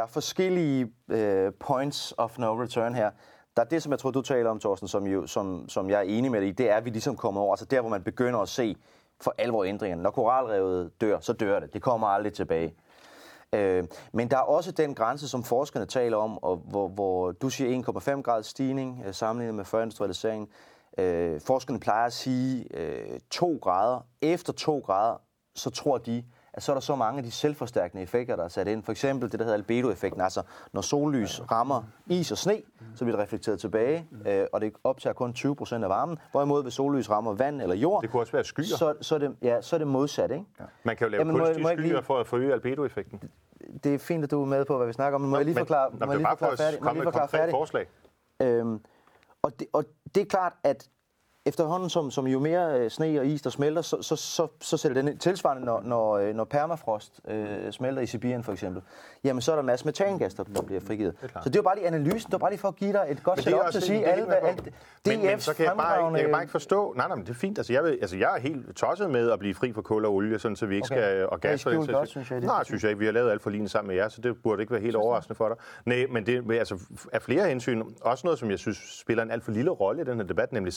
der 0.00 0.06
er 0.06 0.10
forskellige 0.10 0.92
øh, 1.08 1.52
points 1.60 2.14
of 2.16 2.38
no 2.38 2.62
return 2.62 2.94
her. 2.94 3.10
Der 3.56 3.62
er 3.62 3.66
det, 3.66 3.82
som 3.82 3.92
jeg 3.92 3.98
tror, 3.98 4.10
du 4.10 4.22
taler 4.22 4.50
om, 4.50 4.60
Thorsten, 4.60 4.88
som, 4.88 5.06
jo, 5.06 5.26
som, 5.26 5.68
som 5.68 5.90
jeg 5.90 5.98
er 5.98 6.02
enig 6.02 6.30
med 6.30 6.40
dig 6.40 6.48
i, 6.48 6.52
det 6.52 6.70
er, 6.70 6.76
at 6.76 6.84
vi 6.84 6.90
ligesom 6.90 7.16
kommer 7.16 7.40
over, 7.40 7.52
altså 7.52 7.64
der, 7.64 7.80
hvor 7.80 7.90
man 7.90 8.02
begynder 8.02 8.40
at 8.40 8.48
se 8.48 8.76
for 9.20 9.34
alvor 9.38 9.64
ændringerne. 9.64 10.02
Når 10.02 10.10
koralrevet 10.10 11.00
dør, 11.00 11.20
så 11.20 11.32
dør 11.32 11.60
det. 11.60 11.72
Det 11.72 11.82
kommer 11.82 12.06
aldrig 12.06 12.32
tilbage. 12.32 12.74
Øh, 13.52 13.84
men 14.12 14.30
der 14.30 14.36
er 14.36 14.40
også 14.40 14.72
den 14.72 14.94
grænse, 14.94 15.28
som 15.28 15.44
forskerne 15.44 15.86
taler 15.86 16.16
om, 16.16 16.42
og 16.42 16.56
hvor, 16.56 16.88
hvor 16.88 17.32
du 17.32 17.48
siger 17.48 17.82
1,5 18.16 18.22
grads 18.22 18.46
stigning 18.46 19.02
øh, 19.06 19.14
sammenlignet 19.14 19.54
med 19.54 19.64
førindustrialiseringen. 19.64 20.48
Øh, 20.98 21.40
forskerne 21.40 21.80
plejer 21.80 22.06
at 22.06 22.12
sige 22.12 22.76
øh, 22.76 23.20
2 23.30 23.58
grader. 23.62 24.00
Efter 24.22 24.52
2 24.52 24.78
grader, 24.78 25.20
så 25.54 25.70
tror 25.70 25.98
de, 25.98 26.24
at 26.54 26.62
så 26.62 26.72
er 26.72 26.76
der 26.76 26.80
så 26.80 26.94
mange 26.96 27.18
af 27.18 27.24
de 27.24 27.30
selvforstærkende 27.30 28.02
effekter, 28.02 28.36
der 28.36 28.44
er 28.44 28.48
sat 28.48 28.68
ind. 28.68 28.82
For 28.82 28.92
eksempel 28.92 29.32
det, 29.32 29.38
der 29.38 29.44
hedder 29.44 29.58
albedo-effekten, 29.58 30.20
altså 30.20 30.42
når 30.72 30.80
sollys 30.80 31.40
rammer 31.50 31.82
is 32.06 32.32
og 32.32 32.38
sne, 32.38 32.62
så 32.94 33.04
bliver 33.04 33.16
det 33.16 33.22
reflekteret 33.24 33.60
tilbage, 33.60 34.06
øh, 34.26 34.46
og 34.52 34.60
det 34.60 34.72
optager 34.84 35.14
kun 35.14 35.32
20 35.32 35.56
procent 35.56 35.84
af 35.84 35.90
varmen. 35.90 36.18
Hvorimod 36.30 36.62
hvis 36.62 36.74
sollys 36.74 37.10
rammer 37.10 37.32
vand 37.34 37.62
eller 37.62 37.74
jord, 37.76 38.02
Det 38.02 38.10
kunne 38.10 38.22
også 38.22 38.32
være 38.32 38.44
skyer. 38.44 38.64
så, 38.76 38.94
så, 39.00 39.14
er 39.14 39.18
det, 39.18 39.36
ja, 39.42 39.60
så 39.60 39.76
er 39.76 39.78
det 39.78 39.86
modsat. 39.86 40.30
Ikke? 40.30 40.44
Ja. 40.60 40.64
Man 40.84 40.96
kan 40.96 41.06
jo 41.06 41.10
lave 41.10 41.20
Jamen, 41.20 41.32
må 41.32 41.38
kunstige 41.38 41.62
må 41.62 41.68
ikke 41.68 41.82
skyer 41.82 41.92
lige- 41.92 42.02
for 42.04 42.18
at 42.20 42.26
forøge 42.26 42.52
albedo-effekten. 42.52 43.22
Det 43.84 43.94
er 43.94 43.98
fint, 43.98 44.24
at 44.24 44.30
du 44.30 44.42
er 44.42 44.46
med 44.46 44.64
på, 44.64 44.76
hvad 44.76 44.86
vi 44.86 44.92
snakker 44.92 45.14
om. 45.14 45.20
Men 45.20 45.30
må 45.30 45.36
jeg 45.36 45.44
lige 45.44 45.54
Men- 45.54 45.60
forklare, 45.60 45.90
Nå, 45.92 46.06
må 46.06 46.12
jeg 46.12 46.18
lige 46.18 46.28
forklare 46.28 46.56
færdig? 46.56 46.78
Må 46.82 46.88
jeg 46.88 46.94
lige 46.94 47.02
forklare 47.04 47.28
færdig? 47.28 47.52
forslag. 47.52 47.86
Øhm, 48.42 48.80
og, 49.42 49.60
det, 49.60 49.66
og 49.72 49.84
det 50.14 50.20
er 50.20 50.24
klart, 50.24 50.52
at 50.64 50.88
efterhånden, 51.46 51.90
som, 51.90 52.10
som 52.10 52.26
jo 52.26 52.38
mere 52.38 52.80
øh, 52.80 52.90
sne 52.90 53.20
og 53.20 53.26
is, 53.26 53.42
der 53.42 53.50
smelter, 53.50 53.82
så, 53.82 54.02
så, 54.02 54.16
så, 54.16 54.46
så 54.60 54.76
sætter 54.76 55.02
den 55.02 55.18
tilsvarende, 55.18 55.64
når, 55.64 55.82
når, 55.84 56.12
øh, 56.18 56.34
når 56.34 56.44
permafrost 56.44 57.20
øh, 57.28 57.72
smelter 57.72 58.02
i 58.02 58.06
Sibirien 58.06 58.44
for 58.44 58.52
eksempel, 58.52 58.82
jamen 59.24 59.40
så 59.42 59.52
er 59.52 59.56
der 59.56 59.60
en 59.60 59.66
masse 59.66 59.86
metangas, 59.86 60.34
der, 60.34 60.44
bliver 60.66 60.80
frigivet. 60.80 61.14
Så 61.42 61.48
det 61.48 61.56
var 61.56 61.62
bare 61.62 61.76
lige 61.76 61.86
analysen, 61.86 62.26
det 62.26 62.32
var 62.32 62.38
bare 62.38 62.50
lige 62.50 62.60
for 62.60 62.68
at 62.68 62.76
give 62.76 62.92
dig 62.92 63.06
et 63.10 63.22
godt 63.22 63.38
det 63.38 63.46
er 63.46 63.50
setup 63.50 63.60
til 63.60 63.66
at 63.68 63.74
det, 63.74 63.82
sige, 63.82 63.98
det 63.98 64.08
er 64.08 64.12
alle, 64.12 64.24
hvad, 64.24 64.36
alt, 64.42 64.68
Men, 65.06 65.22
men 65.26 65.40
så 65.40 65.54
kan 65.54 65.66
jeg 65.66 65.74
bare, 65.76 66.06
ikke, 66.06 66.16
jeg 66.16 66.24
kan 66.24 66.32
bare 66.32 66.42
ikke 66.42 66.52
forstå... 66.52 66.94
Nej, 66.96 67.08
nej, 67.08 67.16
men 67.16 67.24
det 67.26 67.30
er 67.30 67.34
fint. 67.34 67.58
Altså, 67.58 67.72
jeg, 67.72 67.84
vil, 67.84 67.98
altså, 68.00 68.16
jeg 68.16 68.36
er 68.36 68.40
helt 68.40 68.76
tosset 68.76 69.10
med 69.10 69.30
at 69.30 69.38
blive 69.38 69.54
fri 69.54 69.72
for 69.72 69.82
kul 69.82 70.04
og 70.04 70.14
olie, 70.14 70.38
sådan, 70.38 70.56
så 70.56 70.66
vi 70.66 70.74
ikke 70.74 70.86
Okay. 70.90 70.96
skal... 70.96 71.26
Og 71.26 71.42
Det 71.42 71.48
er 71.48 71.50
gas, 71.50 71.62
den 71.62 71.86
godt, 71.86 72.08
synes 72.08 72.30
jeg, 72.30 72.40
det 72.40 72.46
Nej, 72.46 72.60
er 72.60 72.64
synes 72.64 72.82
jeg 72.82 72.90
ikke. 72.90 72.98
Vi 72.98 73.04
har 73.04 73.12
lavet 73.12 73.30
alt 73.30 73.42
for 73.42 73.50
lignende 73.50 73.70
sammen 73.70 73.88
med 73.88 73.96
jer, 73.96 74.08
så 74.08 74.20
det 74.20 74.42
burde 74.42 74.62
ikke 74.62 74.72
være 74.72 74.82
helt 74.82 74.96
overraskende 74.96 75.36
for 75.36 75.48
dig. 75.48 75.56
Nej, 75.86 76.06
men 76.10 76.26
det 76.26 76.36
er 76.36 76.58
altså 76.58 76.78
af 77.12 77.22
flere 77.22 77.48
hensyn. 77.48 77.82
Også 78.00 78.26
noget, 78.26 78.38
som 78.38 78.50
jeg 78.50 78.58
synes 78.58 78.98
spiller 79.00 79.22
en 79.22 79.30
alt 79.30 79.44
for 79.44 79.52
lille 79.52 79.70
rolle 79.70 80.02
i 80.02 80.04
den 80.04 80.16
her 80.16 80.26
debat, 80.26 80.52
nemlig 80.52 80.72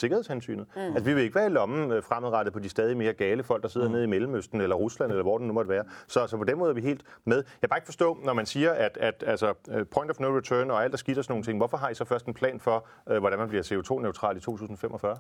sikkerhedshensynet. 0.54 0.68
Mm. 0.76 0.96
Altså, 0.96 1.04
vi 1.04 1.14
vil 1.14 1.24
ikke 1.24 1.36
være 1.36 1.46
i 1.46 1.50
lommen 1.50 1.92
øh, 1.92 2.04
fremadrettet 2.04 2.54
på 2.54 2.60
de 2.60 2.70
stadig 2.70 2.98
mere 2.98 3.14
gale 3.14 3.44
folk, 3.44 3.64
der 3.64 3.70
sidder 3.70 3.88
mm. 3.88 3.94
nede 3.94 4.04
i 4.04 4.08
Mellemøsten 4.08 4.62
eller 4.62 4.76
Rusland, 4.76 5.12
eller 5.12 5.24
hvor 5.24 5.38
det 5.38 5.48
nu 5.48 5.54
måtte 5.54 5.70
være. 5.70 5.84
Så, 6.08 6.28
så 6.28 6.38
på 6.38 6.44
den 6.44 6.58
måde 6.58 6.70
er 6.70 6.74
vi 6.74 6.82
helt 6.82 7.04
med. 7.26 7.38
Jeg 7.38 7.46
kan 7.62 7.70
bare 7.70 7.78
ikke 7.78 7.86
forstå, 7.86 8.18
når 8.24 8.34
man 8.34 8.46
siger, 8.46 8.72
at, 8.72 8.98
at 8.98 9.24
altså, 9.28 9.54
øh, 9.70 9.86
point 9.86 10.12
of 10.12 10.20
no 10.20 10.38
return 10.38 10.72
og 10.72 10.84
alt 10.84 10.94
er 10.94 10.98
skidt 10.98 11.18
og 11.18 11.24
sådan 11.24 11.32
nogle 11.32 11.44
ting, 11.44 11.58
hvorfor 11.58 11.78
har 11.78 11.90
I 11.90 11.94
så 11.94 12.06
først 12.06 12.26
en 12.26 12.34
plan 12.34 12.60
for, 12.60 12.88
øh, 13.10 13.18
hvordan 13.18 13.40
man 13.40 13.48
bliver 13.50 13.64
CO2-neutral 13.64 14.38
i 14.38 14.40
2045? 14.40 15.18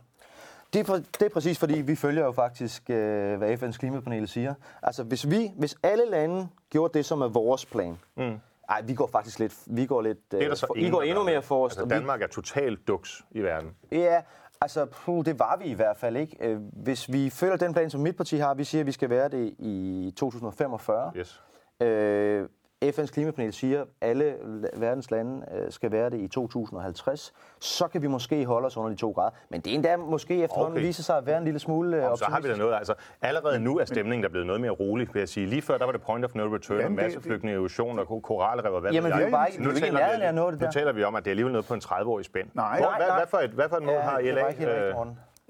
Det 0.73 0.79
er, 0.79 0.93
præ- 0.93 1.03
det 1.19 1.21
er 1.21 1.29
præcis 1.29 1.59
fordi, 1.59 1.81
vi 1.81 1.95
følger 1.95 2.25
jo 2.25 2.31
faktisk, 2.31 2.89
øh, 2.89 3.37
hvad 3.37 3.53
FN's 3.63 3.77
klimapanel 3.77 4.27
siger. 4.27 4.53
Altså, 4.83 5.03
hvis 5.03 5.29
vi, 5.29 5.51
hvis 5.57 5.75
alle 5.83 6.03
lande 6.09 6.47
gjorde 6.69 6.97
det, 6.97 7.05
som 7.05 7.21
er 7.21 7.27
vores 7.27 7.65
plan, 7.65 7.97
mm. 8.17 8.39
ej, 8.69 8.81
vi 8.81 8.93
går 8.93 9.07
faktisk 9.07 9.39
lidt, 9.39 9.53
vi 9.65 9.85
går 9.85 10.01
lidt, 10.01 10.31
Det 10.31 10.43
er 10.43 10.47
der 10.47 10.55
så 10.55 10.67
for, 10.67 10.75
I 10.75 10.79
ingen, 10.79 10.93
går 10.93 11.01
endnu 11.01 11.23
mere 11.23 11.41
forrest. 11.41 11.77
Altså, 11.79 11.95
Danmark 11.95 12.21
er 12.21 12.27
totalt 12.27 12.87
duks 12.87 13.25
i 13.31 13.41
verden. 13.41 13.75
Ja, 13.91 14.21
altså, 14.63 14.85
puh, 14.85 15.25
det 15.25 15.39
var 15.39 15.57
vi 15.57 15.65
i 15.65 15.73
hvert 15.73 15.97
fald 15.97 16.17
ikke. 16.17 16.37
Øh, 16.39 16.59
Hvis 16.73 17.11
vi 17.11 17.29
følger 17.29 17.55
den 17.55 17.73
plan, 17.73 17.89
som 17.89 18.01
mit 18.01 18.15
parti 18.17 18.37
har, 18.37 18.53
vi 18.53 18.63
siger, 18.63 18.79
at 18.81 18.87
vi 18.87 18.91
skal 18.91 19.09
være 19.09 19.29
det 19.29 19.55
i 19.59 20.13
2045. 20.17 21.11
Yes. 21.15 21.43
Øh, 21.81 22.47
FN's 22.89 23.05
klimapanel 23.11 23.53
siger, 23.53 23.81
at 23.81 23.87
alle 24.01 24.33
verdens 24.77 25.11
lande 25.11 25.45
øh, 25.55 25.71
skal 25.71 25.91
være 25.91 26.09
det 26.09 26.17
i 26.21 26.27
2050. 26.27 27.33
Så 27.59 27.87
kan 27.87 28.01
vi 28.01 28.07
måske 28.07 28.45
holde 28.45 28.65
os 28.65 28.77
under 28.77 28.89
de 28.89 28.95
to 28.95 29.11
grader. 29.11 29.29
Men 29.49 29.61
det 29.61 29.71
er 29.71 29.75
endda 29.75 29.97
måske 29.97 30.43
efterhånden 30.43 30.73
Okay. 30.77 30.85
viser 30.85 31.03
sig 31.03 31.17
at 31.17 31.25
være 31.25 31.37
en 31.37 31.43
lille 31.43 31.59
smule 31.59 31.97
øh, 31.97 32.11
Og 32.11 32.17
så 32.17 32.25
har 32.25 32.29
vi 32.29 32.33
da 32.33 32.37
optimistisk. 32.37 32.59
noget, 32.59 32.75
altså 32.75 32.93
allerede 33.21 33.59
nu 33.59 33.77
er 33.77 33.85
stemningen 33.85 34.23
der 34.23 34.29
blevet 34.29 34.47
noget 34.47 34.61
mere 34.61 34.71
rolig, 34.71 35.07
vil 35.13 35.19
jeg 35.19 35.29
sige. 35.29 35.45
Lige 35.45 35.61
før, 35.61 35.77
der 35.77 35.85
var 35.85 35.91
det 35.91 36.01
point 36.01 36.25
of 36.25 36.35
no 36.35 36.43
return, 36.55 36.79
Jamen, 36.79 36.97
det- 36.97 37.05
masseflygtninge, 37.05 37.55
erosion 37.59 37.99
og 37.99 38.21
koralrev 38.23 38.73
og 38.73 38.81
hvad 38.81 38.91
Jamen, 38.91 39.11
vi 39.17 39.21
er 39.21 39.29
bare 39.29 39.47
ikke- 39.49 39.59
vi 39.59 39.65
er 39.65 39.69
jo 39.69 39.75
ikke 39.75 39.87
i 39.87 39.91
taler 39.91 39.99
af 40.27 40.33
nå 40.35 40.51
det 40.51 40.61
nu 40.61 40.67
taler 40.71 40.91
vi 40.91 41.03
om, 41.03 41.15
at 41.15 41.23
det 41.23 41.29
er 41.29 41.31
alligevel 41.31 41.51
noget 41.53 41.65
på 41.67 41.73
en 41.73 41.81
30-årig 41.85 42.25
spænd. 42.25 42.47
Nej. 42.53 42.77
Hvor, 42.77 42.85
Nej, 42.89 42.97
hvad, 42.97 43.07
nej. 43.07 43.17
hvad, 43.17 43.27
for 43.27 43.37
et, 43.37 43.49
hvad 43.49 43.69
for 43.69 43.75
et 43.77 43.83
mål 43.83 43.95
har 44.01 44.17
det 44.17 44.33
LA? 44.33 44.41
var 44.41 44.47
ikke 44.47 44.59
helt 44.59 44.71
Øh. 44.71 44.95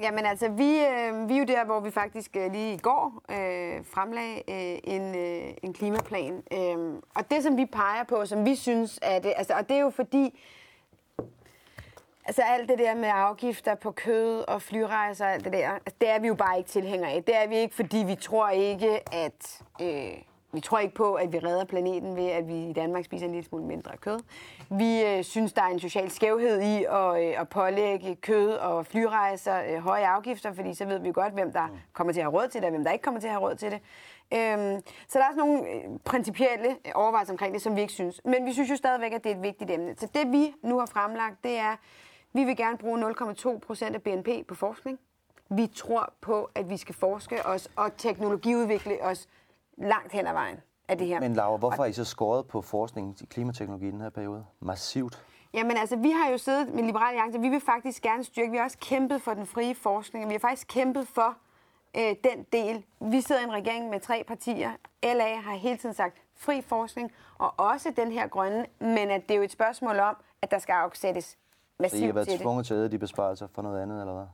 Jamen 0.03 0.25
altså, 0.25 0.49
vi, 0.49 0.79
øh, 0.79 1.29
vi 1.29 1.33
er 1.33 1.39
jo 1.39 1.45
der, 1.45 1.65
hvor 1.65 1.79
vi 1.79 1.91
faktisk 1.91 2.37
øh, 2.37 2.51
lige 2.51 2.73
i 2.73 2.77
går 2.77 3.21
øh, 3.29 3.85
fremlagde 3.85 4.35
øh, 4.35 4.79
en, 4.83 5.15
øh, 5.15 5.53
en 5.63 5.73
klimaplan. 5.73 6.43
Øh, 6.53 6.93
og 7.15 7.31
det, 7.31 7.43
som 7.43 7.57
vi 7.57 7.65
peger 7.65 8.03
på, 8.03 8.25
som 8.25 8.45
vi 8.45 8.55
synes 8.55 8.99
er 9.01 9.19
det, 9.19 9.33
altså, 9.37 9.53
og 9.53 9.69
det 9.69 9.77
er 9.77 9.81
jo 9.81 9.89
fordi, 9.89 10.39
altså 12.25 12.41
alt 12.41 12.69
det 12.69 12.79
der 12.79 12.95
med 12.95 13.09
afgifter 13.13 13.75
på 13.75 13.91
kød 13.91 14.43
og 14.47 14.61
flyrejser 14.61 15.25
og 15.25 15.33
alt 15.33 15.43
det 15.43 15.53
der, 15.53 15.71
altså, 15.71 15.95
det 16.01 16.09
er 16.09 16.19
vi 16.19 16.27
jo 16.27 16.35
bare 16.35 16.57
ikke 16.57 16.69
tilhængere 16.69 17.11
af. 17.11 17.23
Det 17.23 17.35
er 17.35 17.47
vi 17.47 17.55
ikke, 17.55 17.75
fordi 17.75 17.97
vi 17.97 18.15
tror 18.15 18.49
ikke, 18.49 19.13
at... 19.13 19.61
Øh, 19.81 20.32
vi 20.53 20.59
tror 20.59 20.79
ikke 20.79 20.95
på, 20.95 21.13
at 21.13 21.33
vi 21.33 21.39
redder 21.39 21.65
planeten 21.65 22.15
ved, 22.15 22.25
at 22.25 22.47
vi 22.47 22.69
i 22.69 22.73
Danmark 22.73 23.05
spiser 23.05 23.25
en 23.25 23.31
lille 23.31 23.45
smule 23.45 23.65
mindre 23.65 23.97
kød. 23.97 24.19
Vi 24.69 25.03
øh, 25.03 25.23
synes, 25.23 25.53
der 25.53 25.61
er 25.61 25.67
en 25.67 25.79
social 25.79 26.11
skævhed 26.11 26.61
i 26.61 26.83
at, 26.83 27.23
øh, 27.23 27.41
at 27.41 27.49
pålægge 27.49 28.15
kød 28.15 28.49
og 28.49 28.85
flyrejser 28.85 29.61
øh, 29.69 29.77
høje 29.83 30.07
afgifter, 30.07 30.53
fordi 30.53 30.73
så 30.73 30.85
ved 30.85 30.99
vi 30.99 31.11
godt, 31.11 31.33
hvem 31.33 31.51
der 31.51 31.67
kommer 31.93 32.13
til 32.13 32.19
at 32.19 32.25
have 32.25 32.41
råd 32.41 32.47
til 32.47 32.61
det, 32.61 32.65
og 32.65 32.71
hvem 32.71 32.83
der 32.83 32.91
ikke 32.91 33.03
kommer 33.03 33.19
til 33.19 33.27
at 33.27 33.33
have 33.33 33.43
råd 33.43 33.55
til 33.55 33.71
det. 33.71 33.79
Øhm, 34.33 34.81
så 35.07 35.19
der 35.19 35.25
er 35.25 35.29
sådan 35.29 35.37
nogle 35.37 35.69
øh, 35.69 35.99
principielle 36.05 36.69
øh, 36.69 36.91
overvejelser 36.95 37.33
omkring 37.33 37.53
det, 37.53 37.61
som 37.61 37.75
vi 37.75 37.81
ikke 37.81 37.93
synes. 37.93 38.21
Men 38.25 38.45
vi 38.45 38.53
synes 38.53 38.69
jo 38.69 38.75
stadigvæk, 38.75 39.13
at 39.13 39.23
det 39.23 39.31
er 39.31 39.35
et 39.35 39.43
vigtigt 39.43 39.71
emne. 39.71 39.95
Så 39.97 40.07
det 40.13 40.31
vi 40.31 40.53
nu 40.61 40.79
har 40.79 40.85
fremlagt, 40.85 41.43
det 41.43 41.59
er, 41.59 41.75
vi 42.33 42.43
vil 42.43 42.57
gerne 42.57 42.77
bruge 42.77 43.11
0,2 43.11 43.59
procent 43.59 43.95
af 43.95 44.01
BNP 44.01 44.47
på 44.47 44.55
forskning. 44.55 44.99
Vi 45.49 45.67
tror 45.67 46.13
på, 46.21 46.49
at 46.55 46.69
vi 46.69 46.77
skal 46.77 46.95
forske 46.95 47.45
os 47.45 47.69
og 47.75 47.97
teknologiudvikle 47.97 49.01
os 49.01 49.27
langt 49.77 50.11
hen 50.11 50.27
ad 50.27 50.33
vejen 50.33 50.57
af 50.87 50.97
det 50.97 51.07
her. 51.07 51.19
Men 51.19 51.33
Laura, 51.33 51.57
hvorfor 51.57 51.77
har 51.77 51.85
I 51.85 51.93
så 51.93 52.03
skåret 52.05 52.47
på 52.47 52.61
forskning 52.61 53.17
i 53.21 53.25
klimateknologi 53.25 53.87
i 53.87 53.91
den 53.91 54.01
her 54.01 54.09
periode? 54.09 54.45
Massivt. 54.59 55.25
Jamen 55.53 55.77
altså, 55.77 55.95
vi 55.95 56.11
har 56.11 56.31
jo 56.31 56.37
siddet 56.37 56.73
med 56.73 56.83
Liberale 56.83 57.07
Alliance, 57.09 57.39
vi 57.39 57.49
vil 57.49 57.59
faktisk 57.61 58.01
gerne 58.01 58.23
styrke, 58.23 58.51
vi 58.51 58.57
har 58.57 58.63
også 58.63 58.77
kæmpet 58.81 59.21
for 59.21 59.33
den 59.33 59.45
frie 59.45 59.75
forskning, 59.75 60.25
og 60.25 60.29
vi 60.29 60.33
har 60.33 60.39
faktisk 60.39 60.67
kæmpet 60.67 61.07
for 61.07 61.37
øh, 61.97 62.15
den 62.23 62.45
del. 62.53 62.83
Vi 63.11 63.21
sidder 63.21 63.41
i 63.41 63.43
en 63.43 63.51
regering 63.51 63.89
med 63.89 63.99
tre 63.99 64.23
partier. 64.27 64.71
LA 65.03 65.35
har 65.35 65.55
hele 65.55 65.77
tiden 65.77 65.95
sagt 65.95 66.17
fri 66.35 66.61
forskning, 66.61 67.11
og 67.37 67.53
også 67.57 67.93
den 67.95 68.11
her 68.11 68.27
grønne, 68.27 68.65
men 68.79 69.11
at 69.11 69.21
det 69.21 69.31
er 69.31 69.37
jo 69.37 69.43
et 69.43 69.51
spørgsmål 69.51 69.99
om, 69.99 70.15
at 70.41 70.51
der 70.51 70.59
skal 70.59 70.73
afsættes 70.73 71.25
Så 71.25 71.35
I 71.35 71.37
har 71.79 71.83
massivt 71.83 72.15
været 72.15 72.27
til 72.27 72.33
det. 72.33 72.41
tvunget 72.41 72.65
til 72.65 72.73
at 72.73 72.79
æde 72.79 72.91
de 72.91 72.97
besparelser 72.99 73.47
for 73.53 73.61
noget 73.61 73.81
andet, 73.81 73.99
eller 73.99 74.13
hvad? 74.13 74.25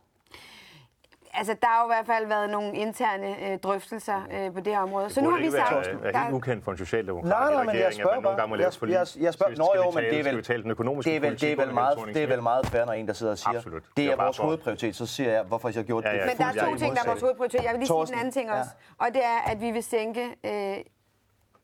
Altså, 1.33 1.53
der 1.61 1.67
har 1.67 1.81
jo 1.83 1.91
i 1.91 1.93
hvert 1.95 2.05
fald 2.05 2.27
været 2.27 2.49
nogle 2.49 2.75
interne 2.75 3.51
øh, 3.51 3.59
drøftelser 3.59 4.21
øh, 4.31 4.53
på 4.53 4.59
det 4.59 4.73
her 4.73 4.81
område. 4.81 5.09
Så 5.09 5.21
nu 5.21 5.29
har 5.31 5.37
vi 5.37 5.51
sagt... 5.51 5.71
Være, 5.71 5.89
øh, 5.95 6.03
være 6.03 6.23
helt 6.23 6.33
ukendt 6.35 6.63
for 6.63 6.71
en 6.71 6.77
socialdemokrat 6.77 7.29
Nej, 7.29 7.53
nej, 7.53 7.63
men 7.63 7.75
jeg 7.75 7.93
spørger 7.93 8.11
nogle 8.11 8.23
bare. 8.27 8.35
gange 8.35 8.49
må 8.49 8.55
lave 8.55 8.71
Jeg, 8.81 8.89
jeg, 8.89 9.07
jeg 9.23 9.33
spørger, 9.33 9.55
nå 9.57 9.71
jo, 9.75 9.91
men 9.91 10.03
det 10.03 10.19
er 10.19 10.23
vel, 10.23 10.37
vi 10.37 10.41
tale 10.41 10.63
den 10.63 10.71
økonomiske 10.71 11.09
det 11.09 11.15
er 11.17 11.19
vel, 11.21 11.41
det 11.41 11.51
er 11.51 11.55
vel 11.55 11.73
meget, 11.73 11.97
det 12.13 12.23
er 12.23 12.27
vel 12.27 12.43
meget 12.43 12.65
fair, 12.65 12.85
når 12.85 12.93
en, 12.93 13.07
der 13.07 13.13
sidder 13.13 13.31
og 13.31 13.37
siger, 13.37 13.57
Absolut. 13.57 13.83
det 13.83 13.97
Det 13.97 14.05
er 14.05 14.11
er 14.11 14.23
vores 14.23 14.37
hovedprioritet, 14.37 14.95
så 14.95 15.05
siger 15.05 15.31
jeg, 15.31 15.43
hvorfor 15.43 15.67
har 15.67 15.69
I 15.69 15.73
så 15.73 15.83
gjort 15.83 16.03
det? 16.03 16.11
Men 16.13 16.37
der 16.37 16.45
er 16.45 16.51
Jeg 16.55 16.65
er 16.65 16.71
to 16.71 16.77
ting, 16.77 16.95
der 16.95 17.01
er 17.01 17.07
vores 17.07 17.21
hovedprioritet. 17.21 17.63
Jeg 17.63 17.71
vil 17.71 17.79
lige 17.79 17.87
sige 17.87 18.05
den 18.05 18.13
anden 18.19 18.31
ting 18.31 18.51
også. 18.51 18.69
Og 18.97 19.07
det 19.13 19.21
er, 19.25 19.51
at 19.51 19.61
vi 19.61 19.71
vil 19.71 19.83
sænke 19.83 20.35
øh, 20.45 20.77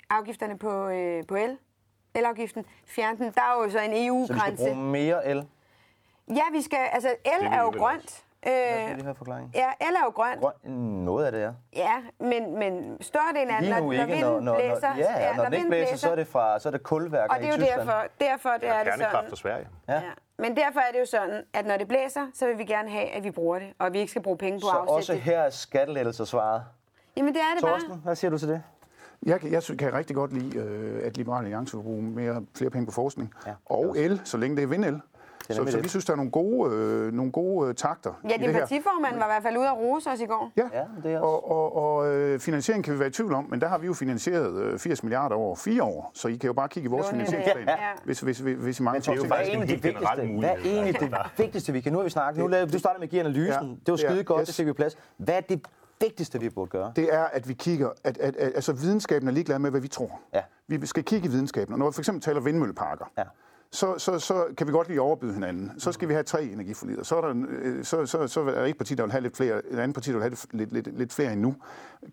afgifterne 0.10 0.58
på, 0.58 0.88
øh, 0.88 1.24
på 1.28 1.36
el. 1.36 1.58
Elafgiften. 2.16 2.66
Fjerne 2.88 3.18
den. 3.18 3.32
Der 3.36 3.42
er 3.42 3.64
jo 3.64 3.70
så 3.70 3.80
en 3.80 3.84
Så 3.86 3.90
vi 3.90 3.96
skal 3.96 4.08
EU-grænse. 4.08 4.64
bruge 4.64 4.76
mere 4.76 5.28
el. 5.28 5.48
Ja, 6.30 6.42
vi 6.52 6.62
skal... 6.62 6.80
Altså, 6.92 7.10
el 7.26 7.46
er 7.48 7.62
jo 7.62 7.70
grønt. 7.70 8.25
Jeg 8.46 8.54
Øh, 8.78 8.84
skal 8.84 8.96
lige 8.96 9.06
høre 9.06 9.16
forklaringen. 9.16 9.52
ja, 9.56 9.70
el 9.82 9.96
er 9.96 10.00
jo 10.06 10.10
grønt. 10.10 10.40
Grøn, 10.42 10.72
noget 11.06 11.26
af 11.26 11.32
det 11.32 11.44
er. 11.44 11.54
Ja, 11.76 11.94
men, 12.20 12.60
men 12.60 12.98
størstedelen 13.02 13.50
af 13.56 13.62
Lige 13.62 13.74
når, 13.74 13.80
nu 13.80 13.86
når 13.86 13.92
ikke, 13.92 14.06
vinden 14.06 14.22
når, 14.34 14.40
når, 14.40 14.56
blæser. 14.56 14.90
når, 14.90 14.96
ja, 14.98 15.20
ja, 15.28 15.36
når, 15.36 15.44
den 15.44 15.54
ikke 15.54 15.64
vinden 15.64 15.70
blæser, 15.70 15.98
så 15.98 16.12
er 16.12 16.16
det 16.16 16.28
fra 16.28 16.60
så 16.60 16.70
er 16.70 16.72
det 16.72 16.84
kulværker 16.84 17.34
Og 17.34 17.40
det 17.40 17.48
er 17.48 17.52
jo 17.52 17.58
Tyskland. 17.58 17.80
derfor, 17.80 18.04
derfor 18.22 18.50
det 18.50 18.70
er 18.70 18.84
det 18.84 18.94
sådan. 18.94 19.30
fra 19.30 19.36
Sverige. 19.36 19.68
Ja. 19.88 19.94
Ja. 19.94 20.02
Men 20.38 20.58
derfor 20.58 20.80
er 20.80 20.92
det 20.94 21.00
jo 21.00 21.06
sådan, 21.06 21.44
at 21.54 21.66
når 21.66 21.78
det 21.78 21.88
blæser, 21.88 22.28
så 22.34 22.46
vil 22.48 22.58
vi 22.58 22.64
gerne 22.66 22.90
have, 22.90 23.08
at 23.10 23.24
vi 23.24 23.32
bruger 23.32 23.60
det, 23.60 23.68
og 23.80 23.94
vi 23.94 24.00
ikke 24.00 24.12
skal 24.12 24.22
bruge 24.24 24.38
penge 24.38 24.60
på 24.60 24.68
Så 24.68 24.72
at 24.72 24.78
afsætte 24.78 24.92
også 24.98 25.14
det. 25.14 25.22
her 25.22 25.40
er 25.40 25.50
skattelettelser 25.50 26.26
svaret. 26.26 26.62
Jamen 27.18 27.34
det 27.34 27.42
er 27.42 27.56
det 27.56 27.64
bare. 27.64 27.72
Torsten, 27.80 28.02
hvad 28.04 28.16
siger 28.16 28.32
du 28.32 28.38
til 28.38 28.48
det? 28.50 28.64
Jeg, 29.26 29.40
kan- 29.40 29.52
jeg 29.52 29.64
kan 29.80 29.94
rigtig 29.94 30.16
godt 30.16 30.34
lide, 30.34 30.58
øh, 30.60 31.08
at 31.08 31.18
Liberale 31.18 31.46
Alliance 31.46 31.78
vil 31.78 31.84
bruge 31.84 32.02
mere, 32.04 32.46
flere 32.58 32.70
penge 32.70 32.86
på 32.86 32.92
forskning. 32.92 33.34
Ja, 33.46 33.50
Ja, 33.50 33.56
det 33.56 33.70
er 33.70 33.74
og 33.76 33.90
også. 33.90 34.02
el, 34.02 34.22
så 34.24 34.38
længe 34.38 34.56
det 34.56 34.64
er 34.64 34.68
vindel. 34.68 35.02
Så, 35.54 35.66
så 35.72 35.80
vi 35.82 35.88
synes, 35.88 36.06
der 36.06 36.14
er 36.14 36.18
nogle 36.18 36.32
gode, 36.32 36.76
øh, 36.76 37.14
nogle 37.14 37.32
gode 37.32 37.70
øh, 37.70 37.76
takter 37.76 38.14
Ja, 38.30 38.36
din 38.46 38.54
partiformand 38.54 39.16
var 39.18 39.24
i 39.26 39.28
hvert 39.30 39.44
fald 39.44 39.58
ude 39.58 39.68
at 39.68 39.78
rose 39.78 40.10
os 40.10 40.20
i 40.20 40.26
går. 40.26 40.52
Ja, 40.58 40.64
Ja, 40.74 40.84
det 41.04 41.14
er 41.14 41.20
også. 41.20 41.28
og, 41.28 41.52
og, 41.76 41.96
og 41.98 42.14
øh, 42.14 42.40
finansiering 42.40 42.84
kan 42.84 42.94
vi 42.94 43.00
være 43.00 43.08
i 43.08 43.12
tvivl 43.12 43.34
om, 43.34 43.46
men 43.50 43.62
der 43.62 43.68
har 43.68 43.78
vi 43.78 43.88
jo 43.88 43.94
finansieret 43.94 44.62
øh, 44.64 44.80
80 44.80 45.04
milliarder 45.04 45.36
over 45.36 45.56
fire 45.56 45.84
år, 45.84 46.12
så 46.14 46.28
I 46.28 46.36
kan 46.36 46.48
jo 46.48 46.54
bare 46.54 46.70
kigge 46.70 46.88
i 46.88 46.90
vores 46.90 47.10
finansieringsplan, 47.10 47.68
Ja. 47.68 47.76
hvis, 48.04 48.20
hvis, 48.20 48.40
hvis, 48.40 48.58
hvis 48.58 48.80
I 48.80 48.84
mangler 48.84 49.02
det 49.02 49.08
er 49.10 49.16
jo 49.16 49.24
er 49.24 49.28
faktisk 49.28 49.54
en 49.58 49.64
helt 49.68 49.82
generel 49.82 50.18
vigtigste? 50.22 50.40
Hvad 50.40 50.50
er 50.50 50.56
egentlig 50.82 51.00
det 51.00 51.16
vigtigste, 51.38 51.74
vi 51.74 51.82
kan? 51.82 51.92
Nu 51.92 51.98
har 51.98 52.04
vi 52.04 52.10
snakket. 52.10 52.42
Nu 52.42 52.48
lavede, 52.48 52.72
du 52.72 52.80
startede 52.80 53.00
med 53.00 53.08
at 53.08 53.12
give 53.12 53.20
analysen. 53.20 53.52
Ja, 53.70 53.70
Det 53.70 53.88
var 53.88 53.94
er- 53.94 53.98
skide 53.98 54.24
godt, 54.24 54.40
yes. 54.42 54.48
det 54.48 54.56
fik 54.56 54.66
vi 54.66 54.74
plads. 54.74 54.98
Hvad 55.18 55.36
er 55.36 55.42
det 55.42 55.62
vigtigste, 56.02 56.40
vi 56.40 56.50
burde 56.50 56.70
gøre? 56.70 56.92
det 56.96 57.14
er, 57.14 57.24
at 57.24 57.48
vi 57.50 57.54
kigger, 57.54 57.90
at, 58.04 58.18
at, 58.18 58.36
at 58.36 58.52
altså 58.56 58.74
videnskaben 58.74 59.28
er 59.28 59.32
ligeglad 59.32 59.60
med, 59.60 59.72
hvad 59.72 59.82
vi 59.82 59.88
tror. 59.88 60.20
Ja. 60.34 60.42
Vi 60.68 60.86
skal 60.86 61.04
kigge 61.04 61.28
i 61.28 61.32
videnskaben, 61.32 61.74
og 61.74 61.80
når 61.80 61.90
vi 61.90 61.94
for 61.94 62.02
eksempel 62.02 62.22
taler 62.22 62.40
vindmølleparker, 62.42 63.06
Ja. 63.18 63.24
Så, 63.76 63.98
så, 63.98 64.20
så 64.20 64.46
kan 64.58 64.68
vi 64.68 64.72
godt 64.72 64.88
lide 64.88 64.98
at 64.98 65.02
overbyde 65.02 65.34
hinanden. 65.34 65.72
Så 65.78 65.92
skal 65.92 66.08
vi 66.08 66.14
have 66.14 66.24
tre 66.24 66.44
energiforlider. 66.44 67.04
Så 67.04 67.16
er 67.16 67.22
der, 67.22 67.30
en, 67.30 67.46
øh, 67.46 67.86
så, 67.86 68.06
så, 68.06 68.28
så 68.28 68.42
er 68.42 68.46
der 68.46 68.66
et 68.66 68.78
parti, 68.78 68.96
der 68.96 69.04
vil 69.04 69.12
have 69.12 69.22
lidt 69.22 69.38
flere, 69.38 69.66
et 69.66 69.80
andet 69.80 69.96
parti, 69.96 70.10
der 70.10 70.18
vil 70.18 70.22
have 70.22 70.36
lidt, 70.52 70.74
lidt, 70.74 70.98
lidt, 70.98 71.14
flere 71.14 71.34
endnu. 71.34 71.56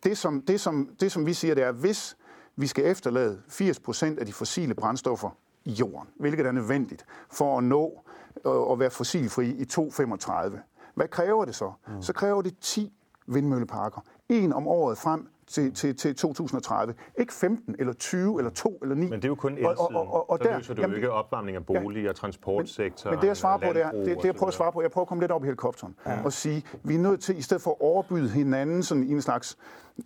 Det 0.04 0.18
som, 0.18 0.42
det, 0.42 0.60
som, 0.60 0.88
det, 1.00 1.12
som 1.12 1.26
vi 1.26 1.34
siger, 1.34 1.54
det 1.54 1.64
er, 1.64 1.72
hvis 1.72 2.16
vi 2.56 2.66
skal 2.66 2.84
efterlade 2.84 3.40
80 3.48 3.80
procent 3.80 4.18
af 4.18 4.26
de 4.26 4.32
fossile 4.32 4.74
brændstoffer 4.74 5.30
i 5.64 5.70
jorden, 5.70 6.08
hvilket 6.20 6.46
er 6.46 6.52
nødvendigt 6.52 7.04
for 7.30 7.58
at 7.58 7.64
nå 7.64 8.02
øh, 8.46 8.72
at 8.72 8.78
være 8.78 8.90
fossilfri 8.90 9.48
i 9.48 9.64
2035. 9.64 10.60
Hvad 10.94 11.08
kræver 11.08 11.44
det 11.44 11.54
så? 11.54 11.72
Mm. 11.88 12.02
Så 12.02 12.12
kræver 12.12 12.42
det 12.42 12.58
10 12.60 12.92
vindmølleparker. 13.26 14.00
En 14.28 14.52
om 14.52 14.66
året 14.66 14.98
frem 14.98 15.28
til, 15.46 15.74
til, 15.74 15.96
til 15.96 16.16
2030. 16.16 16.94
Ikke 17.18 17.32
15 17.32 17.76
eller 17.78 17.92
20 17.92 18.38
eller 18.38 18.50
2 18.50 18.78
eller 18.82 18.94
9. 18.94 19.00
Men 19.00 19.12
det 19.12 19.24
er 19.24 19.28
jo 19.28 19.34
kun 19.34 19.52
elsiden. 19.52 19.76
Og, 19.78 19.94
og, 19.94 20.12
og, 20.12 20.30
og 20.30 20.42
der, 20.42 20.56
løser 20.56 20.74
du 20.74 20.80
jamen, 20.80 20.92
jo 20.92 20.96
ikke 20.96 21.10
opvarmning 21.10 21.56
af 21.56 21.66
boliger, 21.66 22.06
ja, 22.06 22.12
transportsektor, 22.12 23.10
Men, 23.10 23.16
men 23.16 23.20
det 23.22 23.28
jeg 23.28 23.36
svarer 23.36 23.58
på, 23.58 23.72
det 23.72 23.82
er, 23.82 23.90
det, 23.90 24.06
det 24.06 24.24
jeg 24.24 24.34
prøver 24.34 24.48
at 24.48 24.54
svare 24.54 24.72
på, 24.72 24.82
jeg 24.82 24.90
prøver 24.90 25.04
at 25.04 25.08
komme 25.08 25.22
lidt 25.22 25.32
op 25.32 25.42
i 25.42 25.46
helikopteren 25.46 25.94
ja. 26.06 26.24
og 26.24 26.32
sige, 26.32 26.64
vi 26.82 26.94
er 26.94 26.98
nødt 26.98 27.20
til, 27.20 27.38
i 27.38 27.42
stedet 27.42 27.62
for 27.62 27.70
at 27.70 27.76
overbyde 27.80 28.28
hinanden 28.28 28.82
sådan 28.82 29.04
i 29.04 29.10
en 29.10 29.22
slags 29.22 29.58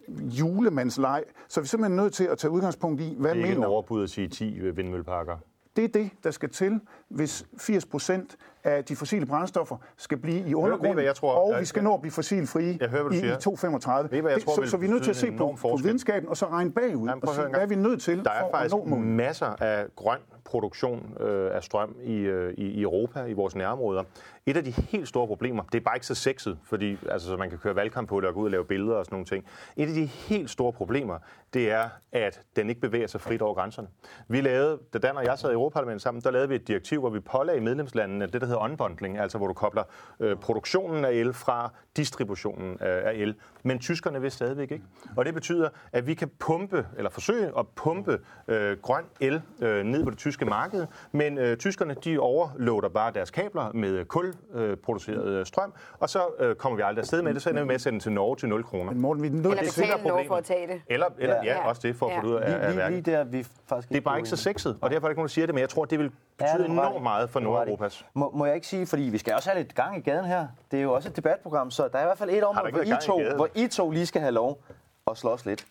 julemandsleg, 0.09 1.23
så 1.49 1.61
er 1.61 1.63
vi 1.63 1.69
simpelthen 1.69 1.97
nødt 1.97 2.15
til 2.15 2.25
at 2.25 2.39
tage 2.39 2.51
udgangspunkt 2.51 3.01
i, 3.01 3.15
hvad 3.19 3.35
mener... 3.35 3.47
Det 3.47 3.53
er 3.53 3.57
ikke 3.57 3.67
overbud 3.67 4.03
at 4.03 4.11
sige 4.11 4.29
10 4.29 4.59
vindmølleparker. 4.61 5.37
Det 5.77 5.85
er 5.85 5.89
det, 5.89 6.11
der 6.25 6.31
skal 6.31 6.51
til, 6.51 6.81
hvis 7.09 7.47
80 7.59 7.87
procent 7.87 8.37
af 8.67 8.85
de 8.85 8.97
fossile 8.97 9.27
brændstoffer 9.27 9.77
skal 9.97 10.19
blive 10.19 10.49
i 10.49 10.55
undergrunden, 10.55 11.05
jeg 11.05 11.15
tror, 11.15 11.33
og 11.33 11.61
vi 11.61 11.65
skal 11.65 11.83
nå 11.83 11.95
at 11.95 12.01
blive 12.01 12.13
fossilfrie 12.13 12.79
jeg 12.81 12.89
hører, 12.89 13.13
i, 13.13 13.17
i 13.17 13.21
2035. 13.21 14.11
Ved, 14.11 14.31
jeg 14.31 14.43
tror, 14.43 14.65
så, 14.65 14.71
så 14.71 14.77
vi 14.77 14.87
er 14.87 14.91
nødt 14.91 15.03
til 15.03 15.11
at 15.11 15.17
se 15.17 15.33
på, 15.33 15.59
på 15.61 15.79
videnskaben 15.83 16.29
og 16.29 16.37
så 16.37 16.47
regne 16.47 16.73
bagud 16.73 17.09
Jamen, 17.09 17.29
og 17.29 17.35
se, 17.35 17.43
hvad 17.43 17.61
er 17.61 17.67
vi 17.67 17.75
nødt 17.75 18.03
til 18.03 18.25
Der 18.25 18.31
er 18.31 18.51
faktisk 18.51 18.75
masser 18.97 19.63
af 19.63 19.87
grøn 19.97 20.19
produktion 20.47 21.17
øh, 21.21 21.57
af 21.57 21.65
strøm 21.65 21.97
i, 22.05 22.15
øh, 22.15 22.55
i 22.55 22.83
Europa, 22.83 23.25
i 23.25 23.33
vores 23.33 23.55
nærområder. 23.57 24.03
Et 24.47 24.57
af 24.57 24.65
de 24.65 24.71
helt 24.71 25.09
store 25.09 25.27
problemer, 25.27 25.63
det 25.73 25.79
er 25.79 25.85
bare 25.85 25.97
ikke 25.97 26.07
så 26.07 26.15
sexet, 26.15 26.59
fordi 26.65 26.99
altså, 27.11 27.29
så 27.29 27.37
man 27.37 27.51
kan 27.51 27.59
køre 27.59 27.77
valgkamp 27.77 28.09
på 28.09 28.21
det 28.21 28.29
og 28.29 28.35
gå 28.35 28.41
ud 28.41 28.45
og 28.45 28.51
lave 28.51 28.65
billeder 28.65 28.95
og 28.97 29.05
sådan 29.05 29.15
nogle 29.15 29.27
ting. 29.27 29.45
Et 29.77 29.89
af 29.89 29.95
de 29.95 30.07
helt 30.07 30.51
store 30.51 30.73
problemer, 30.73 31.19
det 31.55 31.71
er, 31.71 31.89
at 32.13 32.43
den 32.57 32.69
ikke 32.69 32.81
bevæger 32.81 33.07
sig 33.07 33.21
frit 33.21 33.43
over 33.43 33.55
grænserne. 33.55 33.89
Vi 34.29 34.41
lavede, 34.41 34.79
da 34.93 34.99
Dan 34.99 35.17
og 35.17 35.25
jeg 35.25 35.39
sad 35.39 35.51
i 35.51 35.53
Europaparlamentet 35.53 36.03
sammen, 36.03 36.23
der 36.23 36.31
lavede 36.31 36.49
vi 36.49 36.55
et 36.55 36.69
direktiv, 36.69 37.01
hvor 37.01 37.11
vi 37.11 37.21
pålagde 37.21 37.61
medlemslandene 37.61 38.27
det, 38.27 38.41
der 38.41 38.47
hedder 38.47 38.56
unbundling, 38.59 39.19
altså 39.19 39.39
hvor 39.39 39.47
du 39.47 39.53
kobler 39.53 39.83
øh, 40.21 40.37
produktionen 40.37 41.05
af 41.05 41.11
el 41.11 41.33
fra 41.33 41.71
distributionen 41.97 42.73
øh, 42.73 42.79
af 42.81 43.13
el. 43.15 43.35
Men 43.63 43.79
tyskerne 43.79 44.21
vil 44.21 44.31
stadigvæk 44.31 44.71
ikke. 44.71 44.85
Og 45.17 45.25
det 45.25 45.35
betyder, 45.35 45.69
at 45.93 46.07
vi 46.07 46.15
kan 46.15 46.31
pumpe, 46.39 46.87
eller 46.97 47.11
forsøge 47.11 47.53
at 47.59 47.69
pumpe 47.69 48.19
øh, 48.49 48.79
grøn 48.83 49.05
el 49.21 49.43
øh, 49.61 49.85
ned 49.85 50.05
på 50.05 50.11
det 50.11 50.19
tyske 50.19 50.45
marked, 50.45 50.87
men 51.13 51.39
øh, 51.39 51.57
tyskerne 51.57 51.95
de 52.05 52.19
overloader 52.19 52.89
bare 52.89 53.13
deres 53.13 53.31
kabler 53.31 53.73
med 53.73 54.05
kulproduceret 54.05 55.29
øh, 55.29 55.47
strøm, 55.47 55.75
og 55.99 56.11
så 56.11 56.21
øh, 56.39 56.55
kommer 56.55 56.77
vi 56.77 56.83
aldrig 56.83 57.03
afsted 57.03 57.23
med 57.23 57.35
det, 57.35 57.43
så 57.43 57.51
ender 57.51 57.63
vi 57.63 57.67
med 57.67 57.75
at 57.75 57.81
sende 57.81 58.01
til 58.01 58.13
Norge 58.13 58.37
til 58.37 58.49
0 58.49 58.65
kroner. 58.65 58.93
Men 58.93 59.01
Morten, 59.01 59.23
vi 59.23 59.29
er 59.29 59.33
nødt 59.33 59.47
eller 59.47 59.63
betale 59.63 60.09
Norge 60.09 60.27
for 60.29 60.37
at 60.37 60.45
tage 60.45 60.67
det. 60.67 60.81
Eller, 60.87 61.07
eller 61.19 61.37
ja, 61.37 61.55
ja, 61.55 61.69
også 61.69 61.89
det, 61.89 61.97
for 61.97 62.07
at 62.07 62.13
ja. 62.13 62.19
få 62.19 62.23
det 62.23 62.29
ud 62.29 62.35
af, 62.35 62.69
af 62.69 62.77
værket. 62.77 63.05
Lige 63.05 63.17
der, 63.17 63.25
vi 63.25 63.47
faktisk 63.67 63.89
det 63.89 63.97
er 63.97 64.01
bare 64.01 64.19
ikke 64.19 64.29
så 64.29 64.37
sexet, 64.37 64.79
og 64.81 64.91
derfor 64.91 65.07
er 65.07 65.09
der 65.09 65.13
ikke 65.13 65.19
nogen, 65.19 65.29
der 65.29 65.33
siger 65.33 65.47
det, 65.47 65.55
men 65.55 65.61
jeg 65.61 65.69
tror, 65.69 65.85
det 65.85 65.99
vil 65.99 66.11
betyde 66.39 66.63
ja, 66.63 66.69
enormt 66.69 67.03
meget 67.03 67.31
for 67.31 67.41
Nordeuropas. 67.41 68.07
Må, 68.15 68.31
må 68.35 68.47
jeg 68.47 68.55
ikke 68.55 68.67
sige, 68.67 68.87
fordi 68.87 69.03
vi 69.03 69.19
skal 69.19 69.35
også 69.35 69.51
have 69.51 69.63
lidt 69.63 69.75
gang 69.75 69.97
i 69.97 70.01
gaden 70.01 70.25
her. 70.25 70.49
Det 70.71 70.79
er 70.79 70.83
jo 70.83 70.93
også 70.93 71.09
et 71.09 71.17
debatprogram, 71.17 71.71
så 71.71 71.89
der 71.89 71.99
er 71.99 72.03
i 72.03 72.05
hvert 72.05 72.19
fald 72.19 72.31
et 72.31 72.45
område, 72.45 72.73
hvor 72.73 72.83
I, 72.83 73.01
to, 73.03 73.35
hvor 73.37 73.49
I 73.55 73.69
to 73.69 73.91
lige 73.91 74.07
skal 74.07 74.21
have 74.21 74.33
lov 74.33 74.63
at 75.11 75.17
slås 75.17 75.47
lidt. 75.47 75.67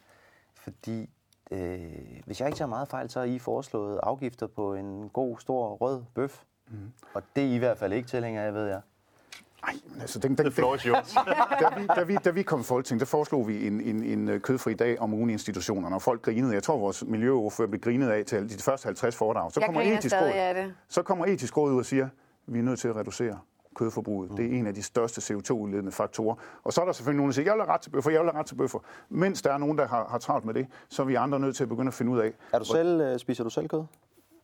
Fordi 0.56 1.10
øh, 1.52 1.80
hvis 2.26 2.40
jeg 2.40 2.48
ikke 2.48 2.58
tager 2.58 2.70
meget 2.70 2.88
fejl, 2.88 3.10
så 3.10 3.20
har 3.20 3.26
I 3.26 3.40
foreslået 3.40 4.00
afgifter 4.04 4.48
på 4.48 4.74
en 4.74 5.10
god, 5.10 5.40
stor, 5.40 5.76
rød 5.76 6.04
bøf. 6.16 6.44
Mm. 6.68 6.94
Og 7.14 7.24
det 7.36 7.44
er 7.44 7.48
I 7.48 7.56
i 7.56 7.58
hvert 7.58 7.78
fald 7.78 7.94
ikke 7.94 8.08
tilhænger 8.08 8.44
af, 8.44 8.54
ved 8.54 8.68
jeg. 8.68 8.82
Nej, 9.66 9.76
altså 10.02 10.20
den, 10.20 10.36
den, 10.36 10.46
den, 10.46 10.54
da, 11.62 11.70
vi, 11.78 11.88
da, 11.96 12.04
vi, 12.04 12.18
da 12.26 12.30
vi 12.30 12.44
kom 12.44 12.60
i 12.60 12.64
Folketing, 12.64 13.00
der 13.00 13.06
foreslog 13.06 13.48
vi 13.48 13.68
en, 13.68 13.82
en, 13.82 14.04
en 14.04 14.30
øh, 14.30 14.42
kødfri 14.42 14.74
dag 14.74 15.00
om 15.00 15.14
ugen 15.14 15.30
i 15.30 15.34
institutionerne, 15.34 15.96
og 15.96 16.02
folk 16.02 16.22
grinede. 16.22 16.54
Jeg 16.54 16.64
tror, 16.64 16.78
vores 16.78 17.04
miljøordfører 17.08 17.68
blev 17.68 17.82
grinet 17.82 18.10
af 18.10 18.26
til 18.26 18.50
de 18.50 18.64
første 18.64 18.86
50 18.86 19.16
foredrag. 19.16 19.52
Så 19.52 19.62
kommer, 19.62 19.82
etisk 19.82 20.16
råd, 20.16 20.72
så 20.90 21.02
kommer 21.02 21.26
etisk 21.26 21.58
råd 21.58 21.72
ud 21.72 21.80
og 21.80 21.86
siger, 21.86 22.10
vi 22.48 22.60
er 22.60 22.64
nødt 22.64 22.80
til 22.80 22.88
at 22.88 22.96
reducere 22.96 23.40
kødforbruget. 23.76 24.30
Mm. 24.30 24.36
Det 24.36 24.46
er 24.46 24.60
en 24.60 24.68
af 24.68 24.74
de 24.74 24.84
største 24.84 25.34
CO2-udledende 25.34 25.92
faktorer. 25.92 26.36
Og 26.64 26.74
så 26.74 26.82
er 26.82 26.86
der 26.86 26.92
selvfølgelig 26.92 27.18
nogen, 27.18 27.30
der 27.30 27.34
siger, 27.34 27.46
jeg 27.46 27.54
vil 27.54 27.62
have 27.64 27.74
ret 27.74 27.82
til 27.82 27.90
bøffer, 27.90 28.12
jeg 28.12 28.22
vil 28.22 28.30
have 28.32 28.40
ret 28.40 28.46
til 28.46 28.56
bøffer. 28.56 28.80
Mens 29.10 29.42
der 29.42 29.54
er 29.54 29.58
nogen, 29.58 29.78
der 29.78 29.88
har, 29.88 30.08
har 30.10 30.18
travlt 30.18 30.46
med 30.46 30.54
det, 30.54 30.68
så 30.90 31.02
er 31.02 31.06
vi 31.06 31.16
andre 31.16 31.40
nødt 31.40 31.56
til 31.56 31.64
at 31.64 31.70
begynde 31.70 31.88
at 31.88 31.94
finde 31.94 32.12
ud 32.12 32.20
af. 32.20 32.34
Er 32.54 32.60
du 32.60 32.66
selv, 32.66 33.02
øh, 33.02 33.20
spiser 33.20 33.44
du 33.44 33.50
selv 33.50 33.68
kød? 33.68 33.84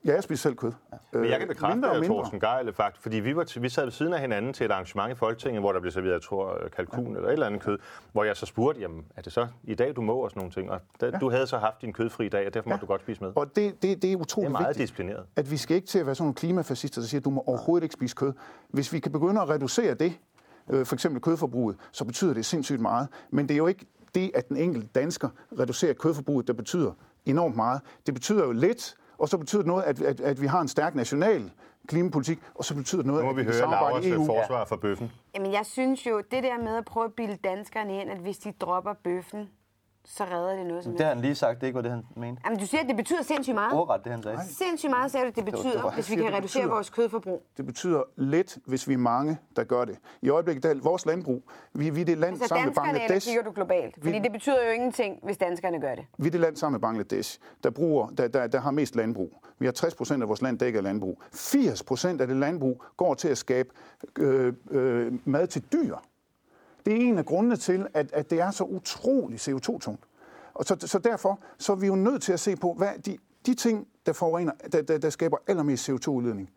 Ja, 0.05 0.13
jeg 0.13 0.23
spiser 0.23 0.41
selv 0.41 0.55
kød. 0.55 0.71
Ja. 0.91 1.19
Men 1.19 1.29
jeg 1.29 1.39
kan 1.39 1.47
bekræfte, 1.47 1.87
at 1.87 2.03
Thorsten 2.03 2.39
Geil, 2.39 2.73
faktisk, 2.73 3.01
fordi 3.01 3.19
vi, 3.19 3.35
var, 3.35 3.59
vi 3.59 3.69
sad 3.69 3.83
ved 3.83 3.91
siden 3.91 4.13
af 4.13 4.19
hinanden 4.19 4.53
til 4.53 4.65
et 4.65 4.71
arrangement 4.71 5.11
i 5.11 5.15
Folketinget, 5.15 5.61
hvor 5.61 5.71
der 5.71 5.79
blev 5.79 5.91
serveret, 5.91 6.13
jeg 6.13 6.21
tror, 6.21 6.59
kalkun 6.75 7.11
ja. 7.11 7.15
eller 7.15 7.27
et 7.27 7.33
eller 7.33 7.45
andet 7.45 7.61
kød, 7.61 7.77
hvor 8.11 8.23
jeg 8.23 8.37
så 8.37 8.45
spurgte, 8.45 8.81
jamen, 8.81 9.05
er 9.15 9.21
det 9.21 9.33
så 9.33 9.47
i 9.63 9.75
dag, 9.75 9.95
du 9.95 10.01
må 10.01 10.13
og 10.13 10.29
sådan 10.29 10.39
nogle 10.39 10.51
ting? 10.51 10.71
Og 10.71 10.81
da, 11.01 11.05
ja. 11.05 11.17
du 11.17 11.29
havde 11.29 11.47
så 11.47 11.57
haft 11.57 11.81
din 11.81 11.93
kødfri 11.93 12.29
dag, 12.29 12.47
og 12.47 12.53
derfor 12.53 12.69
ja. 12.69 12.73
måtte 12.73 12.81
du 12.81 12.87
godt 12.87 13.01
spise 13.01 13.23
med. 13.23 13.31
Og 13.35 13.55
det, 13.55 13.83
det, 13.83 14.01
det 14.01 14.11
er 14.11 14.15
utroligt 14.15 14.49
det 14.49 14.55
er 14.55 14.59
meget 14.59 14.67
vigtigt, 14.67 14.83
disciplineret. 14.83 15.25
at 15.35 15.51
vi 15.51 15.57
skal 15.57 15.75
ikke 15.75 15.87
til 15.87 15.99
at 15.99 16.05
være 16.05 16.15
sådan 16.15 16.23
nogle 16.23 16.35
klimafascister, 16.35 17.01
der 17.01 17.07
siger, 17.07 17.19
at 17.19 17.25
du 17.25 17.29
må 17.29 17.43
overhovedet 17.47 17.83
ikke 17.83 17.93
spise 17.93 18.15
kød. 18.15 18.33
Hvis 18.69 18.93
vi 18.93 18.99
kan 18.99 19.11
begynde 19.11 19.41
at 19.41 19.49
reducere 19.49 19.93
det, 19.93 20.13
øh, 20.69 20.85
for 20.85 20.95
eksempel 20.95 21.21
kødforbruget, 21.21 21.77
så 21.91 22.05
betyder 22.05 22.33
det 22.33 22.45
sindssygt 22.45 22.79
meget. 22.81 23.07
Men 23.29 23.47
det 23.47 23.53
er 23.53 23.57
jo 23.57 23.67
ikke 23.67 23.85
det, 24.15 24.31
at 24.33 24.49
den 24.49 24.57
enkelte 24.57 24.87
dansker 24.87 25.29
reducerer 25.59 25.93
kødforbruget, 25.93 26.47
der 26.47 26.53
betyder 26.53 26.91
enormt 27.25 27.55
meget. 27.55 27.81
Det 28.05 28.13
betyder 28.13 28.45
jo 28.45 28.51
lidt, 28.51 28.95
og 29.21 29.29
så 29.29 29.37
betyder 29.37 29.61
det 29.61 29.67
noget, 29.67 29.83
at, 29.83 30.01
at, 30.01 30.19
at 30.19 30.41
vi 30.41 30.47
har 30.47 30.61
en 30.61 30.67
stærk 30.67 30.95
national 30.95 31.51
klimapolitik, 31.87 32.39
og 32.55 32.65
så 32.65 32.75
betyder 32.75 33.01
det 33.01 33.07
noget, 33.07 33.23
nu 33.23 33.29
må 33.29 33.35
vi 33.35 33.43
høre 33.43 33.71
Lauras 33.71 34.05
EU. 34.05 34.25
forsvar 34.25 34.65
for 34.65 34.75
bøffen. 34.75 35.11
Jamen, 35.35 35.51
jeg 35.51 35.65
synes 35.65 36.05
jo, 36.05 36.21
det 36.31 36.43
der 36.43 36.57
med 36.57 36.77
at 36.77 36.85
prøve 36.85 37.05
at 37.05 37.13
bilde 37.13 37.37
danskerne 37.43 38.01
ind, 38.01 38.09
at 38.09 38.17
hvis 38.17 38.37
de 38.37 38.51
dropper 38.51 38.93
bøffen, 39.03 39.49
så 40.05 40.23
redder 40.23 40.55
det 40.55 40.65
noget 40.65 40.83
som 40.83 40.91
Det 40.91 41.01
har 41.05 41.13
han 41.13 41.21
lige 41.21 41.35
sagt, 41.35 41.61
det 41.61 41.67
ikke 41.67 41.75
var 41.75 41.81
det, 41.81 41.91
han 41.91 42.03
mente. 42.15 42.41
Jamen, 42.45 42.59
du 42.59 42.65
siger, 42.65 42.81
at 42.81 42.87
det 42.87 42.95
betyder 42.95 43.23
sindssygt 43.23 43.55
meget. 43.55 43.73
Ordret, 43.73 44.03
det 44.03 44.11
han 44.11 44.23
sagde. 44.23 44.37
Sindssygt 44.49 44.89
meget 44.89 45.11
sagde 45.11 45.25
du, 45.25 45.31
det 45.35 45.45
betyder, 45.45 45.71
det 45.71 45.83
var, 45.83 45.91
hvis 45.91 46.09
vi 46.09 46.15
kan 46.15 46.25
reducere 46.25 46.41
betyder, 46.41 46.67
vores 46.67 46.89
kødforbrug. 46.89 47.43
Det 47.57 47.65
betyder 47.65 48.03
lidt, 48.15 48.57
hvis 48.65 48.87
vi 48.87 48.93
er 48.93 48.97
mange, 48.97 49.37
der 49.55 49.63
gør 49.63 49.85
det. 49.85 49.97
I 50.21 50.29
øjeblikket, 50.29 50.63
der, 50.63 50.75
vores 50.83 51.05
landbrug, 51.05 51.43
vi, 51.73 51.89
vi 51.89 52.01
er 52.01 52.05
det 52.05 52.17
land 52.17 52.33
altså, 52.33 52.47
sammen 52.47 52.65
med 52.65 52.75
Bangladesh. 52.75 53.13
Altså 53.13 53.29
kigger 53.29 53.43
du 53.43 53.51
globalt? 53.51 53.95
Fordi 53.95 54.11
vi, 54.11 54.19
det 54.19 54.31
betyder 54.31 54.65
jo 54.65 54.71
ingenting, 54.71 55.19
hvis 55.23 55.37
danskerne 55.37 55.81
gør 55.81 55.95
det. 55.95 56.05
Vi 56.17 56.27
er 56.27 56.31
det 56.31 56.39
land 56.39 56.55
sammen 56.55 56.73
med 56.73 56.81
Bangladesh, 56.81 57.39
der, 57.63 57.69
bruger, 57.69 58.07
der, 58.07 58.27
der, 58.27 58.47
der 58.47 58.59
har 58.59 58.71
mest 58.71 58.95
landbrug. 58.95 59.41
Vi 59.59 59.65
har 59.65 59.73
60 59.73 59.95
procent 59.95 60.23
af 60.23 60.29
vores 60.29 60.41
land 60.41 60.59
dækket 60.59 60.77
af 60.77 60.83
landbrug. 60.83 61.21
80 61.33 61.83
procent 61.83 62.21
af 62.21 62.27
det 62.27 62.37
landbrug 62.37 62.83
går 62.97 63.13
til 63.13 63.27
at 63.27 63.37
skabe 63.37 63.69
øh, 64.19 64.53
øh, 64.71 65.13
mad 65.25 65.47
til 65.47 65.63
dyr. 65.73 65.95
Det 66.85 66.93
er 66.93 66.97
en 66.97 67.17
af 67.17 67.25
grundene 67.25 67.55
til, 67.55 67.87
at, 67.93 68.13
at 68.13 68.29
det 68.29 68.39
er 68.39 68.51
så 68.51 68.63
utrolig 68.63 69.39
CO2-tungt. 69.39 70.03
Og 70.53 70.65
så, 70.65 70.75
så 70.79 70.99
derfor 70.99 71.39
så 71.57 71.71
er 71.71 71.75
vi 71.75 71.87
jo 71.87 71.95
nødt 71.95 72.21
til 72.21 72.33
at 72.33 72.39
se 72.39 72.55
på, 72.55 72.73
hvad 72.73 72.89
de, 73.05 73.17
de 73.45 73.53
ting, 73.53 73.87
der, 74.05 74.13
forurener, 74.13 74.51
der, 74.71 74.81
der, 74.81 74.97
der 74.97 75.09
skaber 75.09 75.37
allermest 75.47 75.89
CO2-udledning, 75.89 76.49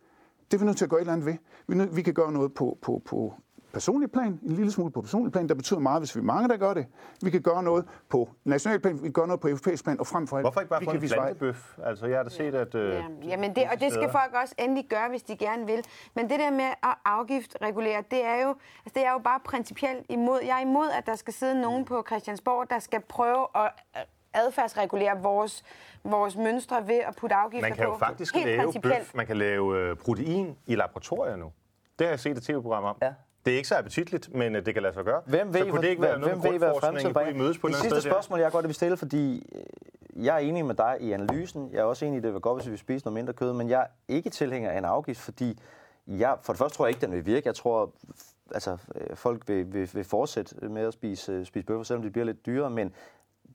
det 0.51 0.53
er 0.53 0.59
vi 0.59 0.65
nødt 0.65 0.77
til 0.77 0.85
at 0.85 0.89
gøre 0.89 0.99
et 0.99 1.01
eller 1.01 1.13
andet 1.13 1.25
ved. 1.25 1.35
Vi, 1.67 1.75
nød, 1.75 1.87
vi 1.87 2.01
kan 2.01 2.13
gøre 2.13 2.31
noget 2.31 2.53
på, 2.53 2.77
på, 2.81 3.01
på 3.05 3.33
personlig 3.75 4.11
plan, 4.11 4.39
en 4.43 4.51
lille 4.51 4.71
smule 4.71 4.91
på 4.91 5.01
personlig 5.01 5.31
plan, 5.31 5.49
der 5.49 5.55
betyder 5.55 5.79
meget, 5.79 6.01
hvis 6.01 6.15
vi 6.15 6.19
er 6.19 6.23
mange, 6.23 6.49
der 6.49 6.57
gør 6.57 6.73
det. 6.73 6.85
Vi 7.21 7.29
kan 7.29 7.41
gøre 7.41 7.63
noget 7.63 7.85
på 8.09 8.29
national 8.43 8.79
plan, 8.79 8.95
vi 8.95 9.01
kan 9.01 9.11
gøre 9.11 9.27
noget 9.27 9.41
på 9.41 9.47
europæisk 9.47 9.83
plan, 9.83 9.99
og 9.99 10.07
frem 10.07 10.27
for 10.27 10.37
alt... 10.37 10.43
Hvorfor 10.43 10.59
ikke 10.59 10.69
bare 10.69 10.79
vi 10.79 10.85
få 10.85 10.91
en 10.91 10.99
plantebøf? 10.99 11.77
Altså, 11.83 12.05
jeg 12.05 12.17
har 12.17 12.23
da 12.23 12.29
set, 12.29 12.55
at... 12.55 12.75
Øh, 12.75 12.93
ja, 12.93 13.03
jamen 13.23 13.55
det, 13.55 13.63
og 13.73 13.79
det 13.79 13.93
skal 13.93 14.09
folk 14.11 14.33
også 14.41 14.55
endelig 14.59 14.85
gøre, 14.89 15.09
hvis 15.09 15.23
de 15.23 15.37
gerne 15.37 15.65
vil. 15.65 15.83
Men 16.15 16.29
det 16.29 16.39
der 16.39 16.51
med 16.51 16.69
at 16.83 16.95
afgiftregulere, 17.05 18.03
det 18.11 18.25
er 18.25 18.41
jo, 18.43 18.49
altså, 18.85 18.93
det 18.93 19.05
er 19.05 19.11
jo 19.11 19.19
bare 19.19 19.39
principielt 19.45 20.05
imod. 20.09 20.39
Jeg 20.45 20.57
er 20.57 20.61
imod, 20.61 20.87
at 20.97 21.05
der 21.05 21.15
skal 21.15 21.33
sidde 21.33 21.61
nogen 21.61 21.85
på 21.85 22.03
Christiansborg, 22.07 22.69
der 22.69 22.79
skal 22.79 23.01
prøve 23.01 23.47
at 23.55 23.71
adfærdsregulere 24.33 25.21
vores, 25.21 25.63
vores 26.03 26.35
mønstre 26.37 26.87
ved 26.87 26.99
at 27.07 27.15
putte 27.15 27.35
afgifter 27.35 27.69
på. 27.69 27.69
Man 27.69 27.77
kan 27.77 27.85
jo 27.85 27.97
faktisk 27.97 28.35
Helt 28.35 28.47
lave 28.47 28.73
bøf, 28.81 29.15
man 29.15 29.25
kan 29.27 29.37
lave 29.37 29.77
øh, 29.77 29.95
protein 29.97 30.57
i 30.65 30.75
laboratorier 30.75 31.35
nu. 31.35 31.51
Det 31.99 32.07
har 32.07 32.11
jeg 32.11 32.19
set 32.19 32.37
et 32.37 32.43
tv-program 32.43 32.83
om. 32.83 32.97
Ja. 33.01 33.13
Det 33.45 33.53
er 33.53 33.57
ikke 33.57 33.67
så 33.67 33.75
appetitligt, 33.75 34.33
men 34.33 34.55
øh, 34.55 34.65
det 34.65 34.73
kan 34.73 34.83
lade 34.83 34.93
sig 34.93 35.05
gøre. 35.05 35.21
Hvem 35.25 35.53
ved, 35.53 35.61
så 35.61 35.69
kunne 35.69 35.81
det 35.81 35.87
ikke 35.87 36.01
være 36.01 36.19
noget 36.19 36.35
hvem 36.35 36.43
ved, 37.15 37.27
I 37.29 37.37
mødes 37.37 37.57
på 37.57 37.67
Det 37.67 37.75
sidste 37.75 38.01
spørgsmål, 38.01 38.39
jeg 38.39 38.51
godt 38.51 38.67
vil 38.67 38.75
stille, 38.75 38.97
fordi 38.97 39.49
øh, 39.55 40.25
jeg 40.25 40.35
er 40.35 40.39
enig 40.39 40.65
med 40.65 40.75
dig 40.75 40.97
i 40.99 41.11
analysen. 41.11 41.69
Jeg 41.71 41.79
er 41.79 41.83
også 41.83 42.05
enig 42.05 42.17
i, 42.17 42.21
det 42.21 42.33
vil 42.33 42.41
godt, 42.41 42.63
hvis 42.63 42.71
vi 42.71 42.77
spiser 42.77 43.05
noget 43.05 43.15
mindre 43.15 43.33
kød, 43.33 43.53
men 43.53 43.69
jeg 43.69 43.81
er 43.81 43.87
ikke 44.07 44.29
tilhænger 44.29 44.69
af 44.69 44.77
en 44.77 44.85
afgift, 44.85 45.19
fordi 45.19 45.59
jeg, 46.07 46.37
for 46.41 46.53
det 46.53 46.57
første 46.57 46.77
tror 46.77 46.85
jeg 46.85 46.89
ikke, 46.89 47.05
den 47.05 47.11
vil 47.11 47.25
virke. 47.25 47.47
Jeg 47.47 47.55
tror, 47.55 47.91
altså, 48.53 48.77
øh, 48.95 49.15
folk 49.15 49.47
vil, 49.47 49.73
vil, 49.73 49.89
vil 49.93 50.03
fortsætte 50.03 50.69
med 50.69 50.81
at 50.81 50.93
spise, 50.93 51.45
spise 51.45 51.65
bøffer, 51.65 51.83
selvom 51.83 52.03
det 52.03 52.11
bliver 52.11 52.25
lidt 52.25 52.45
dyrere, 52.45 52.69
men 52.69 52.93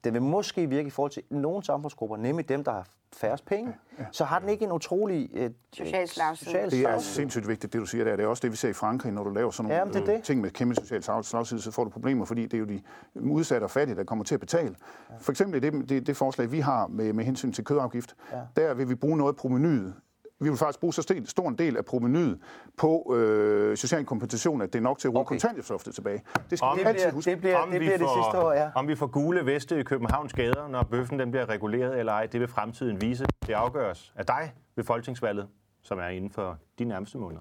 den 0.04 0.14
vil 0.14 0.22
måske 0.22 0.66
virke 0.68 0.86
i 0.86 0.90
forhold 0.90 1.10
til 1.10 1.22
nogle 1.30 1.64
samfundsgrupper, 1.64 2.16
nemlig 2.16 2.48
dem, 2.48 2.64
der 2.64 2.72
har 2.72 2.86
færrest 3.12 3.46
penge, 3.46 3.72
ja, 3.98 4.02
ja. 4.02 4.08
så 4.12 4.24
har 4.24 4.38
den 4.38 4.48
ikke 4.48 4.64
en 4.64 4.72
utrolig 4.72 5.30
øh, 5.34 5.50
social 5.72 6.08
slagside. 6.08 6.70
Det 6.70 6.82
er 6.82 6.98
sindssygt 6.98 7.48
vigtigt, 7.48 7.72
det 7.72 7.80
du 7.80 7.86
siger 7.86 8.04
der. 8.04 8.16
Det 8.16 8.22
er 8.22 8.26
også 8.26 8.40
det, 8.40 8.50
vi 8.50 8.56
ser 8.56 8.68
i 8.68 8.72
Frankrig, 8.72 9.12
når 9.12 9.24
du 9.24 9.30
laver 9.30 9.50
sådan 9.50 9.68
nogle 9.70 9.92
ja, 9.94 10.00
det 10.00 10.06
det. 10.06 10.22
ting 10.24 10.40
med 10.40 10.50
kæmpe 10.50 10.74
social 10.74 11.24
slagside, 11.24 11.60
så 11.60 11.70
får 11.70 11.84
du 11.84 11.90
problemer, 11.90 12.24
fordi 12.24 12.42
det 12.42 12.54
er 12.54 12.58
jo 12.58 12.64
de 12.64 12.82
udsatte 13.14 13.64
og 13.64 13.70
fattige, 13.70 13.96
der 13.96 14.04
kommer 14.04 14.24
til 14.24 14.34
at 14.34 14.40
betale. 14.40 14.76
Ja. 15.10 15.14
For 15.20 15.32
eksempel 15.32 15.62
det, 15.62 15.88
det, 15.88 16.06
det 16.06 16.16
forslag, 16.16 16.52
vi 16.52 16.60
har 16.60 16.86
med, 16.86 17.12
med 17.12 17.24
hensyn 17.24 17.52
til 17.52 17.64
kødafgift, 17.64 18.14
ja. 18.32 18.40
der 18.56 18.74
vil 18.74 18.88
vi 18.88 18.94
bruge 18.94 19.16
noget 19.16 19.36
promenyet 19.36 19.94
vi 20.40 20.48
vil 20.48 20.58
faktisk 20.58 20.80
bruge 20.80 20.92
så 20.94 21.02
stor- 21.02 21.14
stor 21.24 21.48
en 21.48 21.58
del 21.58 21.76
af 21.76 21.84
provenyet 21.84 22.38
på 22.76 23.14
øh, 23.16 23.76
social 23.76 24.04
kompensation, 24.04 24.62
at 24.62 24.72
det 24.72 24.78
er 24.78 24.82
nok 24.82 24.98
til 24.98 25.08
at 25.08 25.12
rulle 25.14 25.20
Okay. 25.20 25.28
kontanthjælpsloftet 25.34 25.94
tilbage. 25.94 26.22
Det 26.50 26.58
skal 26.58 26.66
Om- 26.68 26.78
vi 26.78 26.82
Det 26.82 26.88
altid 26.88 27.00
bliver 27.04 27.12
huske. 27.14 27.30
det, 27.30 27.38
bliver, 27.38 27.60
det, 27.60 27.68
bliver 27.80 27.96
det 27.98 28.08
sidste 28.16 28.38
år, 28.38 28.52
ja. 28.52 28.70
om 28.74 28.88
vi 28.88 28.94
får 28.94 29.06
gule 29.06 29.46
veste 29.46 29.80
i 29.80 29.82
Københavns 29.82 30.32
gader, 30.32 30.68
når 30.68 30.82
bøffen 30.82 31.18
den 31.18 31.30
bliver 31.30 31.48
reguleret 31.48 31.98
eller 31.98 32.12
ej, 32.12 32.26
det 32.26 32.40
vil 32.40 32.48
fremtiden 32.48 33.00
vise. 33.00 33.24
Det 33.46 33.52
afgøres 33.52 34.12
af 34.16 34.26
dig 34.26 34.52
ved 34.76 34.84
folketingsvalget, 34.84 35.48
som 35.82 35.98
er 35.98 36.06
inden 36.08 36.30
for 36.30 36.58
de 36.78 36.84
nærmeste 36.84 37.18
måneder. 37.18 37.40